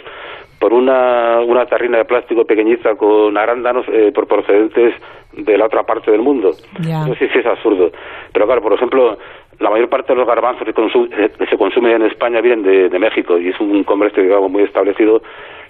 por 0.59 0.73
una, 0.73 1.41
una 1.41 1.65
tarrina 1.65 1.97
de 1.97 2.05
plástico 2.05 2.45
pequeñita 2.45 2.95
con 2.95 3.37
arándanos 3.37 3.85
eh, 3.89 4.11
por 4.13 4.27
procedentes 4.27 4.95
de 5.33 5.57
la 5.57 5.65
otra 5.65 5.83
parte 5.83 6.11
del 6.11 6.21
mundo. 6.21 6.51
No 6.79 7.13
sé 7.15 7.29
si 7.29 7.39
es 7.39 7.45
absurdo. 7.45 7.91
Pero 8.31 8.45
claro, 8.45 8.61
por 8.61 8.73
ejemplo, 8.73 9.17
la 9.59 9.69
mayor 9.69 9.89
parte 9.89 10.13
de 10.13 10.19
los 10.19 10.27
garbanzos 10.27 10.65
que, 10.65 10.71
eh, 10.71 11.31
se 11.49 11.57
consumen 11.57 11.93
en 11.93 12.03
España 12.03 12.41
vienen 12.41 12.63
de, 12.89 12.99
México 12.99 13.37
y 13.37 13.49
es 13.49 13.59
un 13.59 13.83
comercio, 13.83 14.23
digamos, 14.23 14.49
muy 14.49 14.63
establecido 14.63 15.21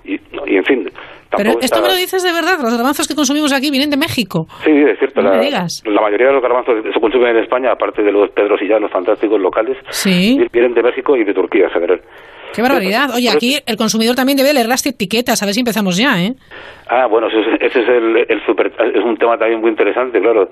y, 0.03 0.19
y 0.45 0.57
en 0.57 0.63
fin. 0.63 0.89
Pero 1.37 1.59
esto 1.61 1.81
me 1.81 1.87
lo 1.87 1.95
dices 1.95 2.23
de 2.23 2.31
verdad, 2.31 2.57
los 2.61 2.73
garbanzos 2.73 3.07
que 3.07 3.15
consumimos 3.15 3.53
aquí 3.53 3.71
vienen 3.71 3.89
de 3.89 3.97
México. 3.97 4.47
Sí, 4.63 4.71
es 4.71 4.97
cierto. 4.99 5.21
la, 5.21 5.31
la, 5.31 6.01
mayoría 6.01 6.27
de 6.27 6.33
los 6.33 6.41
garbanzos 6.41 6.83
que 6.83 6.93
se 6.93 6.99
consumen 6.99 7.35
en 7.35 7.43
España, 7.43 7.71
aparte 7.71 8.03
de 8.03 8.11
los 8.11 8.29
pedros 8.31 8.61
y 8.61 8.67
llanos 8.67 8.91
fantásticos 8.91 9.39
locales, 9.39 9.77
vienen 10.51 10.73
de 10.73 10.83
México 10.83 11.15
y 11.15 11.23
de 11.23 11.33
Turquía 11.33 11.65
en 11.65 11.71
general. 11.71 12.01
Qué 12.55 12.61
barbaridad. 12.61 13.09
Oye, 13.13 13.29
aquí 13.29 13.57
el 13.65 13.75
consumidor 13.75 14.15
también 14.15 14.37
debe 14.37 14.53
leer 14.53 14.67
las 14.67 14.85
etiquetas, 14.85 15.43
a 15.43 15.45
ver 15.45 15.53
si 15.53 15.59
empezamos 15.59 15.97
ya, 15.97 16.23
¿eh? 16.23 16.35
Ah, 16.87 17.05
bueno, 17.05 17.27
ese, 17.27 17.67
es, 17.67 17.75
el, 17.75 18.15
es 18.17 19.03
un 19.03 19.17
tema 19.17 19.37
también 19.37 19.59
muy 19.59 19.71
interesante, 19.71 20.21
claro. 20.21 20.49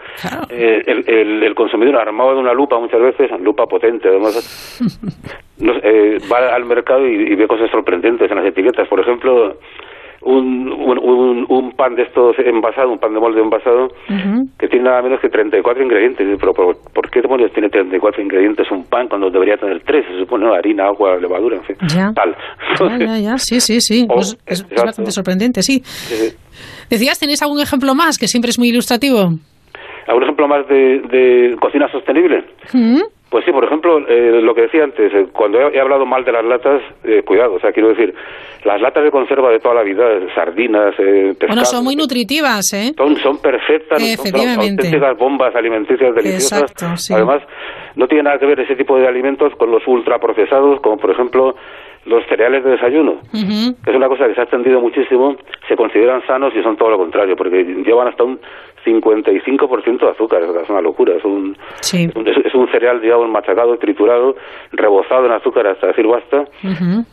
Eh, 0.49 0.81
el, 0.85 1.43
el, 1.43 1.55
consumidor 1.55 1.95
armado 1.95 2.33
de 2.33 2.41
una 2.41 2.53
lupa 2.53 2.77
muchas 2.77 2.99
veces, 2.99 3.31
lupa 3.39 3.67
potente, 3.67 4.09
además, 4.09 4.81
eh, 5.61 6.17
va 6.29 6.53
al 6.53 6.65
mercado 6.65 7.07
y, 7.07 7.35
ve 7.35 7.47
cosas 7.47 7.71
sorprendentes 7.71 8.29
en 8.29 8.35
las 8.35 8.47
etiquetas. 8.47 8.87
Por 8.89 8.99
ejemplo, 8.99 9.57
un, 10.25 10.71
un, 10.71 11.45
un, 11.49 11.71
pan 11.71 11.95
de 11.95 12.03
estos 12.03 12.35
envasado, 12.39 12.91
un 12.91 12.99
pan 12.99 13.13
de 13.13 13.19
molde 13.19 13.41
envasado, 13.41 13.89
que 14.57 14.67
tiene 14.67 14.85
nada 14.85 15.01
menos 15.01 15.19
que 15.19 15.29
34 15.29 15.83
ingredientes. 15.83 16.27
Pero 16.39 16.53
¿por, 16.53 17.09
qué 17.09 17.21
demonios 17.21 17.51
tiene 17.53 17.69
34 17.69 18.21
ingredientes 18.21 18.69
un 18.71 18.85
pan 18.85 19.07
cuando 19.07 19.29
debería 19.29 19.57
tener 19.57 19.81
3? 19.83 20.05
Se 20.05 20.19
supone 20.19 20.47
harina, 20.55 20.85
agua, 20.87 21.17
levadura, 21.17 21.57
en 21.57 21.63
fin. 21.63 21.75
Ya. 21.87 22.11
Tal. 22.13 22.35
ya, 22.99 23.17
ya, 23.19 23.37
sí, 23.37 23.59
sí, 23.59 23.81
sí. 23.81 24.07
Pues 24.13 24.37
es, 24.45 24.67
bastante 24.69 25.11
sorprendente, 25.11 25.61
sí. 25.61 25.81
Decías, 26.89 27.19
¿tenéis 27.19 27.41
algún 27.41 27.59
ejemplo 27.59 27.95
más 27.95 28.17
que 28.17 28.27
siempre 28.27 28.49
es 28.49 28.59
muy 28.59 28.69
ilustrativo? 28.69 29.29
¿Algún 30.07 30.23
ejemplo 30.23 30.47
más 30.47 30.67
de, 30.67 31.01
de 31.09 31.55
cocina 31.59 31.89
sostenible? 31.91 32.43
Pues 33.33 33.45
sí, 33.45 33.51
por 33.51 33.63
ejemplo, 33.63 33.97
eh, 34.07 34.41
lo 34.43 34.53
que 34.53 34.61
decía 34.61 34.83
antes, 34.83 35.11
eh, 35.11 35.25
cuando 35.33 35.59
he, 35.59 35.79
hablado 35.79 36.05
mal 36.05 36.23
de 36.23 36.31
las 36.31 36.45
latas, 36.45 36.83
eh, 37.03 37.23
cuidado, 37.25 37.55
o 37.55 37.59
sea, 37.59 37.71
quiero 37.71 37.89
decir, 37.89 38.13
las 38.63 38.79
latas 38.79 39.03
de 39.03 39.09
conserva 39.09 39.49
de 39.49 39.59
toda 39.59 39.73
la 39.73 39.81
vida, 39.81 40.05
sardinas, 40.35 40.93
eh, 40.99 41.33
Bueno, 41.47 41.65
son 41.65 41.83
muy 41.83 41.95
nutritivas, 41.95 42.71
¿eh? 42.73 42.93
Son, 42.95 43.17
son 43.17 43.39
perfectas, 43.39 43.99
son 44.17 44.35
auténticas 44.35 45.17
bombas 45.17 45.55
alimenticias 45.55 46.13
deliciosas. 46.13 46.61
Exacto, 46.61 46.95
sí. 46.95 47.11
Además, 47.11 47.41
no 47.95 48.07
tiene 48.07 48.25
nada 48.25 48.37
que 48.37 48.45
ver 48.45 48.59
ese 48.59 48.75
tipo 48.75 48.99
de 48.99 49.07
alimentos 49.07 49.51
con 49.55 49.71
los 49.71 49.81
ultraprocesados, 49.87 50.79
como 50.81 50.97
por 50.97 51.09
ejemplo 51.09 51.55
los 52.05 52.23
cereales 52.27 52.63
de 52.63 52.71
desayuno, 52.71 53.21
es 53.33 53.95
una 53.95 54.09
cosa 54.09 54.27
que 54.27 54.35
se 54.35 54.41
ha 54.41 54.43
extendido 54.43 54.81
muchísimo, 54.81 55.37
se 55.67 55.75
consideran 55.75 56.21
sanos 56.27 56.53
y 56.53 56.61
son 56.61 56.75
todo 56.75 56.89
lo 56.89 56.97
contrario, 56.97 57.35
porque 57.35 57.63
llevan 57.63 58.09
hasta 58.09 58.25
un 58.25 58.39
55% 58.85 59.99
de 59.99 60.09
azúcar, 60.09 60.43
es 60.43 60.69
una 60.69 60.81
locura, 60.81 61.15
es 61.15 61.23
un, 61.23 61.57
es, 61.81 62.53
un 62.55 62.67
cereal, 62.71 63.01
digamos, 63.01 63.29
machacado, 63.29 63.77
triturado, 63.77 64.35
rebozado 64.71 65.25
en 65.25 65.31
azúcar 65.31 65.67
hasta 65.67 65.87
decir 65.87 66.05
basta, 66.05 66.43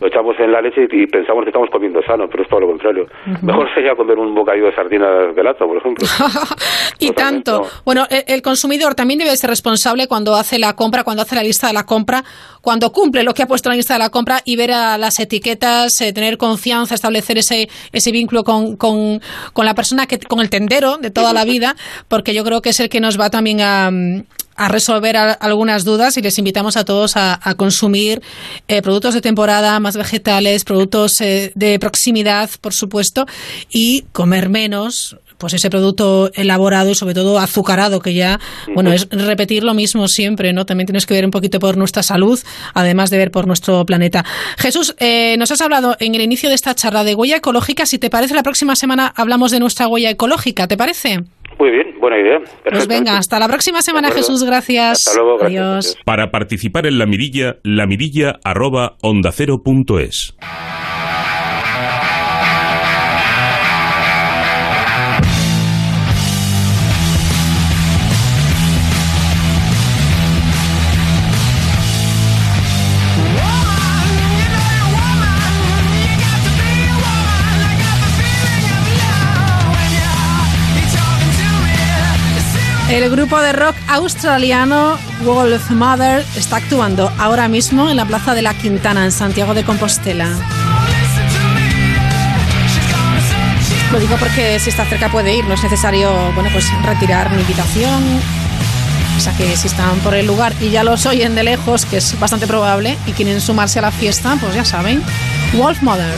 lo 0.00 0.06
echamos 0.06 0.38
en 0.38 0.52
la 0.52 0.60
leche 0.60 0.86
y, 0.90 1.06
pensamos 1.06 1.44
que 1.44 1.50
estamos 1.50 1.70
comiendo 1.70 2.02
sano, 2.02 2.28
pero 2.28 2.42
es 2.42 2.48
todo 2.48 2.60
lo 2.60 2.66
contrario. 2.68 3.06
Mejor 3.42 3.72
sería 3.74 3.94
comer 3.94 4.18
un 4.18 4.34
bocadillo 4.34 4.66
de 4.66 4.74
sardinas 4.74 5.34
de 5.34 5.42
lata, 5.42 5.64
por 5.64 5.76
ejemplo. 5.76 6.06
y 6.98 7.10
tanto. 7.12 7.62
Bueno, 7.84 8.06
el, 8.10 8.42
consumidor 8.42 8.94
también 8.94 9.18
debe 9.18 9.36
ser 9.36 9.50
responsable 9.50 10.08
cuando 10.08 10.34
hace 10.34 10.58
la 10.58 10.74
compra, 10.74 11.04
cuando 11.04 11.22
hace 11.22 11.34
la 11.34 11.42
lista 11.42 11.66
de 11.68 11.72
la 11.72 11.84
compra, 11.84 12.24
cuando 12.62 12.90
cumple 12.92 13.22
lo 13.22 13.34
que 13.34 13.42
ha 13.42 13.46
puesto 13.46 13.68
en 13.68 13.72
la 13.72 13.76
lista 13.76 13.94
de 13.94 14.00
la 14.00 14.10
compra 14.10 14.40
y 14.44 14.56
ver 14.56 14.72
a 14.72 14.98
las 14.98 15.18
etiquetas, 15.20 16.00
eh, 16.00 16.12
tener 16.12 16.36
confianza, 16.36 16.94
establecer 16.94 17.38
ese, 17.38 17.68
ese 17.92 18.12
vínculo 18.12 18.44
con, 18.44 18.76
con, 18.76 19.20
con 19.52 19.64
la 19.64 19.74
persona, 19.74 20.06
que, 20.06 20.18
con 20.18 20.40
el 20.40 20.50
tendero 20.50 20.96
de 20.98 21.10
toda 21.10 21.32
la 21.32 21.44
vida 21.44 21.59
porque 22.08 22.34
yo 22.34 22.44
creo 22.44 22.62
que 22.62 22.70
es 22.70 22.80
el 22.80 22.88
que 22.88 23.00
nos 23.00 23.18
va 23.18 23.30
también 23.30 23.60
a, 23.60 23.90
resolver 24.68 25.16
algunas 25.16 25.84
dudas 25.84 26.18
y 26.18 26.22
les 26.22 26.36
invitamos 26.36 26.76
a 26.76 26.84
todos 26.84 27.16
a, 27.16 27.38
consumir 27.56 28.20
eh, 28.68 28.82
productos 28.82 29.14
de 29.14 29.22
temporada, 29.22 29.80
más 29.80 29.96
vegetales, 29.96 30.64
productos 30.64 31.18
eh, 31.22 31.52
de 31.54 31.78
proximidad, 31.78 32.50
por 32.60 32.74
supuesto, 32.74 33.26
y 33.70 34.02
comer 34.12 34.50
menos, 34.50 35.16
pues 35.40 35.54
ese 35.54 35.70
producto 35.70 36.30
elaborado 36.34 36.90
y 36.90 36.94
sobre 36.94 37.14
todo 37.14 37.38
azucarado, 37.38 38.00
que 38.00 38.12
ya, 38.12 38.38
bueno, 38.74 38.92
es 38.92 39.08
repetir 39.08 39.64
lo 39.64 39.72
mismo 39.72 40.06
siempre, 40.06 40.52
¿no? 40.52 40.66
También 40.66 40.86
tienes 40.86 41.06
que 41.06 41.14
ver 41.14 41.24
un 41.24 41.30
poquito 41.30 41.58
por 41.58 41.78
nuestra 41.78 42.02
salud, 42.02 42.38
además 42.74 43.08
de 43.08 43.16
ver 43.16 43.30
por 43.30 43.46
nuestro 43.46 43.84
planeta. 43.86 44.24
Jesús, 44.58 44.94
eh, 44.98 45.36
nos 45.38 45.50
has 45.50 45.62
hablado 45.62 45.96
en 45.98 46.14
el 46.14 46.20
inicio 46.20 46.50
de 46.50 46.54
esta 46.54 46.74
charla 46.74 47.02
de 47.02 47.14
huella 47.14 47.38
ecológica. 47.38 47.86
Si 47.86 47.98
te 47.98 48.10
parece, 48.10 48.34
la 48.34 48.42
próxima 48.42 48.76
semana 48.76 49.12
hablamos 49.16 49.50
de 49.50 49.60
nuestra 49.60 49.88
huella 49.88 50.10
ecológica, 50.10 50.68
¿te 50.68 50.76
parece? 50.76 51.24
Muy 51.60 51.70
bien, 51.70 52.00
buena 52.00 52.18
idea. 52.18 52.38
Pues 52.64 52.88
venga, 52.88 53.18
hasta 53.18 53.38
la 53.38 53.46
próxima 53.46 53.82
semana, 53.82 54.10
Jesús. 54.10 54.42
Gracias. 54.42 55.06
Hasta 55.06 55.20
luego. 55.20 55.44
Adiós. 55.44 55.98
Para 56.06 56.30
participar 56.30 56.86
en 56.86 56.98
la 56.98 57.04
mirilla, 57.04 57.58
la 57.62 57.86
El 82.90 83.08
grupo 83.08 83.40
de 83.40 83.52
rock 83.52 83.76
australiano 83.86 84.98
Wolf 85.24 85.70
Mother 85.70 86.26
está 86.36 86.56
actuando 86.56 87.10
ahora 87.18 87.46
mismo 87.46 87.88
en 87.88 87.96
la 87.96 88.04
Plaza 88.04 88.34
de 88.34 88.42
la 88.42 88.52
Quintana, 88.54 89.04
en 89.04 89.12
Santiago 89.12 89.54
de 89.54 89.62
Compostela. 89.62 90.28
Lo 93.92 94.00
digo 94.00 94.16
porque 94.16 94.58
si 94.58 94.70
está 94.70 94.84
cerca 94.86 95.08
puede 95.08 95.36
ir, 95.36 95.44
no 95.44 95.54
es 95.54 95.62
necesario 95.62 96.10
bueno, 96.34 96.50
pues 96.52 96.66
retirar 96.84 97.30
mi 97.30 97.40
invitación. 97.40 98.02
O 99.16 99.20
sea 99.20 99.36
que 99.36 99.56
si 99.56 99.68
están 99.68 99.96
por 100.00 100.14
el 100.16 100.26
lugar 100.26 100.52
y 100.60 100.70
ya 100.70 100.82
los 100.82 101.06
oyen 101.06 101.36
de 101.36 101.44
lejos, 101.44 101.86
que 101.86 101.98
es 101.98 102.18
bastante 102.18 102.48
probable, 102.48 102.98
y 103.06 103.12
quieren 103.12 103.40
sumarse 103.40 103.78
a 103.78 103.82
la 103.82 103.92
fiesta, 103.92 104.36
pues 104.40 104.54
ya 104.56 104.64
saben. 104.64 105.00
Wolf 105.52 105.80
Mother. 105.82 106.16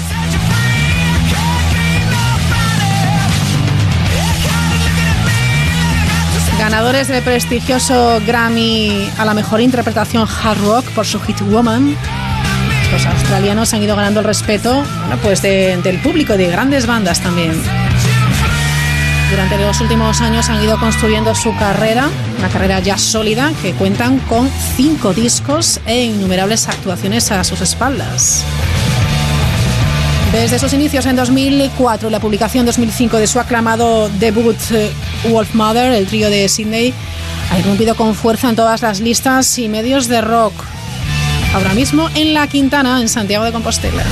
Ganadores 6.62 7.09
del 7.09 7.24
prestigioso 7.24 8.20
Grammy 8.24 9.10
a 9.18 9.24
la 9.24 9.34
mejor 9.34 9.60
interpretación 9.60 10.28
hard 10.28 10.59
rock 10.60 10.84
por 10.90 11.05
su 11.05 11.18
hit 11.18 11.40
Woman. 11.40 11.97
Los 12.93 13.05
australianos 13.05 13.74
han 13.74 13.82
ido 13.82 13.97
ganando 13.97 14.20
el 14.20 14.26
respeto 14.26 14.84
pues 15.24 15.43
de- 15.43 15.76
del 15.82 15.98
público 15.98 16.36
de 16.36 16.47
grandes 16.47 16.86
bandas 16.86 17.18
también. 17.20 17.60
Durante 19.28 19.59
los 19.59 19.80
últimos 19.80 20.20
años 20.20 20.48
han 20.51 20.62
ido 20.62 20.78
construyendo 20.78 21.34
su 21.34 21.52
carrera, 21.56 22.09
una 22.39 22.48
carrera 22.48 22.78
ya 22.78 22.97
sólida 22.97 23.51
que 23.60 23.72
cuentan 23.72 24.18
con 24.20 24.48
cinco 24.76 25.12
discos 25.12 25.80
e 25.84 26.05
innumerables 26.05 26.68
actuaciones 26.68 27.32
a 27.32 27.43
sus 27.43 27.60
espaldas. 27.60 28.44
Desde 30.32 30.59
sus 30.59 30.72
inicios 30.72 31.04
en 31.04 31.14
2004 31.14 32.09
y 32.09 32.10
la 32.10 32.18
publicación 32.18 32.62
en 32.62 32.66
2005 32.66 33.18
de 33.18 33.26
su 33.26 33.38
aclamado 33.38 34.09
debut 34.18 34.56
eh, 34.70 34.90
Wolf 35.28 35.54
Mother, 35.54 35.92
el 35.92 36.06
trío 36.06 36.30
de 36.30 36.48
Sydney, 36.48 36.94
ha 37.50 37.59
irrumpido 37.59 37.94
con 37.94 38.14
fuerza 38.14 38.48
en 38.48 38.56
todas 38.56 38.80
las 38.80 39.00
listas 39.00 39.59
y 39.59 39.68
medios 39.68 40.09
de 40.09 40.22
rock. 40.22 40.54
Ahora 41.54 41.74
mismo 41.74 42.09
en 42.14 42.32
La 42.32 42.46
Quintana, 42.46 43.02
en 43.02 43.10
Santiago 43.10 43.44
de 43.44 43.52
Compostela. 43.52 44.02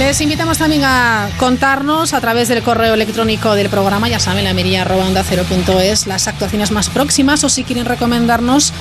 Les 0.00 0.18
invitamos 0.22 0.56
también 0.56 0.82
a 0.82 1.28
contarnos 1.36 2.14
a 2.14 2.22
través 2.22 2.48
del 2.48 2.62
correo 2.62 2.94
electrónico 2.94 3.54
del 3.54 3.68
programa, 3.68 4.08
ya 4.08 4.18
saben, 4.18 4.44
la 4.44 4.54
onda 4.96 5.22
es 5.78 6.06
las 6.06 6.26
actuaciones 6.26 6.70
más 6.70 6.88
próximas 6.88 7.44
o 7.44 7.50
si 7.50 7.64
quieren 7.64 7.84
recomendarnos 7.84 8.72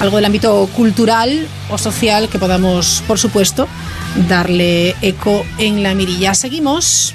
algo 0.00 0.16
del 0.16 0.24
ámbito 0.24 0.68
cultural 0.74 1.46
o 1.70 1.78
social 1.78 2.28
que 2.28 2.40
podamos, 2.40 3.04
por 3.06 3.20
supuesto, 3.20 3.68
darle 4.28 4.96
eco 5.00 5.46
en 5.58 5.84
la 5.84 5.94
mirilla. 5.94 6.34
Seguimos. 6.34 7.14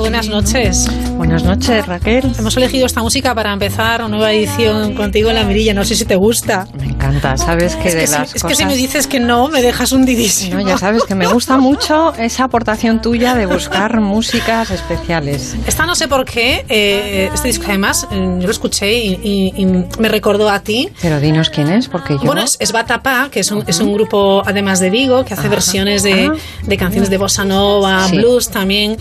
Buenas 0.00 0.28
noches. 0.28 0.86
Buenas 1.16 1.44
noches, 1.44 1.86
Raquel. 1.86 2.32
Hemos 2.38 2.56
elegido 2.56 2.86
esta 2.86 3.02
música 3.02 3.34
para 3.34 3.52
empezar 3.52 4.00
una 4.00 4.08
nueva 4.08 4.32
edición 4.32 4.94
contigo 4.94 5.28
en 5.28 5.36
la 5.36 5.44
mirilla. 5.44 5.74
No 5.74 5.84
sé 5.84 5.94
si 5.94 6.06
te 6.06 6.16
gusta. 6.16 6.66
Encanta, 7.10 7.36
sabes 7.36 7.76
que 7.76 7.88
es 7.88 7.94
de 7.94 8.00
que, 8.00 8.06
si, 8.06 8.12
las 8.12 8.34
es 8.34 8.42
cosas... 8.42 8.48
que 8.50 8.54
si 8.62 8.64
me 8.66 8.76
dices 8.76 9.06
que 9.06 9.20
no, 9.20 9.48
me 9.48 9.62
dejas 9.62 9.92
hundidísimo. 9.92 10.56
No, 10.60 10.66
ya 10.68 10.78
sabes 10.78 11.02
que 11.04 11.14
me 11.14 11.26
gusta 11.26 11.56
mucho 11.58 12.14
esa 12.14 12.44
aportación 12.44 13.02
tuya 13.02 13.34
de 13.34 13.46
buscar 13.46 14.00
músicas 14.00 14.70
especiales. 14.70 15.56
Esta 15.66 15.86
no 15.86 15.94
sé 15.94 16.08
por 16.08 16.24
qué, 16.24 16.64
eh, 16.68 17.30
este 17.34 17.48
disco 17.48 17.64
además, 17.68 18.06
eh, 18.10 18.36
yo 18.38 18.46
lo 18.46 18.50
escuché 18.50 18.92
y, 18.92 19.18
y- 19.22 19.52
y 19.56 19.66
me 19.66 20.08
recordó 20.08 20.48
a 20.50 20.60
ti. 20.60 20.88
Pero 21.02 21.20
dinos 21.20 21.50
quién 21.50 21.68
es, 21.70 21.88
porque 21.88 22.14
yo... 22.14 22.20
Bueno, 22.24 22.42
es, 22.42 22.56
es 22.60 22.72
Batapá, 22.72 23.28
que 23.30 23.40
es 23.40 23.50
un, 23.50 23.64
es 23.66 23.80
un 23.80 23.92
grupo 23.92 24.42
además 24.46 24.80
de 24.80 24.90
Vigo, 24.90 25.24
que 25.24 25.34
hace 25.34 25.48
versiones 25.48 26.02
de, 26.02 26.30
de 26.62 26.76
canciones 26.76 27.10
de 27.10 27.16
bossa 27.18 27.44
nova, 27.44 28.04
Ah. 28.04 28.08
Sí. 28.08 28.16
blues 28.18 28.48
también. 28.50 28.96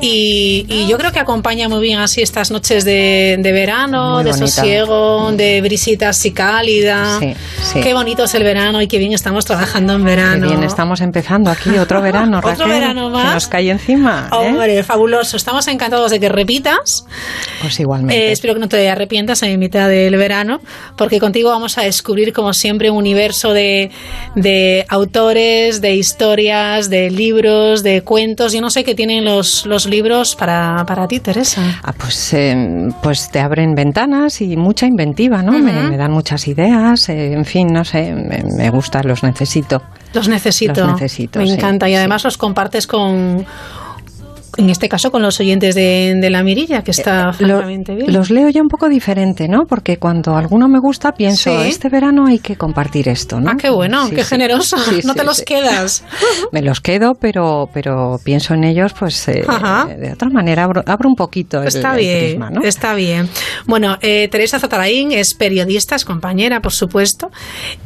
y, 0.00 0.66
y 0.68 0.86
yo 0.88 0.98
creo 0.98 1.12
que 1.12 1.18
acompaña 1.20 1.68
muy 1.68 1.80
bien 1.80 1.98
así 2.00 2.22
estas 2.22 2.50
noches 2.50 2.84
de, 2.84 3.36
de 3.38 3.52
verano, 3.52 4.14
Muy 4.16 4.24
de 4.24 4.30
bonita. 4.30 4.46
sosiego, 4.48 5.32
de 5.32 5.60
brisita 5.60 6.08
así 6.10 6.32
cálida. 6.32 7.18
Sí, 7.18 7.34
sí. 7.62 7.80
Qué 7.80 7.94
bonito 7.94 8.24
es 8.24 8.34
el 8.34 8.44
verano 8.44 8.80
y 8.80 8.86
qué 8.88 8.98
bien 8.98 9.12
estamos 9.12 9.44
trabajando 9.44 9.94
en 9.94 10.00
Qué 10.00 10.04
verano. 10.04 10.46
bien, 10.46 10.62
estamos 10.62 11.00
empezando 11.00 11.50
aquí 11.50 11.76
otro 11.78 12.00
verano, 12.02 12.38
Otro 12.38 12.50
Raquel. 12.50 12.68
verano 12.68 13.10
más. 13.10 13.26
Que 13.28 13.34
nos 13.34 13.46
cae 13.48 13.70
encima. 13.70 14.28
¿eh? 14.32 14.34
Hombre, 14.36 14.82
fabuloso. 14.82 15.36
Estamos 15.36 15.66
encantados 15.68 16.10
de 16.10 16.20
que 16.20 16.28
repitas. 16.28 17.04
Pues 17.62 17.80
igualmente. 17.80 18.28
Eh, 18.28 18.32
espero 18.32 18.54
que 18.54 18.60
no 18.60 18.68
te 18.68 18.88
arrepientas 18.90 19.42
en 19.42 19.58
mitad 19.58 19.88
del 19.88 20.16
verano, 20.16 20.60
porque 20.96 21.18
contigo 21.20 21.50
vamos 21.50 21.78
a 21.78 21.82
descubrir, 21.82 22.32
como 22.32 22.52
siempre, 22.52 22.90
un 22.90 22.98
universo 22.98 23.52
de, 23.52 23.90
de 24.34 24.84
autores, 24.88 25.80
de 25.80 25.94
historias, 25.94 26.90
de 26.90 27.10
libros, 27.10 27.82
de 27.82 28.02
cuentos. 28.02 28.52
Yo 28.52 28.60
no 28.60 28.70
sé 28.70 28.84
qué 28.84 28.94
tienen 28.94 29.24
los, 29.24 29.64
los 29.64 29.86
libros 29.86 30.34
para, 30.34 30.84
para 30.86 31.06
ti, 31.06 31.20
Teresa. 31.20 31.80
Ah, 31.82 31.94
pues, 31.96 32.34
eh, 32.34 32.88
pues 33.02 33.30
te 33.30 33.40
abren 33.40 33.74
ventanas 33.74 34.40
y 34.40 34.56
mucha 34.56 34.86
inventiva, 34.86 35.42
¿no? 35.42 35.52
me, 35.52 35.96
dan 35.96 36.10
muchas 36.10 36.48
ideas, 36.48 37.08
eh, 37.08 37.32
en 37.32 37.44
fin, 37.44 37.68
no 37.68 37.84
sé, 37.84 38.12
me, 38.12 38.42
me 38.56 38.70
gusta, 38.70 39.02
los 39.02 39.22
necesito. 39.22 39.82
Los 40.14 40.28
necesito. 40.28 40.80
Los 40.80 40.92
necesito, 40.92 41.38
Me 41.38 41.46
sí, 41.46 41.52
encanta. 41.52 41.88
Y 41.88 41.94
además 41.94 42.24
los 42.24 42.36
compartes 42.36 42.86
con. 42.86 43.46
En 44.58 44.68
este 44.70 44.88
caso 44.88 45.10
con 45.10 45.22
los 45.22 45.40
oyentes 45.40 45.74
de, 45.74 46.14
de 46.20 46.30
la 46.30 46.42
mirilla, 46.42 46.82
que 46.82 46.90
está 46.90 47.30
Eh, 47.30 47.42
Lo- 47.46 47.56
francamente 47.56 47.94
bien. 47.94 48.12
los 48.12 48.30
leo 48.30 48.48
ya 48.50 48.60
un 48.60 48.68
poco 48.68 48.88
diferente, 48.88 49.48
¿no? 49.48 49.64
Porque 49.66 49.96
cuando 49.96 50.36
alguno 50.36 50.68
me 50.68 50.78
gusta 50.78 51.12
pienso, 51.12 51.62
Sí. 51.62 51.68
este 51.68 51.88
verano 51.88 52.26
hay 52.26 52.38
que 52.38 52.56
compartir 52.56 53.08
esto, 53.08 53.40
¿no? 53.40 53.50
Ah, 53.50 53.56
qué 53.58 53.70
bueno, 53.70 54.06
Sí, 54.08 54.14
qué 54.14 54.24
sí. 54.24 54.28
generoso. 54.30 54.76
No 55.04 55.14
te 55.14 55.24
los 55.24 55.40
quedas. 55.42 56.04
Me 56.52 56.60
los 56.62 56.80
quedo, 56.80 57.14
pero, 57.14 57.68
pero 57.72 58.18
pienso 58.22 58.52
en 58.54 58.64
ellos, 58.64 58.92
pues 58.98 59.26
eh, 59.28 59.42
de 59.98 60.12
otra 60.12 60.28
manera 60.28 60.64
abro, 60.64 60.82
abro 60.86 61.08
un 61.08 61.14
poquito 61.16 61.60
el, 61.62 61.68
Está 61.68 61.92
el 61.94 61.98
bien, 62.00 62.24
prisma, 62.26 62.50
¿no? 62.50 62.62
está 62.62 62.94
bien. 62.94 63.28
Bueno, 63.66 63.96
eh, 64.02 64.28
Teresa 64.30 64.58
Zatarain 64.58 65.12
es 65.12 65.34
periodista, 65.34 65.96
es 65.96 66.04
compañera, 66.04 66.60
por 66.60 66.72
supuesto, 66.72 67.30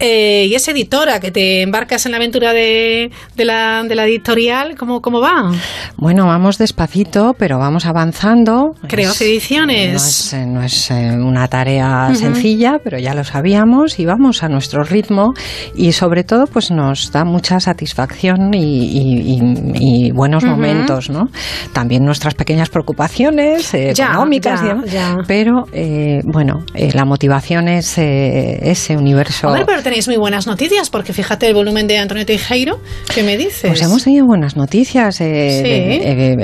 eh, 0.00 0.46
y 0.48 0.54
es 0.54 0.66
editora, 0.68 1.20
que 1.20 1.30
te 1.30 1.62
embarcas 1.62 2.06
en 2.06 2.12
la 2.12 2.18
aventura 2.18 2.52
de, 2.52 3.10
de 3.36 3.44
la, 3.44 3.82
de 3.84 3.94
la 3.94 4.04
editorial. 4.06 4.76
¿Cómo, 4.76 5.00
¿Cómo 5.00 5.20
va? 5.20 5.52
Bueno, 5.96 6.26
vamos 6.26 6.55
despacito, 6.58 7.34
pero 7.38 7.58
vamos 7.58 7.86
avanzando. 7.86 8.72
Creo 8.88 9.10
Es- 9.12 9.18
que 9.18 9.24
ediciones. 9.26 9.90
No 9.92 9.96
es, 10.08 10.32
eh, 10.32 10.46
no 10.46 10.62
es, 10.62 10.90
eh, 10.90 11.10
una 11.18 11.48
tarea 11.48 12.14
sencilla, 12.14 12.78
pero 12.82 12.98
ya 12.98 13.14
lo 13.14 13.24
sabíamos 13.24 13.98
y 13.98 14.04
vamos 14.06 14.42
a 14.42 14.48
nuestro 14.48 14.82
ritmo 14.84 15.32
y 15.74 15.92
sobre 15.92 16.24
todo 16.24 16.46
pues 16.46 16.70
nos 16.70 17.10
da 17.12 17.24
mucha 17.24 17.60
satisfacción 17.60 18.54
y, 18.54 18.58
y- 18.64 19.38
y- 19.38 20.06
y 20.08 20.10
buenos 20.12 20.44
momentos, 20.44 21.10
¿no? 21.10 21.28
También 21.72 22.04
nuestras 22.04 22.34
pequeñas 22.34 22.68
preocupaciones 22.70 23.72
eh, 23.74 23.92
Ya, 23.94 24.06
económicas, 24.06 24.60
ya, 24.62 24.76
ya. 24.90 25.16
pero 25.26 25.64
eh, 25.72 26.20
bueno, 26.24 26.64
eh, 26.74 26.90
la 26.94 27.04
motivación 27.04 27.68
es 27.68 27.94
ese 27.98 28.96
universo. 28.96 29.48
Hombre, 29.48 29.64
pero 29.66 29.82
tenéis 29.82 30.06
muy 30.08 30.16
buenas 30.16 30.46
noticias, 30.46 30.90
porque 30.90 31.12
fíjate 31.12 31.48
el 31.48 31.54
volumen 31.54 31.86
de 31.86 31.98
Antonio 31.98 32.24
Teijeiro, 32.26 32.80
¿qué 33.14 33.22
me 33.22 33.36
dices? 33.36 33.66
Pues 33.68 33.82
hemos 33.82 34.04
tenido 34.04 34.26
buenas 34.26 34.56
noticias. 34.56 35.16
Sí. 35.16 35.24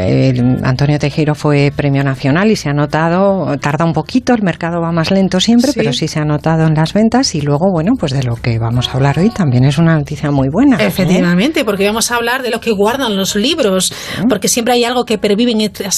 Eh, 0.03 0.29
el 0.31 0.65
Antonio 0.65 0.99
Tejero 0.99 1.35
fue 1.35 1.73
premio 1.75 2.03
nacional 2.05 2.51
y 2.51 2.57
se 2.57 2.69
ha 2.69 2.73
notado, 2.73 3.57
tarda 3.59 3.85
un 3.85 3.93
poquito, 3.93 4.35
el 4.35 4.43
mercado 4.43 4.81
va 4.81 4.93
más 4.93 5.11
lento 5.11 5.41
siempre, 5.41 5.73
Sí. 5.73 5.79
pero 5.79 5.93
sí 5.93 6.09
se 6.09 6.19
ha 6.21 6.25
notado 6.25 6.67
en 6.67 6.75
las 6.75 6.93
ventas 6.93 7.35
y 7.35 7.41
luego, 7.41 7.71
bueno, 7.73 7.93
pues 7.99 8.13
de 8.13 8.23
lo 8.23 8.35
que 8.37 8.59
vamos 8.59 8.89
a 8.89 8.93
hablar 8.93 9.19
hoy 9.19 9.31
también 9.31 9.65
es 9.65 9.79
una 9.79 9.97
noticia 9.97 10.31
muy 10.31 10.49
buena. 10.51 10.77
¿eh? 10.77 10.87
Efectivamente, 10.87 11.65
porque 11.65 11.87
vamos 11.87 12.11
a 12.11 12.17
hablar 12.17 12.43
de 12.43 12.51
lo 12.51 12.61
que 12.61 12.73
guardan 12.73 13.17
los 13.17 13.37
libros, 13.37 13.93
porque 14.29 14.49
siempre 14.49 14.75
hay 14.75 14.85
algo 14.85 15.05
que 15.05 15.19
pervive 15.19 15.53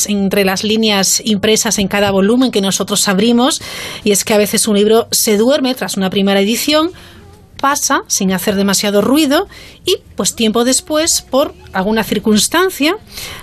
entre 0.09 0.45
las 0.45 0.65
líneas 0.65 1.23
impresas 1.25 1.79
en 1.79 1.89
cada 1.89 2.11
volumen 2.11 2.51
que 2.51 2.61
nosotros 2.61 3.09
abrimos, 3.09 3.61
y 4.05 4.11
es 4.13 4.25
que 4.25 4.35
a 4.35 4.39
veces 4.39 4.69
un 4.69 4.77
libro 4.77 5.07
se 5.11 5.37
duerme 5.37 5.75
tras 5.75 5.97
una 5.97 6.11
primera 6.11 6.41
edición 6.41 6.91
pasa 7.65 8.03
sin 8.09 8.31
hacer 8.31 8.57
demasiado 8.57 9.01
ruido 9.01 9.49
y 9.87 9.97
pues 10.17 10.37
tiempo 10.37 10.65
después, 10.65 11.23
por 11.23 11.55
alguna 11.73 12.05
circunstancia, 12.05 12.95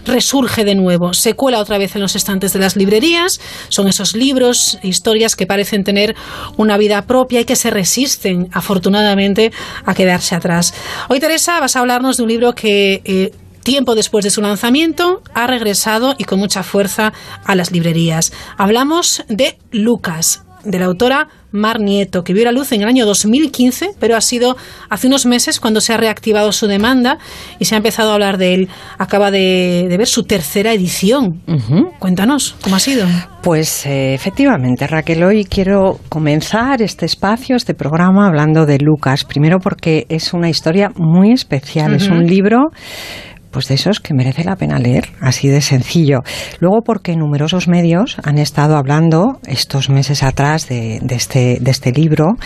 resurge 0.06 0.64
de 0.64 0.76
nuevo, 0.76 1.16
se 1.16 1.34
cuela 1.34 1.58
otra 1.58 1.80
vez 1.80 1.96
en 1.96 2.04
los 2.04 2.16
estantes 2.16 2.54
de 2.54 2.60
las 2.60 2.76
librerías, 2.76 3.42
son 3.70 3.88
esos 3.88 4.16
libros, 4.16 4.78
historias 4.84 5.36
que 5.36 5.48
parecen 5.48 5.84
tener 5.84 6.16
una 6.56 6.78
vida 6.78 7.02
propia 7.08 7.42
y 7.42 7.46
que 7.46 7.56
se 7.56 7.72
resisten 7.72 8.48
afortunadamente 8.54 9.52
a 9.86 9.96
quedarse 9.96 10.36
atrás. 10.36 10.76
Hoy 11.10 11.20
Teresa 11.20 11.60
vas 11.60 11.76
a 11.76 11.80
hablarnos 11.80 12.18
de 12.18 12.24
un 12.24 12.30
libro 12.30 12.54
que... 12.54 13.02
Eh, 13.04 13.32
tiempo 13.64 13.94
después 13.94 14.24
de 14.24 14.32
su 14.32 14.42
lanzamiento, 14.42 15.22
ha 15.36 15.46
regresado 15.46 16.16
y 16.18 16.24
con 16.24 16.40
mucha 16.40 16.64
fuerza 16.64 17.14
a 17.46 17.54
las 17.54 17.70
librerías. 17.70 18.34
Hablamos 18.58 19.24
de 19.30 19.60
Lucas, 19.70 20.42
de 20.64 20.80
la 20.80 20.86
autora 20.86 21.28
Mar 21.52 21.80
Nieto, 21.80 22.24
que 22.24 22.34
vio 22.34 22.46
la 22.46 22.52
luz 22.52 22.72
en 22.72 22.82
el 22.82 22.88
año 22.88 23.06
2015, 23.06 23.92
pero 24.00 24.16
ha 24.16 24.22
sido 24.22 24.56
hace 24.90 25.08
unos 25.08 25.26
meses 25.26 25.60
cuando 25.60 25.82
se 25.82 25.94
ha 25.94 25.98
reactivado 25.98 26.52
su 26.52 26.68
demanda 26.68 27.18
y 27.60 27.66
se 27.66 27.76
ha 27.76 27.78
empezado 27.78 28.12
a 28.12 28.14
hablar 28.14 28.38
de 28.38 28.54
él. 28.54 28.70
Acaba 28.98 29.32
de, 29.32 29.94
ver 29.98 30.08
su 30.08 30.24
tercera 30.24 30.74
edición. 30.74 31.42
Cuéntanos, 32.00 32.56
¿cómo 32.64 32.78
ha 32.78 32.80
sido? 32.80 33.06
Pues 33.44 33.86
eh, 33.86 34.14
efectivamente, 34.14 34.88
Raquel, 34.88 35.24
hoy 35.24 35.46
quiero 35.46 36.00
comenzar 36.10 36.82
este 36.82 37.06
espacio, 37.06 37.56
este 37.56 37.74
programa, 37.74 38.28
hablando 38.28 38.66
de 38.66 38.78
Lucas. 38.80 39.26
Primero 39.26 39.60
porque 39.60 40.06
es 40.10 40.34
una 40.34 40.50
historia 40.50 40.92
muy 40.96 41.32
especial, 41.34 41.94
es 41.96 42.08
un 42.08 42.26
libro 42.26 42.70
pues 43.52 43.68
de 43.68 43.76
esos 43.76 44.00
que 44.00 44.14
merece 44.14 44.44
la 44.44 44.56
pena 44.56 44.80
leer, 44.80 45.10
así 45.20 45.48
de 45.48 45.62
sencillo. 45.62 46.24
Luego 46.60 46.82
porque 46.84 47.16
numerosos 47.16 47.68
medios 47.68 48.18
han 48.24 48.38
estado 48.38 48.78
hablando 48.78 49.40
estos 49.46 49.90
meses 49.90 50.24
atrás 50.24 50.68
de, 50.68 51.02
este, 51.10 51.58
de 51.60 51.72
este 51.72 51.92
libro, 51.92 52.38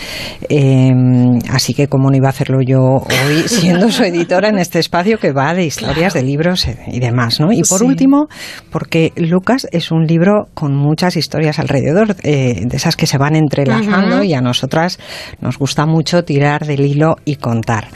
em, 0.48 1.38
así 1.50 1.74
que 1.74 1.88
como 1.88 2.10
no 2.10 2.16
iba 2.16 2.26
a 2.26 2.30
hacerlo 2.30 2.58
yo 2.66 2.80
hoy, 2.80 3.42
siendo 3.46 3.90
su 3.90 4.02
editora 4.04 4.48
en 4.48 4.58
este 4.58 4.78
espacio 4.78 5.18
que 5.18 5.32
va 5.32 5.54
de 5.54 5.64
historias 5.64 6.14
de 6.14 6.22
libros 6.22 6.66
y 6.86 7.00
demás, 7.00 7.40
¿no? 7.40 7.52
Y 7.52 7.62
por 7.62 7.82
último, 7.82 8.28
porque 8.70 9.12
Lucas 9.16 9.66
es 9.72 9.90
un 9.90 10.06
libro 10.06 10.48
con 10.54 10.74
muchas 10.74 11.16
historias 11.16 11.58
alrededor, 11.58 12.16
eh, 12.22 12.62
de 12.66 12.76
esas 12.76 12.96
que 12.96 13.06
se 13.06 13.18
van 13.18 13.36
entrelazando 13.36 14.22
y 14.22 14.34
a 14.34 14.40
nosotras 14.40 14.98
nos 15.40 15.58
gusta 15.58 15.86
mucho 15.86 16.24
tirar 16.24 16.66
del 16.66 16.80
hilo 16.80 17.16
y 17.24 17.36
contar. 17.36 17.88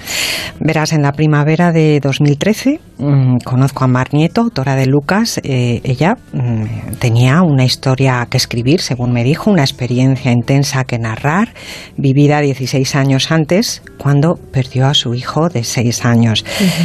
Verás, 0.60 0.92
en 0.92 1.02
la 1.02 1.12
primavera 1.12 1.72
de 1.72 2.00
2013 2.00 2.80
Mm, 3.00 3.38
conozco 3.38 3.84
a 3.84 3.86
Mar 3.86 4.12
Nieto, 4.12 4.42
autora 4.42 4.76
de 4.76 4.84
Lucas. 4.84 5.40
Eh, 5.42 5.80
ella 5.84 6.18
mm, 6.34 6.96
tenía 6.98 7.40
una 7.40 7.64
historia 7.64 8.26
que 8.28 8.36
escribir, 8.36 8.82
según 8.82 9.12
me 9.12 9.24
dijo, 9.24 9.50
una 9.50 9.62
experiencia 9.62 10.30
intensa 10.32 10.84
que 10.84 10.98
narrar, 10.98 11.54
vivida 11.96 12.40
16 12.40 12.94
años 12.96 13.32
antes, 13.32 13.82
cuando 13.96 14.34
perdió 14.34 14.86
a 14.86 14.92
su 14.92 15.14
hijo 15.14 15.48
de 15.48 15.64
6 15.64 16.04
años. 16.04 16.44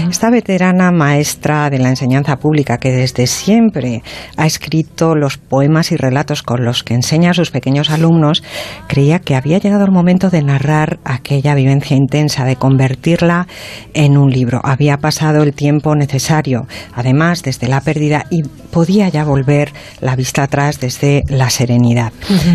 Esta 0.10 0.30
veterana 0.30 0.92
maestra 0.92 1.70
de 1.70 1.80
la 1.80 1.90
enseñanza 1.90 2.38
pública 2.38 2.78
que 2.78 2.94
desde 2.94 3.28
siempre 3.28 4.02
ha 4.38 4.46
escrito 4.46 5.16
los 5.16 5.38
poemas 5.38 5.92
y 5.92 5.98
relatos 5.98 6.44
con 6.44 6.64
los 6.64 6.84
que 6.84 6.94
enseña 6.94 7.32
a 7.32 7.34
sus 7.34 7.52
pequeños 7.52 7.90
alumnos, 7.90 8.42
creía 8.88 9.20
que 9.20 9.36
había 9.36 9.58
llegado 9.58 9.84
el 9.84 9.92
momento 9.92 10.30
de 10.30 10.44
narrar 10.44 11.00
aquella 11.04 11.56
vivencia 11.56 11.98
intensa, 11.98 12.46
de 12.46 12.56
convertirla 12.56 13.48
en 13.94 14.18
un 14.18 14.30
libro. 14.32 14.62
Había 14.64 14.98
pasado 14.98 15.44
el 15.44 15.54
tiempo 15.54 15.94
necesario 15.94 16.05
necesario, 16.06 16.68
además 16.94 17.42
desde 17.42 17.68
la 17.68 17.82
pérdida, 17.82 18.26
y 18.30 18.44
podía 18.44 19.10
ya 19.10 19.24
volver 19.24 19.74
la 20.02 20.16
vista 20.16 20.44
atrás 20.44 20.80
desde 20.80 21.24
la 21.28 21.50
serenidad. 21.50 22.12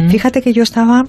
Fíjate 0.09 0.43
que 0.43 0.53
yo 0.53 0.63
estaba 0.63 1.05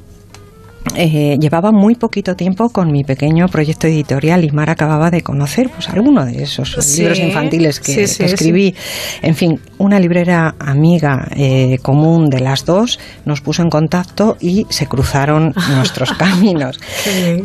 eh, 0.96 1.38
llevaba 1.40 1.72
muy 1.72 1.96
poquito 1.96 2.36
tiempo 2.36 2.70
con 2.70 2.92
mi 2.92 3.04
pequeño 3.04 3.48
proyecto 3.48 3.86
editorial 3.86 4.44
y 4.44 4.50
Mar 4.50 4.70
acababa 4.70 5.12
de 5.12 5.22
conocer 5.22 5.70
pues 5.70 5.88
alguno 5.90 6.26
de 6.26 6.42
esos 6.42 6.76
libros 6.98 7.20
infantiles 7.20 7.80
que, 7.80 8.04
escribí. 8.04 8.76
En 9.22 9.36
fin, 9.36 9.60
una 9.78 10.00
librera 10.00 10.56
amiga 10.60 11.28
eh, 11.36 11.78
común 11.84 12.30
de 12.30 12.40
las 12.40 12.66
dos 12.66 13.00
nos 13.26 13.42
puso 13.42 13.62
en 13.62 13.70
contacto 13.70 14.38
y 14.42 14.66
se 14.70 14.88
cruzaron 14.88 15.54
nuestros 15.76 16.14
caminos. 16.14 16.80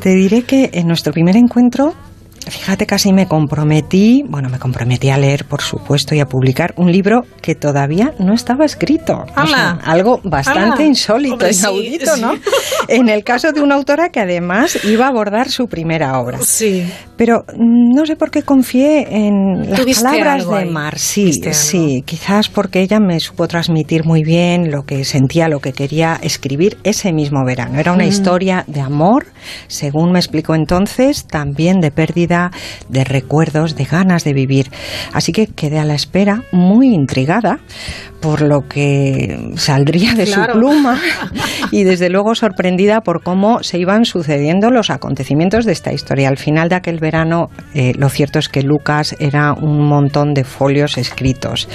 Te 0.01 0.14
diré 0.14 0.43
que 0.43 0.70
en 0.73 0.89
nuestro 0.89 1.12
primer 1.12 1.36
encuentro 1.36 1.94
Fíjate, 2.48 2.86
casi 2.86 3.12
me 3.12 3.27
comprometí, 3.27 4.23
bueno, 4.28 4.48
me 4.48 4.60
comprometí 4.60 5.10
a 5.10 5.18
leer, 5.18 5.47
por 5.47 5.62
supuesto, 5.62 6.14
y 6.14 6.20
a 6.20 6.27
publicar 6.27 6.74
un 6.77 6.93
libro 6.93 7.23
que 7.43 7.56
todavía 7.56 8.12
no 8.20 8.35
estaba 8.35 8.64
escrito. 8.64 9.24
algo 9.35 10.20
bastante 10.23 10.85
insólito, 10.85 11.48
inaudito, 11.48 12.16
¿no? 12.18 12.35
en 12.89 13.09
el 13.09 13.24
caso 13.24 13.52
de 13.52 13.60
una 13.60 13.74
autora 13.74 14.10
que 14.10 14.20
además 14.20 14.78
iba 14.85 15.06
a 15.06 15.09
abordar 15.09 15.51
su 15.51 15.66
primera 15.66 16.20
obra. 16.20 16.39
Sí. 16.40 16.89
Pero 17.16 17.44
no 17.59 18.06
sé 18.06 18.14
por 18.14 18.31
qué 18.31 18.43
confié 18.43 19.09
en 19.10 19.68
las 19.70 20.02
palabras 20.02 20.48
de 20.48 20.66
Mar. 20.66 20.98
Sí, 20.98 21.32
sí, 21.32 22.02
quizás 22.06 22.48
porque 22.48 22.81
ella 22.81 23.01
me 23.01 23.18
supo 23.18 23.48
transmitir 23.48 24.05
muy 24.05 24.23
bien 24.23 24.70
lo 24.70 24.85
que 24.85 25.05
sentía, 25.05 25.48
lo 25.48 25.60
que 25.60 25.73
quería 25.73 26.18
escribir 26.23 26.78
ese 26.85 27.12
mismo 27.12 27.44
verano. 27.44 27.81
Era 27.81 27.93
una 27.93 28.05
mm. 28.05 28.09
historia 28.09 28.64
de 28.68 28.82
amor, 28.82 29.27
según 29.66 30.12
me 30.12 30.18
explicó 30.18 30.55
entonces, 30.55 31.27
también 31.27 31.81
de 31.81 31.90
pérdida 31.90 32.36
de 32.89 33.05
recuerdos, 33.05 33.77
de 33.77 33.85
ganas 33.85 34.25
de 34.25 34.33
vivir. 34.33 34.71
Así 35.13 35.33
que 35.33 35.47
quedé 35.47 35.79
a 35.79 35.85
la 35.85 35.95
espera, 35.95 36.43
muy 36.53 36.95
intrigada 36.95 37.59
por 38.21 38.43
lo 38.43 38.67
que 38.67 39.53
saldría 39.57 40.15
de 40.15 40.27
su 40.27 40.41
pluma 40.53 40.99
y 41.71 41.85
desde 41.85 42.09
luego 42.09 42.35
sorprendida 42.35 43.01
por 43.01 43.23
cómo 43.23 43.63
se 43.63 43.79
iban 43.79 44.05
sucediendo 44.05 44.71
los 44.71 44.91
acontecimientos 44.91 45.65
de 45.65 45.73
esta 45.73 45.93
historia. 45.93 46.29
Al 46.29 46.39
final 46.39 46.69
de 46.69 46.77
aquel 46.77 46.99
verano, 46.99 47.51
eh, 47.75 47.93
lo 47.97 48.09
cierto 48.09 48.39
es 48.39 48.49
que 48.49 48.63
Lucas 48.63 49.15
era 49.19 49.53
un 49.53 49.87
montón 49.87 50.35
de 50.35 50.45
folios 50.45 50.99
escritos. 50.99 51.69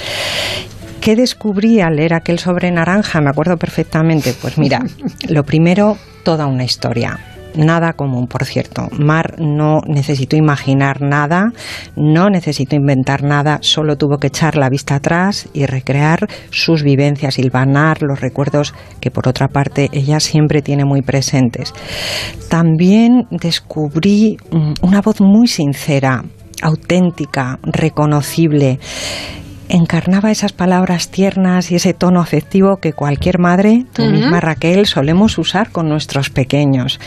¿Qué 1.00 1.16
descubrí 1.16 1.80
al 1.80 1.96
leer 1.96 2.14
aquel 2.14 2.38
sobre 2.38 2.70
naranja? 2.70 3.20
Me 3.20 3.30
acuerdo 3.30 3.56
perfectamente. 3.56 4.34
Pues 4.40 4.58
mira, 4.58 4.84
lo 5.28 5.42
primero, 5.42 5.96
toda 6.22 6.46
una 6.46 6.64
historia 6.64 7.18
nada 7.54 7.92
común, 7.94 8.26
por 8.26 8.44
cierto. 8.44 8.88
Mar 8.98 9.36
no 9.38 9.80
necesitó 9.86 10.36
imaginar 10.36 11.00
nada, 11.00 11.52
no 11.96 12.30
necesitó 12.30 12.76
inventar 12.76 13.22
nada, 13.22 13.58
solo 13.60 13.96
tuvo 13.96 14.18
que 14.18 14.28
echar 14.28 14.56
la 14.56 14.68
vista 14.68 14.96
atrás 14.96 15.48
y 15.52 15.66
recrear 15.66 16.28
sus 16.50 16.82
vivencias, 16.82 17.38
hilvanar 17.38 18.02
los 18.02 18.20
recuerdos 18.20 18.74
que 19.00 19.10
por 19.10 19.28
otra 19.28 19.48
parte 19.48 19.88
ella 19.92 20.20
siempre 20.20 20.62
tiene 20.62 20.84
muy 20.84 21.02
presentes. 21.02 21.72
También 22.48 23.26
descubrí 23.30 24.36
mm, 24.50 24.72
una 24.82 25.00
voz 25.00 25.20
muy 25.20 25.48
sincera, 25.48 26.22
auténtica, 26.62 27.58
reconocible 27.62 28.78
encarnaba 29.68 30.30
esas 30.30 30.52
palabras 30.52 31.10
tiernas 31.10 31.70
y 31.70 31.76
ese 31.76 31.94
tono 31.94 32.20
afectivo 32.20 32.76
que 32.76 32.92
cualquier 32.92 33.38
madre, 33.38 33.84
tú 33.92 34.04
misma 34.04 34.40
Raquel, 34.40 34.86
solemos 34.86 35.38
usar 35.38 35.70
con 35.70 35.88
nuestros 35.88 36.30
pequeños. 36.30 37.00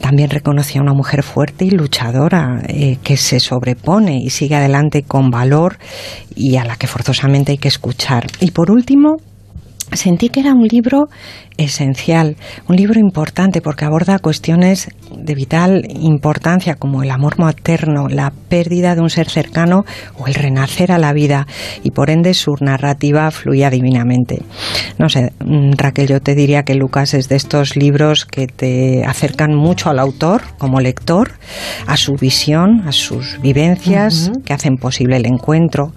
También 0.00 0.30
reconocía 0.30 0.80
a 0.80 0.84
una 0.84 0.92
mujer 0.92 1.22
fuerte 1.22 1.64
y 1.64 1.70
luchadora 1.70 2.62
eh, 2.68 2.98
que 3.02 3.16
se 3.16 3.40
sobrepone 3.40 4.18
y 4.18 4.30
sigue 4.30 4.56
adelante 4.56 5.02
con 5.02 5.30
valor 5.30 5.78
y 6.34 6.56
a 6.56 6.64
la 6.64 6.76
que 6.76 6.86
forzosamente 6.86 7.52
hay 7.52 7.58
que 7.58 7.68
escuchar. 7.68 8.26
Y 8.40 8.50
por 8.50 8.70
último, 8.70 9.16
sentí 9.92 10.28
que 10.28 10.40
era 10.40 10.52
un 10.52 10.66
libro 10.66 11.08
esencial, 11.56 12.36
un 12.68 12.76
libro 12.76 12.98
importante 12.98 13.60
porque 13.60 13.84
aborda 13.84 14.18
cuestiones 14.18 14.88
de 15.16 15.34
vital 15.34 15.86
importancia 15.88 16.74
como 16.74 17.02
el 17.02 17.10
amor 17.10 17.38
materno, 17.38 18.08
la 18.08 18.32
pérdida 18.48 18.94
de 18.94 19.02
un 19.02 19.10
ser 19.10 19.28
cercano 19.28 19.84
o 20.18 20.26
el 20.26 20.34
renacer 20.34 20.90
a 20.90 20.98
la 20.98 21.12
vida 21.12 21.46
y 21.82 21.90
por 21.92 22.10
ende 22.10 22.34
su 22.34 22.54
narrativa 22.60 23.30
fluía 23.30 23.70
divinamente. 23.70 24.42
No 24.98 25.08
sé, 25.08 25.32
mm, 25.44 25.72
Raquel, 25.76 26.08
yo 26.08 26.20
te 26.20 26.34
diría 26.34 26.64
que 26.64 26.74
Lucas 26.74 27.14
es 27.14 27.28
de 27.28 27.36
estos 27.36 27.76
libros 27.76 28.24
que 28.24 28.46
te 28.46 29.04
acercan 29.04 29.54
mucho 29.54 29.90
al 29.90 29.98
autor 29.98 30.42
como 30.58 30.80
lector, 30.80 31.32
a 31.86 31.96
su 31.96 32.14
visión, 32.14 32.82
a 32.86 32.92
sus 32.92 33.40
vivencias 33.40 34.32
que 34.44 34.52
hacen 34.52 34.76
posible 34.76 35.16
el 35.16 35.26
encuentro. 35.26 35.92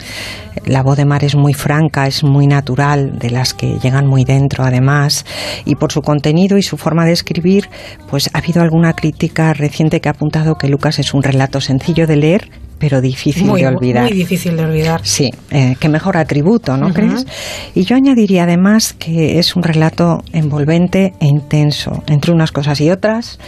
La 0.65 0.83
voz 0.83 0.97
de 0.97 1.05
Mar 1.05 1.23
es 1.23 1.35
muy 1.35 1.53
franca, 1.53 2.07
es 2.07 2.23
muy 2.23 2.47
natural, 2.47 3.17
de 3.19 3.29
las 3.29 3.53
que 3.53 3.76
llegan 3.79 4.07
muy 4.07 4.23
dentro 4.23 4.63
además 4.63 5.25
y 5.65 5.75
por 5.75 5.91
su 5.91 6.01
contenido 6.01 6.57
y 6.57 6.63
su 6.63 6.77
forma 6.77 7.05
de 7.05 7.13
escribir, 7.13 7.69
pues 8.09 8.29
ha 8.33 8.39
habido 8.39 8.61
alguna 8.61 8.93
crítica 8.93 9.53
reciente 9.53 10.01
que 10.01 10.09
ha 10.09 10.11
apuntado 10.11 10.55
que 10.55 10.67
Lucas 10.67 10.99
es 10.99 11.13
un 11.13 11.23
relato 11.23 11.61
sencillo 11.61 12.07
de 12.07 12.15
leer, 12.15 12.49
pero 12.79 13.01
difícil 13.01 13.51
de 13.53 13.67
olvidar. 13.67 14.03
Muy 14.03 14.17
difícil 14.17 14.55
de 14.55 14.65
olvidar. 14.65 15.01
Sí, 15.03 15.31
eh, 15.51 15.75
qué 15.79 15.89
mejor 15.89 16.17
atributo, 16.17 16.77
¿no 16.77 16.93
crees? 16.93 17.25
Y 17.73 17.83
yo 17.83 17.95
añadiría 17.95 18.43
además 18.43 18.93
que 18.93 19.39
es 19.39 19.55
un 19.55 19.63
relato 19.63 20.23
envolvente 20.33 21.13
e 21.19 21.25
intenso, 21.25 22.03
entre 22.07 22.31
unas 22.31 22.51
cosas 22.51 22.79
y 22.81 22.91
otras. 22.91 23.39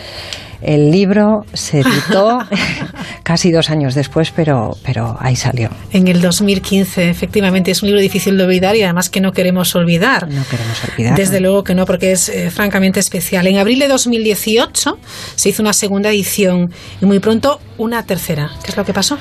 El 0.61 0.91
libro 0.91 1.45
se 1.53 1.80
editó 1.80 2.40
casi 3.23 3.52
dos 3.52 3.69
años 3.69 3.95
después, 3.95 4.31
pero, 4.31 4.76
pero 4.84 5.15
ahí 5.19 5.36
salió. 5.36 5.69
En 5.91 6.07
el 6.07 6.22
2015, 6.22 7.10
efectivamente, 7.10 7.72
es 7.72 7.81
un 7.81 7.88
libro 7.88 8.02
difícil 8.02 8.38
de 8.38 8.44
olvidar 8.44 8.76
y 8.76 8.84
además 8.84 9.10
que 9.10 9.22
no 9.22 9.31
queremos 9.31 9.73
olvidar. 9.76 10.27
No 10.27 10.44
queremos 10.49 10.84
olvidar. 10.84 11.15
Desde 11.15 11.40
luego 11.40 11.64
que 11.64 11.76
no, 11.76 11.86
porque 11.86 12.11
es 12.11 12.30
eh, 12.30 12.52
francamente 12.52 12.99
especial. 12.99 13.48
En 13.48 13.57
abril 13.57 13.80
de 13.80 13.88
2018 13.88 14.99
se 15.36 15.49
hizo 15.49 15.61
una 15.61 15.73
segunda 15.73 16.10
edición 16.10 16.73
y 17.02 17.06
muy 17.06 17.19
pronto 17.19 17.60
una 17.77 18.03
tercera. 18.03 18.52
¿Qué 18.64 18.72
es 18.72 18.77
lo 18.77 18.86
que 18.86 18.94
pasó? 18.94 19.18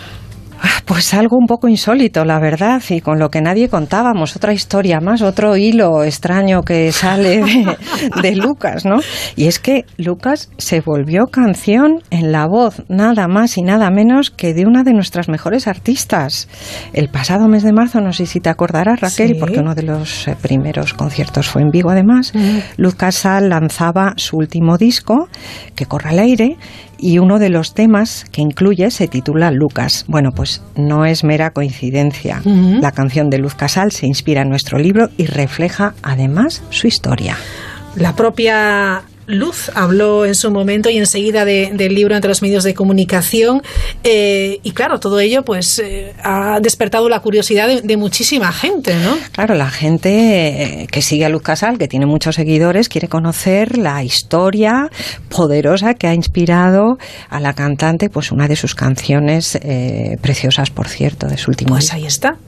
Ah, 0.60 0.82
pues 0.84 1.14
algo 1.14 1.36
un 1.36 1.46
poco 1.46 1.68
insólito, 1.68 2.24
la 2.24 2.40
verdad, 2.40 2.82
y 2.88 3.00
con 3.00 3.18
lo 3.18 3.30
que 3.30 3.40
nadie 3.40 3.68
contábamos, 3.68 4.34
otra 4.34 4.52
historia 4.52 5.00
más, 5.00 5.22
otro 5.22 5.56
hilo 5.56 6.02
extraño 6.02 6.62
que 6.62 6.90
sale 6.90 7.42
de, 8.22 8.36
Lucas, 8.36 8.84
¿no? 8.84 8.96
Y 9.36 9.46
es 9.46 9.58
que 9.58 9.84
Lucas 9.98 10.50
se 10.58 10.80
volvió 10.80 11.26
canción 11.26 12.02
en 12.10 12.32
la 12.32 12.46
voz, 12.46 12.82
nada 12.88 13.28
más 13.28 13.56
y 13.56 13.62
nada 13.62 13.90
menos 13.90 14.30
que 14.30 14.54
de 14.54 14.66
una 14.66 14.82
de 14.82 14.92
nuestras 14.94 15.28
mejores 15.28 15.68
artistas. 15.68 16.48
El 16.92 17.08
pasado 17.08 17.48
mes 17.48 17.62
de 17.62 17.72
marzo, 17.72 18.00
no 18.00 18.12
sé 18.12 18.26
si 18.26 18.40
te 18.40 18.48
acordarás, 18.48 19.00
Raquel, 19.00 19.36
porque 19.38 19.60
uno 19.60 19.74
de 19.74 19.82
los 19.82 20.26
eh, 20.26 20.36
primeros 20.40 20.94
conciertos 20.94 21.48
fue 21.48 21.62
en 21.62 21.70
Vigo, 21.70 21.90
además, 21.90 22.32
Lucas 22.76 23.14
Sal 23.14 23.48
lanzaba 23.48 24.14
su 24.16 24.36
último 24.36 24.76
disco, 24.76 25.28
que 25.74 25.86
corre 25.86 26.10
al 26.10 26.18
aire, 26.18 26.56
y 26.98 27.18
uno 27.18 27.38
de 27.38 27.48
los 27.48 27.74
temas 27.74 28.26
que 28.30 28.42
incluye 28.42 28.90
se 28.90 29.08
titula 29.08 29.50
Lucas. 29.50 30.04
Bueno, 30.08 30.32
pues 30.32 30.62
no 30.76 31.04
es 31.04 31.24
mera 31.24 31.52
coincidencia. 31.52 32.42
La 32.44 32.92
canción 32.92 33.30
de 33.30 33.38
Luz 33.38 33.54
Casal 33.54 33.92
se 33.92 34.06
inspira 34.06 34.42
en 34.42 34.50
nuestro 34.50 34.78
libro 34.78 35.08
y 35.16 35.26
refleja 35.26 35.94
además 36.02 36.62
su 36.70 36.86
historia. 36.86 37.36
La 37.94 38.14
propia 38.14 39.02
Luz 39.28 39.70
habló 39.74 40.24
en 40.24 40.34
su 40.34 40.50
momento 40.50 40.88
y 40.88 40.96
enseguida 40.96 41.44
del 41.44 41.94
libro 41.94 42.16
ante 42.16 42.28
los 42.28 42.40
medios 42.40 42.64
de 42.64 42.72
comunicación 42.72 43.62
eh, 44.02 44.58
y 44.62 44.72
claro, 44.72 44.98
todo 45.00 45.20
ello 45.20 45.44
pues 45.44 45.78
eh, 45.78 46.14
ha 46.24 46.60
despertado 46.60 47.10
la 47.10 47.20
curiosidad 47.20 47.68
de, 47.82 47.96
muchísima 47.98 48.52
gente, 48.52 48.94
¿no? 48.94 49.18
Claro, 49.32 49.54
la 49.54 49.68
gente 49.70 50.82
eh, 50.82 50.86
que 50.90 51.02
sigue 51.02 51.26
a 51.26 51.28
Luz 51.28 51.42
Casal, 51.42 51.76
que 51.76 51.88
tiene 51.88 52.06
muchos 52.06 52.36
seguidores, 52.36 52.88
quiere 52.88 53.08
conocer 53.08 53.76
la 53.76 54.02
historia 54.02 54.88
poderosa 55.28 55.92
que 55.92 56.06
ha 56.06 56.14
inspirado 56.14 56.96
a 57.28 57.38
la 57.38 57.52
cantante, 57.52 58.08
pues 58.08 58.32
una 58.32 58.48
de 58.48 58.56
sus 58.56 58.74
canciones 58.74 59.58
preciosas, 60.22 60.70
por 60.70 60.88
cierto, 60.88 61.26
de 61.26 61.36
su 61.36 61.50
último 61.50 61.74
Pues 61.74 61.92
ahí 61.92 62.06
está. 62.06 62.38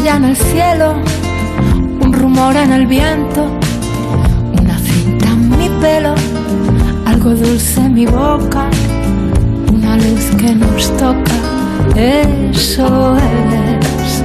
Estrella 0.00 0.16
en 0.16 0.24
el 0.24 0.36
cielo, 0.36 0.94
un 2.00 2.12
rumor 2.12 2.56
en 2.56 2.72
el 2.72 2.86
viento, 2.86 3.50
una 4.58 4.78
cinta 4.78 5.26
en 5.26 5.50
mi 5.50 5.68
pelo, 5.80 6.14
algo 7.04 7.30
dulce 7.30 7.80
en 7.80 7.94
mi 7.94 8.06
boca, 8.06 8.70
una 9.70 9.96
luz 9.96 10.24
que 10.38 10.54
nos 10.54 10.96
toca, 10.96 11.36
eso 11.96 13.16
es. 13.16 14.24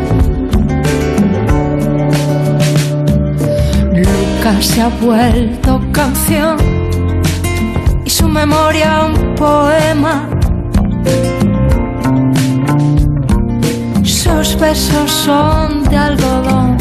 Lucas 3.98 4.66
se 4.66 4.82
ha 4.82 4.90
vuelto 5.02 5.82
canción 5.92 6.56
y 8.06 8.10
su 8.10 8.30
memoria 8.30 9.08
un 9.08 9.36
poema 9.36 10.30
Sus 14.36 14.60
besos 14.60 15.12
son 15.12 15.86
de 15.86 15.96
algodón. 15.96 16.78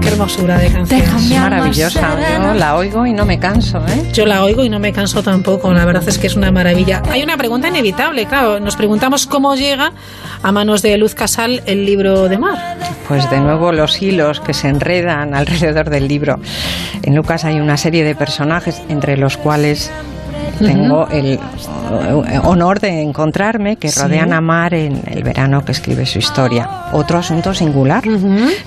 Qué 0.00 0.10
hermosura 0.10 0.58
de 0.58 0.70
canción. 0.70 1.40
Maravillosa. 1.42 2.16
Yo 2.40 2.54
la 2.54 2.76
oigo 2.76 3.04
y 3.04 3.12
no 3.12 3.26
me 3.26 3.40
canso, 3.40 3.84
¿eh? 3.88 4.10
Yo 4.12 4.24
la 4.26 4.44
oigo 4.44 4.64
y 4.64 4.68
no 4.68 4.78
me 4.78 4.92
canso 4.92 5.20
tampoco. 5.20 5.72
La 5.72 5.84
verdad 5.84 6.08
es 6.08 6.18
que 6.18 6.28
es 6.28 6.36
una 6.36 6.52
maravilla. 6.52 7.02
Hay 7.10 7.24
una 7.24 7.36
pregunta 7.36 7.66
inevitable, 7.66 8.26
claro. 8.26 8.60
Nos 8.60 8.76
preguntamos 8.76 9.26
cómo 9.26 9.56
llega 9.56 9.92
a 10.42 10.52
manos 10.52 10.82
de 10.82 10.96
Luz 10.96 11.16
Casal 11.16 11.64
el 11.66 11.84
libro 11.84 12.28
de 12.28 12.38
mar. 12.38 12.78
Pues 13.08 13.28
de 13.28 13.40
nuevo 13.40 13.72
los 13.72 14.00
hilos 14.00 14.40
que 14.40 14.54
se 14.54 14.68
enredan 14.68 15.34
alrededor 15.34 15.90
del 15.90 16.06
libro. 16.06 16.38
En 17.02 17.16
Lucas 17.16 17.44
hay 17.44 17.58
una 17.58 17.76
serie 17.76 18.04
de 18.04 18.14
personajes 18.14 18.80
entre 18.88 19.16
los 19.16 19.36
cuales 19.36 19.90
tengo 20.54 21.08
el 21.08 21.34
eh, 21.34 21.38
honor 22.42 22.80
de 22.80 23.02
encontrarme 23.02 23.76
que 23.76 23.90
rodean 23.90 24.32
a 24.32 24.40
Mar 24.40 24.74
en 24.74 25.02
el 25.06 25.22
verano 25.22 25.64
que 25.64 25.72
escribe 25.72 26.06
su 26.06 26.18
historia. 26.18 26.68
Otro 26.92 27.18
asunto 27.18 27.54
singular 27.54 28.04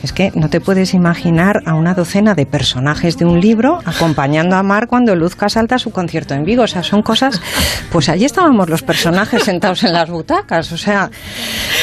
es 0.04 0.12
que 0.12 0.32
no 0.36 0.50
te 0.50 0.62
puedes 0.62 0.94
imaginar 0.94 1.62
a 1.66 1.76
una 1.76 1.94
docena 1.94 2.36
de 2.36 2.46
personajes 2.46 3.18
de 3.18 3.26
un 3.26 3.40
libro 3.40 3.80
acompañando 3.86 4.56
a 4.56 4.64
Mar 4.64 4.88
cuando 4.88 5.16
Luzca 5.16 5.50
salta 5.50 5.78
su 5.80 5.92
concierto 5.92 6.34
en 6.34 6.44
Vigo. 6.44 6.64
O 6.64 6.68
sea, 6.68 6.84
son 6.84 7.02
cosas. 7.02 7.42
Pues 7.92 8.10
allí 8.10 8.26
estábamos 8.26 8.70
los 8.70 8.84
personajes 8.84 9.44
sentados 9.44 9.84
en 9.84 9.94
las 9.94 10.10
butacas. 10.10 10.72
O 10.72 10.78
sea, 10.78 11.10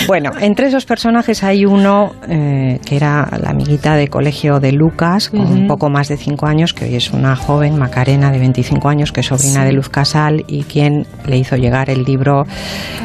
bueno, 0.07 0.31
entre 0.41 0.69
esos 0.69 0.85
personajes 0.85 1.43
hay 1.43 1.65
uno 1.65 2.13
eh, 2.29 2.79
que 2.85 2.97
era 2.97 3.29
la 3.41 3.51
amiguita 3.51 3.97
de 3.97 4.09
colegio 4.09 4.61
de 4.61 4.73
Lucas, 4.73 5.31
con 5.31 5.41
un 5.41 5.67
poco 5.67 5.89
más 5.89 6.09
de 6.09 6.17
cinco 6.17 6.47
años, 6.47 6.73
que 6.73 6.85
hoy 6.85 6.97
es 6.97 7.11
una 7.13 7.37
joven, 7.37 7.79
Macarena, 7.79 8.31
de 8.31 8.39
25 8.39 8.89
años, 8.89 9.13
que 9.13 9.21
es 9.21 9.27
sobrina 9.27 9.65
de 9.65 9.73
Luz 9.73 9.89
Casal 9.95 10.45
y 10.49 10.65
quien 10.65 11.07
le 11.25 11.39
hizo 11.39 11.57
llegar 11.57 11.89
el 11.89 12.03
libro 12.03 12.45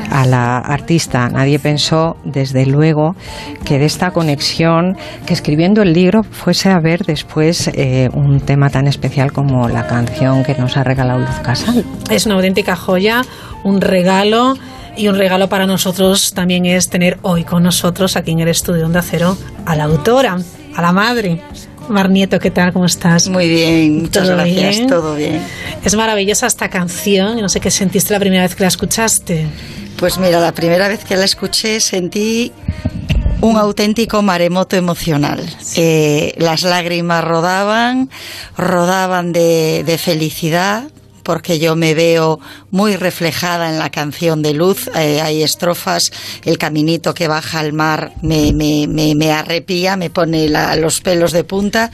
a 0.10 0.26
la 0.26 0.57
artista. 0.57 1.30
Nadie 1.30 1.60
pensó, 1.60 2.18
desde 2.26 2.66
luego, 2.66 3.16
que 3.64 3.78
de 3.78 3.86
esta 3.86 4.10
conexión, 4.11 4.98
que 5.26 5.34
escribiendo 5.34 5.84
el 5.84 5.94
libro 5.94 6.24
fuese 6.24 6.70
a 6.70 6.80
ver 6.80 7.06
después 7.06 7.70
eh, 7.74 8.10
un 8.14 8.41
tema 8.41 8.70
tan 8.72 8.88
especial 8.88 9.32
como 9.32 9.70
la 9.70 9.86
canción 9.86 10.44
que 10.44 10.56
nos 10.56 10.78
ha 10.78 10.84
regalado 10.84 11.20
Luz 11.20 11.40
Casal. 11.44 11.86
Es 12.10 12.26
una 12.26 12.36
auténtica 12.36 12.76
joya, 12.76 13.22
un 13.64 13.82
regalo. 13.82 14.56
Y 14.98 15.07
un 15.07 15.16
regalo 15.16 15.48
para 15.48 15.66
nosotros 15.66 16.34
también 16.34 16.66
es 16.66 16.90
tener 16.90 17.20
hoy 17.22 17.45
con 17.45 17.64
nosotros, 17.64 18.18
aquí 18.18 18.32
en 18.32 18.41
el 18.41 18.49
estudio 18.49 18.86
Onda 18.86 19.02
Cero, 19.02 19.38
a 19.66 19.76
la 19.78 19.86
autora, 19.86 20.40
a 20.76 20.82
la 20.82 20.91
madre, 20.91 21.41
Mar 21.90 22.10
Nieto, 22.10 22.40
¿qué 22.40 22.52
tal? 22.52 22.72
¿Cómo 22.74 22.86
estás? 22.86 23.28
Muy 23.28 23.49
bien, 23.49 24.03
muchas 24.03 24.30
gracias, 24.30 24.88
todo 24.88 25.16
bien. 25.16 25.41
Es 25.84 25.95
maravillosa 25.95 26.48
esta 26.48 26.70
canción, 26.70 27.41
no 27.41 27.49
sé 27.49 27.60
qué 27.60 27.72
sentiste 27.72 28.14
la 28.14 28.20
primera 28.20 28.44
vez 28.44 28.56
que 28.56 28.64
la 28.64 28.70
escuchaste. 28.70 29.48
Pues 29.98 30.18
mira, 30.18 30.40
la 30.40 30.53
primera 30.53 30.88
vez 30.88 31.03
que 31.03 31.16
la 31.18 31.26
escuché 31.26 31.80
sentí 31.80 32.53
un 33.41 33.57
auténtico 33.57 34.22
maremoto 34.22 34.76
emocional. 34.76 35.44
Eh, 35.76 36.34
las 36.38 36.64
lágrimas 36.64 37.24
rodaban, 37.24 38.10
rodaban 38.57 39.34
de, 39.34 39.84
de 39.86 39.98
felicidad, 39.98 40.84
porque 41.24 41.60
yo 41.60 41.76
me 41.76 41.94
veo 41.94 42.40
muy 42.72 42.96
reflejada 42.96 43.70
en 43.70 43.80
la 43.80 43.90
canción 43.90 44.41
de 44.41 44.54
Luz. 44.54 44.90
Eh, 44.96 45.22
hay 45.22 45.44
estrofas, 45.44 46.12
el 46.46 46.58
caminito 46.58 47.14
que 47.14 47.28
baja 47.28 47.60
al 47.60 47.74
mar 47.74 48.14
me, 48.22 48.54
me, 48.54 48.88
me, 48.88 49.32
arrepía, 49.32 49.96
me 49.96 50.10
pone 50.10 50.50
los 50.78 51.02
pelos 51.02 51.32
de 51.32 51.44
punta 51.44 51.91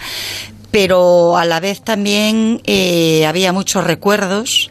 pero 0.72 1.38
a 1.38 1.46
la 1.46 1.62
vez 1.62 1.82
también 1.82 2.60
eh, 2.66 3.26
había 3.26 3.54
muchos 3.54 3.86
recuerdos. 3.86 4.70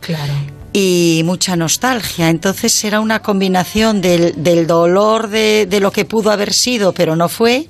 y 0.76 1.22
mucha 1.24 1.56
nostalgia. 1.56 2.28
Entonces 2.28 2.84
era 2.84 3.00
una 3.00 3.22
combinación 3.22 4.02
del, 4.02 4.34
del 4.42 4.66
dolor 4.66 5.28
de, 5.28 5.66
de, 5.70 5.80
lo 5.80 5.92
que 5.92 6.04
pudo 6.04 6.32
haber 6.32 6.52
sido, 6.52 6.92
pero 6.92 7.14
no 7.14 7.28
fue, 7.28 7.68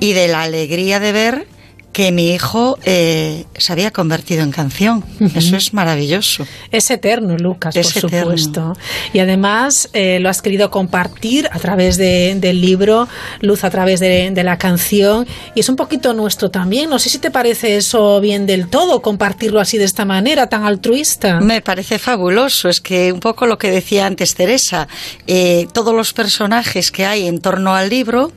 y 0.00 0.14
de 0.14 0.26
la 0.26 0.42
alegría 0.42 0.98
de 1.00 1.12
ver 1.12 1.46
que 1.92 2.12
mi 2.12 2.32
hijo 2.32 2.78
eh, 2.84 3.46
se 3.58 3.72
había 3.72 3.90
convertido 3.90 4.42
en 4.42 4.52
canción. 4.52 5.04
Eso 5.34 5.56
es 5.56 5.74
maravilloso. 5.74 6.46
Es 6.70 6.90
eterno, 6.90 7.36
Lucas, 7.36 7.74
por 7.74 7.84
supuesto. 7.84 8.76
Y 9.12 9.18
además 9.18 9.90
eh, 9.92 10.18
lo 10.20 10.28
has 10.28 10.40
querido 10.40 10.70
compartir 10.70 11.48
a 11.50 11.58
través 11.58 11.96
del 11.96 12.60
libro, 12.60 13.08
Luz 13.40 13.64
a 13.64 13.70
través 13.70 14.00
de, 14.00 14.40
la 14.40 14.56
canción. 14.56 15.26
Y 15.54 15.60
es 15.60 15.68
un 15.68 15.76
poquito 15.76 16.14
nuestro 16.14 16.50
también. 16.50 16.88
No 16.88 16.98
sé 16.98 17.10
si 17.10 17.18
te 17.18 17.30
parece 17.30 17.76
eso 17.76 18.20
bien 18.20 18.46
del 18.46 18.68
todo, 18.68 19.02
compartirlo 19.02 19.60
así 19.60 19.76
de 19.76 19.84
esta 19.84 20.04
manera, 20.04 20.48
tan 20.48 20.64
altruista. 20.64 21.40
Me 21.40 21.60
parece 21.60 21.98
fabuloso. 21.98 22.68
Es 22.68 22.80
que 22.80 23.12
un 23.12 23.20
poco 23.20 23.46
lo 23.46 23.58
que 23.58 23.70
decía 23.70 24.06
antes 24.06 24.34
Teresa, 24.34 24.86
eh, 25.26 25.66
todos 25.72 25.94
los 25.94 26.12
personajes 26.12 26.90
que 26.90 27.04
hay 27.04 27.26
en 27.26 27.40
torno 27.40 27.74
al 27.74 27.90
libro 27.90 28.32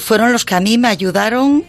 fueron 0.00 0.32
los 0.32 0.44
que 0.44 0.54
a 0.54 0.60
mí 0.60 0.76
me 0.76 0.88
ayudaron 0.88 1.64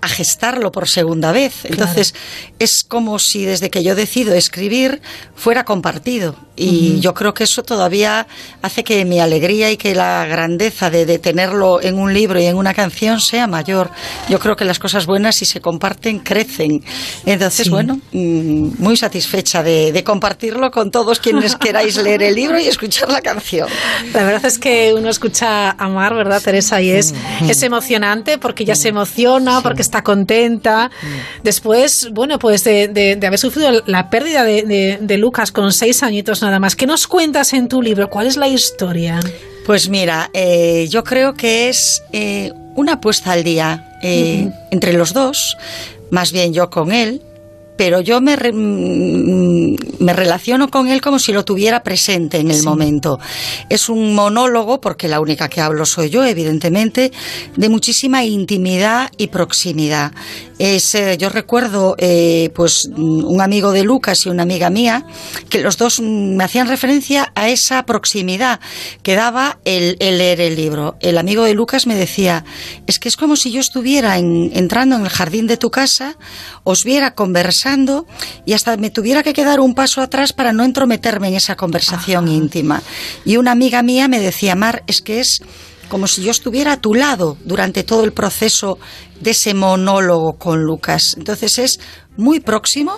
a 0.00 0.08
gestarlo 0.08 0.70
por 0.70 0.88
segunda 0.88 1.32
vez. 1.32 1.64
Entonces, 1.64 2.14
es 2.58 2.84
como 2.86 3.18
si 3.18 3.44
desde 3.44 3.70
que 3.70 3.82
yo 3.82 3.94
decido 3.94 4.34
escribir 4.34 5.00
fuera 5.34 5.64
compartido. 5.64 6.36
Y 6.58 7.00
yo 7.00 7.12
creo 7.12 7.34
que 7.34 7.44
eso 7.44 7.62
todavía 7.62 8.26
hace 8.62 8.82
que 8.82 9.04
mi 9.04 9.20
alegría 9.20 9.70
y 9.70 9.76
que 9.76 9.94
la 9.94 10.24
grandeza 10.24 10.88
de, 10.88 11.18
tenerlo 11.18 11.82
en 11.82 11.98
un 11.98 12.14
libro 12.14 12.40
y 12.40 12.46
en 12.46 12.56
una 12.56 12.72
canción 12.72 13.20
sea 13.20 13.46
mayor. 13.46 13.90
Yo 14.30 14.38
creo 14.38 14.56
que 14.56 14.64
las 14.64 14.78
cosas 14.78 15.04
buenas, 15.04 15.36
si 15.36 15.44
se 15.44 15.60
comparten, 15.60 16.20
crecen. 16.20 16.82
Entonces, 17.26 17.68
bueno, 17.68 18.00
mm, 18.12 18.82
muy 18.82 18.96
satisfecha 18.96 19.62
de, 19.62 20.02
compartirlo 20.06 20.70
con 20.70 20.90
todos 20.90 21.18
quienes 21.18 21.56
queráis 21.56 21.96
leer 21.96 22.22
el 22.22 22.34
libro 22.34 22.58
y 22.58 22.66
escuchar 22.66 23.10
la 23.10 23.20
canción. 23.20 23.68
La 24.14 24.24
verdad 24.24 24.46
es 24.46 24.58
que 24.58 24.94
uno 24.96 25.10
escucha 25.10 25.72
a 25.72 25.88
Mar, 25.88 26.14
¿verdad, 26.14 26.40
Teresa? 26.40 26.80
Y 26.80 26.90
es, 26.90 27.12
es 27.46 27.62
emocionante 27.62 28.38
porque 28.38 28.64
ya 28.64 28.76
se 28.76 28.88
emociona, 28.88 29.60
porque 29.62 29.82
está 29.86 30.02
contenta. 30.02 30.90
Después, 31.42 32.10
bueno, 32.12 32.38
pues 32.38 32.64
de, 32.64 33.18
haber 33.26 33.38
sufrido 33.38 33.82
la 33.86 34.10
pérdida 34.10 34.44
de, 34.44 35.16
Lucas 35.16 35.50
con 35.50 35.72
seis 35.72 36.02
añitos 36.02 36.42
nada 36.42 36.58
más. 36.58 36.76
¿Qué 36.76 36.86
nos 36.86 37.06
cuentas 37.06 37.52
en 37.54 37.68
tu 37.68 37.80
libro? 37.80 38.10
¿Cuál 38.10 38.26
es 38.26 38.36
la 38.36 38.48
historia? 38.48 39.20
Pues 39.64 39.88
mira, 39.88 40.30
eh, 40.32 40.86
yo 40.90 41.02
creo 41.02 41.34
que 41.34 41.68
es 41.68 42.02
eh, 42.12 42.52
una 42.74 42.94
apuesta 42.94 43.32
al 43.32 43.42
día 43.42 43.98
eh, 44.02 44.50
entre 44.70 44.92
los 44.92 45.12
dos, 45.12 45.56
más 46.10 46.30
bien 46.32 46.52
yo 46.52 46.70
con 46.70 46.92
él, 46.92 47.22
pero 47.76 48.00
yo 48.00 48.20
me, 48.20 48.36
mm, 48.36 49.76
me 50.00 50.12
relaciono 50.12 50.68
con 50.68 50.88
él 50.88 51.00
como 51.00 51.18
si 51.18 51.32
lo 51.32 51.44
tuviera 51.44 51.82
presente 51.82 52.38
en 52.38 52.50
el 52.50 52.62
momento. 52.62 53.18
Es 53.68 53.88
un 53.88 54.14
monólogo, 54.14 54.80
porque 54.80 55.08
la 55.08 55.20
única 55.20 55.48
que 55.48 55.60
hablo 55.60 55.86
soy 55.86 56.10
yo, 56.10 56.24
evidentemente, 56.24 57.12
de 57.56 57.68
muchísima 57.68 58.24
intimidad 58.24 59.10
y 59.16 59.28
proximidad. 59.28 60.12
Es, 60.58 60.94
eh, 60.94 61.18
yo 61.18 61.28
recuerdo, 61.28 61.96
eh, 61.98 62.50
pues, 62.54 62.88
un 62.96 63.40
amigo 63.42 63.72
de 63.72 63.84
Lucas 63.84 64.24
y 64.24 64.30
una 64.30 64.44
amiga 64.44 64.70
mía, 64.70 65.04
que 65.50 65.60
los 65.60 65.76
dos 65.76 66.00
me 66.00 66.42
hacían 66.42 66.66
referencia 66.66 67.30
a 67.34 67.50
esa 67.50 67.84
proximidad 67.84 68.60
que 69.02 69.16
daba 69.16 69.58
el, 69.64 69.96
leer 70.00 70.40
el 70.40 70.56
libro. 70.56 70.96
El 71.00 71.18
amigo 71.18 71.44
de 71.44 71.52
Lucas 71.52 71.86
me 71.86 71.94
decía, 71.94 72.44
es 72.86 72.98
que 72.98 73.08
es 73.08 73.16
como 73.16 73.36
si 73.36 73.52
yo 73.52 73.60
estuviera 73.60 74.16
entrando 74.16 74.96
en 74.96 75.02
el 75.02 75.10
jardín 75.10 75.46
de 75.46 75.58
tu 75.58 75.70
casa, 75.70 76.16
os 76.64 76.84
viera 76.84 77.14
conversando 77.14 78.06
y 78.46 78.54
hasta 78.54 78.76
me 78.78 78.90
tuviera 78.90 79.22
que 79.22 79.34
quedar 79.34 79.60
un 79.60 79.74
paso 79.74 80.00
atrás 80.00 80.32
para 80.32 80.52
no 80.52 80.64
entrometerme 80.64 81.28
en 81.28 81.34
esa 81.34 81.56
conversación 81.56 82.28
íntima. 82.28 82.82
Y 83.26 83.36
una 83.36 83.52
amiga 83.52 83.82
mía 83.82 84.08
me 84.08 84.20
decía, 84.20 84.54
Mar, 84.54 84.84
es 84.86 85.02
que 85.02 85.20
es 85.20 85.42
como 85.88 86.06
si 86.06 86.22
yo 86.22 86.30
estuviera 86.30 86.72
a 86.72 86.80
tu 86.80 86.94
lado 86.94 87.36
durante 87.44 87.84
todo 87.84 88.04
el 88.04 88.12
proceso 88.12 88.78
de 89.20 89.30
ese 89.30 89.54
monólogo 89.54 90.34
con 90.34 90.62
Lucas. 90.62 91.14
Entonces 91.16 91.58
es 91.58 91.80
muy 92.16 92.40
próximo 92.40 92.96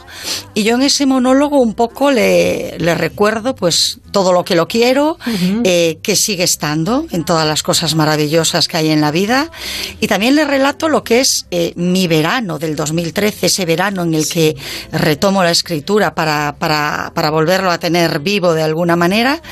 y 0.54 0.62
yo 0.62 0.76
en 0.76 0.82
ese 0.82 1.04
monólogo 1.04 1.60
un 1.60 1.74
poco 1.74 2.10
le, 2.10 2.76
recuerdo 2.78 3.54
pues 3.54 3.98
todo 4.12 4.32
lo 4.32 4.44
que 4.44 4.54
lo 4.54 4.68
quiero, 4.68 5.18
eh, 5.64 5.98
que 6.02 6.16
sigue 6.16 6.44
estando 6.44 7.06
en 7.10 7.24
todas 7.24 7.46
las 7.46 7.62
cosas 7.62 7.94
maravillosas 7.94 8.68
que 8.68 8.76
hay 8.76 8.88
en 8.90 9.00
la 9.00 9.10
vida. 9.10 9.50
Y 10.00 10.06
también 10.06 10.34
le 10.34 10.44
relato 10.44 10.88
lo 10.88 11.04
que 11.04 11.20
es 11.20 11.46
eh, 11.50 11.72
mi 11.76 12.06
verano 12.06 12.58
del 12.58 12.76
2013, 12.76 13.46
ese 13.46 13.66
verano 13.66 14.02
en 14.02 14.14
el 14.14 14.28
que 14.28 14.56
retomo 14.92 15.42
la 15.42 15.50
escritura 15.50 16.14
para, 16.14 16.56
para, 16.58 17.12
para 17.14 17.30
volverlo 17.30 17.70
a 17.70 17.78
tener 17.78 18.20
vivo 18.20 18.54
de 18.54 18.62
alguna 18.62 18.96
manera. 18.96 19.42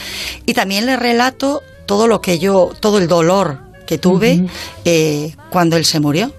Y 0.46 0.54
también 0.54 0.86
le 0.86 0.96
relato 0.96 1.62
todo 1.86 2.06
lo 2.06 2.20
que 2.20 2.38
yo, 2.38 2.72
todo 2.78 2.98
el 2.98 3.08
dolor 3.08 3.60
que 3.86 3.98
tuve 3.98 4.46
eh, 4.84 5.34
cuando 5.50 5.76
él 5.76 5.84
se 5.84 6.00
murió. 6.00 6.32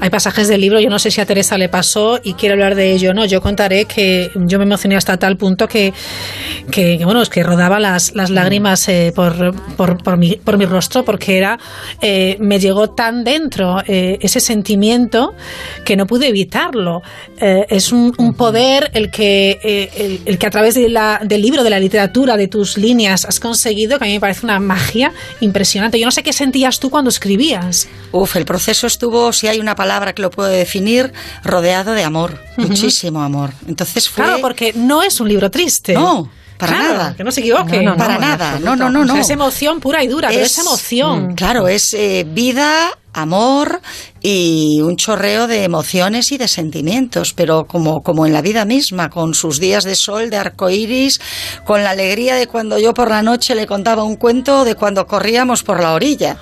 Hay 0.00 0.10
pasajes 0.10 0.48
del 0.48 0.60
libro, 0.60 0.80
yo 0.80 0.90
no 0.90 0.98
sé 0.98 1.10
si 1.10 1.20
a 1.20 1.26
Teresa 1.26 1.58
le 1.58 1.68
pasó 1.68 2.20
y 2.22 2.34
quiere 2.34 2.52
hablar 2.52 2.74
de 2.74 2.92
ello, 2.92 3.14
¿no? 3.14 3.24
Yo 3.24 3.40
contaré 3.40 3.86
que 3.86 4.30
yo 4.34 4.58
me 4.58 4.64
emocioné 4.64 4.96
hasta 4.96 5.16
tal 5.16 5.36
punto 5.36 5.68
que, 5.68 5.92
que, 6.70 7.00
bueno, 7.04 7.22
es 7.22 7.28
que 7.28 7.42
rodaba 7.42 7.80
las, 7.80 8.14
las 8.14 8.30
lágrimas 8.30 8.88
eh, 8.88 9.12
por, 9.14 9.54
por, 9.76 10.02
por, 10.02 10.16
mi, 10.16 10.36
por 10.36 10.58
mi 10.58 10.66
rostro 10.66 11.04
porque 11.04 11.38
era, 11.38 11.58
eh, 12.00 12.36
me 12.40 12.58
llegó 12.58 12.90
tan 12.90 13.24
dentro 13.24 13.82
eh, 13.86 14.18
ese 14.20 14.40
sentimiento 14.40 15.34
que 15.84 15.96
no 15.96 16.06
pude 16.06 16.28
evitarlo. 16.28 17.02
es 17.38 17.92
un, 17.92 18.12
poder 18.36 18.90
el 18.94 19.10
que, 19.10 19.90
el, 19.96 20.20
el, 20.24 20.38
que 20.38 20.46
a 20.46 20.50
través 20.50 20.74
de 20.74 20.88
la, 20.88 21.20
del 21.22 21.42
libro, 21.42 21.64
de 21.64 21.70
la 21.70 21.80
literatura, 21.80 22.36
de 22.36 22.48
tus 22.48 22.76
líneas 22.76 23.24
has 23.24 23.40
conseguido, 23.40 23.98
que 23.98 24.04
a 24.04 24.08
mí 24.08 24.14
me 24.14 24.20
parece 24.20 24.44
una 24.44 24.60
magia 24.60 25.12
impresionante. 25.40 25.98
Yo 25.98 26.06
no 26.06 26.12
sé 26.12 26.22
qué 26.22 26.32
sentías 26.32 26.78
tú 26.80 26.90
cuando 26.90 27.08
escribías. 27.08 27.88
Uf, 28.12 28.36
el 28.36 28.44
proceso 28.44 28.86
estuvo, 28.86 29.32
si 29.32 29.48
hay 29.48 29.56
hay 29.56 29.60
una 29.66 29.74
palabra 29.74 30.14
que 30.14 30.22
lo 30.22 30.30
puede 30.30 30.56
definir, 30.56 31.12
rodeado 31.42 31.92
de 31.92 32.04
amor, 32.04 32.40
muchísimo 32.56 33.20
amor. 33.20 33.50
Entonces 33.66 34.08
fue... 34.08 34.24
Claro, 34.24 34.38
porque 34.40 34.72
no 34.74 35.02
es 35.02 35.18
un 35.18 35.28
libro 35.28 35.50
triste. 35.50 35.94
No, 35.94 36.30
para 36.58 36.78
nada. 36.78 37.14
Que 37.16 37.24
no 37.24 37.30
se 37.30 37.40
equivoque. 37.40 37.84
para 37.96 38.18
nada. 38.18 38.58
No, 38.60 38.76
no, 38.76 38.90
no, 38.90 39.04
no. 39.04 39.16
es 39.16 39.30
emoción 39.30 39.80
pura 39.80 40.02
y 40.02 40.08
dura, 40.08 40.28
es, 40.28 40.34
pero 40.34 40.46
es 40.46 40.58
emoción. 40.58 41.28
Mm, 41.28 41.34
claro, 41.34 41.68
es 41.68 41.94
eh, 41.94 42.26
vida, 42.28 42.90
amor 43.16 43.80
y 44.20 44.80
un 44.82 44.96
chorreo 44.96 45.46
de 45.46 45.64
emociones 45.64 46.32
y 46.32 46.38
de 46.38 46.48
sentimientos, 46.48 47.32
pero 47.32 47.64
como, 47.66 48.02
como 48.02 48.26
en 48.26 48.32
la 48.32 48.42
vida 48.42 48.64
misma, 48.64 49.08
con 49.08 49.34
sus 49.34 49.58
días 49.58 49.84
de 49.84 49.94
sol, 49.94 50.30
de 50.30 50.36
arco 50.36 50.68
iris, 50.68 51.20
con 51.64 51.82
la 51.82 51.90
alegría 51.90 52.34
de 52.34 52.46
cuando 52.46 52.78
yo 52.78 52.92
por 52.92 53.08
la 53.08 53.22
noche 53.22 53.54
le 53.54 53.66
contaba 53.66 54.02
un 54.02 54.16
cuento 54.16 54.64
de 54.64 54.74
cuando 54.74 55.06
corríamos 55.06 55.62
por 55.62 55.80
la 55.80 55.94
orilla. 55.94 56.36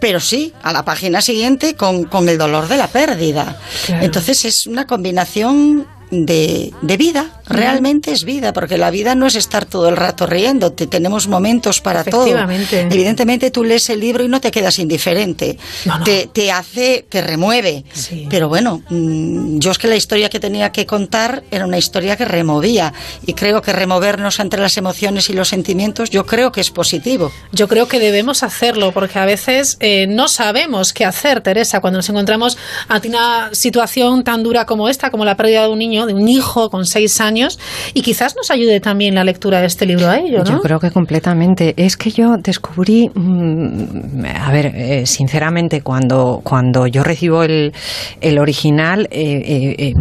Pero 0.00 0.20
sí, 0.20 0.52
a 0.62 0.72
la 0.72 0.84
página 0.84 1.20
siguiente 1.20 1.74
con, 1.74 2.04
con 2.04 2.28
el 2.28 2.38
dolor 2.38 2.68
de 2.68 2.76
la 2.76 2.88
pérdida. 2.88 3.58
Entonces 3.88 4.44
es 4.44 4.66
una 4.66 4.86
combinación 4.86 5.86
de, 6.10 6.72
de, 6.82 6.96
vida, 6.96 7.40
realmente 7.46 8.12
es 8.12 8.24
vida, 8.24 8.52
porque 8.52 8.78
la 8.78 8.90
vida 8.90 9.14
no 9.14 9.26
es 9.26 9.34
estar 9.34 9.64
todo 9.64 9.88
el 9.88 9.96
rato 9.96 10.26
riendo, 10.26 10.72
te, 10.72 10.86
tenemos 10.86 11.26
momentos 11.26 11.80
para 11.80 12.04
todo. 12.04 12.26
Evidentemente 12.70 13.50
tú 13.50 13.64
lees 13.64 13.88
el 13.90 14.00
libro 14.00 14.24
y 14.24 14.28
no 14.28 14.40
te 14.40 14.50
quedas 14.50 14.78
indiferente, 14.78 15.58
Te, 16.04 16.28
te, 16.32 16.52
hace, 16.52 17.04
te 17.08 17.22
remueve. 17.22 17.84
Pero 18.30 18.48
bueno, 18.48 18.82
mm, 18.88 19.58
yo 19.58 19.70
es 19.70 19.78
que 19.78 19.88
la 19.88 19.96
historia 19.96 20.28
que 20.28 20.38
tenía 20.38 20.70
que 20.70 20.86
contar 20.86 21.42
era 21.50 21.66
una 21.66 21.78
historia 21.78 22.16
que 22.16 22.24
removía 22.24 22.92
y 23.26 23.34
creo 23.34 23.62
que 23.62 23.72
removernos 23.72 24.38
entre 24.38 24.60
las 24.60 24.76
emociones 24.76 25.28
y 25.28 25.32
los 25.32 25.48
sentimientos, 25.48 26.10
yo 26.10 26.24
creo 26.26 26.52
que 26.52 26.60
es 26.60 26.70
positivo. 26.70 27.32
Yo 27.52 27.68
creo 27.68 27.88
que 27.88 27.98
debemos 27.98 28.42
hacerlo, 28.42 28.92
porque 28.92 29.18
a 29.18 29.24
veces 29.24 29.76
eh, 29.80 30.06
no 30.06 30.28
sabemos 30.28 30.92
qué 30.92 31.04
hacer, 31.04 31.40
Teresa, 31.40 31.80
cuando 31.80 31.98
nos 31.98 32.08
encontramos 32.08 32.56
ante 32.88 33.08
una 33.08 33.50
situación 33.52 34.22
tan 34.22 34.42
dura 34.42 34.66
como 34.66 34.88
esta, 34.88 35.10
como 35.10 35.24
la 35.24 35.36
pérdida 35.36 35.62
de 35.62 35.68
un 35.68 35.78
niño 35.78 35.95
de 36.04 36.12
un 36.12 36.28
hijo 36.28 36.68
con 36.68 36.84
seis 36.84 37.20
años, 37.20 37.58
y 37.94 38.02
quizás 38.02 38.34
nos 38.36 38.50
ayude 38.50 38.80
también 38.80 39.14
la 39.14 39.24
lectura 39.24 39.60
de 39.60 39.66
este 39.66 39.86
libro 39.86 40.08
a 40.08 40.18
ello, 40.18 40.44
¿no? 40.44 40.50
Yo 40.50 40.60
creo 40.60 40.80
que 40.80 40.90
completamente. 40.90 41.74
Es 41.76 41.96
que 41.96 42.10
yo 42.10 42.36
descubrí, 42.38 43.10
mm, 43.14 44.24
a 44.26 44.50
ver, 44.52 44.66
eh, 44.74 45.06
sinceramente, 45.06 45.80
cuando, 45.82 46.40
cuando 46.42 46.86
yo 46.86 47.02
recibo 47.02 47.42
el, 47.44 47.72
el 48.20 48.38
original, 48.38 49.08
eh, 49.10 49.74
eh, 49.78 49.92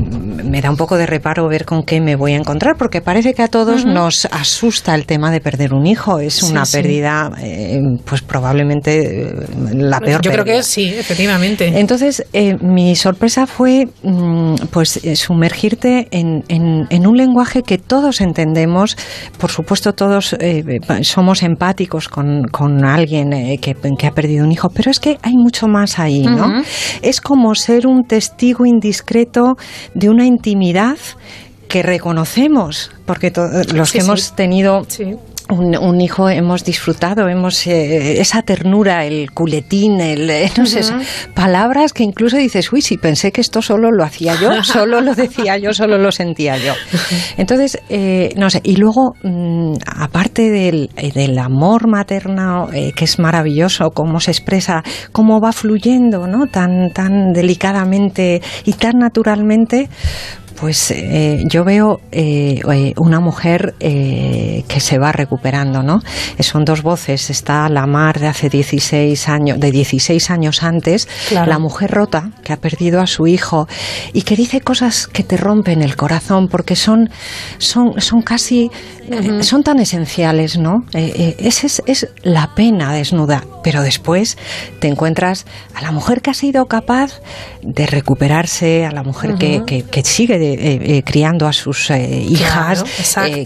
me 0.44 0.62
da 0.62 0.70
un 0.70 0.78
poco 0.78 0.98
de 0.98 1.06
reparo 1.06 1.48
ver 1.48 1.66
con 1.66 1.84
qué 1.84 2.02
me 2.02 2.16
voy 2.16 2.34
a 2.34 2.38
encontrar, 2.38 2.76
porque 2.78 3.02
parece 3.02 3.34
que 3.34 3.44
a 3.44 3.48
todos 3.48 3.86
nos 3.86 4.26
asusta 4.26 4.96
el 4.96 5.06
tema 5.06 5.32
de 5.32 5.40
perder 5.40 5.74
un 5.74 5.86
hijo. 5.86 6.20
Es 6.20 6.42
una 6.44 6.64
pérdida, 6.66 7.32
pues 8.06 8.22
probablemente 8.22 9.34
la 9.74 10.00
peor. 10.00 10.22
Yo 10.22 10.32
creo 10.32 10.46
que 10.46 10.64
sí, 10.64 10.88
efectivamente. 10.88 11.80
Entonces, 11.80 12.26
mi 12.62 12.96
sorpresa 12.96 13.46
fue, 13.46 13.88
mm, 14.04 14.56
pues, 14.72 15.00
sumergirte 15.16 15.85
en, 15.86 17.08
un 17.08 17.18
lenguaje 17.18 17.62
que 17.64 17.78
todos 17.78 18.22
entendemos. 18.22 18.98
Por 19.38 19.52
supuesto, 19.52 19.94
todos 19.94 20.34
eh, 20.40 20.64
somos 21.02 21.44
empáticos 21.44 22.08
con, 22.10 22.86
alguien 22.86 23.34
eh, 23.34 23.60
que, 23.60 24.08
ha 24.08 24.12
perdido 24.12 24.46
un 24.46 24.52
hijo, 24.52 24.70
pero 24.70 24.92
es 24.92 25.00
que 25.00 25.18
hay 25.22 25.34
mucho 25.36 25.68
más 25.68 26.00
ahí, 26.00 26.24
¿no? 26.24 26.62
Es 27.02 27.22
como 27.22 27.54
ser 27.56 27.88
un 27.88 28.04
testigo 28.04 28.66
indiscreto 28.66 29.56
de 29.94 30.10
una 30.10 30.26
intimidad 30.26 30.98
que 31.68 31.84
reconocemos, 31.84 32.92
porque 33.06 33.32
los 33.74 33.92
que 33.92 34.00
hemos 34.00 34.36
tenido 34.36 34.86
un, 35.50 36.02
hijo 36.02 36.30
hemos 36.30 36.64
disfrutado, 36.64 37.28
hemos 37.30 37.68
eh, 37.68 38.20
esa 38.20 38.42
ternura, 38.42 39.06
el 39.06 39.32
culetín, 39.32 40.02
el 40.02 40.30
eh, 40.30 40.52
no 40.58 40.66
sé, 40.66 40.82
palabras 41.34 41.94
que 41.94 42.04
incluso 42.04 42.38
dices, 42.38 42.72
uy, 42.72 42.82
si 42.82 42.98
pensé 42.98 43.32
que 43.32 43.42
esto 43.42 43.62
solo 43.62 43.92
lo 43.92 44.04
hacía 44.04 44.36
yo, 44.40 44.64
solo 44.64 45.02
lo 45.02 45.14
decía 45.14 45.58
yo, 45.58 45.74
solo 45.74 45.98
lo 45.98 46.12
sentía 46.12 46.58
yo. 46.58 46.74
Entonces, 47.38 47.80
eh, 47.90 48.34
no 48.38 48.50
sé, 48.50 48.62
y 48.64 48.76
luego, 48.78 49.16
mm, 49.24 49.74
aparte 49.86 50.50
del, 50.50 50.90
del, 51.14 51.38
amor 51.38 51.88
materno, 51.88 52.70
que 52.72 53.06
es 53.06 53.20
maravilloso, 53.20 53.92
cómo 53.92 54.20
se 54.20 54.32
expresa, 54.32 54.84
cómo 55.12 55.42
va 55.42 55.52
fluyendo, 55.52 56.28
¿no? 56.28 56.48
Tan, 56.48 56.92
tan 56.92 57.34
delicadamente 57.34 58.42
y 58.64 58.74
tan 58.74 59.00
naturalmente, 59.00 59.90
pues 60.60 60.92
eh, 60.92 61.44
yo 61.50 61.64
veo 61.64 62.00
eh, 62.12 62.62
eh, 62.72 62.94
una 62.98 63.20
mujer 63.20 63.76
que 63.80 64.80
se 64.80 64.98
va 64.98 65.12
recuperando, 65.36 65.84
¿no? 65.84 66.02
Son 66.40 66.64
dos 66.64 66.82
voces. 66.82 67.30
Está 67.30 67.68
la 67.70 67.86
Mar 67.86 68.20
de 68.20 68.28
hace 68.28 68.50
16 68.50 69.28
años, 69.28 69.60
de 69.60 69.72
16 69.72 70.30
años 70.30 70.64
antes, 70.64 71.08
la 71.32 71.60
mujer 71.60 71.92
rota 71.92 72.32
que 72.44 72.54
ha 72.54 72.58
perdido 72.58 73.02
a 73.02 73.08
su 73.08 73.28
hijo 73.28 73.68
y 74.14 74.22
que 74.22 74.36
dice 74.36 74.62
cosas 74.62 75.08
que 75.08 75.24
te 75.24 75.36
rompen 75.36 75.82
el 75.82 75.96
corazón 75.96 76.48
porque 76.48 76.76
son, 76.76 77.10
son, 77.58 78.00
son 78.00 78.22
casi, 78.22 78.72
son 79.42 79.64
tan 79.64 79.80
esenciales, 79.80 80.58
¿no? 80.58 80.86
esa 80.94 81.68
es, 81.68 81.82
es 81.86 82.08
la 82.24 82.56
pena 82.56 82.94
desnuda, 82.94 83.44
pero 83.64 83.82
después 83.82 84.38
te 84.80 84.88
encuentras 84.88 85.46
a 85.74 85.82
la 85.82 85.92
mujer 85.92 86.22
que 86.22 86.30
ha 86.30 86.34
sido 86.34 86.66
capaz 86.68 87.20
de 87.62 87.86
recuperarse, 87.88 88.86
a 88.86 88.92
la 88.92 89.04
mujer 89.04 89.36
que, 89.36 89.64
que, 89.66 90.04
sigue 90.04 90.36
eh, 90.36 90.98
eh, 90.98 91.04
criando 91.04 91.48
a 91.48 91.54
sus 91.54 91.90
eh, 91.90 92.24
hijas, 92.30 92.86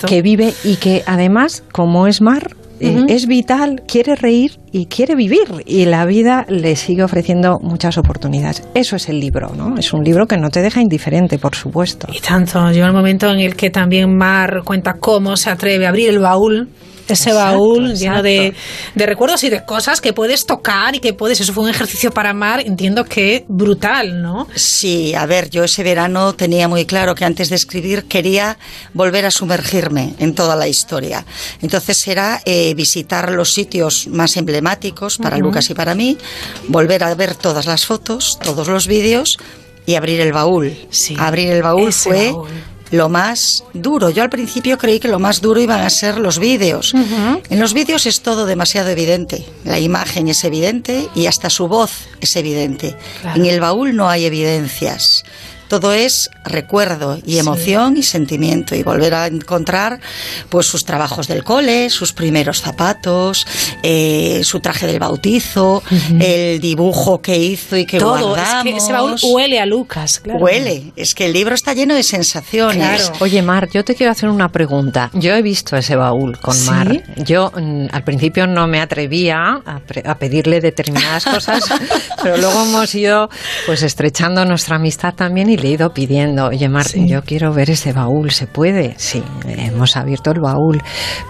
que 0.06 0.22
vive 0.22 0.54
y 0.64 0.76
que 0.76 1.04
además, 1.06 1.64
como 1.80 2.08
es 2.08 2.20
Mar, 2.20 2.58
es 2.82 3.26
vital, 3.26 3.84
quiere 3.88 4.18
reír 4.18 4.60
y 4.74 4.88
quiere 4.88 5.16
vivir 5.16 5.64
y 5.66 5.86
la 5.86 6.06
vida 6.06 6.46
le 6.50 6.76
sigue 6.76 7.04
ofreciendo 7.04 7.58
muchas 7.62 7.98
oportunidades. 7.98 8.68
Eso 8.74 8.98
es 8.98 9.08
el 9.08 9.22
libro, 9.22 9.54
¿no? 9.56 9.78
Es 9.78 9.94
un 9.94 10.04
libro 10.04 10.28
que 10.28 10.36
no 10.36 10.50
te 10.50 10.62
deja 10.62 10.82
indiferente, 10.82 11.40
por 11.40 11.56
supuesto. 11.56 12.10
Y 12.14 12.20
tanto, 12.20 12.70
llega 12.72 12.86
el 12.86 12.92
momento 12.92 13.32
en 13.32 13.40
el 13.40 13.56
que 13.56 13.70
también 13.70 14.14
Mar 14.14 14.64
cuenta 14.66 14.96
cómo 15.00 15.38
se 15.38 15.52
atreve 15.52 15.86
a 15.86 15.90
abrir 15.90 16.10
el 16.10 16.20
baúl 16.20 16.68
ese 17.10 17.34
baúl 17.34 17.96
lleno 17.96 18.22
de, 18.22 18.54
recuerdos 18.96 19.44
y 19.44 19.50
de 19.50 19.64
cosas 19.66 20.02
que 20.02 20.14
puedes 20.14 20.46
tocar 20.46 20.96
y 20.96 21.00
que 21.00 21.14
puedes. 21.14 21.42
Eso 21.42 21.54
fue 21.54 21.64
un 21.64 21.70
ejercicio 21.70 22.12
para 22.12 22.34
Mar, 22.34 22.62
entiendo 22.66 23.06
que 23.06 23.46
brutal, 23.48 24.22
¿no? 24.22 24.48
Sí, 24.56 25.14
a 25.14 25.26
ver, 25.26 25.50
yo 25.50 25.64
ese 25.64 25.84
verano 25.84 26.34
tenía 26.34 26.68
muy 26.68 26.86
claro 26.86 27.16
que 27.16 27.26
antes 27.26 27.50
de 27.50 27.56
escribir 27.56 28.06
quería 28.06 28.58
volver 28.94 29.26
a 29.26 29.32
sumergirme 29.32 30.14
en 30.20 30.36
toda 30.36 30.56
la 30.56 30.68
historia. 30.68 31.26
Entonces 31.62 32.08
era 32.08 32.42
eh, 32.46 32.74
visitar 32.76 33.32
los 33.32 33.54
sitios 33.54 34.08
más 34.08 34.38
emblemáticos 34.38 35.18
para 35.18 35.38
Lucas 35.38 35.70
y 35.70 35.74
para 35.74 35.96
mí, 35.96 36.18
volver 36.68 37.04
a 37.04 37.14
ver 37.16 37.36
todas 37.36 37.66
las 37.66 37.86
fotos, 37.86 38.38
todos 38.42 38.68
los 38.68 38.88
vídeos 38.88 39.38
y 39.86 39.96
abrir 39.96 40.22
el 40.22 40.32
baúl. 40.32 40.78
Sí, 40.90 41.16
abrir 41.18 41.50
el 41.52 41.64
baúl 41.64 41.92
fue 41.92 42.34
lo 42.92 43.10
más 43.10 43.64
duro. 43.74 44.10
Yo 44.10 44.24
al 44.24 44.30
principio 44.30 44.78
creí 44.78 45.00
que 45.00 45.08
lo 45.08 45.20
más 45.20 45.42
duro 45.42 45.60
iban 45.60 45.82
a 45.82 45.90
ser 45.90 46.18
los 46.18 46.40
vídeos. 46.40 46.94
En 47.50 47.60
los 47.60 47.74
vídeos 47.74 48.06
es 48.06 48.22
todo 48.22 48.46
demasiado 48.46 48.90
evidente. 48.90 49.46
La 49.64 49.80
imagen 49.80 50.28
es 50.28 50.44
evidente 50.44 51.08
y 51.16 51.28
hasta 51.28 51.50
su 51.50 51.68
voz 51.68 51.92
es 52.22 52.36
evidente. 52.36 52.96
En 53.36 53.46
el 53.46 53.60
baúl 53.60 53.96
no 53.96 54.10
hay 54.10 54.26
evidencias 54.26 55.24
todo 55.70 55.94
es 55.94 56.30
recuerdo 56.44 57.20
y 57.26 57.38
emoción 57.38 57.96
y 57.96 58.04
sentimiento 58.04 58.76
y 58.76 58.84
volver 58.84 59.14
a 59.14 59.28
encontrar 59.28 60.02
pues 60.50 60.66
sus 60.66 60.84
trabajos 60.84 61.28
del 61.28 61.44
cole, 61.44 61.90
sus 61.90 62.12
primeros 62.12 62.62
zapatos, 62.62 63.48
eh, 63.84 64.42
su 64.44 64.60
traje 64.60 64.88
del 64.88 65.00
bautizo, 65.00 65.84
el 66.20 66.60
dibujo 66.60 67.22
que 67.22 67.38
hizo 67.38 67.78
y 67.78 67.86
que 67.86 68.00
todo, 68.00 68.36
Es 68.36 68.64
que 68.64 68.76
ese 68.76 68.92
baúl 68.92 69.16
huele 69.24 69.60
a 69.60 69.66
Lucas, 69.66 70.20
claro. 70.20 70.40
Huele, 70.40 70.92
es 70.96 71.14
que 71.14 71.28
el 71.28 71.34
libro 71.34 71.56
está 71.56 71.74
lleno 71.74 71.96
de 71.96 72.04
sensaciones. 72.04 73.12
Oye, 73.20 73.42
Mar, 73.42 73.70
yo 73.72 73.86
te 73.86 73.96
quiero 73.96 74.12
hacer 74.12 74.30
una 74.30 74.52
pregunta. 74.52 75.12
Yo 75.14 75.34
he 75.36 75.42
visto 75.42 75.78
ese 75.78 75.96
baúl 75.96 76.40
con 76.40 76.66
Mar. 76.66 77.04
Yo 77.18 77.52
mm, 77.56 77.88
al 77.92 78.04
principio 78.04 78.48
no 78.48 78.68
me 78.68 78.82
atrevía 78.82 79.62
a, 79.66 79.82
a 80.06 80.16
pedirle 80.18 80.62
determinadas 80.62 81.26
cosas, 81.26 81.64
pero 82.24 82.38
luego 82.38 82.64
hemos 82.64 82.94
ido 82.96 83.30
pues 83.68 83.84
estrechando 83.84 84.44
nuestra 84.46 84.78
amistad 84.78 85.14
también 85.14 85.50
y 85.50 85.58
le 85.60 85.70
he 85.70 85.72
ido 85.72 85.94
pidiendo, 85.94 86.48
oye 86.48 86.70
Martín, 86.70 87.08
yo 87.08 87.22
quiero 87.24 87.54
ver 87.54 87.70
ese 87.70 87.94
baúl, 87.94 88.32
¿se 88.32 88.48
puede? 88.48 88.94
Sí, 88.98 89.24
hemos 89.46 89.96
abierto 89.98 90.32
el 90.32 90.40
baúl, 90.40 90.82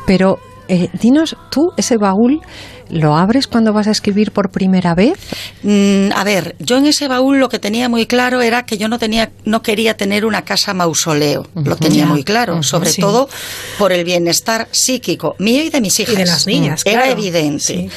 pero 0.05 0.39
eh, 0.67 0.89
dinos 1.01 1.35
tú, 1.49 1.71
ese 1.77 1.97
baúl, 1.97 2.41
¿Lo 2.89 3.15
abres 3.15 3.47
cuando 3.47 3.73
vas 3.73 3.87
a 3.87 3.91
escribir 3.91 4.31
por 4.31 4.49
primera 4.49 4.95
vez? 4.95 5.17
Mm, 5.63 6.11
a 6.13 6.23
ver, 6.23 6.55
yo 6.59 6.77
en 6.77 6.87
ese 6.87 7.07
baúl 7.07 7.39
lo 7.39 7.49
que 7.49 7.59
tenía 7.59 7.89
muy 7.89 8.05
claro 8.05 8.41
era 8.41 8.65
que 8.65 8.77
yo 8.77 8.87
no 8.87 8.99
tenía, 8.99 9.31
no 9.45 9.61
quería 9.61 9.95
tener 9.95 10.25
una 10.25 10.43
casa 10.43 10.73
mausoleo. 10.73 11.47
Lo 11.55 11.75
tenía 11.75 12.05
muy 12.05 12.23
claro, 12.23 12.63
sobre 12.63 12.93
todo 12.93 13.29
por 13.77 13.91
el 13.91 14.03
bienestar 14.03 14.67
psíquico 14.71 15.35
mío 15.39 15.63
y 15.63 15.69
de 15.69 15.81
mis 15.81 15.99
hijas. 15.99 16.13
Y 16.13 16.17
de 16.17 16.25
las 16.25 16.47
niñas. 16.47 16.81
Era 16.85 17.09
evidente. 17.09 17.89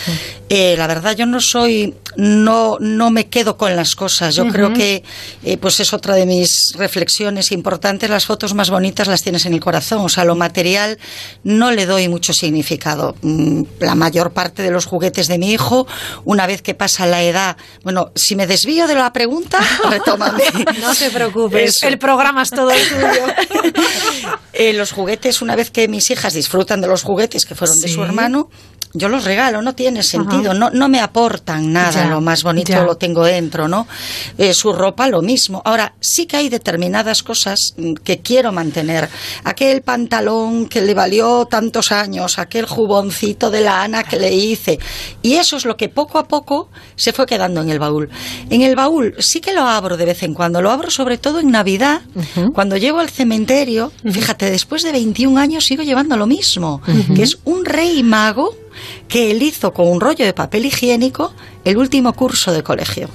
Eh, 0.48 0.74
la 0.76 0.86
verdad, 0.86 1.16
yo 1.16 1.24
no 1.24 1.40
soy, 1.40 1.94
no, 2.16 2.76
no 2.78 3.10
me 3.10 3.28
quedo 3.28 3.56
con 3.56 3.74
las 3.74 3.94
cosas. 3.96 4.34
Yo 4.34 4.48
creo 4.48 4.72
que, 4.74 5.02
eh, 5.44 5.56
pues 5.56 5.80
es 5.80 5.94
otra 5.94 6.14
de 6.14 6.26
mis 6.26 6.74
reflexiones 6.76 7.52
importantes. 7.52 8.10
Las 8.10 8.26
fotos 8.26 8.52
más 8.52 8.68
bonitas 8.68 9.08
las 9.08 9.22
tienes 9.22 9.46
en 9.46 9.54
el 9.54 9.60
corazón. 9.60 10.04
O 10.04 10.08
sea, 10.10 10.24
lo 10.24 10.34
material 10.34 10.98
no 11.42 11.70
le 11.70 11.86
doy 11.86 12.08
mucho 12.08 12.34
significado. 12.34 13.16
Mm, 13.22 13.62
la 13.80 13.94
mayor 13.94 14.32
parte 14.32 14.62
de 14.62 14.70
los 14.70 14.81
juguetes 14.86 15.28
de 15.28 15.38
mi 15.38 15.52
hijo. 15.52 15.86
Una 16.24 16.46
vez 16.46 16.62
que 16.62 16.74
pasa 16.74 17.06
la 17.06 17.22
edad, 17.22 17.56
bueno, 17.82 18.12
si 18.14 18.36
me 18.36 18.46
desvío 18.46 18.86
de 18.86 18.94
la 18.94 19.12
pregunta, 19.12 19.58
retómame. 19.90 20.44
no 20.80 20.94
te 20.94 21.10
preocupes, 21.10 21.82
el 21.82 21.98
programa 21.98 22.42
es 22.42 22.50
todo 22.50 22.70
tuyo. 22.70 24.32
Eh, 24.54 24.74
los 24.74 24.92
juguetes, 24.92 25.40
una 25.40 25.56
vez 25.56 25.70
que 25.70 25.88
mis 25.88 26.10
hijas 26.10 26.34
disfrutan 26.34 26.82
de 26.82 26.86
los 26.86 27.02
juguetes 27.02 27.46
que 27.46 27.54
fueron 27.54 27.80
de 27.80 27.88
su 27.88 28.02
hermano, 28.04 28.50
yo 28.94 29.08
los 29.08 29.24
regalo, 29.24 29.62
no 29.62 29.74
tiene 29.74 30.02
sentido, 30.02 30.52
no, 30.52 30.68
no 30.68 30.88
me 30.88 31.00
aportan 31.00 31.72
nada, 31.72 32.06
lo 32.06 32.20
más 32.20 32.42
bonito 32.42 32.84
lo 32.84 32.96
tengo 32.96 33.24
dentro, 33.24 33.66
¿no? 33.66 33.86
Eh, 34.36 34.52
su 34.52 34.72
ropa 34.72 35.08
lo 35.08 35.22
mismo. 35.22 35.62
Ahora, 35.64 35.94
sí 36.00 36.26
que 36.26 36.36
hay 36.36 36.50
determinadas 36.50 37.22
cosas 37.22 37.72
mm, 37.78 37.94
que 37.94 38.18
quiero 38.18 38.52
mantener. 38.52 39.08
Aquel 39.44 39.80
pantalón 39.80 40.68
que 40.68 40.82
le 40.82 40.92
valió 40.92 41.46
tantos 41.46 41.90
años, 41.90 42.38
aquel 42.38 42.66
juboncito 42.66 43.50
de 43.50 43.62
la 43.62 43.82
Ana 43.82 44.04
que 44.04 44.18
le 44.18 44.30
hice. 44.34 44.71
Y 45.22 45.34
eso 45.34 45.56
es 45.56 45.64
lo 45.64 45.76
que 45.76 45.88
poco 45.88 46.18
a 46.18 46.28
poco 46.28 46.68
se 46.96 47.12
fue 47.12 47.26
quedando 47.26 47.60
en 47.60 47.70
el 47.70 47.78
baúl. 47.78 48.10
En 48.50 48.62
el 48.62 48.76
baúl 48.76 49.14
sí 49.18 49.40
que 49.40 49.52
lo 49.52 49.62
abro 49.62 49.96
de 49.96 50.04
vez 50.04 50.22
en 50.22 50.34
cuando, 50.34 50.62
lo 50.62 50.70
abro 50.70 50.90
sobre 50.90 51.18
todo 51.18 51.40
en 51.40 51.50
Navidad, 51.50 52.02
cuando 52.54 52.76
llego 52.76 53.00
al 53.00 53.10
cementerio, 53.10 53.92
fíjate, 54.10 54.50
después 54.50 54.82
de 54.82 54.92
21 54.92 55.38
años 55.38 55.64
sigo 55.64 55.82
llevando 55.82 56.16
lo 56.16 56.26
mismo, 56.26 56.82
que 57.14 57.22
es 57.22 57.38
un 57.44 57.64
rey 57.64 58.02
mago 58.02 58.54
que 59.06 59.30
él 59.30 59.42
hizo 59.42 59.72
con 59.74 59.86
un 59.88 60.00
rollo 60.00 60.24
de 60.24 60.32
papel 60.32 60.64
higiénico 60.64 61.34
el 61.64 61.76
último 61.76 62.14
curso 62.14 62.52
de 62.52 62.62
colegio. 62.62 63.08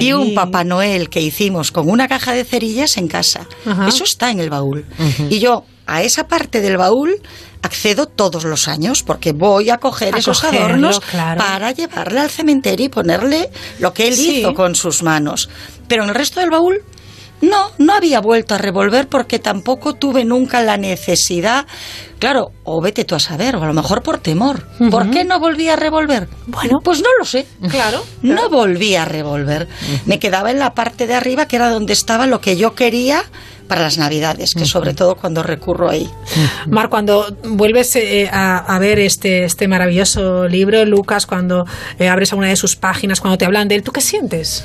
Y 0.00 0.12
un 0.12 0.34
Papá 0.34 0.64
Noel 0.64 1.08
que 1.08 1.20
hicimos 1.20 1.70
con 1.70 1.88
una 1.88 2.08
caja 2.08 2.32
de 2.32 2.44
cerillas 2.44 2.96
en 2.96 3.08
casa. 3.08 3.46
Eso 3.86 4.04
está 4.04 4.30
en 4.30 4.40
el 4.40 4.50
baúl. 4.50 4.84
Y 5.30 5.38
yo 5.38 5.64
a 5.86 6.02
esa 6.02 6.28
parte 6.28 6.60
del 6.60 6.76
baúl 6.76 7.20
accedo 7.62 8.06
todos 8.06 8.44
los 8.44 8.68
años 8.68 9.02
porque 9.02 9.32
voy 9.32 9.70
a 9.70 9.78
coger 9.78 10.16
esos 10.16 10.44
adornos 10.44 11.00
para 11.10 11.72
llevarle 11.72 12.20
al 12.20 12.30
cementerio 12.30 12.86
y 12.86 12.88
ponerle 12.88 13.50
lo 13.80 13.92
que 13.92 14.08
él 14.08 14.14
hizo 14.14 14.54
con 14.54 14.74
sus 14.74 15.02
manos. 15.02 15.48
Pero 15.88 16.04
en 16.04 16.10
el 16.10 16.14
resto 16.14 16.40
del 16.40 16.50
baúl 16.50 16.82
no, 17.40 17.70
no 17.78 17.92
había 17.92 18.20
vuelto 18.20 18.54
a 18.54 18.58
revolver 18.58 19.08
porque 19.08 19.38
tampoco 19.38 19.94
tuve 19.94 20.24
nunca 20.24 20.62
la 20.62 20.76
necesidad. 20.76 21.66
Claro, 22.18 22.52
o 22.64 22.80
vete 22.80 23.04
tú 23.04 23.14
a 23.14 23.20
saber, 23.20 23.56
o 23.56 23.62
a 23.62 23.66
lo 23.66 23.74
mejor 23.74 24.02
por 24.02 24.18
temor. 24.18 24.66
¿Por 24.90 25.10
qué 25.10 25.24
no 25.24 25.38
volví 25.38 25.68
a 25.68 25.76
revolver? 25.76 26.28
Bueno, 26.46 26.78
pues 26.82 27.02
no 27.02 27.08
lo 27.18 27.26
sé. 27.26 27.46
Claro. 27.68 28.02
No 28.22 28.48
volví 28.48 28.96
a 28.96 29.04
revolver. 29.04 29.68
Me 30.06 30.18
quedaba 30.18 30.50
en 30.50 30.58
la 30.58 30.72
parte 30.72 31.06
de 31.06 31.14
arriba, 31.14 31.46
que 31.46 31.56
era 31.56 31.68
donde 31.68 31.92
estaba 31.92 32.26
lo 32.26 32.40
que 32.40 32.56
yo 32.56 32.74
quería 32.74 33.22
para 33.66 33.82
las 33.82 33.98
Navidades, 33.98 34.54
que 34.54 34.64
sobre 34.64 34.94
todo 34.94 35.16
cuando 35.16 35.42
recurro 35.42 35.88
ahí. 35.88 36.08
Mar, 36.66 36.88
cuando 36.88 37.36
vuelves 37.44 37.94
eh, 37.96 38.28
a, 38.32 38.78
ver 38.78 38.98
este, 38.98 39.44
este 39.44 39.68
maravilloso 39.68 40.48
libro, 40.48 40.84
Lucas, 40.84 41.26
cuando 41.26 41.66
eh, 41.98 42.08
abres 42.08 42.32
alguna 42.32 42.48
de 42.48 42.56
sus 42.56 42.76
páginas, 42.76 43.20
cuando 43.20 43.38
te 43.38 43.44
hablan 43.44 43.68
de 43.68 43.76
él, 43.76 43.82
¿tú 43.82 43.92
qué 43.92 44.00
sientes? 44.00 44.64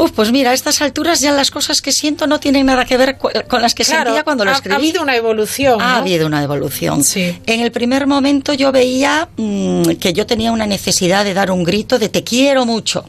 Uf, 0.00 0.12
pues 0.12 0.32
mira, 0.32 0.52
a 0.52 0.54
estas 0.54 0.80
alturas 0.80 1.20
ya 1.20 1.30
las 1.30 1.50
cosas 1.50 1.82
que 1.82 1.92
siento 1.92 2.26
no 2.26 2.40
tienen 2.40 2.64
nada 2.64 2.86
que 2.86 2.96
ver 2.96 3.18
con 3.18 3.60
las 3.60 3.74
que 3.74 3.84
sentía 3.84 4.24
cuando 4.24 4.46
lo 4.46 4.50
escribí. 4.50 4.72
Ha 4.72 4.78
habido 4.78 5.02
una 5.02 5.14
evolución. 5.14 5.78
Ha 5.78 5.98
habido 5.98 6.26
una 6.26 6.42
evolución. 6.42 7.04
Sí. 7.04 7.38
En 7.44 7.60
el 7.60 7.70
primer 7.70 8.06
momento 8.06 8.54
yo 8.54 8.72
veía 8.72 9.28
mm, 9.36 9.96
que 10.00 10.14
yo 10.14 10.26
tenía 10.26 10.52
una 10.52 10.64
necesidad 10.66 11.22
de 11.22 11.34
dar 11.34 11.50
un 11.50 11.64
grito 11.64 11.98
de 11.98 12.08
te 12.08 12.24
quiero 12.24 12.64
mucho. 12.64 13.04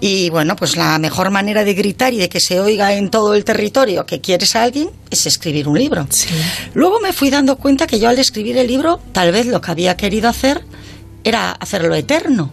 Y 0.00 0.30
bueno, 0.30 0.56
pues 0.56 0.74
la 0.74 0.98
mejor 0.98 1.30
manera 1.30 1.64
de 1.64 1.74
gritar 1.74 2.14
y 2.14 2.16
de 2.16 2.30
que 2.30 2.40
se 2.40 2.60
oiga 2.60 2.94
en 2.94 3.10
todo 3.10 3.34
el 3.34 3.44
territorio 3.44 4.06
que 4.06 4.22
quieres 4.22 4.56
a 4.56 4.62
alguien 4.62 4.88
es 5.10 5.26
escribir 5.26 5.68
un 5.68 5.78
libro. 5.78 6.06
Sí. 6.08 6.30
Luego 6.72 6.98
me 7.00 7.12
fui 7.12 7.28
dando 7.28 7.56
cuenta 7.56 7.86
que 7.86 8.00
yo 8.00 8.08
al 8.08 8.18
escribir 8.18 8.56
el 8.56 8.68
libro, 8.68 9.00
tal 9.12 9.32
vez 9.32 9.44
lo 9.44 9.60
que 9.60 9.70
había 9.70 9.98
querido 9.98 10.30
hacer 10.30 10.64
era 11.24 11.52
hacerlo 11.52 11.94
eterno, 11.94 12.50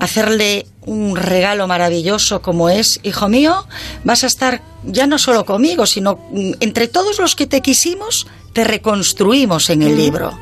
hacerle 0.00 0.66
un 0.86 1.16
regalo 1.16 1.66
maravilloso 1.66 2.42
como 2.42 2.68
es, 2.68 3.00
hijo 3.02 3.28
mío, 3.28 3.66
vas 4.04 4.24
a 4.24 4.26
estar 4.26 4.62
ya 4.84 5.06
no 5.06 5.18
solo 5.18 5.44
conmigo, 5.44 5.86
sino 5.86 6.18
mm, 6.32 6.52
entre 6.60 6.88
todos 6.88 7.18
los 7.18 7.36
que 7.36 7.46
te 7.46 7.60
quisimos, 7.60 8.26
te 8.52 8.64
reconstruimos 8.64 9.70
en 9.70 9.82
el 9.82 9.96
libro 9.96 10.38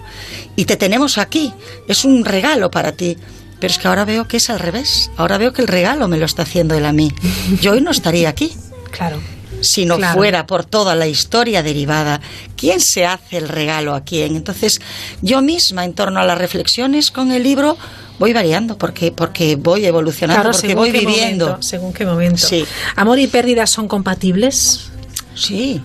y 0.57 0.65
te 0.65 0.77
tenemos 0.77 1.19
aquí, 1.19 1.53
es 1.87 2.05
un 2.05 2.25
regalo 2.25 2.71
para 2.71 2.93
ti. 2.93 3.17
Pero 3.61 3.73
es 3.73 3.79
que 3.79 3.89
ahora 3.89 4.05
veo 4.05 4.29
que 4.29 4.37
es 4.37 4.51
al 4.51 4.61
revés, 4.61 5.11
ahora 5.17 5.37
veo 5.37 5.53
que 5.53 5.63
el 5.63 5.69
regalo 5.69 6.07
me 6.07 6.17
lo 6.17 6.27
está 6.27 6.43
haciendo 6.43 6.77
él 6.77 6.87
a 6.87 6.93
mí. 6.93 7.13
Yo 7.61 7.73
hoy 7.73 7.81
no 7.81 7.91
estaría 7.91 8.29
aquí. 8.29 8.53
Claro. 8.93 9.19
Si 9.61 9.85
no 9.85 9.99
fuera 10.13 10.47
por 10.47 10.65
toda 10.65 10.95
la 10.95 11.07
historia 11.07 11.63
derivada. 11.63 12.21
¿Quién 12.57 12.81
se 12.81 13.07
hace 13.07 13.39
el 13.39 13.49
regalo 13.49 13.95
a 13.95 14.03
quién? 14.03 14.37
Entonces, 14.37 14.81
yo 15.23 15.43
misma, 15.43 15.85
en 15.85 15.95
torno 15.95 16.21
a 16.21 16.25
las 16.25 16.39
reflexiones 16.39 17.11
con 17.11 17.33
el 17.33 17.43
libro, 17.43 17.77
voy 18.19 18.33
variando 18.33 18.77
porque, 18.77 19.13
porque 19.13 19.57
voy 19.57 19.85
evolucionando, 19.87 20.51
porque 20.51 20.75
voy 20.75 20.91
viviendo. 20.91 21.59
según 21.61 21.93
qué 21.93 22.05
momento. 22.05 22.47
Sí. 22.47 22.65
¿Amor 22.97 23.19
y 23.19 23.27
pérdida 23.27 23.67
son 23.67 23.89
compatibles? 23.89 24.91
Sí. 25.39 25.81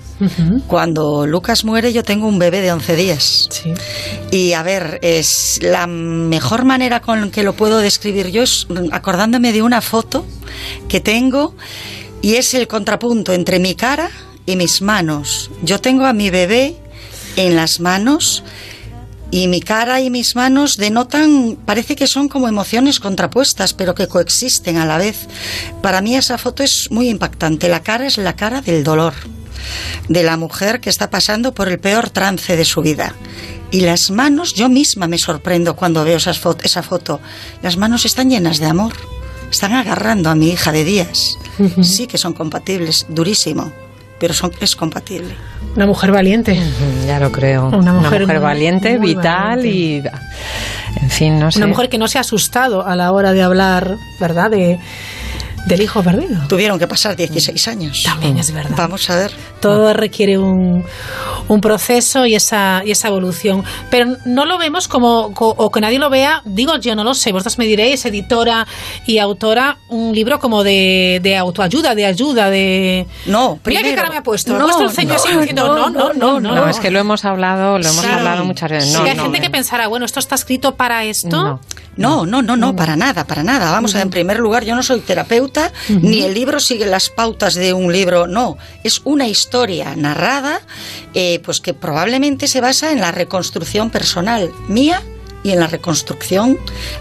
Cuando 0.68 1.28
Lucas 1.28 1.64
muere 1.64 1.94
yo 1.94 2.04
tengo 2.04 2.28
un 2.28 2.40
bebé 2.40 2.62
de 2.62 2.72
11 2.72 2.96
días. 2.96 3.48
Sí. 3.52 3.72
Y 4.32 4.54
a 4.54 4.64
ver, 4.64 4.98
es 5.04 5.60
la 5.62 5.86
mejor 5.86 6.66
manera 6.66 7.02
con 7.02 7.30
que 7.30 7.44
lo 7.44 7.54
puedo 7.54 7.78
describir 7.78 8.32
yo 8.32 8.42
es 8.42 8.66
acordándome 8.92 9.54
de 9.54 9.62
una 9.62 9.82
foto 9.82 10.26
que 10.90 11.02
tengo 11.02 11.56
y 12.24 12.38
es 12.38 12.54
el 12.54 12.70
contrapunto 12.70 13.34
entre 13.34 13.60
mi 13.60 13.76
cara 13.76 14.10
y 14.46 14.56
mis 14.56 14.82
manos. 14.82 15.52
Yo 15.62 15.80
tengo 15.82 16.06
a 16.06 16.14
mi 16.14 16.30
bebé 16.30 16.76
en 17.36 17.58
las 17.58 17.82
manos 17.82 18.46
y 19.30 19.50
mi 19.50 19.60
cara 19.60 20.00
y 20.00 20.10
mis 20.10 20.34
manos 20.36 20.78
denotan, 20.78 21.58
parece 21.66 21.98
que 21.98 22.08
son 22.08 22.30
como 22.30 22.48
emociones 22.48 23.02
contrapuestas, 23.02 23.74
pero 23.74 23.94
que 23.94 24.08
coexisten 24.08 24.78
a 24.78 24.86
la 24.86 24.98
vez. 24.98 25.28
Para 25.82 26.00
mí 26.00 26.16
esa 26.16 26.38
foto 26.38 26.64
es 26.64 26.90
muy 26.92 27.10
impactante. 27.10 27.68
La 27.68 27.84
cara 27.84 28.08
es 28.08 28.18
la 28.18 28.38
cara 28.38 28.62
del 28.62 28.86
dolor 28.86 29.14
de 30.08 30.24
la 30.24 30.38
mujer 30.38 30.80
que 30.80 30.90
está 30.90 31.10
pasando 31.10 31.54
por 31.54 31.68
el 31.68 31.80
peor 31.80 32.10
trance 32.10 32.56
de 32.56 32.66
su 32.66 32.82
vida. 32.82 33.16
Y 33.70 33.82
las 33.82 34.12
manos, 34.12 34.54
yo 34.54 34.70
misma 34.70 35.08
me 35.08 35.18
sorprendo 35.18 35.76
cuando 35.76 36.06
veo 36.06 36.18
esa 36.18 36.84
foto. 36.84 37.20
Las 37.62 37.76
manos 37.76 38.06
están 38.06 38.30
llenas 38.30 38.60
de 38.60 38.68
amor. 38.68 38.94
Están 39.54 39.74
agarrando 39.74 40.32
a 40.32 40.36
mi 40.36 40.50
hija 40.50 40.72
de 40.72 40.84
días. 40.84 41.38
Sí 41.84 42.08
que 42.08 42.18
son 42.18 42.34
compatibles, 42.34 43.06
durísimo, 43.08 43.72
pero 44.20 44.34
son, 44.34 44.52
es 44.60 44.76
compatible. 44.76 45.36
Una 45.76 45.86
mujer 45.86 46.12
valiente. 46.12 46.60
ya 47.06 47.20
lo 47.20 47.32
creo. 47.32 47.68
Una 47.68 47.94
mujer, 47.94 48.26
valiente, 48.40 48.98
vital 48.98 49.64
y... 49.64 50.02
En 51.00 51.10
fin, 51.12 51.38
no 51.38 51.52
sé. 51.52 51.60
Una 51.60 51.68
mujer 51.68 51.88
que 51.88 52.00
no 52.00 52.08
se 52.08 52.18
ha 52.18 52.22
asustado 52.22 52.84
a 52.84 52.96
la 52.96 53.12
hora 53.12 53.32
de 53.32 53.44
hablar, 53.44 53.96
¿verdad? 54.20 54.50
De, 54.50 54.80
del 55.66 55.82
hijo 55.82 56.04
perdido. 56.04 56.48
Tuvieron 56.48 56.78
que 56.80 56.88
pasar 56.88 57.16
16 57.16 57.68
años. 57.68 58.04
También 58.04 58.38
es 58.38 58.52
verdad. 58.52 58.76
Vamos 58.78 59.10
a 59.10 59.16
ver. 59.16 59.32
Todo 59.62 59.94
requiere 59.94 60.38
un, 60.38 60.84
un 61.48 61.62
proceso 61.62 62.26
y 62.26 62.36
esa, 62.36 62.82
y 62.86 62.92
esa 62.92 63.08
evolución. 63.08 63.64
Pero 63.90 64.18
no 64.26 64.46
lo 64.46 64.58
vemos 64.58 64.88
como, 64.88 65.32
o 65.36 65.72
que 65.72 65.82
nadie 65.82 66.00
lo 66.00 66.10
vea, 66.10 66.42
digo 66.46 66.78
yo 66.78 66.96
no 66.96 67.04
lo 67.04 67.14
sé, 67.14 67.32
vosotros 67.32 67.58
me 67.58 67.66
diréis, 67.66 68.06
editora 68.06 68.68
y 69.06 69.20
autora, 69.20 69.78
un 69.90 70.14
libro 70.14 70.40
como 70.40 70.64
de, 70.64 71.20
de 71.24 71.38
autoayuda, 71.38 71.96
de 71.96 72.06
ayuda, 72.06 72.50
de... 72.50 73.08
No, 73.26 73.58
primero... 73.62 73.86
Mira 73.86 73.96
qué 73.96 73.96
cara 73.96 74.10
me 74.10 74.18
ha 74.18 74.24
puesto. 74.24 74.58
No, 74.58 74.68
no, 74.68 75.90
no, 75.90 76.14
no, 76.14 76.40
no, 76.40 76.70
es 76.70 76.80
que 76.80 76.92
lo 76.92 77.00
hemos 77.00 77.26
hablado, 77.26 77.78
lo 77.78 77.88
hemos 77.88 78.06
hablado 78.06 78.46
muchas 78.46 78.70
veces. 78.70 78.94
Sí, 78.94 79.02
hay 79.02 79.18
gente 79.18 79.40
que 79.40 79.50
pensará, 79.50 79.88
bueno, 79.88 80.06
esto 80.06 80.20
está 80.20 80.36
escrito 80.36 80.76
para 80.76 81.04
esto. 81.06 81.60
No, 81.96 82.26
no, 82.26 82.42
no, 82.42 82.58
no, 82.58 82.76
para 82.76 82.96
nada, 82.96 83.26
para 83.26 83.44
nada. 83.44 83.72
Vamos 83.72 83.94
a 83.94 84.00
ver, 84.00 84.08
en 84.08 84.10
primer 84.10 84.40
lugar, 84.40 84.66
yo 84.66 84.76
no 84.76 84.82
soy 84.82 85.02
terapeuta, 85.02 85.53
ni 85.90 86.24
el 86.24 86.34
libro 86.34 86.60
sigue 86.60 86.86
las 86.86 87.10
pautas 87.10 87.56
de 87.56 87.74
un 87.74 87.92
libro, 87.92 88.28
no. 88.28 88.58
Es 88.84 89.02
una 89.04 89.28
historia 89.28 89.96
narrada, 89.96 90.62
eh, 91.14 91.40
pues 91.44 91.60
que 91.60 91.74
probablemente 91.74 92.48
se 92.48 92.62
basa 92.62 92.92
en 92.92 93.02
la 93.02 93.12
reconstrucción 93.12 93.90
personal 93.90 94.52
mía 94.68 95.02
y 95.44 95.52
en 95.52 95.60
la 95.60 95.68
reconstrucción 95.68 96.58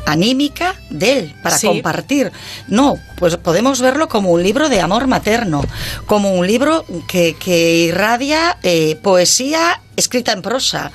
anímica 0.07 0.75
de 0.91 1.19
él 1.19 1.35
para 1.43 1.59
compartir. 1.59 2.33
No, 2.69 2.95
pues 3.17 3.37
podemos 3.37 3.81
verlo 3.81 4.09
como 4.09 4.31
un 4.31 4.43
libro 4.43 4.69
de 4.69 4.81
amor 4.81 5.07
materno, 5.07 5.65
como 6.07 6.33
un 6.35 6.47
libro 6.47 6.85
que, 7.09 7.87
irradia 7.87 8.59
eh, 8.63 8.97
poesía 9.03 9.81
escrita 9.95 10.33
en 10.33 10.43
prosa, 10.43 10.91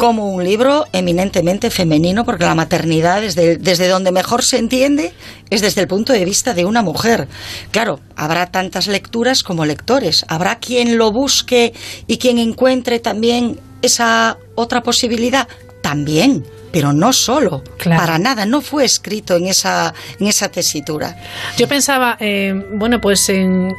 como 0.00 0.32
un 0.32 0.42
libro 0.42 0.86
eminentemente 0.92 1.70
femenino, 1.70 2.24
porque 2.24 2.44
la 2.44 2.54
maternidad, 2.54 3.20
desde, 3.20 3.56
desde 3.56 3.88
donde 3.88 4.10
mejor 4.10 4.42
se 4.42 4.58
entiende, 4.58 5.12
es 5.50 5.60
desde 5.60 5.82
el 5.82 5.86
punto 5.86 6.12
de 6.12 6.24
vista 6.24 6.54
de 6.54 6.64
una 6.64 6.82
mujer. 6.82 7.28
Claro, 7.70 8.00
habrá 8.16 8.46
tantas 8.46 8.86
lecturas 8.86 9.42
como 9.42 9.66
lectores, 9.66 10.24
habrá 10.28 10.58
quien 10.58 10.96
lo 10.96 11.12
busque 11.12 11.74
y 12.06 12.18
quien 12.18 12.38
encuentre 12.38 13.00
también 13.00 13.60
esa 13.82 14.38
otra 14.54 14.82
posibilidad, 14.82 15.46
también 15.82 16.44
pero 16.72 16.92
no 16.92 17.12
solo, 17.12 17.62
para 17.84 18.18
nada, 18.18 18.46
no 18.46 18.60
fue 18.60 18.84
escrito 18.84 19.36
en 19.36 19.46
esa, 19.46 19.94
en 20.18 20.26
esa 20.26 20.50
tesitura. 20.50 21.16
Yo 21.56 21.68
pensaba, 21.68 22.16
eh, 22.20 22.54
bueno, 22.72 23.00
pues 23.00 23.28
en, 23.28 23.74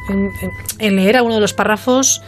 en, 0.79 0.95
leer 0.95 1.17
alguno 1.17 1.35
de 1.35 1.41
los 1.41 1.53
párrafos 1.53 2.21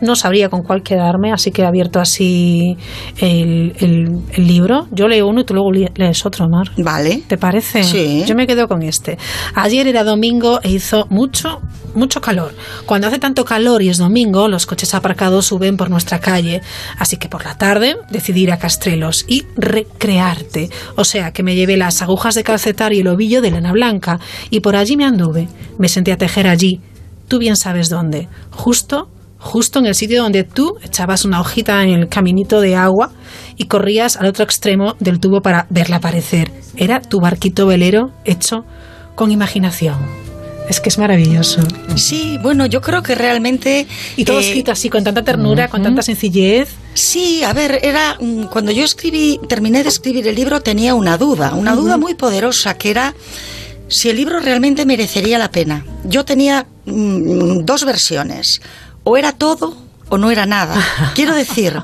no 0.00 0.16
sabría 0.16 0.48
con 0.48 0.62
cuál 0.62 0.82
quedarme, 0.82 1.32
así 1.32 1.50
que 1.50 1.62
he 1.62 1.66
abierto 1.66 2.00
así 2.00 2.76
el, 3.18 3.74
el, 3.80 4.46
libro. 4.46 4.86
Yo 4.90 5.08
leo 5.08 5.26
uno 5.26 5.40
y 5.40 5.44
tú 5.44 5.54
luego 5.54 5.72
lees 5.72 6.26
otro, 6.26 6.48
Mar. 6.48 6.70
Vale. 6.76 7.22
¿Te 7.26 7.38
parece? 7.38 7.82
Sí. 7.84 8.24
Yo 8.26 8.34
me 8.34 8.46
quedo 8.46 8.68
con 8.68 8.82
este. 8.82 9.18
Ayer 9.54 9.86
era 9.86 10.04
domingo 10.04 10.60
e 10.62 10.70
hizo 10.70 11.06
mucho, 11.10 11.60
mucho 11.94 12.20
calor. 12.20 12.54
Cuando 12.84 13.06
hace 13.08 13.18
tanto 13.18 13.44
calor 13.44 13.82
y 13.82 13.88
es 13.88 13.98
domingo, 13.98 14.48
los 14.48 14.66
coches 14.66 14.94
aparcados 14.94 15.46
suben 15.46 15.76
por 15.76 15.90
nuestra 15.90 16.20
calle. 16.20 16.60
Así 16.98 17.16
que 17.16 17.28
por 17.28 17.44
la 17.44 17.56
tarde 17.56 17.96
decidí 18.10 18.42
ir 18.42 18.52
a 18.52 18.58
Castrelos 18.58 19.24
y 19.28 19.44
recrearte. 19.56 20.70
O 20.96 21.04
sea, 21.04 21.32
que 21.32 21.42
me 21.42 21.54
llevé 21.54 21.76
las 21.76 22.02
agujas 22.02 22.34
de 22.34 22.44
calcetar 22.44 22.92
y 22.92 23.00
el 23.00 23.08
ovillo 23.08 23.40
de 23.40 23.50
lana 23.50 23.72
blanca. 23.72 24.20
Y 24.50 24.60
por 24.60 24.76
allí 24.76 24.96
me 24.96 25.04
anduve. 25.04 25.48
Me 25.78 25.88
senté 25.88 26.12
a 26.12 26.18
tejer 26.18 26.46
allí. 26.46 26.80
Tú 27.28 27.38
bien 27.38 27.56
sabes 27.56 27.88
dónde. 27.88 28.28
Justo 28.50 29.08
justo 29.38 29.78
en 29.78 29.86
el 29.86 29.94
sitio 29.94 30.22
donde 30.22 30.44
tú 30.44 30.76
echabas 30.82 31.24
una 31.24 31.40
hojita 31.40 31.82
en 31.82 31.90
el 31.90 32.08
caminito 32.08 32.60
de 32.60 32.76
agua 32.76 33.12
y 33.56 33.64
corrías 33.64 34.16
al 34.16 34.26
otro 34.26 34.44
extremo 34.44 34.94
del 35.00 35.20
tubo 35.20 35.40
para 35.40 35.66
verla 35.70 35.96
aparecer. 35.96 36.50
Era 36.76 37.00
tu 37.00 37.20
barquito 37.20 37.66
velero 37.66 38.12
hecho 38.24 38.64
con 39.14 39.30
imaginación. 39.30 39.96
Es 40.68 40.80
que 40.80 40.88
es 40.88 40.98
maravilloso. 40.98 41.60
Sí, 41.94 42.38
bueno, 42.42 42.66
yo 42.66 42.80
creo 42.80 43.00
que 43.00 43.14
realmente... 43.14 43.86
Y 44.16 44.24
todo 44.24 44.40
eh, 44.40 44.46
escrito 44.46 44.72
así, 44.72 44.90
con 44.90 45.04
tanta 45.04 45.22
ternura, 45.22 45.68
con 45.68 45.80
tanta 45.80 46.02
sencillez. 46.02 46.70
Sí, 46.94 47.44
a 47.44 47.52
ver, 47.52 47.78
era... 47.82 48.18
Cuando 48.50 48.72
yo 48.72 48.84
escribí, 48.84 49.38
terminé 49.48 49.84
de 49.84 49.90
escribir 49.90 50.26
el 50.26 50.34
libro, 50.34 50.60
tenía 50.60 50.94
una 50.94 51.18
duda, 51.18 51.54
una 51.54 51.76
duda 51.76 51.98
muy 51.98 52.14
poderosa, 52.14 52.74
que 52.74 52.90
era 52.90 53.14
si 53.88 54.08
el 54.10 54.16
libro 54.16 54.40
realmente 54.40 54.84
merecería 54.84 55.38
la 55.38 55.50
pena. 55.50 55.84
Yo 56.04 56.24
tenía 56.24 56.66
mm, 56.86 57.64
dos 57.64 57.84
versiones 57.84 58.60
o 59.06 59.16
era 59.16 59.30
todo 59.30 59.76
o 60.08 60.18
no 60.18 60.30
era 60.30 60.46
nada. 60.46 60.76
Quiero 61.14 61.34
decir, 61.34 61.80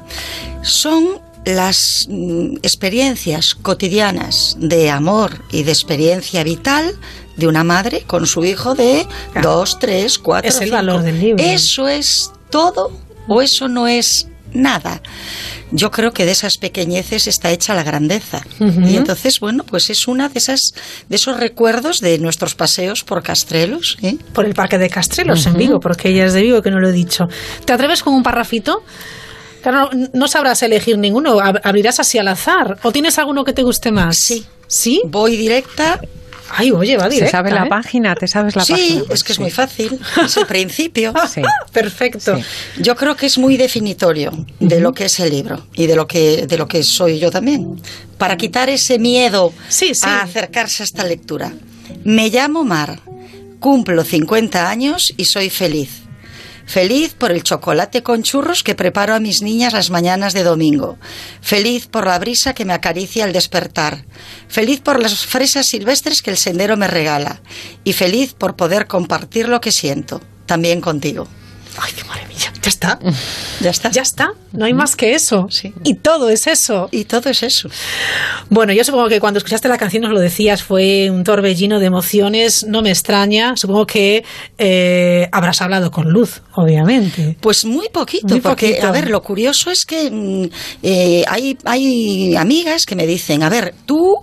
son 0.63 1.21
las 1.45 2.07
mm, 2.09 2.57
experiencias 2.63 3.55
cotidianas 3.55 4.57
de 4.59 4.91
amor 4.91 5.45
y 5.51 5.63
de 5.63 5.71
experiencia 5.71 6.43
vital 6.43 6.99
de 7.37 7.47
una 7.47 7.63
madre 7.63 8.03
con 8.03 8.27
su 8.27 8.45
hijo 8.45 8.75
de 8.75 9.07
dos, 9.41 9.79
tres, 9.79 10.19
cuatro. 10.19 10.49
Es 10.49 10.61
el 10.61 10.73
valor 10.73 11.03
del 11.03 11.21
libro. 11.21 11.43
¿Eso 11.43 11.87
es 11.87 12.33
todo 12.51 12.91
o 13.29 13.41
eso 13.41 13.69
no 13.69 13.87
es 13.87 14.27
nada? 14.53 15.03
yo 15.73 15.91
creo 15.91 16.13
que 16.13 16.27
de 16.27 16.33
esas 16.33 16.59
pequeñeces 16.59 17.27
está 17.27 17.51
hecha 17.51 17.75
la 17.75 17.83
grandeza. 17.83 18.43
Y 18.61 18.97
entonces, 18.97 19.41
bueno, 19.41 19.65
pues 19.65 19.91
es 19.91 20.07
una 20.07 20.29
de 20.29 20.39
esas 20.39 20.75
de 21.09 21.17
esos 21.17 21.39
recuerdos 21.39 22.01
de 22.01 22.19
nuestros 22.19 22.55
paseos 22.55 23.03
por 23.03 23.23
Castrelos. 23.23 23.97
¿eh? 24.03 24.17
Por 24.35 24.45
el 24.45 24.55
parque 24.55 24.79
de 24.79 24.91
Castrelos 24.91 25.47
en 25.47 25.55
Vigo, 25.55 25.81
porque 25.81 26.11
ella 26.11 26.27
es 26.27 26.35
de 26.35 26.43
Vigo 26.43 26.63
que 26.63 26.71
no 26.71 26.79
lo 26.79 26.91
he 26.91 26.93
dicho. 26.93 27.29
¿Te 27.65 27.73
atreves 27.73 28.03
con 28.03 28.15
un 28.15 28.23
parrafito? 28.23 28.85
Claro, 29.63 29.91
no 30.13 30.29
sabrás 30.29 30.63
elegir 30.63 30.99
ninguno, 30.99 31.39
abrirás 31.41 32.01
así 32.01 32.19
al 32.19 32.29
azar. 32.29 32.79
¿O 32.83 32.93
tienes 32.93 33.19
alguno 33.19 33.45
que 33.45 33.53
te 33.53 33.63
guste 33.63 33.91
más? 33.91 34.19
Sí. 34.19 34.45
¿Sí? 34.67 35.03
Voy 35.07 35.37
directa 35.37 36.01
Ay, 36.51 36.71
oye, 36.71 36.97
va 36.97 37.09
directa. 37.09 37.27
Se 37.27 37.31
sabe 37.33 37.51
la 37.51 37.65
¿eh? 37.65 37.69
página, 37.69 38.15
te 38.15 38.29
sabes 38.29 38.57
la 38.57 38.65
página. 38.65 38.79
Sí, 38.79 39.03
es 39.11 39.25
que 39.25 39.33
es 39.33 39.39
muy 39.39 39.51
fácil. 39.51 39.99
Es 40.25 40.37
el 40.37 40.47
principio. 40.47 41.13
sí. 41.33 41.43
Perfecto. 41.73 42.39
Yo 42.79 42.97
creo 42.97 43.17
que 43.17 43.27
es 43.27 43.39
muy 43.39 43.57
definitorio 43.57 44.33
de 44.61 44.81
lo 44.81 44.93
que 44.93 45.07
es 45.07 45.21
el 45.21 45.31
libro 45.31 45.67
y 45.75 45.87
de 45.87 45.97
lo 45.97 46.07
que, 46.07 46.47
de 46.47 46.59
lo 46.59 46.69
que 46.69 46.83
soy 46.83 47.19
yo 47.19 47.31
también. 47.31 47.81
Para 48.19 48.37
quitar 48.37 48.69
ese 48.69 48.99
miedo 48.99 49.53
a 50.03 50.23
acercarse 50.23 50.83
a 50.83 50.85
esta 50.85 51.05
lectura. 51.05 51.53
Me 52.05 52.29
llamo 52.31 52.65
Mar, 52.65 53.01
cumplo 53.59 54.05
50 54.05 54.69
años 54.69 55.13
y 55.17 55.25
soy 55.25 55.51
feliz. 55.51 56.03
Feliz 56.67 57.15
por 57.15 57.31
el 57.33 57.43
chocolate 57.43 58.03
con 58.03 58.23
churros 58.23 58.63
que 58.63 58.75
preparo 58.75 59.15
a 59.15 59.21
mis 59.21 59.43
niñas 59.43 59.73
las 59.73 59.91
mañanas 59.91 60.33
de 60.33 60.43
domingo. 60.43 60.99
Feliz 61.41 61.87
por 61.87 62.07
la 62.07 62.19
brisa 62.19 62.55
que 62.55 62.65
me 62.65 62.73
acaricia 62.73 63.25
al 63.25 63.33
despertar. 63.33 64.05
Feliz 64.49 64.81
por 64.81 65.01
las 65.01 65.27
fresas 65.27 65.67
silvestres 65.67 66.23
que 66.23 66.31
el 66.31 66.37
sendero 66.37 66.77
me 66.77 66.89
regala. 66.89 67.43
Y 67.85 67.93
feliz 67.93 68.35
por 68.35 68.57
poder 68.57 68.87
compartir 68.87 69.49
lo 69.49 69.61
que 69.61 69.73
siento, 69.73 70.21
también 70.47 70.81
contigo. 70.81 71.29
¡Ay, 71.79 71.93
qué 71.97 72.05
maravilla! 72.05 72.53
Ya 72.63 72.69
está. 72.69 72.99
Ya 73.61 73.71
está. 73.71 73.91
Ya 73.91 74.03
está. 74.03 74.33
No 74.53 74.65
hay 74.67 74.75
más 74.75 74.95
que 74.95 75.15
eso. 75.15 75.47
Sí. 75.51 75.73
Y 75.85 75.95
todo 75.97 76.29
es 76.29 76.47
eso. 76.47 76.89
Y 76.91 77.05
todo 77.05 77.31
es 77.31 77.43
eso. 77.43 77.69
Bueno, 78.51 78.73
yo 78.73 78.85
supongo 78.85 79.09
que 79.09 79.21
cuando 79.21 79.39
escuchaste 79.39 79.69
la 79.69 79.79
canción 79.79 80.03
nos 80.03 80.13
lo 80.13 80.21
decías, 80.21 80.63
fue 80.63 81.11
un 81.11 81.25
torbellino 81.25 81.81
de 81.81 81.87
emociones. 81.87 82.65
No 82.69 82.83
me 82.83 82.91
extraña. 82.91 83.57
Supongo 83.57 83.87
que 83.87 84.25
eh, 84.59 85.29
habrás 85.33 85.61
hablado 85.63 85.91
con 85.91 86.09
Luz, 86.11 86.43
obviamente. 86.55 87.37
Pues 87.41 87.65
muy 87.65 87.89
poquito, 87.89 88.29
Muy 88.29 88.41
porque, 88.41 88.69
poquito. 88.71 88.87
a 88.89 88.93
ver, 88.93 89.11
lo 89.11 89.23
curioso 89.23 89.71
es 89.71 89.85
que 89.85 90.11
mm, 90.11 90.49
eh, 90.83 91.25
hay, 91.27 91.57
hay 91.65 92.37
amigas 92.37 92.87
que 92.87 92.95
me 92.97 93.07
dicen, 93.07 93.43
a 93.43 93.49
ver, 93.49 93.75
tú... 93.87 94.23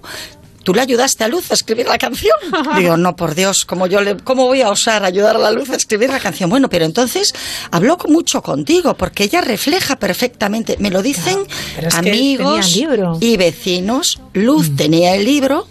¿Tú 0.64 0.74
le 0.74 0.82
ayudaste 0.82 1.24
a 1.24 1.28
Luz 1.28 1.52
a 1.52 1.54
escribir 1.54 1.88
la 1.88 1.98
canción? 1.98 2.36
Digo, 2.78 2.98
no, 2.98 3.16
por 3.16 3.36
Dios, 3.36 3.66
¿cómo, 3.66 3.88
yo 3.88 4.02
le, 4.02 4.18
¿cómo 4.18 4.46
voy 4.46 4.62
a 4.62 4.70
osar 4.70 5.04
ayudar 5.04 5.36
a 5.36 5.40
la 5.40 5.52
Luz 5.52 5.70
a 5.70 5.76
escribir 5.76 6.10
la 6.10 6.20
canción? 6.20 6.50
Bueno, 6.50 6.70
pero 6.70 6.86
entonces 6.86 7.34
habló 7.72 7.98
mucho 8.08 8.42
contigo, 8.42 8.94
porque 8.96 9.24
ella 9.24 9.42
refleja 9.42 9.96
perfectamente, 9.98 10.78
me 10.80 10.90
lo 10.90 11.02
dicen 11.02 11.38
que 11.76 11.88
amigos 11.96 12.78
y 13.20 13.38
vecinos. 13.38 14.22
Luz 14.34 14.76
tenía 14.76 15.16
el 15.16 15.26
libro, 15.26 15.68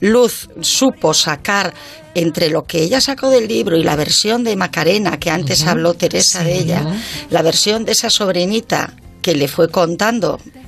Luz 0.00 0.48
supo 0.60 1.14
sacar 1.14 1.74
entre 2.14 2.50
lo 2.50 2.64
que 2.64 2.82
ella 2.82 3.00
sacó 3.00 3.30
del 3.30 3.46
libro 3.46 3.76
y 3.76 3.84
la 3.84 3.96
versión 3.96 4.44
de 4.44 4.56
Macarena, 4.56 5.18
que 5.18 5.30
antes 5.30 5.66
habló 5.66 5.94
Teresa 5.94 6.42
de 6.42 6.58
ella, 6.58 6.84
la 7.30 7.42
versión 7.42 7.84
de 7.84 7.92
esa 7.92 8.10
sobrinita 8.10 8.94
que 9.22 9.34
le 9.34 9.48
fue 9.48 9.68
contando 9.68 10.38
mm, 10.38 10.59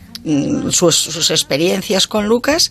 sus, 0.71 0.97
sus 0.97 1.31
experiencias 1.31 2.07
con 2.07 2.27
Lucas, 2.27 2.71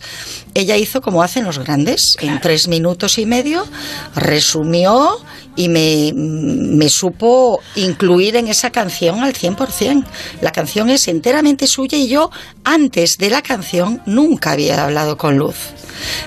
ella 0.54 0.76
hizo 0.76 1.00
como 1.00 1.22
hacen 1.22 1.44
los 1.44 1.58
grandes, 1.58 2.16
en 2.20 2.40
tres 2.40 2.68
minutos 2.68 3.18
y 3.18 3.26
medio, 3.26 3.66
resumió 4.14 5.18
y 5.56 5.68
me, 5.68 6.12
me 6.14 6.88
supo 6.88 7.60
incluir 7.76 8.36
en 8.36 8.48
esa 8.48 8.70
canción 8.70 9.22
al 9.22 9.34
100%. 9.34 10.04
La 10.40 10.52
canción 10.52 10.90
es 10.90 11.08
enteramente 11.08 11.66
suya 11.66 11.98
y 11.98 12.08
yo 12.08 12.30
antes 12.64 13.18
de 13.18 13.30
la 13.30 13.42
canción 13.42 14.00
nunca 14.06 14.52
había 14.52 14.84
hablado 14.84 15.16
con 15.16 15.36
Luz. 15.38 15.56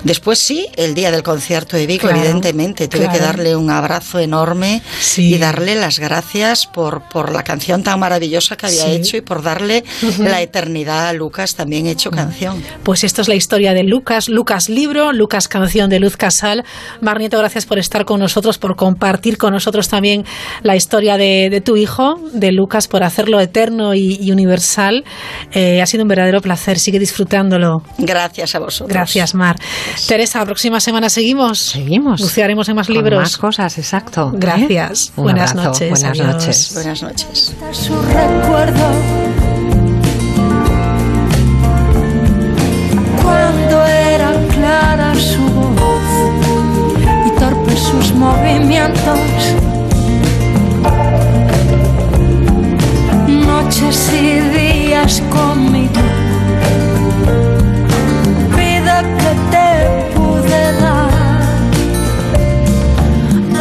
Después 0.03 0.39
sí, 0.39 0.67
el 0.77 0.93
día 0.95 1.11
del 1.11 1.23
concierto 1.23 1.75
de 1.75 1.85
Vigo, 1.87 2.03
Claro, 2.07 2.17
evidentemente, 2.19 2.87
tuve 2.87 3.01
que 3.01 3.07
claro. 3.17 3.25
darle 3.25 3.55
un 3.57 3.69
abrazo 3.71 4.19
enorme 4.19 4.81
y 5.17 5.37
darle 5.37 5.75
las 5.75 5.99
gracias 5.99 6.65
por, 6.67 7.01
por 7.09 7.33
la 7.33 7.43
canción 7.43 7.83
tan 7.83 7.99
maravillosa 7.99 8.55
que 8.55 8.67
había 8.67 8.85
Sí. 8.85 8.91
hecho 8.91 9.17
y 9.17 9.21
por 9.21 9.41
darle 9.41 9.83
Ujú. 10.01 10.23
la 10.23 10.41
eternidad 10.41 11.07
a 11.09 11.13
Lucas 11.13 11.55
también 11.55 11.87
hecho 11.87 12.09
canción. 12.11 12.63
Pues 12.83 13.03
esto 13.03 13.21
es 13.21 13.27
la 13.27 13.35
historia 13.35 13.73
de 13.73 13.83
Lucas, 13.83 14.29
Lucas 14.29 14.69
libro, 14.69 15.11
Lucas 15.11 15.47
canción 15.49 15.89
de 15.89 15.99
Luz 15.99 16.15
Casal. 16.15 16.63
Mar 17.01 17.19
Nieto, 17.19 17.37
gracias 17.39 17.65
por 17.65 17.77
estar 17.79 18.05
con 18.05 18.19
nosotros, 18.21 18.57
por 18.57 18.75
compartir 18.77 19.14
con 19.37 19.53
nosotros 19.53 19.87
también 19.89 20.23
la 20.63 20.75
historia 20.75 21.17
de, 21.17 21.49
de 21.49 21.61
tu 21.61 21.75
hijo, 21.77 22.15
de 22.33 22.51
Lucas, 22.51 22.87
por 22.87 23.03
hacerlo 23.03 23.39
eterno 23.39 23.93
y, 23.93 24.17
y 24.21 24.31
universal. 24.31 25.03
Eh, 25.51 25.81
ha 25.81 25.85
sido 25.85 26.03
un 26.03 26.07
verdadero 26.09 26.41
placer, 26.41 26.77
sigue 26.79 26.99
disfrutándolo. 26.99 27.81
Gracias 27.97 28.55
a 28.55 28.59
vosotros. 28.59 28.89
Gracias, 28.93 29.33
Mar. 29.35 29.55
Teresa, 30.07 30.39
la 30.39 30.45
próxima 30.45 30.79
semana 30.79 31.09
seguimos. 31.09 31.59
Seguimos. 31.59 32.21
Bucearemos 32.21 32.69
en 32.69 32.75
más 32.75 32.87
Con 32.87 32.95
libros. 32.95 33.19
más 33.19 33.37
cosas, 33.37 33.77
exacto. 33.77 34.31
¿eh? 34.33 34.37
Gracias. 34.37 35.11
Un 35.15 35.23
Buenas 35.25 35.51
abrazo, 35.51 35.69
noches. 35.69 35.89
Buenas 35.89 36.19
Adiós. 36.19 36.33
noches. 36.35 36.71
Buenas 36.73 37.01
noches. 37.03 37.55
su 37.71 38.01
recuerdo. 38.01 38.85
Cuando 43.21 43.85
era 43.85 44.31
clara 44.53 45.15
su 45.15 45.41
voz 45.41 45.94
sus 47.75 48.13
movimientos. 48.13 49.19
Noches 53.27 54.11
y 54.13 54.39
días 54.57 55.21
conmigo. 55.29 56.01
Vida 58.55 59.01
que 59.19 59.31
te 59.53 59.67
pude 60.15 60.63
dar 60.81 61.09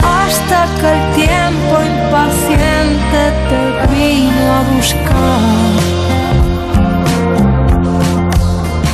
hasta 0.03 0.67
que 0.81 0.89
el 0.93 1.03
tiempo 1.15 1.75
impaciente 1.95 3.21
te 3.49 3.63
vino 3.95 4.45
a 4.53 4.63
buscar. 4.75 5.75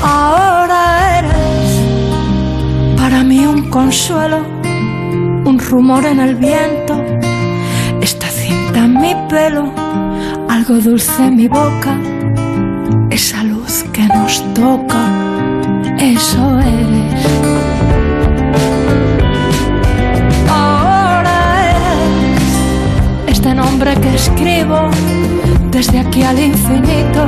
Ahora 0.02 0.80
eres 1.18 1.70
para 2.96 3.22
mí 3.22 3.46
un 3.46 3.68
consuelo, 3.68 4.59
un 5.50 5.58
rumor 5.58 6.06
en 6.06 6.20
el 6.20 6.36
viento, 6.36 6.94
esta 8.00 8.28
cinta 8.28 8.84
en 8.84 8.94
mi 9.00 9.14
pelo, 9.28 9.72
algo 10.48 10.74
dulce 10.76 11.26
en 11.26 11.34
mi 11.34 11.48
boca, 11.48 11.92
esa 13.10 13.42
luz 13.42 13.84
que 13.92 14.02
nos 14.06 14.32
toca, 14.54 15.02
eso 15.98 16.60
eres. 16.60 17.26
Ahora 20.48 21.36
eres 21.72 22.52
este 23.26 23.52
nombre 23.52 23.94
que 23.96 24.14
escribo 24.14 24.88
desde 25.72 25.98
aquí 25.98 26.22
al 26.22 26.38
infinito, 26.38 27.22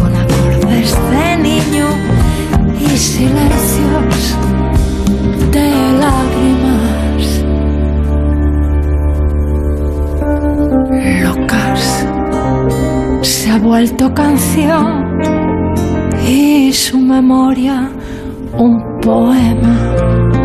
con 0.00 0.10
acordes 0.24 0.96
de 1.10 1.36
niño 1.36 1.86
y 2.80 2.96
silencios 2.96 4.36
de 5.52 5.68
lágrimas. 6.00 6.53
Locas 11.04 12.06
se 13.20 13.50
ha 13.50 13.58
vuelto 13.58 14.14
canción 14.14 15.20
y 16.26 16.72
su 16.72 16.98
memoria 16.98 17.90
un 18.56 19.00
poema. 19.02 20.43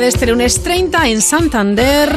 De 0.00 0.08
este 0.08 0.26
lunes 0.26 0.62
30 0.62 1.08
en 1.08 1.22
Santander. 1.22 2.14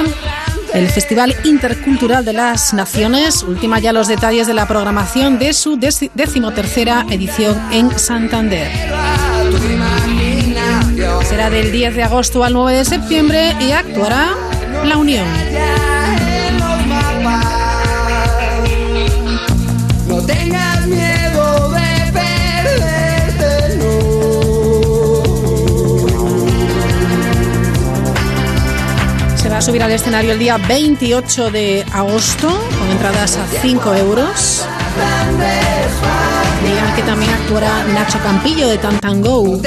El 0.73 0.87
Festival 0.89 1.35
Intercultural 1.45 2.23
de 2.25 2.33
las 2.33 2.73
Naciones 2.73 3.41
ultima 3.43 3.79
ya 3.79 3.91
los 3.93 4.07
detalles 4.07 4.47
de 4.47 4.53
la 4.53 4.67
programación 4.67 5.39
de 5.39 5.53
su 5.53 5.77
deci- 5.77 6.11
decimotercera 6.13 7.05
edición 7.09 7.57
en 7.71 7.97
Santander. 7.97 8.69
Será 11.27 11.49
del 11.49 11.71
10 11.71 11.95
de 11.95 12.03
agosto 12.03 12.43
al 12.43 12.53
9 12.53 12.77
de 12.77 12.85
septiembre 12.85 13.55
y 13.59 13.71
actuará 13.71 14.29
La 14.83 14.97
Unión. 14.97 15.25
Subir 29.69 29.83
al 29.83 29.91
escenario 29.91 30.31
el 30.31 30.39
día 30.39 30.57
28 30.57 31.51
de 31.51 31.85
agosto 31.93 32.47
con 32.47 32.89
entradas 32.89 33.37
a 33.37 33.45
5 33.61 33.93
euros. 33.97 34.65
Digan 36.63 36.95
que 36.95 37.03
también 37.03 37.31
actuará 37.31 37.83
Nacho 37.93 38.17
Campillo 38.23 38.67
de 38.67 38.79
Tantango. 38.79 39.59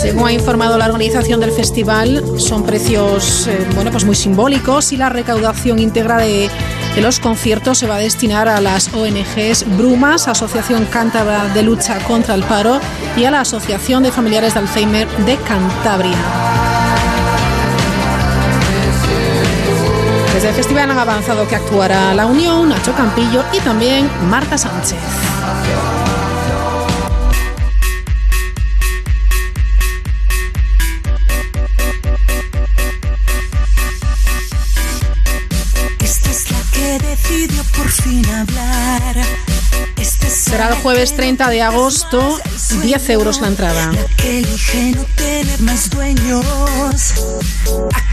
Según 0.00 0.28
ha 0.28 0.32
informado 0.32 0.78
la 0.78 0.86
organización 0.86 1.40
del 1.40 1.52
festival, 1.52 2.24
son 2.38 2.64
precios 2.64 3.46
eh, 3.48 3.66
bueno, 3.74 3.90
pues 3.90 4.06
muy 4.06 4.16
simbólicos 4.16 4.92
y 4.92 4.96
la 4.96 5.10
recaudación 5.10 5.78
íntegra 5.78 6.16
de, 6.16 6.48
de 6.94 7.00
los 7.02 7.20
conciertos 7.20 7.78
se 7.78 7.86
va 7.86 7.96
a 7.96 7.98
destinar 7.98 8.48
a 8.48 8.62
las 8.62 8.92
ONGs 8.94 9.76
Brumas, 9.76 10.26
Asociación 10.26 10.86
Cántabra 10.86 11.48
de 11.52 11.62
Lucha 11.62 11.98
contra 12.00 12.34
el 12.34 12.42
Paro 12.44 12.80
y 13.14 13.24
a 13.24 13.30
la 13.30 13.42
Asociación 13.42 14.02
de 14.02 14.10
Familiares 14.10 14.54
de 14.54 14.60
Alzheimer 14.60 15.08
de 15.26 15.36
Cantabria. 15.36 16.61
Desde 20.32 20.48
el 20.48 20.54
festival 20.54 20.90
han 20.90 20.98
avanzado 20.98 21.46
que 21.46 21.56
actuará 21.56 22.14
La 22.14 22.24
Unión, 22.24 22.70
Nacho 22.70 22.94
Campillo 22.94 23.44
y 23.52 23.60
también 23.60 24.10
Marta 24.30 24.56
Sánchez. 24.56 24.98
Esta 36.00 36.30
es 36.30 36.50
la 36.50 36.58
que 36.72 36.98
decidió 37.06 37.62
por 37.76 37.88
fin 37.88 38.24
hablar. 38.26 39.51
Será 40.32 40.68
el 40.68 40.74
jueves 40.76 41.14
30 41.14 41.50
de 41.50 41.60
agosto, 41.60 42.40
10 42.82 43.10
euros 43.10 43.40
la 43.42 43.48
entrada. 43.48 43.92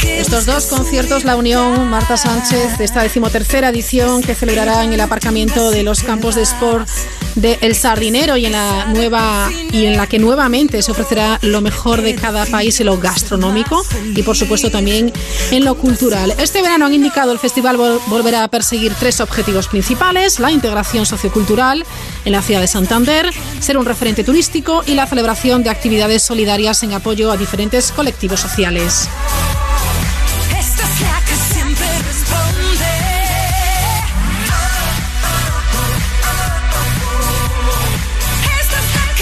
Estos 0.04 0.46
dos 0.46 0.66
conciertos, 0.66 1.24
La 1.24 1.38
Unión, 1.38 1.90
Marta 1.90 2.18
Sánchez, 2.18 2.78
de 2.78 2.84
esta 2.84 3.04
decimotercera 3.04 3.70
edición 3.70 4.22
que 4.22 4.36
celebrará 4.36 4.84
en 4.84 4.92
el 4.92 5.00
aparcamiento 5.00 5.72
de 5.72 5.84
los 5.84 6.04
campos 6.04 6.36
de 6.36 6.42
sport 6.42 6.90
de 7.36 7.58
El 7.62 7.76
Sardinero 7.76 8.38
y 8.38 8.46
en 8.46 8.54
la 8.54 8.86
nueva 8.86 9.50
y 9.72 9.86
en 9.86 9.98
la 9.98 10.08
que 10.08 10.20
nuevamente 10.20 10.82
se 10.82 10.92
ofrecerá 10.92 11.40
lo 11.42 11.62
mejor 11.62 12.02
de 12.02 12.16
cada 12.16 12.46
país 12.46 12.80
en 12.80 12.88
lo 12.88 12.98
gastronómico 12.98 13.86
y 14.16 14.22
por 14.24 14.36
supuesto 14.36 14.70
también 14.72 15.12
en 15.52 15.66
lo 15.66 15.76
cultural. 15.76 16.34
Este 16.38 16.62
verano 16.62 16.86
han 16.86 16.94
indicado 16.94 17.32
el 17.32 17.40
festival 17.40 17.78
vol- 17.78 18.00
volverá 18.08 18.44
a 18.44 18.48
perseguir 18.48 18.94
tres 19.00 19.20
objetivos 19.22 19.68
principales: 19.68 20.40
la 20.40 20.52
integración 20.52 21.06
sociocultural 21.06 21.86
en 22.26 22.32
la 22.32 22.42
ciudad 22.42 22.62
de 22.62 22.68
Santander, 22.68 23.32
ser 23.60 23.78
un 23.78 23.86
referente 23.86 24.24
turístico 24.24 24.84
y 24.86 24.94
la 24.94 25.08
celebración 25.08 25.64
de 25.64 25.70
actividades 25.70 26.24
solidarias 26.24 26.84
en 26.84 26.94
apoyo 26.94 27.32
a 27.32 27.38
diferentes 27.38 27.92
colectivos 27.92 28.40
sociales. 28.40 29.08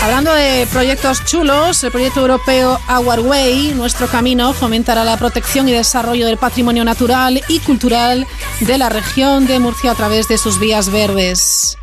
Hablando 0.08 0.34
de 0.34 0.66
proyectos 0.72 1.26
chulos, 1.26 1.84
el 1.84 1.92
proyecto 1.92 2.22
europeo 2.22 2.80
Our 2.88 3.20
Way, 3.20 3.74
Nuestro 3.76 4.08
Camino, 4.08 4.54
fomentará 4.54 5.04
la 5.04 5.18
protección 5.18 5.68
y 5.68 5.74
desarrollo 5.74 6.28
del 6.28 6.38
patrimonio 6.38 6.86
natural 6.86 7.42
y 7.50 7.60
cultural 7.60 8.26
de 8.62 8.78
la 8.78 8.88
región 8.88 9.48
de 9.48 9.60
Murcia 9.60 9.92
a 9.92 9.96
través 9.96 10.30
de 10.30 10.38
sus 10.38 10.62
vías 10.62 10.90
verdes. 10.94 11.78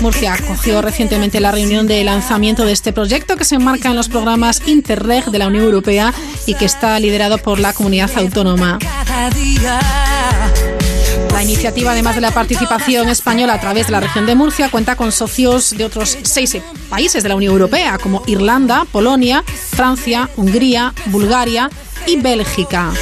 Murcia 0.00 0.34
acogió 0.34 0.80
recientemente 0.80 1.40
la 1.40 1.50
reunión 1.50 1.88
de 1.88 2.04
lanzamiento 2.04 2.64
de 2.64 2.72
este 2.72 2.92
proyecto 2.92 3.36
que 3.36 3.44
se 3.44 3.56
enmarca 3.56 3.88
en 3.90 3.96
los 3.96 4.08
programas 4.08 4.62
Interreg 4.68 5.24
de 5.24 5.40
la 5.40 5.48
Unión 5.48 5.64
Europea 5.64 6.14
y 6.46 6.54
que 6.54 6.66
está 6.66 6.96
liderado 7.00 7.38
por 7.38 7.58
la 7.58 7.72
comunidad 7.72 8.12
autónoma. 8.14 8.78
La 11.34 11.42
iniciativa, 11.42 11.90
además 11.90 12.14
de 12.14 12.20
la 12.20 12.30
participación 12.30 13.08
española 13.08 13.54
a 13.54 13.60
través 13.60 13.86
de 13.86 13.92
la 13.92 13.98
región 13.98 14.24
de 14.24 14.36
Murcia, 14.36 14.70
cuenta 14.70 14.94
con 14.94 15.10
socios 15.10 15.76
de 15.76 15.84
otros 15.84 16.16
seis 16.22 16.56
países 16.88 17.24
de 17.24 17.28
la 17.28 17.34
Unión 17.34 17.52
Europea, 17.52 17.98
como 17.98 18.22
Irlanda, 18.28 18.86
Polonia, 18.92 19.42
Francia, 19.44 20.30
Hungría, 20.36 20.94
Bulgaria 21.06 21.68
y 22.06 22.16
Bélgica. 22.16 22.92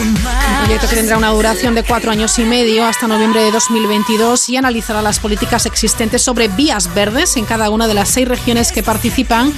Un 0.00 0.64
proyecto 0.64 0.88
que 0.88 0.96
tendrá 0.96 1.16
una 1.16 1.30
duración 1.30 1.74
de 1.74 1.82
cuatro 1.82 2.10
años 2.10 2.38
y 2.38 2.42
medio 2.42 2.84
hasta 2.84 3.06
noviembre 3.06 3.42
de 3.42 3.50
2022 3.52 4.48
y 4.48 4.56
analizará 4.56 5.02
las 5.02 5.18
políticas 5.18 5.66
existentes 5.66 6.22
sobre 6.22 6.48
vías 6.48 6.92
verdes 6.94 7.36
en 7.36 7.44
cada 7.44 7.70
una 7.70 7.86
de 7.86 7.94
las 7.94 8.08
seis 8.08 8.28
regiones 8.28 8.72
que 8.72 8.82
participan 8.82 9.52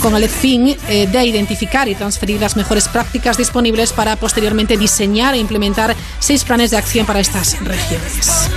con 0.00 0.14
el 0.16 0.28
fin 0.28 0.76
eh, 0.88 1.06
de 1.06 1.24
identificar 1.24 1.88
y 1.88 1.94
transferir 1.94 2.40
las 2.40 2.56
mejores 2.56 2.88
prácticas 2.88 3.36
disponibles 3.36 3.92
para 3.92 4.16
posteriormente 4.16 4.76
diseñar 4.76 5.34
e 5.34 5.38
implementar 5.38 5.96
seis 6.18 6.44
planes 6.44 6.70
de 6.70 6.76
acción 6.76 7.06
para 7.06 7.20
estas 7.20 7.58
regiones. 7.64 8.48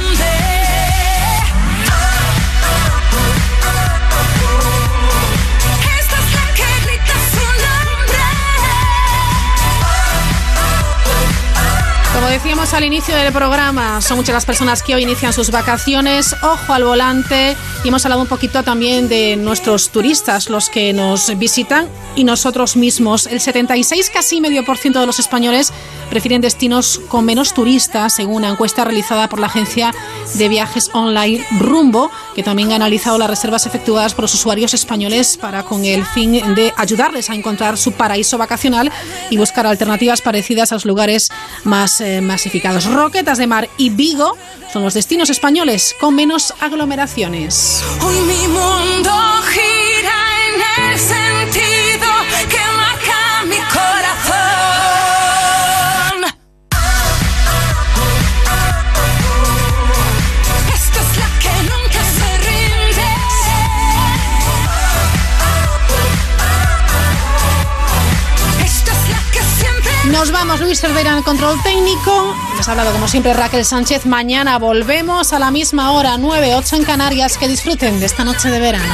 Decíamos 12.31 12.73
al 12.73 12.85
inicio 12.85 13.13
del 13.13 13.33
programa, 13.33 13.99
son 13.99 14.15
muchas 14.15 14.33
las 14.33 14.45
personas 14.45 14.81
que 14.83 14.95
hoy 14.95 15.03
inician 15.03 15.33
sus 15.33 15.51
vacaciones. 15.51 16.33
Ojo 16.41 16.73
al 16.73 16.85
volante. 16.85 17.57
Y 17.83 17.89
hemos 17.89 18.05
hablado 18.05 18.21
un 18.21 18.27
poquito 18.27 18.63
también 18.63 19.09
de 19.09 19.35
nuestros 19.35 19.89
turistas, 19.89 20.49
los 20.49 20.69
que 20.69 20.93
nos 20.93 21.37
visitan 21.37 21.89
y 22.15 22.23
nosotros 22.23 22.77
mismos. 22.77 23.27
El 23.27 23.41
76, 23.41 24.09
casi 24.11 24.39
medio 24.39 24.63
por 24.63 24.77
ciento 24.77 25.01
de 25.01 25.07
los 25.07 25.19
españoles 25.19 25.73
prefieren 26.09 26.41
destinos 26.41 27.01
con 27.07 27.25
menos 27.25 27.53
turistas, 27.53 28.13
según 28.13 28.35
una 28.35 28.49
encuesta 28.49 28.83
realizada 28.85 29.27
por 29.27 29.39
la 29.39 29.47
agencia 29.47 29.93
de 30.35 30.47
viajes 30.47 30.89
online 30.93 31.45
Rumbo, 31.59 32.11
que 32.35 32.43
también 32.43 32.71
ha 32.71 32.75
analizado 32.75 33.17
las 33.17 33.29
reservas 33.29 33.65
efectuadas 33.65 34.13
por 34.13 34.23
los 34.23 34.33
usuarios 34.33 34.73
españoles 34.73 35.37
para 35.37 35.63
con 35.63 35.83
el 35.83 36.05
fin 36.05 36.33
de 36.55 36.73
ayudarles 36.77 37.29
a 37.29 37.35
encontrar 37.35 37.77
su 37.77 37.93
paraíso 37.93 38.37
vacacional 38.37 38.91
y 39.29 39.37
buscar 39.37 39.65
alternativas 39.67 40.21
parecidas 40.21 40.71
a 40.71 40.75
los 40.75 40.85
lugares 40.85 41.29
más 41.63 41.99
eh, 42.01 42.20
masificados. 42.21 42.85
Roquetas 42.85 43.37
de 43.37 43.47
Mar 43.47 43.69
y 43.77 43.89
Vigo 43.89 44.37
son 44.71 44.83
los 44.83 44.93
destinos 44.93 45.29
españoles 45.29 45.95
con 45.99 46.15
menos 46.15 46.53
aglomeraciones. 46.59 47.83
Nos 70.21 70.31
vamos, 70.31 70.61
Luis 70.61 70.79
Cervera 70.79 71.13
en 71.13 71.17
el 71.17 71.23
control 71.23 71.59
técnico. 71.63 72.35
Les 72.55 72.67
ha 72.67 72.73
hablado 72.73 72.91
como 72.91 73.07
siempre 73.07 73.33
Raquel 73.33 73.65
Sánchez. 73.65 74.05
Mañana 74.05 74.59
volvemos 74.59 75.33
a 75.33 75.39
la 75.39 75.49
misma 75.49 75.93
hora, 75.93 76.19
9, 76.19 76.53
8 76.53 76.75
en 76.75 76.83
Canarias. 76.83 77.39
Que 77.39 77.47
disfruten 77.47 77.99
de 77.99 78.05
esta 78.05 78.23
noche 78.23 78.51
de 78.51 78.59
verano. 78.59 78.93